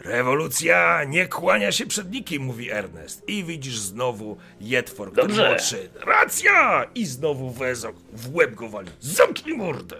Rewolucja 0.00 1.04
nie 1.04 1.26
kłania 1.26 1.72
się 1.72 1.86
przed 1.86 2.10
nikim, 2.12 2.42
mówi 2.42 2.70
Ernest. 2.70 3.28
I 3.28 3.44
widzisz 3.44 3.78
znowu 3.78 4.36
Jetfor, 4.60 5.12
który 5.12 5.26
Dobrze. 5.26 5.48
młodszy. 5.48 5.90
Racja! 5.94 6.86
I 6.94 7.06
znowu 7.06 7.50
Wezok 7.50 7.96
w 8.12 8.34
łeb 8.34 8.54
go 8.54 8.68
wali. 8.68 8.90
Zamknij 9.00 9.56
mordę! 9.56 9.96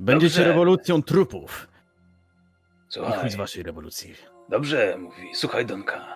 Będziecie 0.00 0.34
Dobrze. 0.36 0.48
rewolucją 0.48 1.02
trupów. 1.02 1.68
I 2.88 2.92
Słuchaj, 2.92 3.18
chuj 3.20 3.30
z 3.30 3.34
waszej 3.36 3.62
rewolucji. 3.62 4.14
dobrze, 4.48 4.96
mówi. 4.98 5.30
Słuchaj, 5.34 5.66
Donka. 5.66 6.14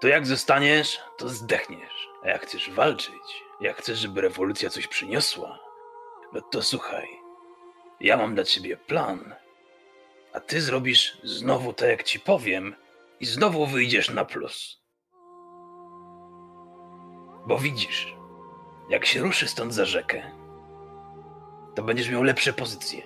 To 0.00 0.08
jak 0.08 0.26
zostaniesz, 0.26 0.98
to 1.18 1.28
zdechniesz. 1.28 2.08
A 2.24 2.28
jak 2.28 2.42
chcesz 2.42 2.70
walczyć, 2.70 3.42
jak 3.60 3.76
chcesz, 3.76 3.98
żeby 3.98 4.20
rewolucja 4.20 4.70
coś 4.70 4.86
przyniosła, 4.86 5.58
no 6.32 6.40
to 6.40 6.62
słuchaj. 6.62 7.06
Ja 8.00 8.16
mam 8.16 8.34
dla 8.34 8.44
ciebie 8.44 8.76
plan, 8.76 9.34
a 10.36 10.40
ty 10.40 10.60
zrobisz 10.60 11.18
znowu 11.24 11.72
tak, 11.72 11.88
jak 11.88 12.02
ci 12.02 12.20
powiem, 12.20 12.74
i 13.20 13.26
znowu 13.26 13.66
wyjdziesz 13.66 14.10
na 14.10 14.24
plus. 14.24 14.82
Bo 17.46 17.58
widzisz, 17.58 18.14
jak 18.90 19.06
się 19.06 19.20
ruszy 19.20 19.48
stąd 19.48 19.74
za 19.74 19.84
rzekę, 19.84 20.22
to 21.74 21.82
będziesz 21.82 22.10
miał 22.10 22.22
lepsze 22.22 22.52
pozycje. 22.52 23.02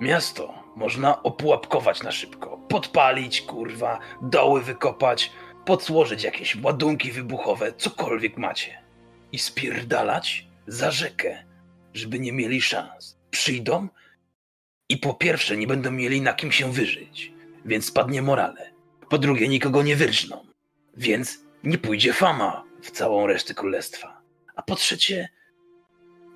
Miasto 0.00 0.54
można 0.76 1.22
opułapkować 1.22 2.02
na 2.02 2.12
szybko, 2.12 2.58
podpalić, 2.68 3.42
kurwa, 3.42 3.98
doły 4.22 4.62
wykopać, 4.62 5.32
podsłożyć 5.64 6.22
jakieś 6.22 6.62
ładunki 6.62 7.12
wybuchowe, 7.12 7.72
cokolwiek 7.72 8.36
macie. 8.36 8.82
I 9.32 9.38
spierdalać 9.38 10.46
za 10.66 10.90
rzekę, 10.90 11.44
żeby 11.94 12.20
nie 12.20 12.32
mieli 12.32 12.62
szans. 12.62 13.18
Przyjdą 13.30 13.88
i 14.94 14.98
po 14.98 15.14
pierwsze 15.14 15.56
nie 15.56 15.66
będą 15.66 15.90
mieli 15.90 16.20
na 16.20 16.32
kim 16.32 16.52
się 16.52 16.72
wyżyć, 16.72 17.32
więc 17.64 17.84
spadnie 17.84 18.22
morale. 18.22 18.70
Po 19.08 19.18
drugie 19.18 19.48
nikogo 19.48 19.82
nie 19.82 19.96
wyrżną, 19.96 20.46
więc 20.96 21.44
nie 21.64 21.78
pójdzie 21.78 22.12
fama 22.12 22.64
w 22.82 22.90
całą 22.90 23.26
resztę 23.26 23.54
królestwa. 23.54 24.22
A 24.56 24.62
po 24.62 24.76
trzecie 24.76 25.28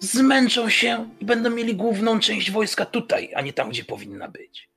zmęczą 0.01 0.69
się 0.69 1.11
i 1.21 1.25
będą 1.25 1.51
mieli 1.51 1.77
główną 1.77 2.21
część 2.21 2.51
wojska 2.51 2.87
tutaj, 2.87 3.31
a 3.35 3.41
nie 3.41 3.53
tam, 3.53 3.71
gdzie 3.71 3.85
powinna 3.85 4.29
być. 4.29 4.71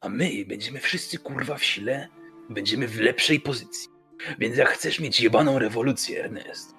A 0.00 0.08
my 0.08 0.44
będziemy 0.46 0.80
wszyscy 0.80 1.18
kurwa 1.18 1.58
w 1.58 1.64
sile, 1.64 2.08
będziemy 2.50 2.88
w 2.88 3.00
lepszej 3.00 3.40
pozycji. 3.40 3.88
Więc 4.38 4.56
jak 4.56 4.68
chcesz 4.68 5.00
mieć 5.00 5.20
jebaną 5.20 5.58
rewolucję, 5.58 6.24
Ernest, 6.24 6.74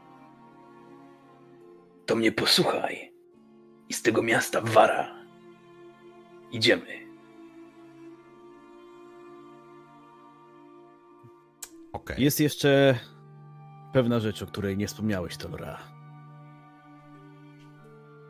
to 2.05 2.15
mnie 2.15 2.31
posłuchaj 2.31 3.11
i 3.89 3.93
z 3.93 4.01
tego 4.01 4.23
miasta 4.23 4.61
wara. 4.61 5.16
Idziemy. 6.51 7.07
Okej. 11.93 12.23
Jest 12.23 12.39
jeszcze 12.39 12.99
pewna 13.93 14.19
rzecz, 14.19 14.41
o 14.41 14.45
której 14.45 14.77
nie 14.77 14.87
wspomniałeś, 14.87 15.37
Tolora. 15.37 15.77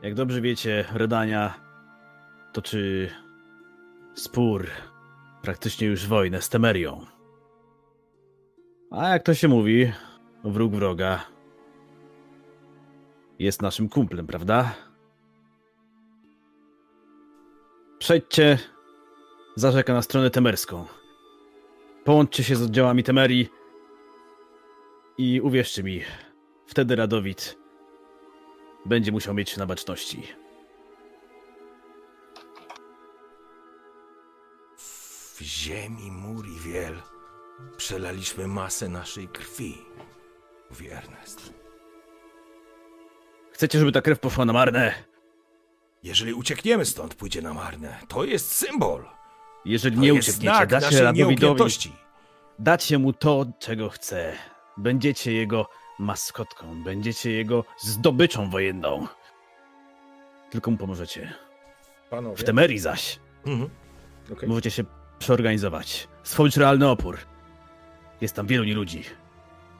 Jak 0.01 0.13
dobrze 0.13 0.41
wiecie, 0.41 0.85
Redania 0.93 1.53
toczy 2.53 3.09
spór, 4.13 4.67
praktycznie 5.41 5.87
już 5.87 6.07
wojnę 6.07 6.41
z 6.41 6.49
Temerią. 6.49 7.05
A 8.91 9.09
jak 9.09 9.23
to 9.23 9.33
się 9.33 9.47
mówi, 9.47 9.91
wróg 10.43 10.75
wroga 10.75 11.25
jest 13.39 13.61
naszym 13.61 13.89
kumplem, 13.89 14.27
prawda? 14.27 14.75
Przejdźcie 17.99 18.57
za 19.55 19.71
rzekę 19.71 19.93
na 19.93 20.01
stronę 20.01 20.29
temerską. 20.29 20.85
Połączcie 22.03 22.43
się 22.43 22.55
z 22.55 22.61
oddziałami 22.61 23.03
Temerii 23.03 23.49
i 25.17 25.41
uwierzcie 25.41 25.83
mi, 25.83 26.01
wtedy 26.67 26.95
Radowid 26.95 27.57
będzie 28.85 29.11
musiał 29.11 29.33
mieć 29.33 29.57
na 29.57 29.65
baczności. 29.65 30.23
W 34.77 35.41
ziemi 35.41 36.11
Muriwiel 36.11 37.01
przelaliśmy 37.77 38.47
masę 38.47 38.89
naszej 38.89 39.27
krwi, 39.27 39.77
mówi 40.69 40.89
Ernest. 40.89 41.53
Chcecie, 43.51 43.79
żeby 43.79 43.91
ta 43.91 44.01
krew 44.01 44.19
poszła 44.19 44.45
na 44.45 44.53
marne? 44.53 45.06
Jeżeli 46.03 46.33
uciekniemy 46.33 46.85
stąd, 46.85 47.15
pójdzie 47.15 47.41
na 47.41 47.53
marne. 47.53 47.97
To 48.07 48.23
jest 48.23 48.51
symbol. 48.51 49.05
Jeżeli 49.65 49.95
To 49.95 50.01
nie 50.01 50.13
uciekniecie, 50.13 50.67
dacie 50.67 51.01
Radowidowi, 51.03 51.63
dacie 52.59 52.97
mu 52.97 53.13
to, 53.13 53.45
czego 53.59 53.89
chce. 53.89 54.33
Będziecie 54.77 55.33
jego 55.33 55.69
maskotką, 55.99 56.83
będziecie 56.83 57.31
jego 57.31 57.63
zdobyczą 57.77 58.49
wojenną. 58.49 59.07
Tylko 60.49 60.71
mu 60.71 60.77
pomożecie. 60.77 61.33
Panowie. 62.09 62.37
W 62.37 62.43
Temerii 62.43 62.79
zaś 62.79 63.19
Mhm. 63.45 63.69
Okej. 64.33 64.49
możecie 64.49 64.71
się 64.71 64.83
przeorganizować, 65.19 66.07
stworzyć 66.23 66.57
realny 66.57 66.89
opór. 66.89 67.17
Jest 68.21 68.35
tam 68.35 68.47
wielu 68.47 68.75
ludzi, 68.75 69.03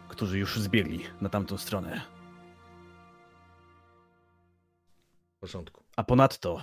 którzy 0.09 0.39
już 0.39 0.59
zbiegli 0.59 1.03
na 1.21 1.29
tamtą 1.29 1.57
stronę. 1.57 2.01
W 5.37 5.39
porządku. 5.39 5.86
A 5.97 6.03
ponadto 6.03 6.61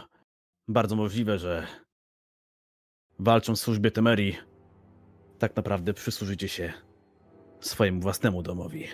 bardzo 0.68 0.96
możliwe, 0.96 1.38
że 1.38 1.66
walcząc 3.18 3.60
w 3.60 3.62
służbie 3.62 3.90
Temerii, 3.90 4.36
tak 5.38 5.56
naprawdę 5.56 5.94
przysłużycie 5.94 6.48
się 6.48 6.72
swojemu 7.60 8.00
własnemu 8.00 8.42
domowi. 8.42 8.86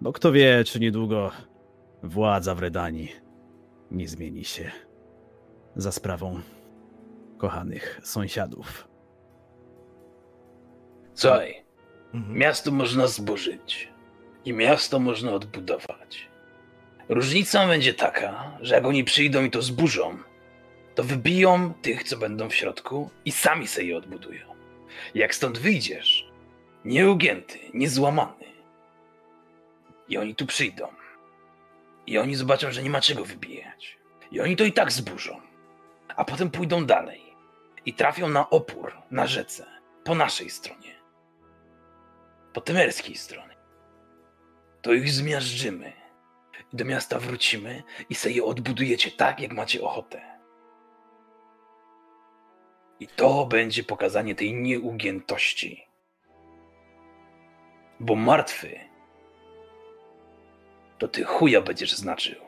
Bo 0.00 0.12
kto 0.12 0.32
wie, 0.32 0.64
czy 0.64 0.80
niedługo 0.80 1.30
władza 2.02 2.54
w 2.54 2.58
Redanii 2.58 3.12
nie 3.90 4.08
zmieni 4.08 4.44
się 4.44 4.70
za 5.76 5.92
sprawą 5.92 6.40
kochanych 7.38 8.00
sąsiadów. 8.02 8.88
Słuchaj, 11.14 11.70
Mhm. 12.14 12.38
Miasto 12.38 12.70
można 12.70 13.06
zburzyć 13.06 13.88
i 14.44 14.52
miasto 14.52 14.98
można 14.98 15.32
odbudować. 15.32 16.29
Różnica 17.10 17.66
będzie 17.66 17.94
taka, 17.94 18.58
że 18.60 18.74
jak 18.74 18.84
oni 18.84 19.04
przyjdą 19.04 19.44
i 19.44 19.50
to 19.50 19.62
zburzą, 19.62 20.18
to 20.94 21.04
wybiją 21.04 21.74
tych, 21.82 22.04
co 22.04 22.16
będą 22.16 22.50
w 22.50 22.54
środku 22.54 23.10
i 23.24 23.32
sami 23.32 23.68
sobie 23.68 23.86
je 23.86 23.96
odbudują. 23.96 24.46
Jak 25.14 25.34
stąd 25.34 25.58
wyjdziesz, 25.58 26.30
nieugięty, 26.84 27.58
niezłamany, 27.74 28.44
i 30.08 30.18
oni 30.18 30.34
tu 30.34 30.46
przyjdą, 30.46 30.88
i 32.06 32.18
oni 32.18 32.34
zobaczą, 32.34 32.72
że 32.72 32.82
nie 32.82 32.90
ma 32.90 33.00
czego 33.00 33.24
wybijać, 33.24 33.98
i 34.32 34.40
oni 34.40 34.56
to 34.56 34.64
i 34.64 34.72
tak 34.72 34.92
zburzą, 34.92 35.40
a 36.16 36.24
potem 36.24 36.50
pójdą 36.50 36.84
dalej 36.84 37.22
i 37.86 37.94
trafią 37.94 38.28
na 38.28 38.50
opór 38.50 38.92
na 39.10 39.26
rzece, 39.26 39.66
po 40.04 40.14
naszej 40.14 40.50
stronie 40.50 41.00
po 42.52 42.60
temerskiej 42.60 43.16
stronie. 43.16 43.56
To 44.82 44.92
ich 44.92 45.10
zmiażdżymy. 45.10 45.99
Do 46.72 46.84
miasta 46.84 47.18
wrócimy 47.18 47.82
i 48.08 48.14
sobie 48.14 48.34
je 48.34 48.44
odbudujecie 48.44 49.10
tak, 49.10 49.40
jak 49.40 49.52
macie 49.52 49.82
ochotę. 49.82 50.40
I 53.00 53.08
to 53.08 53.46
będzie 53.46 53.84
pokazanie 53.84 54.34
tej 54.34 54.54
nieugiętości. 54.54 55.86
Bo 58.00 58.16
martwy 58.16 58.80
to 60.98 61.08
ty 61.08 61.24
chuja 61.24 61.60
będziesz 61.60 61.92
znaczył. 61.92 62.40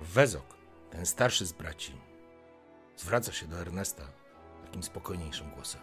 Wezok, 0.00 0.56
ten 0.90 1.06
starszy 1.06 1.46
z 1.46 1.52
braci, 1.52 1.92
zwraca 2.96 3.32
się 3.32 3.46
do 3.46 3.60
Ernesta 3.60 4.02
takim 4.64 4.82
spokojniejszym 4.82 5.50
głosem. 5.50 5.80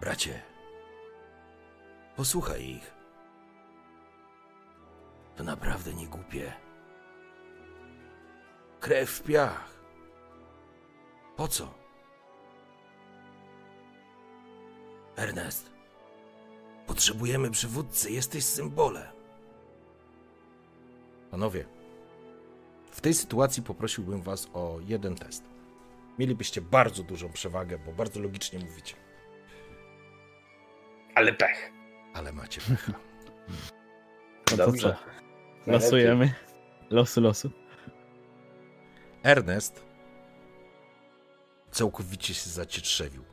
Bracie, 0.00 0.42
posłuchaj 2.16 2.64
ich. 2.64 2.99
To 5.40 5.44
naprawdę 5.44 5.94
nie 5.94 6.06
głupie. 6.06 6.52
Krew 8.80 9.10
w 9.10 9.22
piach. 9.22 9.70
Po 11.36 11.48
co? 11.48 11.74
Ernest, 15.16 15.70
potrzebujemy 16.86 17.50
przywódcy, 17.50 18.10
jesteś 18.12 18.44
symbolem. 18.44 19.08
Panowie, 21.30 21.64
w 22.90 23.00
tej 23.00 23.14
sytuacji 23.14 23.62
poprosiłbym 23.62 24.22
was 24.22 24.48
o 24.54 24.78
jeden 24.86 25.14
test. 25.14 25.44
Mielibyście 26.18 26.60
bardzo 26.60 27.02
dużą 27.02 27.32
przewagę, 27.32 27.78
bo 27.78 27.92
bardzo 27.92 28.20
logicznie 28.20 28.58
mówicie, 28.58 28.94
Ale 31.14 31.32
pech. 31.32 31.70
ale 32.14 32.32
macie 32.32 32.60
pecha. 32.60 32.92
No 34.50 34.56
to 34.56 34.56
Dobrze. 34.56 34.96
Losujemy. 35.66 36.34
Losu, 36.90 37.20
losu. 37.20 37.50
Ernest 39.22 39.84
całkowicie 41.70 42.34
się 42.34 42.50
zacietrzewił. 42.50 43.24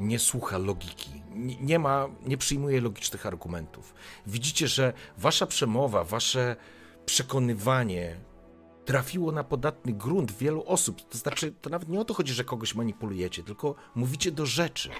Nie 0.00 0.18
słucha 0.18 0.58
logiki, 0.58 1.22
nie, 1.30 1.56
nie 1.56 1.78
ma, 1.78 2.08
nie 2.26 2.36
przyjmuje 2.36 2.80
logicznych 2.80 3.26
argumentów. 3.26 3.94
Widzicie, 4.26 4.68
że 4.68 4.92
wasza 5.18 5.46
przemowa, 5.46 6.04
wasze 6.04 6.56
przekonywanie 7.06 8.16
trafiło 8.84 9.32
na 9.32 9.44
podatny 9.44 9.92
grunt 9.92 10.32
wielu 10.32 10.64
osób. 10.66 11.08
To 11.08 11.18
znaczy, 11.18 11.52
to 11.52 11.70
nawet 11.70 11.88
nie 11.88 12.00
o 12.00 12.04
to 12.04 12.14
chodzi, 12.14 12.32
że 12.32 12.44
kogoś 12.44 12.74
manipulujecie, 12.74 13.42
tylko 13.42 13.74
mówicie 13.94 14.32
do 14.32 14.46
rzeczy. 14.46 14.90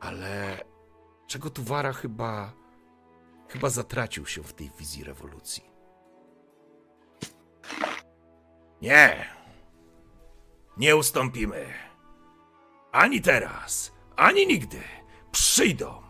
Ale 0.00 0.64
czego 1.26 1.50
tu 1.50 1.62
wara 1.62 1.92
chyba, 1.92 2.52
chyba 3.48 3.70
zatracił 3.70 4.26
się 4.26 4.42
w 4.42 4.52
tej 4.52 4.70
wizji 4.78 5.04
rewolucji. 5.04 5.70
Nie. 8.82 9.26
Nie 10.76 10.96
ustąpimy. 10.96 11.66
Ani 12.92 13.20
teraz, 13.20 13.92
ani 14.16 14.46
nigdy. 14.46 14.80
Przyjdą. 15.32 16.02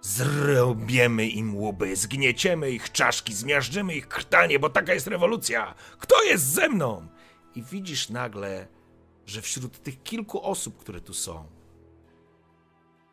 Zrobiemy 0.00 1.28
im 1.28 1.56
łuby, 1.56 1.96
zgnieciemy 1.96 2.70
ich 2.70 2.92
czaszki, 2.92 3.34
zmiażdżymy 3.34 3.94
ich 3.94 4.08
krtanie, 4.08 4.58
bo 4.58 4.70
taka 4.70 4.94
jest 4.94 5.06
rewolucja. 5.06 5.74
Kto 5.98 6.22
jest 6.22 6.44
ze 6.44 6.68
mną? 6.68 7.08
I 7.54 7.62
widzisz 7.62 8.08
nagle, 8.08 8.68
że 9.26 9.42
wśród 9.42 9.82
tych 9.82 10.02
kilku 10.02 10.42
osób, 10.42 10.78
które 10.78 11.00
tu 11.00 11.14
są, 11.14 11.46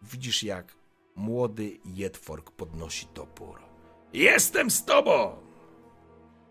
widzisz 0.01 0.43
jak 0.43 0.75
młody 1.15 1.79
Jedwork 1.85 2.51
podnosi 2.51 3.07
topór. 3.07 3.61
Jestem 4.13 4.71
z 4.71 4.85
tobą! 4.85 5.37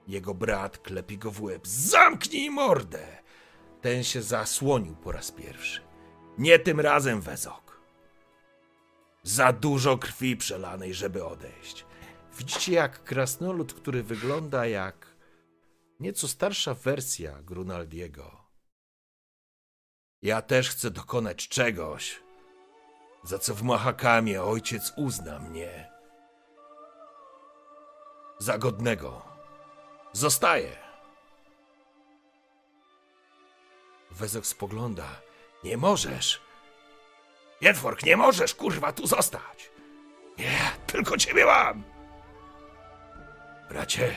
Jego 0.07 0.35
brat 0.35 0.79
klepi 0.79 1.19
go 1.19 1.31
w 1.31 1.43
łeb. 1.43 1.67
Zamknij 1.67 2.51
mordę! 2.51 3.23
Ten 3.81 4.05
się 4.05 4.23
zasłonił 4.23 4.97
po 4.97 5.13
raz 5.13 5.31
pierwszy. 5.31 5.81
Nie 6.39 6.59
tym 6.59 6.81
razem, 6.81 7.21
Wezok. 7.21 7.81
Za 9.23 9.53
dużo 9.53 9.99
krwi 9.99 10.37
przelanej, 10.37 10.95
żeby 10.95 11.25
odejść. 11.25 11.87
Widzicie, 12.39 12.73
jak 12.73 13.05
krasnolud, 13.05 13.75
który 13.75 14.03
wygląda 14.03 14.67
jak 14.67 15.17
nieco 16.01 16.29
starsza 16.29 16.75
wersja 16.75 17.43
Grunaldiego. 17.43 18.45
Ja 20.23 20.43
też 20.43 20.71
chcę 20.71 20.91
dokonać 20.91 21.49
czegoś, 21.49 22.23
za 23.25 23.39
co 23.39 23.55
w 23.55 23.63
Mahakamie 23.63 24.43
ojciec 24.43 24.93
uzna 24.97 25.39
mnie. 25.39 25.91
Za 28.39 28.59
godnego. 28.59 29.23
Zostaje. 30.13 30.77
Wezok 34.11 34.47
spogląda. 34.47 35.07
Nie 35.65 35.77
możesz. 35.77 36.41
Jedwork, 37.61 38.03
nie 38.03 38.17
możesz, 38.17 38.55
kurwa, 38.55 38.93
tu 38.93 39.07
zostać. 39.07 39.71
Nie, 40.39 40.59
tylko 40.87 41.17
ciebie 41.17 41.47
mam. 41.47 41.85
Bracie, 43.69 44.17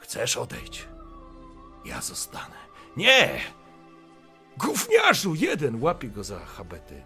chcesz 0.00 0.36
odejść? 0.36 0.88
Ja 1.84 2.00
zostanę. 2.00 2.56
Nie! 2.96 3.40
Gówniarzu, 4.56 5.34
jeden 5.34 5.82
łapie 5.82 6.08
go 6.08 6.24
za 6.24 6.38
habety. 6.38 7.02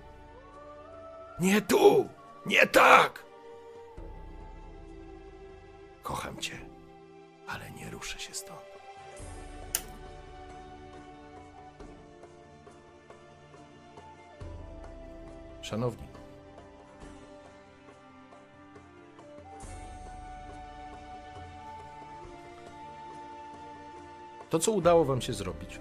Nie 1.41 1.61
tu! 1.61 2.09
Nie 2.47 2.67
tak! 2.67 3.25
Kocham 6.02 6.39
cię, 6.41 6.59
ale 7.49 7.70
nie 7.70 7.91
ruszę 7.91 8.19
się 8.19 8.35
stąd. 8.35 8.61
Szanowni, 15.62 16.09
to, 24.51 24.59
co 24.59 24.73
udało 24.73 25.05
wam 25.05 25.20
się 25.20 25.33
zrobić 25.33 25.81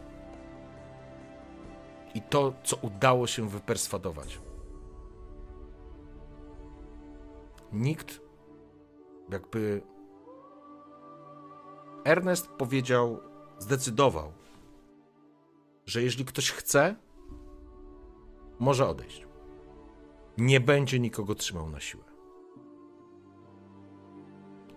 i 2.14 2.22
to, 2.22 2.54
co 2.64 2.76
udało 2.82 3.28
się 3.28 3.50
wyperswadować, 3.50 4.40
nikt 7.72 8.22
jakby 9.30 9.82
Ernest 12.04 12.48
powiedział, 12.48 13.20
zdecydował, 13.60 14.32
że 15.86 16.04
jeśli 16.04 16.26
ktoś 16.26 16.52
chce, 16.52 16.96
może 18.60 18.88
odejść. 18.88 19.28
Nie 20.38 20.60
będzie 20.60 21.00
nikogo 21.00 21.36
trzymał 21.36 21.70
na 21.70 21.80
siłę. 21.80 22.04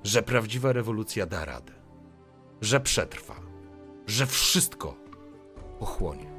Że 0.03 0.23
prawdziwa 0.23 0.73
rewolucja 0.73 1.27
da 1.27 1.45
radę. 1.45 1.73
Że 2.61 2.81
przetrwa. 2.81 3.35
Że 4.07 4.27
wszystko 4.27 4.95
pochłonie. 5.79 6.34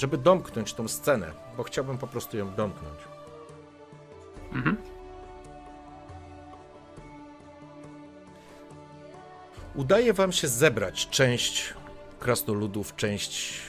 Żeby 0.00 0.18
domknąć 0.18 0.74
tą 0.74 0.88
scenę, 0.88 1.32
bo 1.56 1.62
chciałbym 1.62 1.98
po 1.98 2.06
prostu 2.06 2.36
ją 2.36 2.54
domknąć. 2.54 2.98
Udaje 9.74 10.12
wam 10.12 10.32
się 10.32 10.48
zebrać 10.48 11.08
część 11.08 11.74
krasnoludów, 12.18 12.96
część 12.96 13.62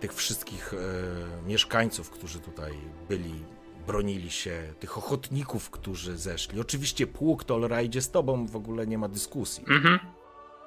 tych 0.00 0.14
wszystkich 0.14 0.74
e, 0.74 1.46
mieszkańców, 1.48 2.10
którzy 2.10 2.40
tutaj 2.40 2.72
byli, 3.08 3.44
bronili 3.86 4.30
się, 4.30 4.74
tych 4.80 4.98
ochotników, 4.98 5.70
którzy 5.70 6.16
zeszli. 6.16 6.60
Oczywiście 6.60 7.06
pług 7.06 7.44
Tolra 7.44 7.82
idzie 7.82 8.02
z 8.02 8.10
tobą, 8.10 8.46
w 8.46 8.56
ogóle 8.56 8.86
nie 8.86 8.98
ma 8.98 9.08
dyskusji. 9.08 9.64
Mhm. 9.68 9.98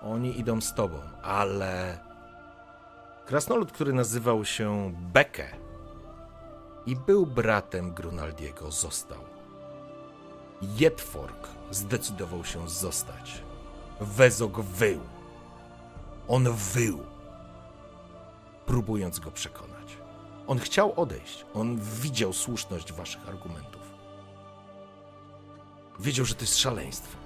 Oni 0.02 0.40
idą 0.40 0.62
z 0.62 0.76
tobą, 0.76 1.00
ale 1.24 2.00
krasnolud, 3.26 3.72
który 3.72 3.94
nazywał 3.94 4.46
się 4.46 4.94
Beke 5.14 5.50
i 6.86 6.96
był 6.96 7.26
bratem 7.26 7.94
Grunaldiego, 7.94 8.72
został. 8.72 9.20
Jedfork 10.62 11.48
zdecydował 11.72 12.46
się 12.46 12.70
zostać. 12.70 13.44
Wezok 14.02 14.62
wył. 14.62 15.00
On 16.28 16.54
wył, 16.54 17.00
próbując 18.66 19.20
go 19.20 19.32
przekonać. 19.32 19.98
On 20.48 20.60
chciał 20.60 21.02
odejść. 21.02 21.46
On 21.54 21.80
widział 21.80 22.34
słuszność 22.34 22.94
waszych 22.94 23.30
argumentów. 23.30 23.82
Wiedział, 26.00 26.26
że 26.26 26.36
to 26.36 26.42
jest 26.42 26.58
szaleństwo. 26.58 27.18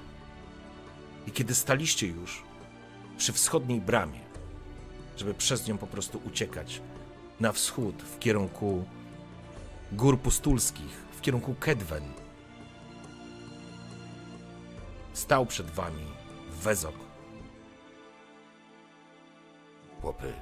I 1.27 1.31
kiedy 1.31 1.55
staliście 1.55 2.07
już 2.07 2.43
przy 3.17 3.33
wschodniej 3.33 3.81
bramie, 3.81 4.28
żeby 5.19 5.33
przez 5.33 5.67
nią 5.67 5.77
po 5.77 5.87
prostu 5.87 6.21
uciekać 6.25 6.81
na 7.39 7.51
wschód, 7.51 8.03
w 8.03 8.19
kierunku 8.19 8.85
gór 9.91 10.19
pustulskich, 10.19 10.91
w 11.11 11.21
kierunku 11.21 11.55
Kedwen, 11.59 12.13
stał 15.13 15.45
przed 15.45 15.69
wami 15.71 16.05
Wezok. 16.49 16.95
Chłopy, 20.01 20.33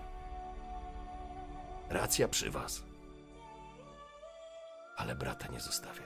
racja 1.89 2.27
przy 2.27 2.51
was, 2.51 2.83
ale 4.97 5.15
brata 5.15 5.47
nie 5.47 5.59
zostawię. 5.59 6.03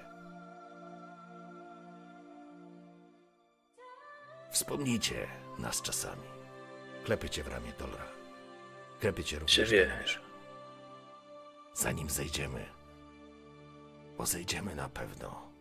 Wspomnijcie 4.51 5.27
nas 5.59 5.81
czasami. 5.81 6.27
Klepiecie 7.03 7.43
w 7.43 7.47
ramię 7.47 7.71
Dolra. 7.79 8.10
Klepiecie 9.01 9.39
również. 9.39 9.55
Czy 9.55 9.65
wiesz? 9.65 10.21
Zanim 11.73 12.09
zejdziemy, 12.09 12.65
bo 14.17 14.25
zejdziemy 14.25 14.75
na 14.75 14.89
pewno, 14.89 15.51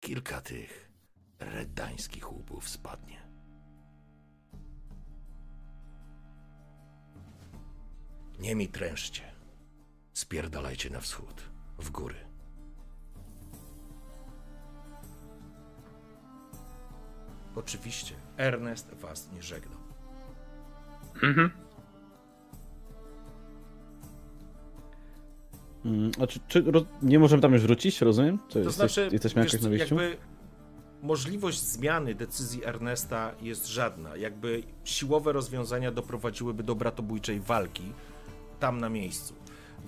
kilka 0.00 0.40
tych 0.40 0.90
reddańskich 1.38 2.32
łupów 2.32 2.68
spadnie. 2.68 3.28
Nie 8.38 8.54
mi 8.54 8.68
trężcie. 8.68 9.22
Spierdalajcie 10.12 10.90
na 10.90 11.00
wschód, 11.00 11.42
w 11.78 11.90
góry. 11.90 12.26
Oczywiście 17.56 18.14
Ernest 18.36 18.94
was 18.94 19.32
nie 19.32 19.42
żegnał. 19.42 19.80
Mhm. 21.22 21.69
Mm, 25.84 26.10
a 26.22 26.26
czy, 26.26 26.40
czy 26.48 26.62
roz- 26.62 26.84
nie 27.02 27.18
możemy 27.18 27.42
tam 27.42 27.52
już 27.52 27.62
wrócić, 27.62 28.00
rozumiem? 28.00 28.38
To 28.48 28.58
jesteś, 28.58 28.74
znaczy, 28.74 29.08
jesteśmy 29.12 29.42
wiesz 29.42 29.52
jakoś 29.52 29.64
na 29.64 29.70
wyjściu? 29.70 29.94
jakby 29.94 30.16
możliwość 31.02 31.58
zmiany 31.58 32.14
decyzji 32.14 32.64
Ernesta 32.64 33.32
jest 33.42 33.66
żadna. 33.66 34.16
Jakby 34.16 34.62
siłowe 34.84 35.32
rozwiązania 35.32 35.92
doprowadziłyby 35.92 36.62
do 36.62 36.74
bratobójczej 36.74 37.40
walki 37.40 37.92
tam 38.60 38.78
na 38.80 38.88
miejscu. 38.88 39.34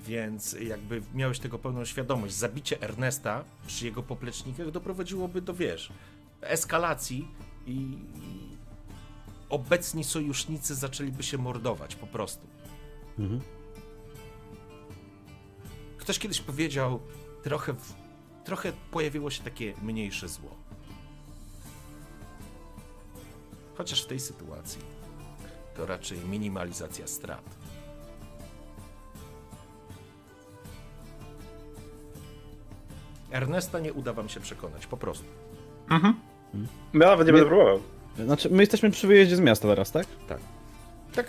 Więc 0.06 0.52
jakby 0.52 1.02
miałeś 1.14 1.38
tego 1.38 1.58
pełną 1.58 1.84
świadomość. 1.84 2.34
Zabicie 2.34 2.82
Ernesta 2.82 3.44
przy 3.66 3.84
jego 3.84 4.02
poplecznikach 4.02 4.70
doprowadziłoby 4.70 5.40
do, 5.42 5.54
wiesz, 5.54 5.92
eskalacji 6.40 7.28
i, 7.66 7.72
i 7.72 7.98
obecni 9.48 10.04
sojusznicy 10.04 10.74
zaczęliby 10.74 11.22
się 11.22 11.38
mordować 11.38 11.96
po 11.96 12.06
prostu. 12.06 12.46
Mhm. 13.18 13.40
Ktoś 16.02 16.18
kiedyś 16.18 16.40
powiedział, 16.40 17.00
trochę, 17.42 17.74
trochę 18.44 18.72
pojawiło 18.90 19.30
się 19.30 19.42
takie 19.42 19.74
mniejsze 19.82 20.28
zło. 20.28 20.50
Chociaż 23.74 24.02
w 24.04 24.06
tej 24.06 24.20
sytuacji 24.20 24.80
to 25.76 25.86
raczej 25.86 26.18
minimalizacja 26.18 27.06
strat. 27.06 27.44
Ernesta 33.30 33.80
nie 33.80 33.92
uda 33.92 34.12
wam 34.12 34.28
się 34.28 34.40
przekonać, 34.40 34.86
po 34.86 34.96
prostu. 34.96 35.26
Mhm. 35.90 36.14
Ja 36.94 36.98
nawet 36.98 37.26
nie 37.26 37.32
My- 37.32 37.38
będę 37.38 37.56
próbował. 37.56 37.80
Znaczy, 38.24 38.50
my 38.50 38.62
jesteśmy 38.62 38.90
przy 38.90 39.06
wyjeździe 39.06 39.36
z 39.36 39.40
miasta 39.40 39.68
teraz, 39.68 39.92
tak? 39.92 40.06
Tak 40.28 40.38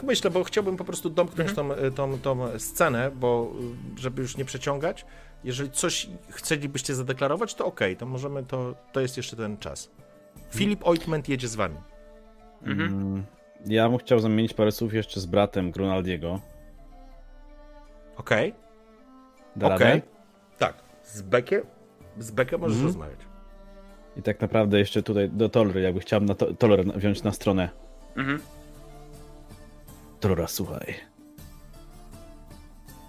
myślę, 0.03 0.29
bo 0.31 0.43
chciałbym 0.43 0.77
po 0.77 0.83
prostu 0.85 1.09
domknąć 1.09 1.49
Mhm. 1.49 1.93
tą, 1.93 2.19
tą, 2.19 2.19
tą 2.19 2.59
scenę, 2.59 3.11
bo 3.11 3.51
y, 3.97 4.01
żeby 4.01 4.21
już 4.21 4.37
nie 4.37 4.45
przeciągać, 4.45 5.05
jeżeli 5.43 5.71
coś 5.71 6.09
chcielibyście 6.29 6.95
zadeklarować, 6.95 7.55
to 7.55 7.65
okej, 7.65 7.97
to 7.97 8.05
możemy, 8.05 8.43
to, 8.43 8.75
to 8.91 8.99
jest 9.01 9.17
jeszcze 9.17 9.35
ten 9.35 9.57
czas. 9.57 9.89
Filip 10.51 10.87
Ointment 10.87 11.29
jedzie 11.29 11.47
z 11.47 11.55
wami. 11.55 11.75
Mhm. 12.63 12.89
Mm, 12.93 13.23
Ja 13.65 13.89
bym 13.89 13.97
chciał 13.97 14.19
zamienić 14.19 14.53
parę 14.53 14.71
słów 14.71 14.93
jeszcze 14.93 15.19
z 15.19 15.25
bratem 15.25 15.71
Grunaldiego. 15.71 16.39
Okej? 18.17 18.53
Okej. 19.57 19.69
radę? 19.69 20.01
Tak. 20.57 20.73
Z 21.03 21.21
Bekiem? 21.21 21.61
Z 22.19 22.31
Bekiem 22.31 22.59
możesz 22.61 22.75
Mhm. 22.77 22.87
rozmawiać. 22.87 23.19
I 24.17 24.21
tak 24.21 24.41
naprawdę 24.41 24.79
jeszcze 24.79 25.03
tutaj 25.03 25.29
do 25.29 25.49
Tolry, 25.49 25.81
jakby 25.81 25.99
chciałem 25.99 26.25
na 26.25 26.35
to, 26.35 26.45
na- 26.83 26.93
wziąć 26.93 27.23
na 27.23 27.31
stronę. 27.31 27.69
Mhm. 28.15 28.39
Tolra, 30.23 30.47
słuchaj. 30.47 30.95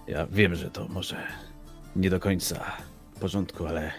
Ja 0.06 0.26
wiem, 0.26 0.54
że 0.54 0.70
to 0.70 0.88
może 0.88 1.26
nie 1.96 2.10
do 2.10 2.20
końca 2.20 2.76
w 3.16 3.20
porządku, 3.20 3.66
ale 3.66 3.92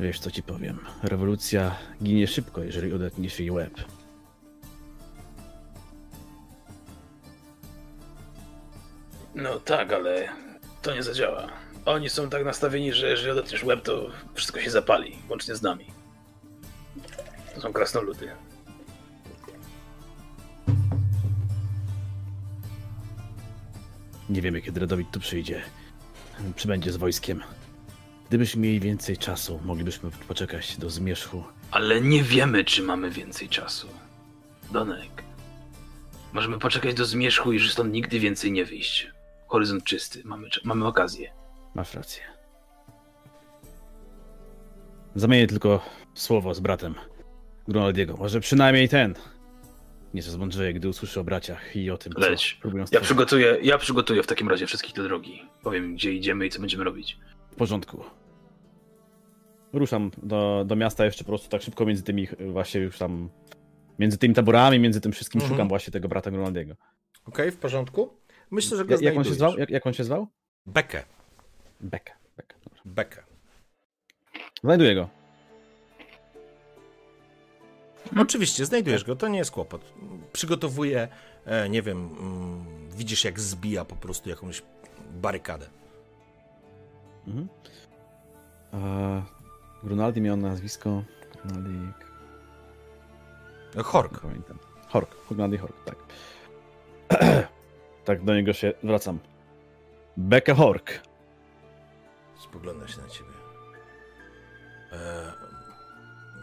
wiesz 0.00 0.20
co 0.20 0.30
ci 0.30 0.42
powiem. 0.42 0.78
Rewolucja 1.02 1.76
ginie 2.02 2.26
szybko, 2.26 2.62
jeżeli 2.62 2.92
odetniesz 2.92 3.40
jej 3.40 3.50
łeb. 3.50 3.72
No 9.34 9.60
tak, 9.60 9.92
ale 9.92 10.28
to 10.82 10.94
nie 10.94 11.02
zadziała. 11.02 11.48
Oni 11.84 12.08
są 12.08 12.30
tak 12.30 12.44
nastawieni, 12.44 12.92
że 12.92 13.08
jeżeli 13.08 13.30
odetniesz 13.30 13.64
łeb, 13.64 13.82
to 13.82 14.10
wszystko 14.34 14.60
się 14.60 14.70
zapali, 14.70 15.16
łącznie 15.28 15.54
z 15.54 15.62
nami. 15.62 15.86
To 17.54 17.60
są 17.60 17.72
krasnoludy. 17.72 18.28
Nie 24.28 24.42
wiemy, 24.42 24.62
kiedy 24.62 24.80
Radowid 24.80 25.10
tu 25.10 25.20
przyjdzie. 25.20 25.62
Przybędzie 26.56 26.92
z 26.92 26.96
wojskiem. 26.96 27.42
Gdybyśmy 28.28 28.62
mieli 28.62 28.80
więcej 28.80 29.16
czasu, 29.16 29.60
moglibyśmy 29.64 30.10
poczekać 30.28 30.76
do 30.76 30.90
zmierzchu. 30.90 31.44
Ale 31.70 32.00
nie 32.00 32.22
wiemy, 32.22 32.64
czy 32.64 32.82
mamy 32.82 33.10
więcej 33.10 33.48
czasu. 33.48 33.88
Donek. 34.72 35.24
Możemy 36.32 36.58
poczekać 36.58 36.94
do 36.94 37.04
zmierzchu 37.04 37.52
i 37.52 37.54
już 37.54 37.72
stąd 37.72 37.92
nigdy 37.92 38.20
więcej 38.20 38.52
nie 38.52 38.64
wyjść. 38.64 39.10
Horyzont 39.46 39.84
czysty, 39.84 40.22
mamy, 40.24 40.48
mamy 40.64 40.86
okazję. 40.86 41.32
Masz 41.74 41.94
rację. 41.94 42.22
Zamienię 45.14 45.46
tylko 45.46 45.84
słowo 46.14 46.54
z 46.54 46.60
bratem 46.60 46.94
Grunaldiego. 47.68 48.16
Może 48.16 48.40
przynajmniej 48.40 48.88
ten. 48.88 49.14
Nieco 50.14 50.30
zmądrzeje, 50.30 50.72
gdy 50.74 50.88
usłyszy 50.88 51.20
o 51.20 51.24
braciach 51.24 51.76
i 51.76 51.90
o 51.90 51.98
tym, 51.98 52.12
co 52.12 52.20
Leć. 52.20 52.54
próbują 52.54 52.84
Ja 52.92 53.00
przygotuję, 53.00 53.58
ja 53.62 53.78
przygotuję 53.78 54.22
w 54.22 54.26
takim 54.26 54.48
razie 54.48 54.66
wszystkich 54.66 54.94
do 54.94 55.02
drogi. 55.04 55.42
Powiem, 55.62 55.94
gdzie 55.94 56.12
idziemy 56.12 56.46
i 56.46 56.50
co 56.50 56.60
będziemy 56.60 56.84
robić. 56.84 57.18
W 57.50 57.54
porządku. 57.54 58.04
Ruszam 59.72 60.10
do, 60.22 60.64
do 60.66 60.76
miasta 60.76 61.04
jeszcze 61.04 61.24
po 61.24 61.28
prostu 61.28 61.48
tak 61.48 61.62
szybko 61.62 61.86
między 61.86 62.02
tymi 62.02 62.28
właśnie 62.52 62.80
już 62.80 62.98
tam... 62.98 63.28
Między 63.98 64.18
tymi 64.18 64.34
taborami, 64.34 64.78
między 64.78 65.00
tym 65.00 65.12
wszystkim 65.12 65.40
Mhm. 65.40 65.54
szukam 65.56 65.68
właśnie 65.68 65.90
tego 65.90 66.08
brata 66.08 66.30
Grunaldiego. 66.30 66.74
Okej, 67.24 67.50
w 67.50 67.56
porządku? 67.56 68.16
Myślę, 68.50 68.76
że 68.76 68.84
go 68.84 68.92
Jak, 68.94 69.02
jak 69.02 69.16
on 69.16 69.24
się 69.24 69.34
zwał? 69.34 69.58
Jak, 69.58 69.70
jak 69.70 69.86
on 69.86 69.92
się 69.92 70.04
zwał? 70.04 70.26
Bekę. 70.66 71.02
Dobra. 71.80 72.14
Bekę. 72.84 73.22
Znajduję 74.62 74.94
go. 74.94 75.08
Oczywiście, 78.16 78.66
znajdujesz 78.66 79.04
go, 79.04 79.16
to 79.16 79.28
nie 79.28 79.38
jest 79.38 79.50
kłopot. 79.50 79.92
Przygotowuję, 80.32 81.08
e, 81.44 81.68
nie 81.68 81.82
wiem, 81.82 82.16
mm, 82.20 82.88
widzisz 82.90 83.24
jak 83.24 83.40
zbija 83.40 83.84
po 83.84 83.96
prostu 83.96 84.30
jakąś 84.30 84.62
barykadę. 85.10 85.66
Mhm. 87.26 87.48
A, 88.72 89.22
Grunaldi 89.82 90.20
miał 90.20 90.36
nazwisko. 90.36 91.02
Grunaldi. 91.44 91.92
Hork. 93.84 94.20
Pamiętam. 94.20 94.58
Hork. 94.88 95.10
Grunaldi 95.28 95.56
Hork, 95.56 95.76
tak. 95.84 95.96
tak 98.04 98.24
do 98.24 98.34
niego 98.34 98.52
się 98.52 98.72
wracam. 98.82 99.18
Becke 100.16 100.54
Hork. 100.54 101.00
Spogląda 102.38 102.88
się 102.88 103.00
na 103.00 103.08
ciebie. 103.08 103.30
E, 104.92 105.32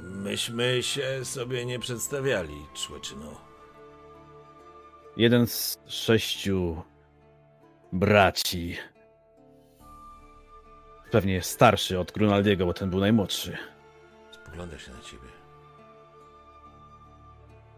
myśmy 0.06 0.84
się 0.84 1.25
sobie 1.25 1.66
nie 1.66 1.80
przedstawiali, 1.80 2.66
człeczyno. 2.74 3.42
Jeden 5.17 5.48
z 5.48 5.80
sześciu 5.88 6.82
braci. 7.93 8.77
Pewnie 11.11 11.42
starszy 11.42 12.00
od 12.00 12.11
Grunaldiego, 12.11 12.66
bo 12.66 12.74
ten 12.74 12.90
był 12.90 13.00
najmłodszy. 13.00 13.58
Spogląda 14.32 14.80
się 14.80 14.92
na 14.92 15.01
ciebie. 15.01 15.30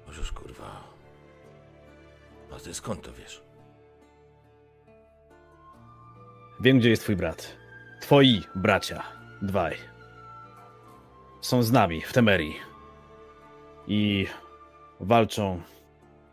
Możesz 0.07 0.31
kurwa. 0.31 0.83
A 2.55 2.59
ty 2.59 2.73
skąd 2.73 3.01
to 3.01 3.13
wiesz? 3.13 3.41
Wiem, 6.59 6.79
gdzie 6.79 6.89
jest 6.89 7.03
twój 7.03 7.15
brat. 7.15 7.57
Twoi 8.01 8.43
bracia. 8.55 9.03
Dwaj. 9.41 9.96
Są 11.41 11.63
z 11.63 11.71
nami 11.71 12.01
w 12.01 12.13
Temerii. 12.13 12.59
I 13.87 14.27
walczą 14.99 15.61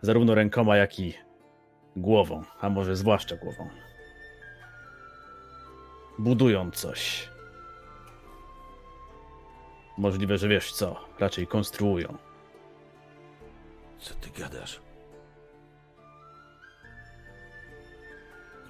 zarówno 0.03 0.35
rękoma, 0.35 0.77
jak 0.77 1.01
i 1.01 1.15
głową, 1.97 2.43
a 2.61 2.71
może 2.71 2.97
zwłaszcza 2.97 3.37
głową. 3.37 3.69
Budują 6.19 6.71
coś. 6.71 7.31
Możliwe, 9.99 10.39
że 10.39 10.49
wiesz 10.49 10.73
co, 10.73 11.09
raczej 11.19 11.47
konstruują. 11.47 12.19
Co 13.99 14.15
ty 14.15 14.31
gadasz? 14.41 14.81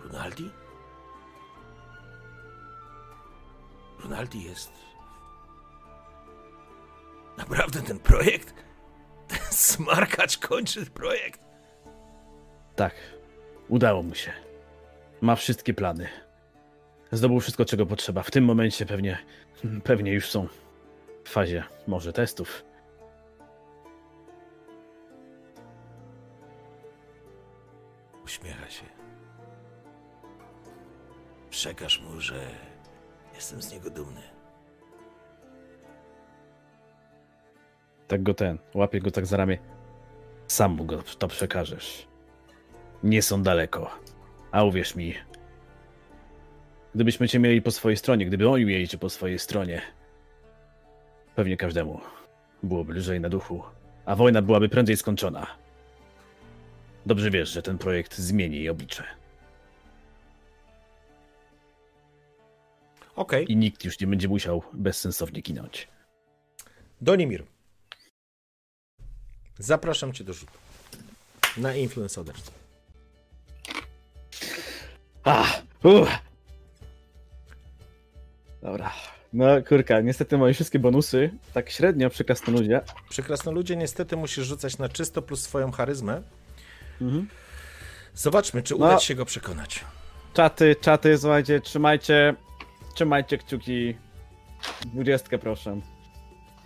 Ronaldi? 0.05 0.51
Ronaldi 4.03 4.43
jest. 4.43 4.94
Naprawdę 7.39 7.83
ten 7.83 7.99
projekt? 7.99 8.55
Ten 9.29 9.39
smarkacz 9.51 10.39
kończy 10.39 10.87
projekt. 10.87 11.41
Tak, 12.77 12.95
udało 13.69 14.03
mu 14.03 14.15
się. 14.15 14.33
Ma 15.21 15.37
wszystkie 15.37 15.75
plany. 15.75 16.09
Zdobył 17.13 17.41
wszystko, 17.41 17.65
czego 17.65 17.87
potrzeba. 17.87 18.23
W 18.23 18.31
tym 18.31 18.45
momencie 18.45 18.87
pewnie, 18.87 19.19
pewnie 19.85 20.13
już 20.13 20.31
są 20.31 20.49
w 21.25 21.29
fazie 21.29 21.65
może 21.87 22.13
testów. 22.13 22.65
Uśmiecha 28.25 28.71
się. 28.71 28.85
Przekaż 31.51 32.01
mu, 32.01 32.21
że 32.21 32.51
jestem 33.35 33.63
z 33.63 33.73
niego 33.73 33.91
dumny. 33.91 34.34
Tak 38.09 38.23
go 38.23 38.35
ten, 38.35 38.59
łapie 38.75 39.01
go 39.01 39.11
tak 39.11 39.27
za 39.27 39.37
ramię. 39.37 39.59
Sam 40.47 40.73
mu 40.73 40.85
go 40.85 41.03
to 41.19 41.29
przekażesz. 41.29 42.09
Nie 43.03 43.23
są 43.23 43.43
daleko. 43.43 43.91
A 44.53 44.65
uwierz 44.65 44.97
mi, 44.97 45.15
Gdybyśmy 46.95 47.29
cię 47.29 47.39
mieli 47.39 47.63
po 47.63 47.71
swojej 47.71 47.97
stronie, 47.97 48.27
gdyby 48.27 48.49
oni 48.49 48.65
mieli 48.65 48.89
cię 48.89 48.99
po 48.99 49.11
swojej 49.11 49.39
stronie, 49.39 49.83
pewnie 51.35 51.57
każdemu 51.57 52.01
byłoby 52.63 52.95
lżej 52.95 53.21
na 53.21 53.29
duchu, 53.29 53.63
a 54.05 54.17
wojna 54.17 54.43
byłaby 54.43 54.69
prędzej 54.69 54.97
skończona. 54.97 55.47
Dobrze 57.07 57.31
wiesz, 57.31 57.49
że 57.49 57.63
ten 57.63 57.79
projekt 57.79 58.19
zmieni 58.19 58.57
jej 58.57 58.69
oblicze. 58.69 59.05
Okej. 63.17 63.53
I 63.53 63.57
nikt 63.57 63.85
już 63.85 64.01
nie 64.01 64.07
będzie 64.07 64.29
musiał 64.29 64.63
bezsensownie 64.73 65.41
ginąć. 65.41 65.89
Donimir. 67.01 67.45
Zapraszam 69.59 70.13
cię 70.13 70.25
do 70.25 70.33
rzutu. 70.33 70.53
Na 71.57 71.75
influence 71.75 72.21
others. 72.21 72.51
A, 75.25 75.45
uh. 75.85 76.09
Dobra. 78.63 78.93
No 79.33 79.47
kurka, 79.69 80.01
niestety 80.01 80.39
moje 80.39 80.55
wszystkie 80.55 80.79
bonusy 80.79 81.31
tak 81.55 81.71
średnio 81.71 82.11
przy 82.11 82.25
krasnoludzie. 82.25 82.81
Przy 83.11 83.23
krasnoludzie 83.23 83.77
niestety 83.77 84.17
musisz 84.17 84.47
rzucać 84.47 84.79
na 84.79 84.89
czysto 84.89 85.23
plus 85.23 85.43
swoją 85.43 85.73
charyzmę. 85.73 86.23
Mhm. 87.01 87.29
Zobaczmy, 88.15 88.63
czy 88.63 88.75
No. 88.79 88.87
uda 88.87 88.97
ci 88.97 89.07
się 89.07 89.15
go 89.15 89.25
przekonać. 89.25 89.85
Czaty, 90.35 90.77
czaty, 90.81 91.19
słuchajcie, 91.19 91.61
trzymajcie, 91.61 92.35
trzymajcie 92.95 93.39
kciuki. 93.39 93.95
Dwudziestkę 94.87 95.39
proszę. 95.39 95.81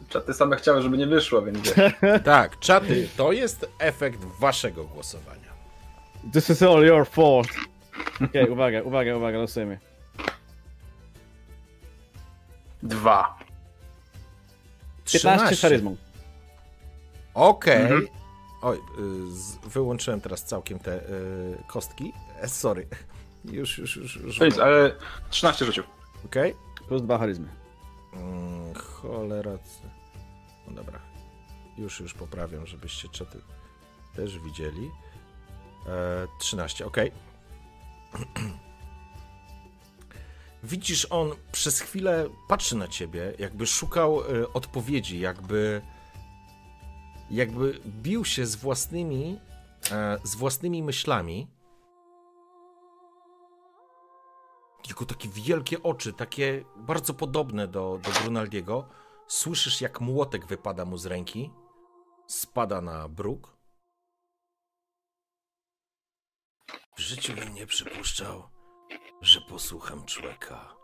Czaty 0.08 0.34
same 0.34 0.56
chciały, 0.56 0.82
żeby 0.82 0.98
nie 0.98 1.06
wyszło, 1.06 1.42
więc. 1.42 1.74
Tak, 2.24 2.58
czaty, 2.58 3.08
to 3.16 3.32
jest 3.32 3.68
efekt 3.78 4.24
waszego 4.24 4.84
głosowania. 4.84 5.48
This 6.32 6.50
is 6.50 6.62
all 6.62 6.82
your 6.86 7.06
fault. 7.06 7.48
Okej, 8.24 8.50
uwaga, 8.50 8.82
uwaga, 8.82 9.16
uwaga, 9.16 9.38
losujemy. 9.38 9.78
Dwa. 12.82 13.38
15 15.12 15.56
charyzmą. 15.56 15.96
Okej. 17.34 17.82
Mhm. 17.82 18.06
Oj, 18.62 18.76
y, 18.76 18.80
z, 19.32 19.56
wyłączyłem 19.56 20.20
teraz 20.20 20.44
całkiem 20.44 20.78
te 20.78 20.96
y, 20.96 21.62
kostki. 21.66 22.12
E, 22.40 22.48
sorry. 22.48 22.86
Już, 23.44 23.78
już, 23.78 23.96
już. 23.96 24.16
już 24.16 24.40
nic, 24.40 24.58
ale 24.58 24.92
13 25.30 25.64
rzucił. 25.64 25.84
Okej. 26.24 26.54
Plus 26.88 27.02
dwa 27.02 27.18
charyzmy. 27.18 27.48
Mm, 28.12 28.74
cholera. 28.74 29.58
No 30.68 30.74
dobra. 30.74 31.00
Już, 31.78 32.00
już 32.00 32.14
poprawiam, 32.14 32.66
żebyście 32.66 33.08
czaty 33.08 33.40
też 34.16 34.38
widzieli. 34.38 34.90
E, 35.86 36.26
13, 36.38 36.86
ok. 36.86 36.96
Widzisz, 40.62 41.06
on 41.10 41.30
przez 41.52 41.80
chwilę 41.80 42.28
patrzy 42.48 42.76
na 42.76 42.88
ciebie, 42.88 43.32
jakby 43.38 43.66
szukał 43.66 44.20
e, 44.20 44.52
odpowiedzi, 44.52 45.20
jakby 45.20 45.82
jakby 47.30 47.80
bił 47.86 48.24
się 48.24 48.46
z 48.46 48.56
własnymi 48.56 49.40
e, 49.90 50.18
z 50.24 50.34
własnymi 50.34 50.82
myślami. 50.82 51.48
Jego 54.88 55.04
takie 55.04 55.28
wielkie 55.28 55.82
oczy, 55.82 56.12
takie 56.12 56.64
bardzo 56.76 57.14
podobne 57.14 57.68
do, 57.68 58.00
do 58.02 58.10
Grunaldiego. 58.20 58.88
Słyszysz, 59.28 59.80
jak 59.80 60.00
młotek 60.00 60.46
wypada 60.46 60.84
mu 60.84 60.96
z 60.96 61.06
ręki. 61.06 61.52
Spada 62.26 62.80
na 62.80 63.08
bruk. 63.08 63.56
W 66.96 67.00
życiu 67.00 67.34
bym 67.34 67.54
nie 67.54 67.66
przypuszczał, 67.66 68.48
że 69.20 69.40
posłucham 69.40 70.04
człowieka. 70.04 70.76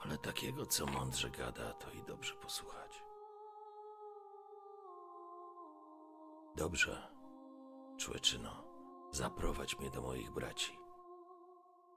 Ale 0.00 0.18
takiego, 0.18 0.66
co 0.66 0.86
mądrze 0.86 1.30
gada, 1.30 1.72
to 1.72 1.90
i 1.90 2.02
dobrze 2.02 2.34
posłuchać. 2.34 3.02
Dobrze, 6.56 7.12
człeczyno, 7.96 8.64
zaprowadź 9.10 9.78
mnie 9.78 9.90
do 9.90 10.02
moich 10.02 10.30
braci. 10.30 10.78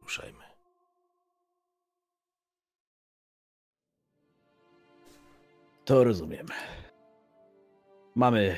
Ruszajmy. 0.02 0.51
To 5.92 6.04
rozumiem. 6.04 6.46
Mamy 8.16 8.56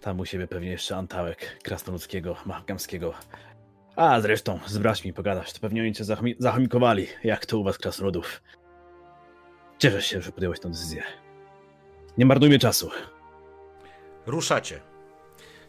tam 0.00 0.20
u 0.20 0.24
siebie 0.26 0.46
pewnie 0.46 0.70
jeszcze 0.70 0.96
antałek 0.96 1.58
krasnoludzkiego, 1.62 2.36
mahgamskiego. 2.46 3.14
A 3.96 4.20
zresztą 4.20 4.58
z 4.66 4.78
braćmi 4.78 5.12
pogadasz, 5.12 5.52
to 5.52 5.60
pewnie 5.60 5.82
oni 5.82 5.92
cię 5.94 6.04
zachmi- 6.04 6.34
zachomikowali, 6.38 7.06
jak 7.24 7.46
to 7.46 7.58
u 7.58 7.64
was 7.64 7.78
krasnoludów. 7.78 8.42
Cieszę 9.78 10.02
się, 10.02 10.20
że 10.20 10.32
podjąłeś 10.32 10.60
tę 10.60 10.68
decyzję. 10.68 11.02
Nie 12.18 12.26
marnujmy 12.26 12.58
czasu. 12.58 12.90
Ruszacie. 14.26 14.80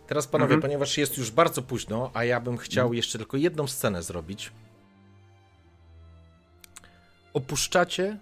Teraz, 0.08 0.28
panowie, 0.28 0.54
Mhm. 0.56 0.62
ponieważ 0.62 0.98
jest 0.98 1.18
już 1.18 1.32
bardzo 1.32 1.62
późno, 1.62 2.12
a 2.14 2.24
ja 2.24 2.40
bym 2.40 2.58
chciał 2.58 2.94
jeszcze 2.94 3.18
tylko 3.18 3.38
jedną 3.38 3.68
scenę 3.68 4.04
zrobić. 4.04 4.52
Opuszczacie, 7.34 8.18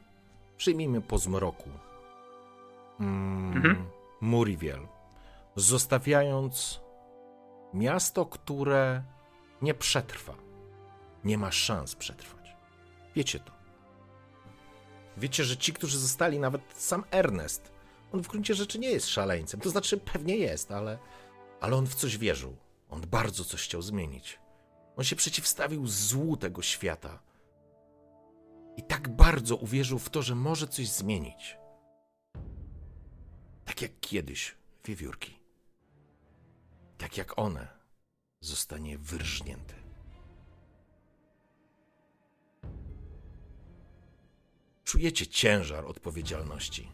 przyjmijmy 0.57 1.01
po 1.01 1.17
zmroku, 1.17 1.69
mm, 2.99 3.35
Mhm. 3.57 3.89
Muriwiel, 4.21 4.87
zostawiając 5.55 6.81
miasto, 7.73 8.25
które 8.25 9.03
nie 9.61 9.73
przetrwa. 9.73 10.33
Nie 11.23 11.37
ma 11.37 11.51
szans 11.51 11.95
przetrwać. 11.95 12.55
Wiecie 13.15 13.39
to. 13.39 13.51
Wiecie, 15.17 15.43
że 15.43 15.57
ci, 15.57 15.73
którzy 15.73 15.99
zostali, 15.99 16.39
nawet 16.39 16.61
sam 16.75 17.03
Ernest, 17.11 17.71
on 18.13 18.23
w 18.23 18.27
gruncie 18.27 18.53
rzeczy 18.53 18.79
nie 18.79 18.89
jest 18.91 19.07
szaleńcem. 19.07 19.59
To 19.59 19.69
znaczy, 19.69 19.97
pewnie 19.97 20.37
jest, 20.37 20.71
ale, 20.71 20.97
ale 21.61 21.75
on 21.75 21.87
w 21.87 21.95
coś 21.95 22.17
wierzył. 22.17 22.55
On 22.89 23.01
bardzo 23.01 23.43
coś 23.43 23.63
chciał 23.63 23.81
zmienić. 23.81 24.39
On 24.95 25.03
się 25.03 25.15
przeciwstawił 25.15 25.87
złu 25.87 26.37
tego 26.37 26.61
świata. 26.61 27.19
I 28.77 28.83
tak 28.83 29.09
bardzo 29.09 29.55
uwierzył 29.55 29.99
w 29.99 30.09
to, 30.09 30.21
że 30.21 30.35
może 30.35 30.67
coś 30.67 30.87
zmienić. 30.87 31.57
Tak 33.65 33.81
jak 33.81 33.99
kiedyś 33.99 34.55
wiewiórki. 34.85 35.39
Tak 36.97 37.17
jak 37.17 37.39
one 37.39 37.67
zostanie 38.39 38.97
wyrżnięty. 38.97 39.75
Czujecie 44.83 45.27
ciężar 45.27 45.85
odpowiedzialności. 45.85 46.91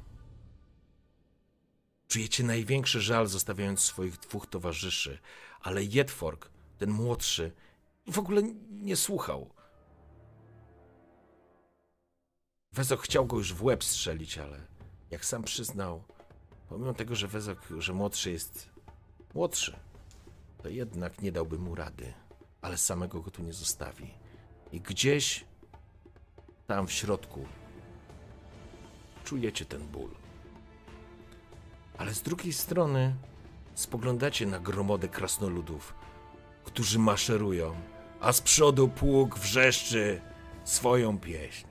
Czujecie 2.07 2.43
największy 2.43 3.01
żal, 3.01 3.27
zostawiając 3.27 3.79
swoich 3.79 4.17
dwóch 4.17 4.47
towarzyszy, 4.47 5.19
ale 5.61 5.83
Jedfork, 5.83 6.49
ten 6.77 6.89
młodszy, 6.91 7.51
w 8.07 8.19
ogóle 8.19 8.41
nie 8.69 8.95
słuchał. 8.95 9.53
Wezok 12.71 13.01
chciał 13.01 13.25
go 13.25 13.37
już 13.37 13.53
w 13.53 13.63
łeb 13.63 13.83
strzelić, 13.83 14.37
ale 14.37 14.67
jak 15.11 15.25
sam 15.25 15.43
przyznał, 15.43 16.03
pomimo 16.71 16.93
tego, 16.93 17.15
że 17.15 17.27
Wezok, 17.27 17.59
że 17.77 17.93
młodszy 17.93 18.31
jest 18.31 18.69
młodszy, 19.33 19.75
to 20.63 20.69
jednak 20.69 21.21
nie 21.21 21.31
dałby 21.31 21.59
mu 21.59 21.75
rady, 21.75 22.13
ale 22.61 22.77
samego 22.77 23.21
go 23.21 23.31
tu 23.31 23.43
nie 23.43 23.53
zostawi. 23.53 24.13
I 24.71 24.81
gdzieś 24.81 25.45
tam 26.67 26.87
w 26.87 26.91
środku 26.91 27.45
czujecie 29.23 29.65
ten 29.65 29.87
ból. 29.87 30.09
Ale 31.97 32.13
z 32.13 32.21
drugiej 32.21 32.53
strony 32.53 33.15
spoglądacie 33.75 34.45
na 34.45 34.59
gromodę 34.59 35.07
krasnoludów, 35.07 35.93
którzy 36.63 36.99
maszerują, 36.99 37.75
a 38.21 38.33
z 38.33 38.41
przodu 38.41 38.89
pług 38.89 39.39
wrzeszczy 39.39 40.21
swoją 40.63 41.19
pieśń. 41.19 41.65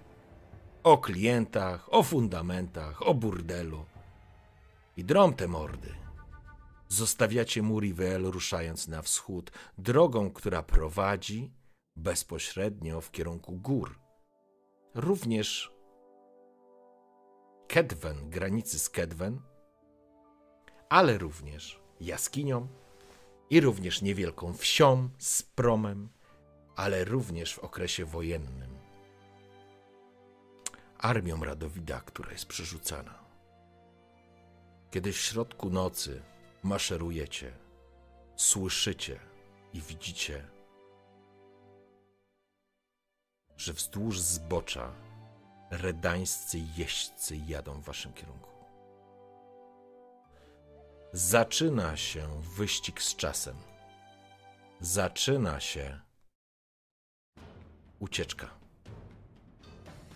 O 0.82 0.98
klientach, 0.98 1.94
o 1.94 2.02
fundamentach, 2.02 3.06
o 3.06 3.14
burdelu. 3.14 3.89
I 5.00 5.04
drą 5.04 5.32
te 5.32 5.48
mordy. 5.48 5.94
Zostawiacie 6.88 7.62
Murivel 7.62 8.22
ruszając 8.24 8.88
na 8.88 9.02
wschód, 9.02 9.50
drogą, 9.78 10.30
która 10.30 10.62
prowadzi 10.62 11.52
bezpośrednio 11.96 13.00
w 13.00 13.10
kierunku 13.10 13.52
gór. 13.52 13.98
Również 14.94 15.74
Kedwen, 17.68 18.30
granicy 18.30 18.78
z 18.78 18.90
Kedwen, 18.90 19.40
ale 20.88 21.18
również 21.18 21.80
jaskinią 22.00 22.68
i 23.50 23.60
również 23.60 24.02
niewielką 24.02 24.52
wsią 24.54 25.08
z 25.18 25.42
promem, 25.42 26.08
ale 26.76 27.04
również 27.04 27.54
w 27.54 27.58
okresie 27.58 28.04
wojennym. 28.04 28.78
Armią 30.98 31.44
Radowida, 31.44 32.00
która 32.00 32.32
jest 32.32 32.46
przerzucana. 32.46 33.19
Kiedy 34.90 35.12
w 35.12 35.18
środku 35.18 35.70
nocy 35.70 36.22
maszerujecie, 36.62 37.52
słyszycie 38.36 39.20
i 39.72 39.80
widzicie, 39.80 40.48
że 43.56 43.72
wzdłuż 43.72 44.20
zbocza 44.20 44.92
redańscy 45.70 46.58
jeźdźcy 46.76 47.36
jadą 47.36 47.80
w 47.80 47.84
waszym 47.84 48.12
kierunku. 48.12 48.50
Zaczyna 51.12 51.96
się 51.96 52.42
wyścig 52.42 53.02
z 53.02 53.16
czasem. 53.16 53.56
Zaczyna 54.80 55.60
się 55.60 56.00
ucieczka 57.98 58.50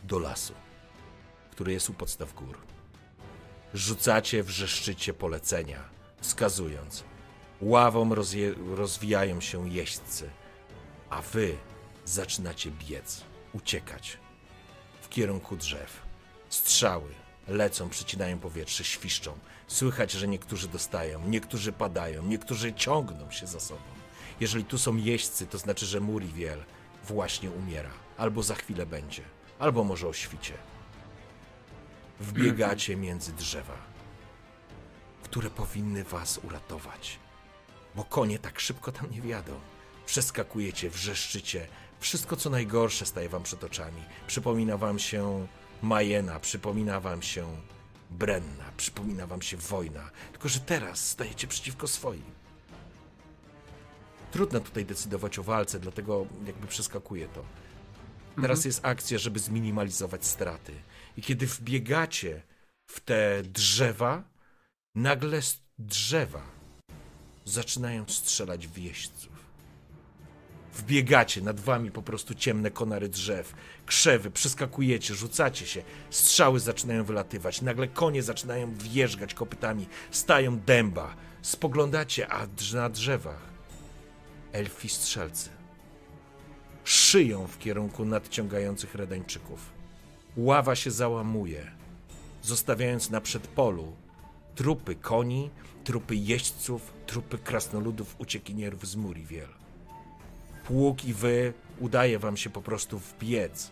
do 0.04 0.18
lasu, 0.18 0.54
który 1.50 1.72
jest 1.72 1.90
u 1.90 1.94
podstaw 1.94 2.34
gór. 2.34 2.73
Rzucacie, 3.74 4.42
wrzeszczycie 4.42 5.14
polecenia, 5.14 5.84
wskazując. 6.20 7.04
Ławą 7.60 8.14
rozje- 8.14 8.74
rozwijają 8.76 9.40
się 9.40 9.68
jeźdźcy, 9.68 10.30
a 11.10 11.22
wy 11.22 11.56
zaczynacie 12.04 12.70
biec, 12.70 13.24
uciekać 13.52 14.18
w 15.02 15.08
kierunku 15.08 15.56
drzew. 15.56 16.02
Strzały 16.48 17.10
lecą, 17.48 17.88
przycinają 17.88 18.38
powietrze, 18.38 18.84
świszczą. 18.84 19.38
Słychać, 19.66 20.12
że 20.12 20.28
niektórzy 20.28 20.68
dostają, 20.68 21.28
niektórzy 21.28 21.72
padają, 21.72 22.22
niektórzy 22.22 22.72
ciągną 22.74 23.30
się 23.30 23.46
za 23.46 23.60
sobą. 23.60 23.82
Jeżeli 24.40 24.64
tu 24.64 24.78
są 24.78 24.96
jeźdźcy, 24.96 25.46
to 25.46 25.58
znaczy, 25.58 25.86
że 25.86 26.00
Muriwiel 26.00 26.64
właśnie 27.04 27.50
umiera, 27.50 27.90
albo 28.16 28.42
za 28.42 28.54
chwilę 28.54 28.86
będzie, 28.86 29.22
albo 29.58 29.84
może 29.84 30.08
o 30.08 30.12
świcie. 30.12 30.52
Wbiegacie 32.20 32.96
między 32.96 33.32
drzewa, 33.32 33.76
które 35.22 35.50
powinny 35.50 36.04
was 36.04 36.40
uratować, 36.42 37.18
bo 37.94 38.04
konie 38.04 38.38
tak 38.38 38.60
szybko 38.60 38.92
tam 38.92 39.10
nie 39.10 39.20
wjadą. 39.20 39.60
Przeskakujecie, 40.06 40.90
wrzeszczycie, 40.90 41.66
wszystko 42.00 42.36
co 42.36 42.50
najgorsze 42.50 43.06
staje 43.06 43.28
wam 43.28 43.42
przed 43.42 43.64
oczami. 43.64 44.02
Przypomina 44.26 44.76
wam 44.76 44.98
się 44.98 45.46
Majena, 45.82 46.40
przypomina 46.40 47.00
wam 47.00 47.22
się 47.22 47.56
Brenna, 48.10 48.64
przypomina 48.76 49.26
wam 49.26 49.42
się 49.42 49.56
wojna, 49.56 50.10
tylko 50.32 50.48
że 50.48 50.60
teraz 50.60 51.10
stajecie 51.10 51.46
przeciwko 51.46 51.86
swoim. 51.86 52.24
Trudno 54.30 54.60
tutaj 54.60 54.84
decydować 54.84 55.38
o 55.38 55.42
walce, 55.42 55.80
dlatego 55.80 56.26
jakby 56.46 56.66
przeskakuję 56.66 57.28
to. 57.28 57.44
Teraz 58.40 58.64
jest 58.64 58.86
akcja, 58.86 59.18
żeby 59.18 59.38
zminimalizować 59.38 60.26
straty. 60.26 60.72
I 61.16 61.22
kiedy 61.22 61.46
wbiegacie 61.46 62.42
w 62.86 63.00
te 63.00 63.42
drzewa, 63.42 64.22
nagle 64.94 65.42
z 65.42 65.60
drzewa 65.78 66.42
zaczynają 67.44 68.04
strzelać 68.08 68.68
w 68.68 68.78
jeźdźców. 68.78 69.34
Wbiegacie, 70.74 71.40
nad 71.40 71.60
wami 71.60 71.90
po 71.90 72.02
prostu 72.02 72.34
ciemne 72.34 72.70
konary 72.70 73.08
drzew, 73.08 73.54
krzewy, 73.86 74.30
przeskakujecie, 74.30 75.14
rzucacie 75.14 75.66
się, 75.66 75.82
strzały 76.10 76.60
zaczynają 76.60 77.04
wylatywać, 77.04 77.62
nagle 77.62 77.88
konie 77.88 78.22
zaczynają 78.22 78.74
wjeżdżać 78.74 79.34
kopytami, 79.34 79.86
stają 80.10 80.58
dęba. 80.60 81.16
Spoglądacie, 81.42 82.28
a 82.32 82.46
na 82.74 82.88
drzewach 82.88 83.54
elfi 84.52 84.88
strzelcy 84.88 85.63
szyją 86.84 87.46
w 87.46 87.58
kierunku 87.58 88.04
nadciągających 88.04 88.94
Redańczyków. 88.94 89.72
Ława 90.36 90.76
się 90.76 90.90
załamuje, 90.90 91.70
zostawiając 92.42 93.10
na 93.10 93.20
przedpolu 93.20 93.96
trupy 94.54 94.94
koni, 94.94 95.50
trupy 95.84 96.16
jeźdźców, 96.16 96.92
trupy 97.06 97.38
krasnoludów 97.38 98.16
uciekinierów 98.18 98.86
z 98.86 98.96
Muriwiel. 98.96 99.48
Pług 100.64 101.04
i 101.04 101.14
wy 101.14 101.52
udaje 101.80 102.18
wam 102.18 102.36
się 102.36 102.50
po 102.50 102.62
prostu 102.62 102.98
wbiec. 102.98 103.70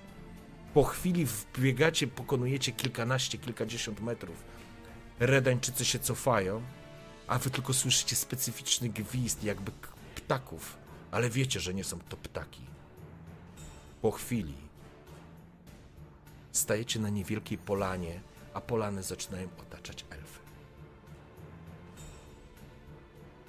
Po 0.74 0.84
chwili 0.84 1.26
wbiegacie, 1.26 2.06
pokonujecie 2.06 2.72
kilkanaście, 2.72 3.38
kilkadziesiąt 3.38 4.00
metrów. 4.00 4.44
Redańczycy 5.20 5.84
się 5.84 5.98
cofają, 5.98 6.62
a 7.26 7.38
wy 7.38 7.50
tylko 7.50 7.74
słyszycie 7.74 8.16
specyficzny 8.16 8.88
gwizd, 8.88 9.44
jakby 9.44 9.72
ptaków, 10.14 10.76
ale 11.10 11.30
wiecie, 11.30 11.60
że 11.60 11.74
nie 11.74 11.84
są 11.84 11.98
to 12.08 12.16
ptaki. 12.16 12.71
Po 14.02 14.10
chwili 14.10 14.54
stajecie 16.52 17.00
na 17.00 17.08
niewielkiej 17.08 17.58
polanie, 17.58 18.20
a 18.54 18.60
polany 18.60 19.02
zaczynają 19.02 19.48
otaczać 19.58 20.04
elfy. 20.10 20.40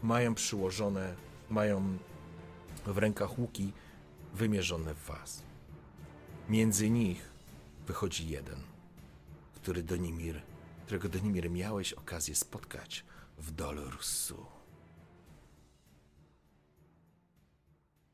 Mają 0.04 0.36
przyłożone, 0.36 1.16
mają 1.50 1.98
w 2.86 2.98
rękach 2.98 3.40
łuki 3.40 3.74
wymierzone 4.34 4.94
w 4.94 5.06
was. 5.06 5.44
Między 6.50 6.90
nich 6.90 7.30
wychodzi 7.88 8.30
jeden, 8.30 8.60
który 9.56 9.84
Donimir, 9.84 10.42
którego 10.86 11.10
Donimir 11.10 11.52
miałeś 11.52 11.94
okazję 11.94 12.36
spotkać 12.36 13.06
w 13.38 13.52
Dolu 13.52 13.90
Russu. 13.90 14.46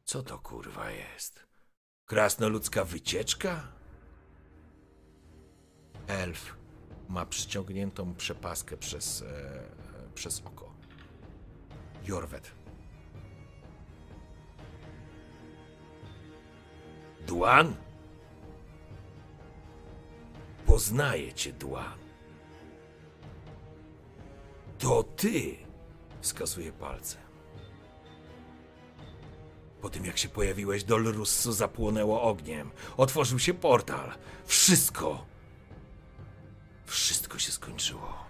Co 0.05 0.23
to 0.23 0.39
kurwa 0.39 0.91
jest? 0.91 1.48
Krasnoludzka 2.09 2.85
wycieczka? 2.85 3.67
Elf 6.07 6.55
ma 7.09 7.25
przyciągniętą 7.25 8.15
przepaskę 8.15 8.77
przez, 8.77 9.21
e, 9.21 9.63
przez 10.15 10.41
oko. 10.45 10.73
Jorwet. 12.07 12.51
Dłan? 17.27 17.75
Poznaję 20.65 21.33
cię, 21.33 21.53
Dłan. 21.53 21.99
To 24.79 25.03
ty, 25.03 25.57
wskazuje 26.21 26.71
palcem. 26.71 27.28
Po 29.81 29.89
tym 29.89 30.05
jak 30.05 30.17
się 30.17 30.29
pojawiłeś, 30.29 30.83
Dol 30.83 31.03
Russu 31.03 31.51
zapłonęło 31.51 32.21
ogniem. 32.21 32.71
Otworzył 32.97 33.39
się 33.39 33.53
portal. 33.53 34.11
Wszystko. 34.45 35.25
Wszystko 36.85 37.39
się 37.39 37.51
skończyło. 37.51 38.25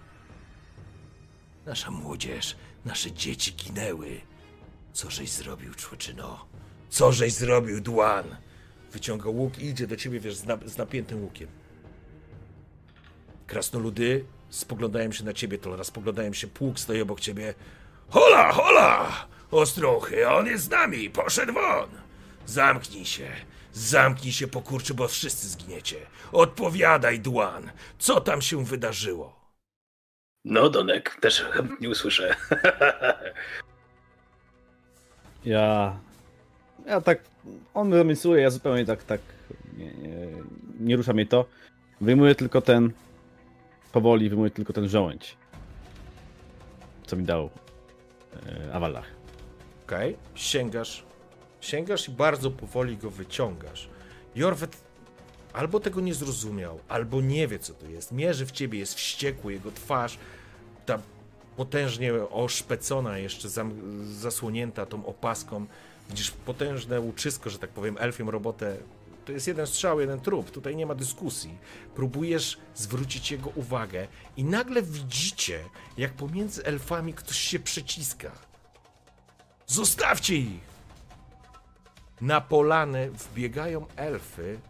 Nasza 1.66 1.90
młodzież, 1.90 2.56
nasze 2.84 3.12
dzieci 3.12 3.52
ginęły. 3.52 4.20
Co 4.92 5.10
żeś 5.10 5.30
zrobił, 5.30 5.74
człeczyno? 5.74 6.46
Co 6.90 7.12
żeś 7.12 7.32
zrobił, 7.32 7.80
Dłan? 7.80 8.36
Wyciąga 8.92 9.30
łuk 9.30 9.58
i 9.58 9.66
idzie 9.66 9.86
do 9.86 9.96
ciebie, 9.96 10.20
wiesz, 10.20 10.36
z, 10.36 10.44
na, 10.44 10.58
z 10.66 10.76
napiętym 10.76 11.22
łukiem. 11.22 11.48
Krasnoludy 13.46 14.24
spoglądają 14.50 15.12
się 15.12 15.24
na 15.24 15.32
ciebie, 15.32 15.58
to 15.58 15.76
raz 15.76 15.86
spoglądają 15.86 16.32
się, 16.32 16.46
pług 16.46 16.78
stoi 16.78 17.00
obok 17.00 17.20
ciebie. 17.20 17.54
Hola, 18.08 18.52
hola! 18.52 19.26
Ostruchy, 19.50 20.28
on 20.28 20.46
jest 20.46 20.64
z 20.64 20.70
nami, 20.70 21.10
poszedł 21.10 21.52
won! 21.52 21.88
Zamknij 22.46 23.04
się, 23.04 23.28
zamknij 23.72 24.32
się, 24.32 24.48
pokurczy, 24.48 24.94
bo 24.94 25.08
wszyscy 25.08 25.48
zginiecie. 25.48 25.96
Odpowiadaj, 26.32 27.20
Dłan, 27.20 27.70
co 27.98 28.20
tam 28.20 28.42
się 28.42 28.64
wydarzyło? 28.64 29.40
No, 30.44 30.70
Donek, 30.70 31.16
też 31.20 31.42
chętnie 31.42 31.90
usłyszę. 31.90 32.36
Ja. 35.44 35.98
Ja 36.86 37.00
tak. 37.00 37.18
On 37.74 37.92
zamiesuje, 37.92 38.42
ja 38.42 38.50
zupełnie 38.50 38.84
tak, 38.84 39.04
tak. 39.04 39.20
Nie, 39.76 39.92
nie, 39.94 40.26
nie 40.80 40.96
rusza 40.96 41.12
mnie 41.12 41.26
to. 41.26 41.44
Wyjmuję 42.00 42.34
tylko 42.34 42.60
ten. 42.60 42.92
Powoli 43.92 44.28
wyjmuję 44.28 44.50
tylko 44.50 44.72
ten 44.72 44.88
żołędź. 44.88 45.36
Co 47.06 47.16
mi 47.16 47.22
dał 47.24 47.50
e, 48.46 48.74
Awalach. 48.74 49.19
Okej, 49.90 50.16
sięgasz, 50.34 51.04
sięgasz 51.60 52.08
i 52.08 52.10
bardzo 52.10 52.50
powoli 52.50 52.96
go 52.96 53.10
wyciągasz. 53.10 53.88
Jorwet 54.34 54.76
albo 55.52 55.80
tego 55.80 56.00
nie 56.00 56.14
zrozumiał, 56.14 56.80
albo 56.88 57.20
nie 57.20 57.48
wie, 57.48 57.58
co 57.58 57.74
to 57.74 57.86
jest. 57.86 58.12
Mierzy 58.12 58.46
w 58.46 58.50
ciebie, 58.50 58.78
jest 58.78 58.94
wściekły, 58.94 59.52
jego 59.52 59.72
twarz, 59.72 60.18
ta 60.86 60.98
potężnie 61.56 62.14
oszpecona, 62.14 63.18
jeszcze 63.18 63.48
zasłonięta 64.04 64.86
tą 64.86 65.06
opaską. 65.06 65.66
Widzisz 66.10 66.30
potężne 66.30 67.00
łuczysko, 67.00 67.50
że 67.50 67.58
tak 67.58 67.70
powiem, 67.70 67.96
elfią 68.00 68.30
robotę. 68.30 68.76
To 69.24 69.32
jest 69.32 69.48
jeden 69.48 69.66
strzał, 69.66 70.00
jeden 70.00 70.20
trup. 70.20 70.50
Tutaj 70.50 70.76
nie 70.76 70.86
ma 70.86 70.94
dyskusji. 70.94 71.58
Próbujesz 71.94 72.58
zwrócić 72.74 73.30
jego 73.30 73.50
uwagę 73.54 74.08
i 74.36 74.44
nagle 74.44 74.82
widzicie, 74.82 75.64
jak 75.98 76.12
pomiędzy 76.12 76.64
elfami 76.64 77.14
ktoś 77.14 77.36
się 77.36 77.58
przeciska. 77.58 78.49
Zostawcie 79.70 80.36
ich! 80.36 80.70
Na 82.20 82.40
polanę 82.40 83.10
wbiegają 83.10 83.86
elfy 83.96 84.60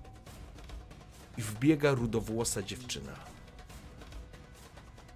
i 1.38 1.42
wbiega 1.42 1.92
rudowłosa 1.92 2.62
dziewczyna. 2.62 3.12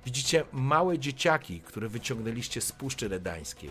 Widzicie 0.04 0.44
małe 0.52 0.98
dzieciaki, 0.98 1.60
które 1.60 1.88
wyciągnęliście 1.88 2.60
z 2.60 2.72
Puszczy 2.72 3.08
Redańskiej, 3.08 3.70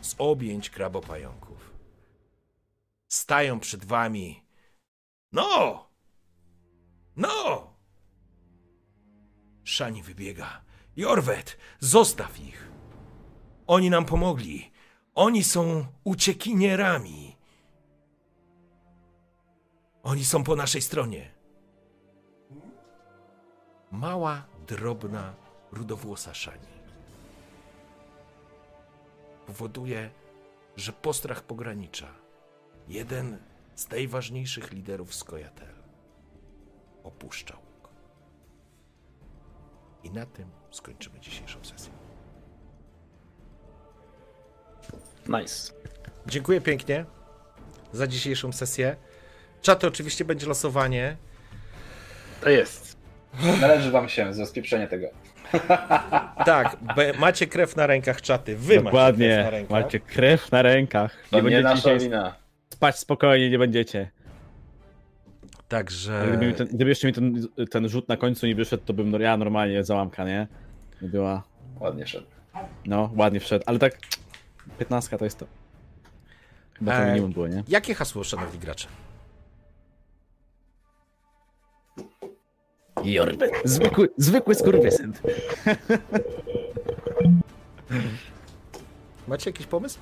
z 0.00 0.14
objęć 0.18 0.70
krabopająków. 0.70 1.72
Stają 3.08 3.60
przed 3.60 3.84
wami 3.84 4.42
No! 5.32 5.88
No! 7.16 7.72
Szani 9.64 10.02
wybiega. 10.02 10.64
Jorwet, 10.96 11.56
zostaw 11.80 12.40
ich. 12.40 12.68
Oni 13.66 13.90
nam 13.90 14.04
pomogli. 14.04 14.77
Oni 15.18 15.44
są 15.44 15.86
uciekinierami. 16.04 17.36
Oni 20.02 20.24
są 20.24 20.44
po 20.44 20.56
naszej 20.56 20.82
stronie. 20.82 21.30
Mała, 23.92 24.46
drobna, 24.66 25.34
rudowłosa 25.72 26.34
Szani 26.34 26.68
powoduje, 29.46 30.10
że 30.76 30.92
postrach 30.92 31.42
pogranicza. 31.42 32.14
Jeden 32.88 33.38
z 33.74 33.90
najważniejszych 33.90 34.72
liderów 34.72 35.14
Skojatel 35.14 35.74
opuszcza 37.02 37.56
łuk. 37.56 37.90
I 40.02 40.10
na 40.10 40.26
tym 40.26 40.50
skończymy 40.70 41.20
dzisiejszą 41.20 41.64
sesję. 41.64 42.07
Nice. 45.28 45.72
Dziękuję 46.26 46.60
pięknie 46.60 47.04
za 47.92 48.06
dzisiejszą 48.06 48.52
sesję. 48.52 48.96
Czaty 49.62 49.86
oczywiście 49.86 50.24
będzie 50.24 50.46
losowanie. 50.46 51.16
To 52.40 52.50
jest. 52.50 52.96
Należy 53.60 53.90
wam 53.90 54.08
się 54.08 54.34
za 54.34 54.46
spieprzenie 54.46 54.88
tego. 54.88 55.06
Tak, 56.44 56.76
macie 57.18 57.46
krew 57.46 57.76
na 57.76 57.86
rękach 57.86 58.22
czaty. 58.22 58.56
Wy 58.56 58.60
macie 58.60 58.74
krew 58.74 58.84
na 58.84 58.90
Dokładnie. 58.90 59.50
rękach. 59.50 59.70
Macie 59.70 60.00
krew 60.00 60.52
na 60.52 60.62
rękach. 60.62 61.16
To 61.30 61.36
nie, 61.36 61.42
będziecie 61.42 61.74
dzisiaj 61.74 61.98
wina. 61.98 62.34
spać 62.74 62.98
spokojnie, 62.98 63.50
nie 63.50 63.58
będziecie. 63.58 64.10
Także. 65.68 66.24
Gdyby, 66.28 66.46
mi 66.46 66.54
ten, 66.54 66.66
gdyby 66.66 66.90
jeszcze 66.90 67.06
mi 67.06 67.12
ten, 67.12 67.48
ten 67.70 67.88
rzut 67.88 68.08
na 68.08 68.16
końcu 68.16 68.46
nie 68.46 68.54
wyszedł, 68.54 68.82
to 68.86 68.92
bym 68.92 69.10
no, 69.10 69.18
ja 69.18 69.36
normalnie 69.36 69.84
załamka, 69.84 70.24
nie? 70.24 70.46
Nie 71.02 71.08
była. 71.08 71.42
Ładnie 71.80 72.06
szedł. 72.06 72.26
No, 72.86 73.10
ładnie 73.16 73.40
wszedł, 73.40 73.64
ale 73.66 73.78
tak 73.78 73.98
15 74.78 75.18
to 75.18 75.24
jest 75.24 75.38
to. 75.38 75.46
Chyba 76.78 76.92
to 76.92 76.98
Ej. 76.98 77.08
minimum 77.08 77.32
było, 77.32 77.48
nie? 77.48 77.64
Jakie 77.68 77.94
hasło, 77.94 78.24
szanowni 78.24 78.58
gracze? 78.58 78.88
Jorbet. 83.04 83.52
Zwykły, 83.64 84.08
zwykły 84.16 84.54
skurwysyn. 84.54 85.12
Macie 89.28 89.50
jakiś 89.50 89.66
pomysł? 89.66 89.98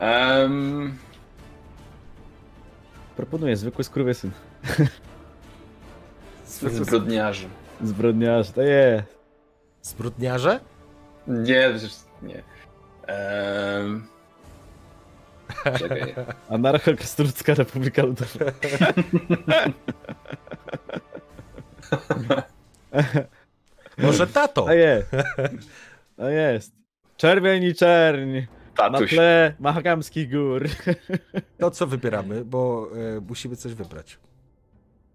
Um, 0.00 0.98
Proponuję 3.16 3.56
zwykły 3.56 3.84
skurwysyn. 3.84 4.30
zbrodniarzy. 6.46 7.48
Zbrodniarz, 7.82 8.50
to 8.50 8.62
jest. 8.62 9.04
Zbrodniarze? 9.82 10.60
Nie, 11.26 11.70
przecież 11.70 11.92
nie. 12.22 12.42
Um, 13.08 14.06
czekaj. 15.78 16.14
Anarcho-Krasnoludzka 16.50 17.54
Republika 17.54 18.02
Ludowa. 18.02 18.30
Może 23.98 24.26
tato? 24.26 24.62
To 24.62 24.72
jest. 24.72 25.10
To 26.16 26.28
jest. 26.30 26.72
Czerwień 27.16 27.62
i 27.64 27.74
czerń. 27.74 28.34
Na 28.78 28.90
Tatuś. 28.90 29.10
tle 29.10 29.54
Mahakamskich 29.60 30.30
gór. 30.30 30.68
To 31.58 31.70
co 31.70 31.86
wybieramy, 31.86 32.44
bo 32.44 32.88
e, 33.16 33.20
musimy 33.20 33.56
coś 33.56 33.74
wybrać. 33.74 34.18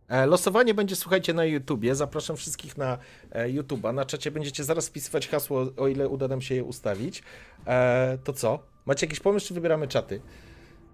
E, 0.09 0.25
losowanie 0.25 0.73
będzie, 0.73 0.95
słuchajcie, 0.95 1.33
na 1.33 1.45
YouTubie. 1.45 1.95
Zapraszam 1.95 2.38
wszystkich 2.38 2.77
na 2.77 2.97
e, 3.31 3.47
YouTube'a. 3.47 3.93
Na 3.93 4.05
czacie 4.05 4.31
będziecie 4.31 4.63
zaraz 4.63 4.88
wpisywać 4.88 5.27
hasło, 5.27 5.65
o 5.77 5.88
ile 5.88 6.09
uda 6.09 6.27
nam 6.27 6.41
się 6.41 6.55
je 6.55 6.63
ustawić. 6.63 7.23
E, 7.67 8.17
to 8.23 8.33
co? 8.33 8.59
Macie 8.85 9.05
jakiś 9.05 9.19
pomysł, 9.19 9.47
czy 9.47 9.53
wybieramy 9.53 9.88
czaty? 9.88 10.21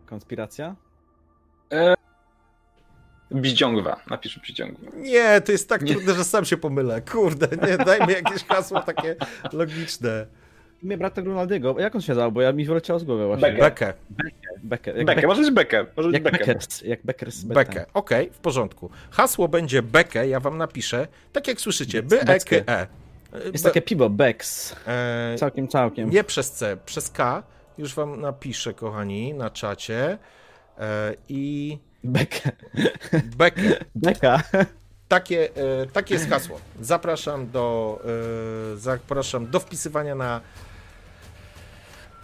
Konspiracja? 0.06 0.76
Bidziągwa. 3.34 4.02
Napiszę 4.10 4.42
Bidziągwa. 4.48 4.92
Nie, 4.96 5.42
to 5.42 5.52
jest 5.52 5.70
tak 5.70 5.84
trudne, 5.84 6.14
że 6.14 6.24
sam 6.24 6.46
się 6.46 6.58
pomylę. 6.58 7.02
Kurde, 7.02 7.48
nie, 7.68 7.78
dajmy 7.78 8.14
jakieś 8.14 8.46
hasło 8.46 8.82
takie 8.82 9.16
logiczne. 9.54 10.28
Imię 10.86 10.98
brata 10.98 11.22
Grunaldiego. 11.22 11.76
Jak 11.80 11.96
on 11.96 12.02
się 12.02 12.12
nazywał? 12.12 12.32
Bo 12.32 12.42
ja 12.42 12.52
mi 12.54 12.66
wyleciało 12.66 13.00
z 13.00 13.04
głowy 13.04 13.28
właśnie. 13.28 13.52
Becker. 13.52 13.64
Bekę. 13.64 13.94
Becker. 14.64 14.96
Jak, 14.98 15.06
Bekę, 15.06 15.16
Beck, 15.16 15.28
może 15.28 15.42
być 15.42 15.52
Bekę. 15.52 15.86
Może 15.98 16.10
być 16.10 16.14
jak 16.14 16.24
Bekę. 16.24 16.38
Beckers. 16.38 16.82
Jak 16.82 17.00
Beckers. 17.04 17.44
Bekę. 17.44 17.86
Okej, 17.94 18.30
w 18.34 18.38
porządku. 18.38 18.90
Hasło 19.12 19.48
będzie 19.48 19.82
Bekę, 19.82 20.28
ja 20.28 20.40
wam 20.40 20.58
napiszę. 20.58 21.08
Tak 21.34 21.48
jak 21.48 21.62
słyszycie, 21.62 22.04
B, 22.04 22.22
E. 22.22 22.40
K, 22.40 22.56
E. 22.74 22.88
Jest 23.54 23.64
Be- 23.64 23.70
takie 23.70 23.82
piwo, 23.82 24.10
Becks. 24.10 24.76
e, 24.88 25.36
Całkiem, 25.38 25.68
całkiem. 25.68 26.10
Nie 26.10 26.24
przez 26.24 26.52
C, 26.52 26.78
przez 26.86 27.10
K. 27.10 27.44
Już 27.78 27.94
wam 27.96 28.22
napiszę, 28.22 28.74
kochani, 28.74 29.34
na 29.34 29.50
czacie. 29.50 30.18
E, 30.80 31.14
I 31.30 31.78
Bekę. 32.04 32.52
Bekę. 33.38 33.62
Beka. 33.96 34.42
Takie, 35.08 35.50
e, 35.56 35.86
takie 35.94 36.14
jest 36.14 36.30
hasło. 36.30 36.60
Zapraszam 36.82 37.52
do, 37.52 38.00
zapraszam 38.76 39.48
do 39.48 39.60
wpisywania 39.60 40.16
na, 40.16 40.42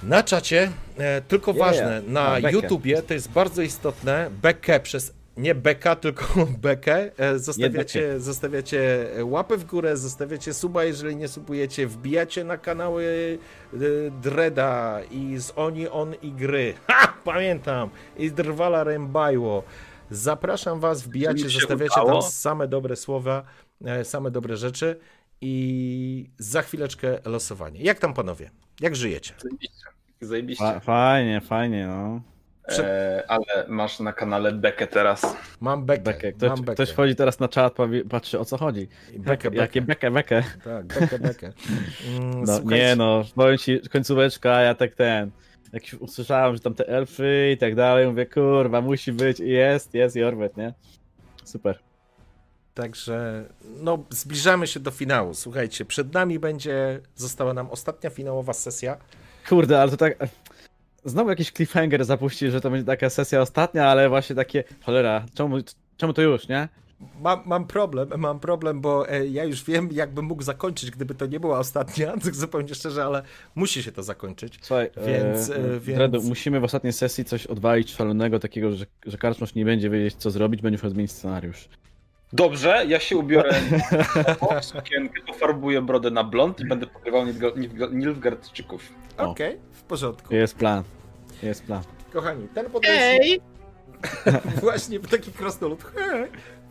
na 0.03 0.23
czacie. 0.23 0.71
E, 0.97 1.21
tylko 1.21 1.51
Yeah. 1.51 1.67
ważne, 1.67 2.01
na 2.07 2.21
A, 2.27 2.35
bekę. 2.41 2.51
YouTubie 2.51 3.01
to 3.01 3.13
jest 3.13 3.31
bardzo 3.31 3.61
istotne. 3.61 4.30
Bekę 4.41 4.80
przez 4.80 5.13
nie 5.38 5.55
beka, 5.55 5.95
tylko 5.95 6.25
bekę. 6.67 7.11
E, 7.17 7.39
Zostawiacie, 7.39 8.19
zostawiacie 8.19 9.07
łapę 9.23 9.57
w 9.57 9.65
górę, 9.65 9.97
zostawiacie 9.97 10.53
suba, 10.53 10.83
jeżeli 10.83 11.15
nie 11.15 11.27
subujecie, 11.27 11.88
wbijacie 11.88 12.43
na 12.43 12.57
kanały 12.57 13.38
e, 13.73 13.77
Dreda 14.21 14.99
i 15.11 15.38
z 15.38 15.53
Oni 15.55 15.88
On 15.88 16.15
i 16.21 16.31
gry. 16.31 16.73
Ha! 16.88 17.13
Pamiętam! 17.23 17.89
I 18.17 18.31
Drwala 18.31 18.83
Rembajło. 18.83 19.63
Zapraszam 20.11 20.80
was, 20.80 21.01
wbijacie, 21.01 21.49
zostawiacie 21.49 21.95
tam 21.95 22.03
udało. 22.03 22.21
same 22.21 22.67
dobre 22.67 22.95
słowa, 22.95 23.43
e, 23.85 24.05
same 24.05 24.31
dobre 24.31 24.57
rzeczy 24.57 24.99
i 25.41 26.30
za 26.38 26.61
chwileczkę 26.61 27.19
losowanie. 27.25 27.81
Jak 27.81 27.99
tam 27.99 28.13
panowie? 28.13 28.51
Jak 28.80 28.95
żyjecie? 28.95 29.33
Zajebiście. 29.43 29.90
Zajebiście. 30.22 30.64
Fa- 30.66 30.80
Fajnie, 30.80 31.41
fajnie, 31.41 31.88
no. 31.88 32.22
E, 32.80 33.24
ale 33.27 33.66
masz 33.67 34.00
na 34.00 34.14
kanale 34.14 34.51
Bekę 34.51 34.88
teraz. 34.88 35.35
Mam 35.61 35.85
bekę, 35.85 36.03
Bekę. 36.03 36.32
Ktoś, 36.32 36.50
mam 36.50 36.59
bekę. 36.59 36.74
ktoś 36.74 36.90
wchodzi 36.91 37.16
teraz 37.16 37.40
na 37.40 37.48
czat, 37.48 37.74
patrzy 38.09 38.40
o 38.40 38.45
co 38.45 38.58
chodzi. 38.58 38.88
Bekę, 39.17 39.51
bekę. 39.51 39.61
Jakie 39.61 39.82
bekę, 39.82 40.11
bekę. 40.11 40.43
Tak, 40.64 40.85
bekę, 40.85 41.19
bekę. 41.19 41.51
Mm, 42.17 42.43
No, 42.43 42.59
nie 42.59 42.95
no, 42.95 43.24
powiem 43.35 43.58
ci, 43.58 43.80
końcóweczka, 43.90 44.61
ja 44.61 44.75
tak 44.75 44.95
ten. 44.95 45.32
Jak 45.74 45.91
już 45.93 46.01
usłyszałem, 46.01 46.56
że 46.56 46.59
tam 46.61 46.74
te 46.74 46.88
elfy 46.88 47.51
i 47.56 47.58
tak 47.58 47.75
dalej, 47.75 48.08
mówię, 48.08 48.25
kurwa, 48.25 48.82
musi 48.82 49.11
być 49.11 49.40
i 49.40 49.50
jest, 49.50 49.93
jest 49.93 50.16
Jorwet, 50.16 50.58
nie? 50.58 50.74
Super. 51.43 51.80
Także 52.74 53.45
no, 53.82 54.03
zbliżamy 54.09 54.67
się 54.67 54.80
do 54.80 54.91
finału. 54.91 55.33
Słuchajcie, 55.33 55.85
przed 55.85 56.14
nami 56.14 56.40
będzie, 56.40 57.00
została 57.16 57.53
nam 57.53 57.69
ostatnia 57.69 58.09
finałowa 58.09 58.53
sesja. 58.53 58.98
Kurde, 59.49 59.81
ale 59.81 59.91
to 59.91 59.97
tak. 59.97 60.17
Znowu 61.05 61.29
jakiś 61.29 61.51
cliffhanger 61.51 62.05
zapuści, 62.05 62.51
że 62.51 62.61
to 62.61 62.69
będzie 62.69 62.85
taka 62.85 63.09
sesja 63.09 63.41
ostatnia, 63.41 63.87
ale 63.87 64.09
właśnie 64.09 64.35
takie. 64.35 64.63
Cholera, 64.83 65.25
czemu, 65.33 65.57
czemu 65.97 66.13
to 66.13 66.21
już, 66.21 66.47
nie? 66.47 66.67
Mam, 67.21 67.41
mam 67.45 67.67
problem, 67.67 68.09
mam 68.17 68.39
problem, 68.39 68.81
bo 68.81 69.09
e, 69.09 69.27
ja 69.27 69.43
już 69.43 69.63
wiem, 69.63 69.89
jakbym 69.91 70.25
mógł 70.25 70.43
zakończyć, 70.43 70.91
gdyby 70.91 71.15
to 71.15 71.25
nie 71.25 71.39
była 71.39 71.59
ostatnia, 71.59 72.13
tak 72.23 72.35
zupełnie 72.35 72.75
szczerze, 72.75 73.05
ale 73.05 73.23
musi 73.55 73.83
się 73.83 73.91
to 73.91 74.03
zakończyć. 74.03 74.59
Słuchaj, 74.61 74.89
Więc, 75.07 75.49
e, 75.49 75.55
e, 75.55 75.79
więc- 75.79 75.97
Dredu, 75.97 76.21
musimy 76.21 76.59
w 76.59 76.63
ostatniej 76.63 76.93
sesji 76.93 77.25
coś 77.25 77.47
odwalić 77.47 77.91
szalonego, 77.91 78.39
takiego, 78.39 78.71
że, 78.71 78.85
że 79.05 79.17
karczmasz 79.17 79.55
nie 79.55 79.65
będzie 79.65 79.89
wiedzieć, 79.89 80.15
co 80.15 80.31
zrobić, 80.31 80.61
będzie 80.61 80.77
musiał 80.77 80.89
zmienić 80.89 81.11
scenariusz. 81.11 81.69
Dobrze, 82.34 82.85
ja 82.88 83.00
się 83.00 83.18
ubiorę 83.18 83.50
w 84.61 84.66
sukienkę, 84.66 85.22
pofarbuję 85.27 85.82
brodę 85.82 86.11
na 86.11 86.24
blond 86.24 86.60
i 86.60 86.66
będę 86.66 86.88
pokrywał 86.88 87.26
Nilfga- 87.26 87.56
Nilfga- 87.56 87.93
Nilfgaardczyków. 87.93 88.93
O. 89.18 89.24
Okej, 89.24 89.58
w 89.72 89.84
porządku. 89.84 90.35
Jest 90.35 90.56
plan. 90.56 90.84
Jest 91.43 91.64
plan. 91.64 91.84
Kochani, 92.14 92.48
ten 92.48 92.66
podręcznik... 92.69 93.42
właśnie 94.61 95.00
taki 95.00 95.32
krasnolud. 95.32 95.84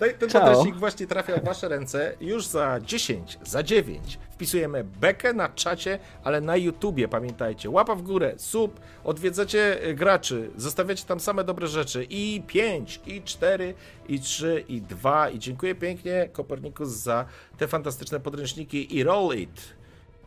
Ten, 0.01 0.15
ten 0.15 0.29
Ciao. 0.29 0.47
podręcznik 0.47 0.77
właśnie 0.77 1.07
trafia 1.07 1.37
w 1.37 1.45
wasze 1.45 1.69
ręce 1.69 2.15
już 2.21 2.47
za 2.47 2.81
10, 2.81 3.39
za 3.43 3.63
9. 3.63 4.19
Wpisujemy 4.31 4.85
bekę 4.85 5.33
na 5.33 5.49
czacie, 5.49 5.99
ale 6.25 6.41
na 6.41 6.57
YouTubie, 6.57 7.09
pamiętajcie. 7.09 7.71
Łapa 7.71 7.95
w 7.95 8.03
górę, 8.03 8.35
sub, 8.37 8.81
odwiedzacie 9.05 9.87
y, 9.87 9.95
graczy, 9.95 10.51
zostawiacie 10.57 11.05
tam 11.05 11.21
same 11.21 11.45
dobre 11.45 11.67
rzeczy. 11.67 12.07
I 12.11 12.43
5, 12.47 13.01
i 13.07 13.23
4, 13.23 13.75
i 14.09 14.21
3, 14.21 14.65
i 14.69 14.83
2. 14.83 15.31
I 15.31 15.39
dziękuję 15.39 15.75
pięknie 15.75 16.29
Kopernikus 16.33 16.89
za 16.89 17.25
te 17.59 17.69
fantastyczne 17.69 18.21
podręczniki 18.21 18.97
i 18.97 19.03
roll 19.03 19.37
it. 19.37 19.75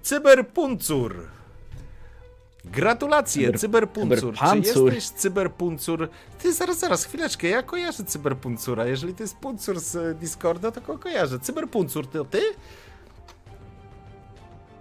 Cyberpuncur. 0.02 1.43
Gratulacje, 2.66 3.52
Cyber- 3.52 3.60
cyberpuncur. 3.60 4.34
Czy 4.34 4.40
cyberpancur. 4.40 4.94
jesteś 4.94 5.20
cyberpuncur? 5.20 6.10
Ty 6.42 6.54
zaraz, 6.54 6.80
zaraz, 6.80 7.06
chwileczkę, 7.06 7.48
ja 7.48 7.64
kojarzę 7.64 8.04
cyberpuncura. 8.04 8.86
Jeżeli 8.86 9.14
to 9.14 9.24
jest 9.24 9.38
puncur 9.38 9.80
z 9.80 10.18
Discorda, 10.20 10.72
to 10.72 10.82
go 10.82 10.98
kojarzę. 10.98 11.40
Cyberpuncur, 11.40 12.08
to 12.08 12.26
ty? 12.26 12.42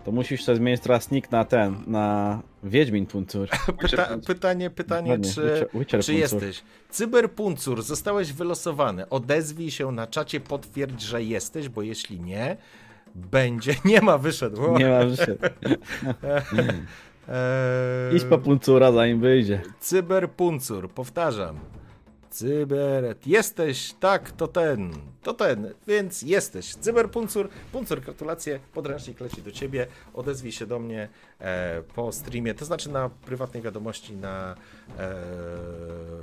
To 0.05 0.13
musisz 0.13 0.45
sobie 0.45 0.57
zmienić 0.57 0.83
teraz 0.83 1.11
nick 1.11 1.31
na 1.31 1.45
ten, 1.45 1.77
na 1.87 2.41
Wiedźmin 2.63 3.07
Puncur. 3.07 3.49
Pyta 3.81 4.09
pytanie, 4.27 4.71
pytanie, 4.71 5.11
Ładnie, 5.11 5.31
czy, 5.33 5.41
Witcher- 5.41 5.79
Witcher 5.79 6.05
czy 6.05 6.15
jesteś? 6.15 6.63
Cyberpuncur, 6.91 7.83
zostałeś 7.83 8.33
wylosowany. 8.33 9.09
Odezwij 9.09 9.71
się 9.71 9.93
na 9.93 10.07
czacie, 10.07 10.41
potwierdź, 10.41 11.03
że 11.03 11.23
jesteś, 11.23 11.69
bo 11.69 11.83
jeśli 11.83 12.21
nie, 12.21 12.57
będzie. 13.15 13.75
Nie 13.85 14.01
ma, 14.01 14.19
wyszedł. 14.19 14.79
Nie 14.79 14.89
ma 14.89 15.09
życia. 15.09 15.33
eee, 17.29 18.17
Idź 18.17 18.25
po 18.25 18.39
Puncura 18.39 18.93
zanim 18.93 19.21
wyjdzie. 19.21 19.61
Cyberpuncur, 19.81 20.91
powtarzam. 20.91 21.59
Cyber. 22.33 23.17
Jesteś, 23.27 23.95
tak, 24.01 24.31
to 24.31 24.49
ten, 24.49 24.93
to 25.23 25.35
ten, 25.35 25.75
więc 25.87 26.23
jesteś. 26.23 26.75
Cyberpuncur, 26.75 27.49
puncur, 27.73 28.01
gratulacje, 28.01 28.61
podręcznik 28.75 29.21
leci 29.21 29.43
do 29.43 29.53
ciebie. 29.53 29.87
Odezwij 30.15 30.53
się 30.53 30.67
do 30.67 30.79
mnie 30.79 31.09
e, 31.41 31.83
po 31.95 32.13
streamie, 32.13 32.55
to 32.55 32.65
znaczy 32.65 32.91
na 32.91 33.09
prywatnej 33.09 33.63
wiadomości 33.63 34.17
na 34.17 34.55
e, 34.99 35.15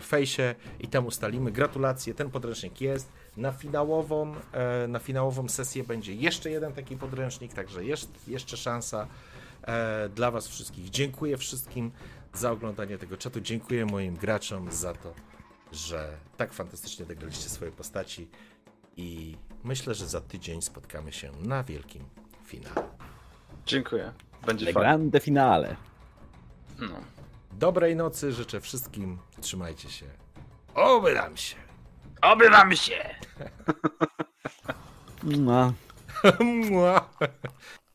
fejsie 0.02 0.56
i 0.80 0.88
tam 0.88 1.06
ustalimy. 1.06 1.52
Gratulacje, 1.52 2.14
ten 2.14 2.30
podręcznik 2.30 2.82
jest. 2.82 3.12
Na 3.38 3.52
finałową, 3.52 4.34
e, 4.54 4.88
na 4.88 5.00
finałową 5.00 5.50
sesję 5.50 5.84
będzie 5.84 6.14
jeszcze 6.14 6.50
jeden 6.52 6.74
taki 6.74 6.98
podręcznik, 6.98 7.54
także 7.54 7.86
jest 7.86 8.28
jeszcze 8.28 8.58
szansa 8.58 9.08
dla 10.16 10.32
Was 10.32 10.48
wszystkich. 10.48 10.90
Dziękuję 10.90 11.38
wszystkim 11.38 11.92
za 12.34 12.52
oglądanie 12.52 12.98
tego 12.98 13.18
czatu. 13.18 13.42
Dziękuję 13.42 13.86
moim 13.86 14.16
graczom 14.16 14.72
za 14.72 14.94
to, 14.94 15.14
że 15.72 16.18
tak 16.38 16.54
fantastycznie 16.54 17.06
zagraliście 17.06 17.50
swoje 17.50 17.72
postaci 17.72 18.28
i 18.98 19.38
myślę, 19.64 19.94
że 19.94 20.08
za 20.08 20.22
tydzień 20.22 20.62
spotkamy 20.62 21.12
się 21.12 21.32
na 21.42 21.64
wielkim 21.64 22.06
finale. 22.46 22.90
Dziękuję. 23.66 24.14
Będzie 24.46 24.66
Le 24.66 24.74
grande 24.74 25.20
finale. 25.20 25.76
No. 26.80 27.00
Dobrej 27.52 27.96
nocy 27.96 28.32
życzę 28.32 28.62
wszystkim. 28.62 29.18
Trzymajcie 29.42 29.90
się. 29.90 30.06
Oby 30.76 31.16
nam 31.16 31.38
się. 31.38 31.56
Oby 32.22 32.50
wam 32.50 32.76
się! 32.76 33.16
No. 35.24 35.74
Mua. 36.70 37.10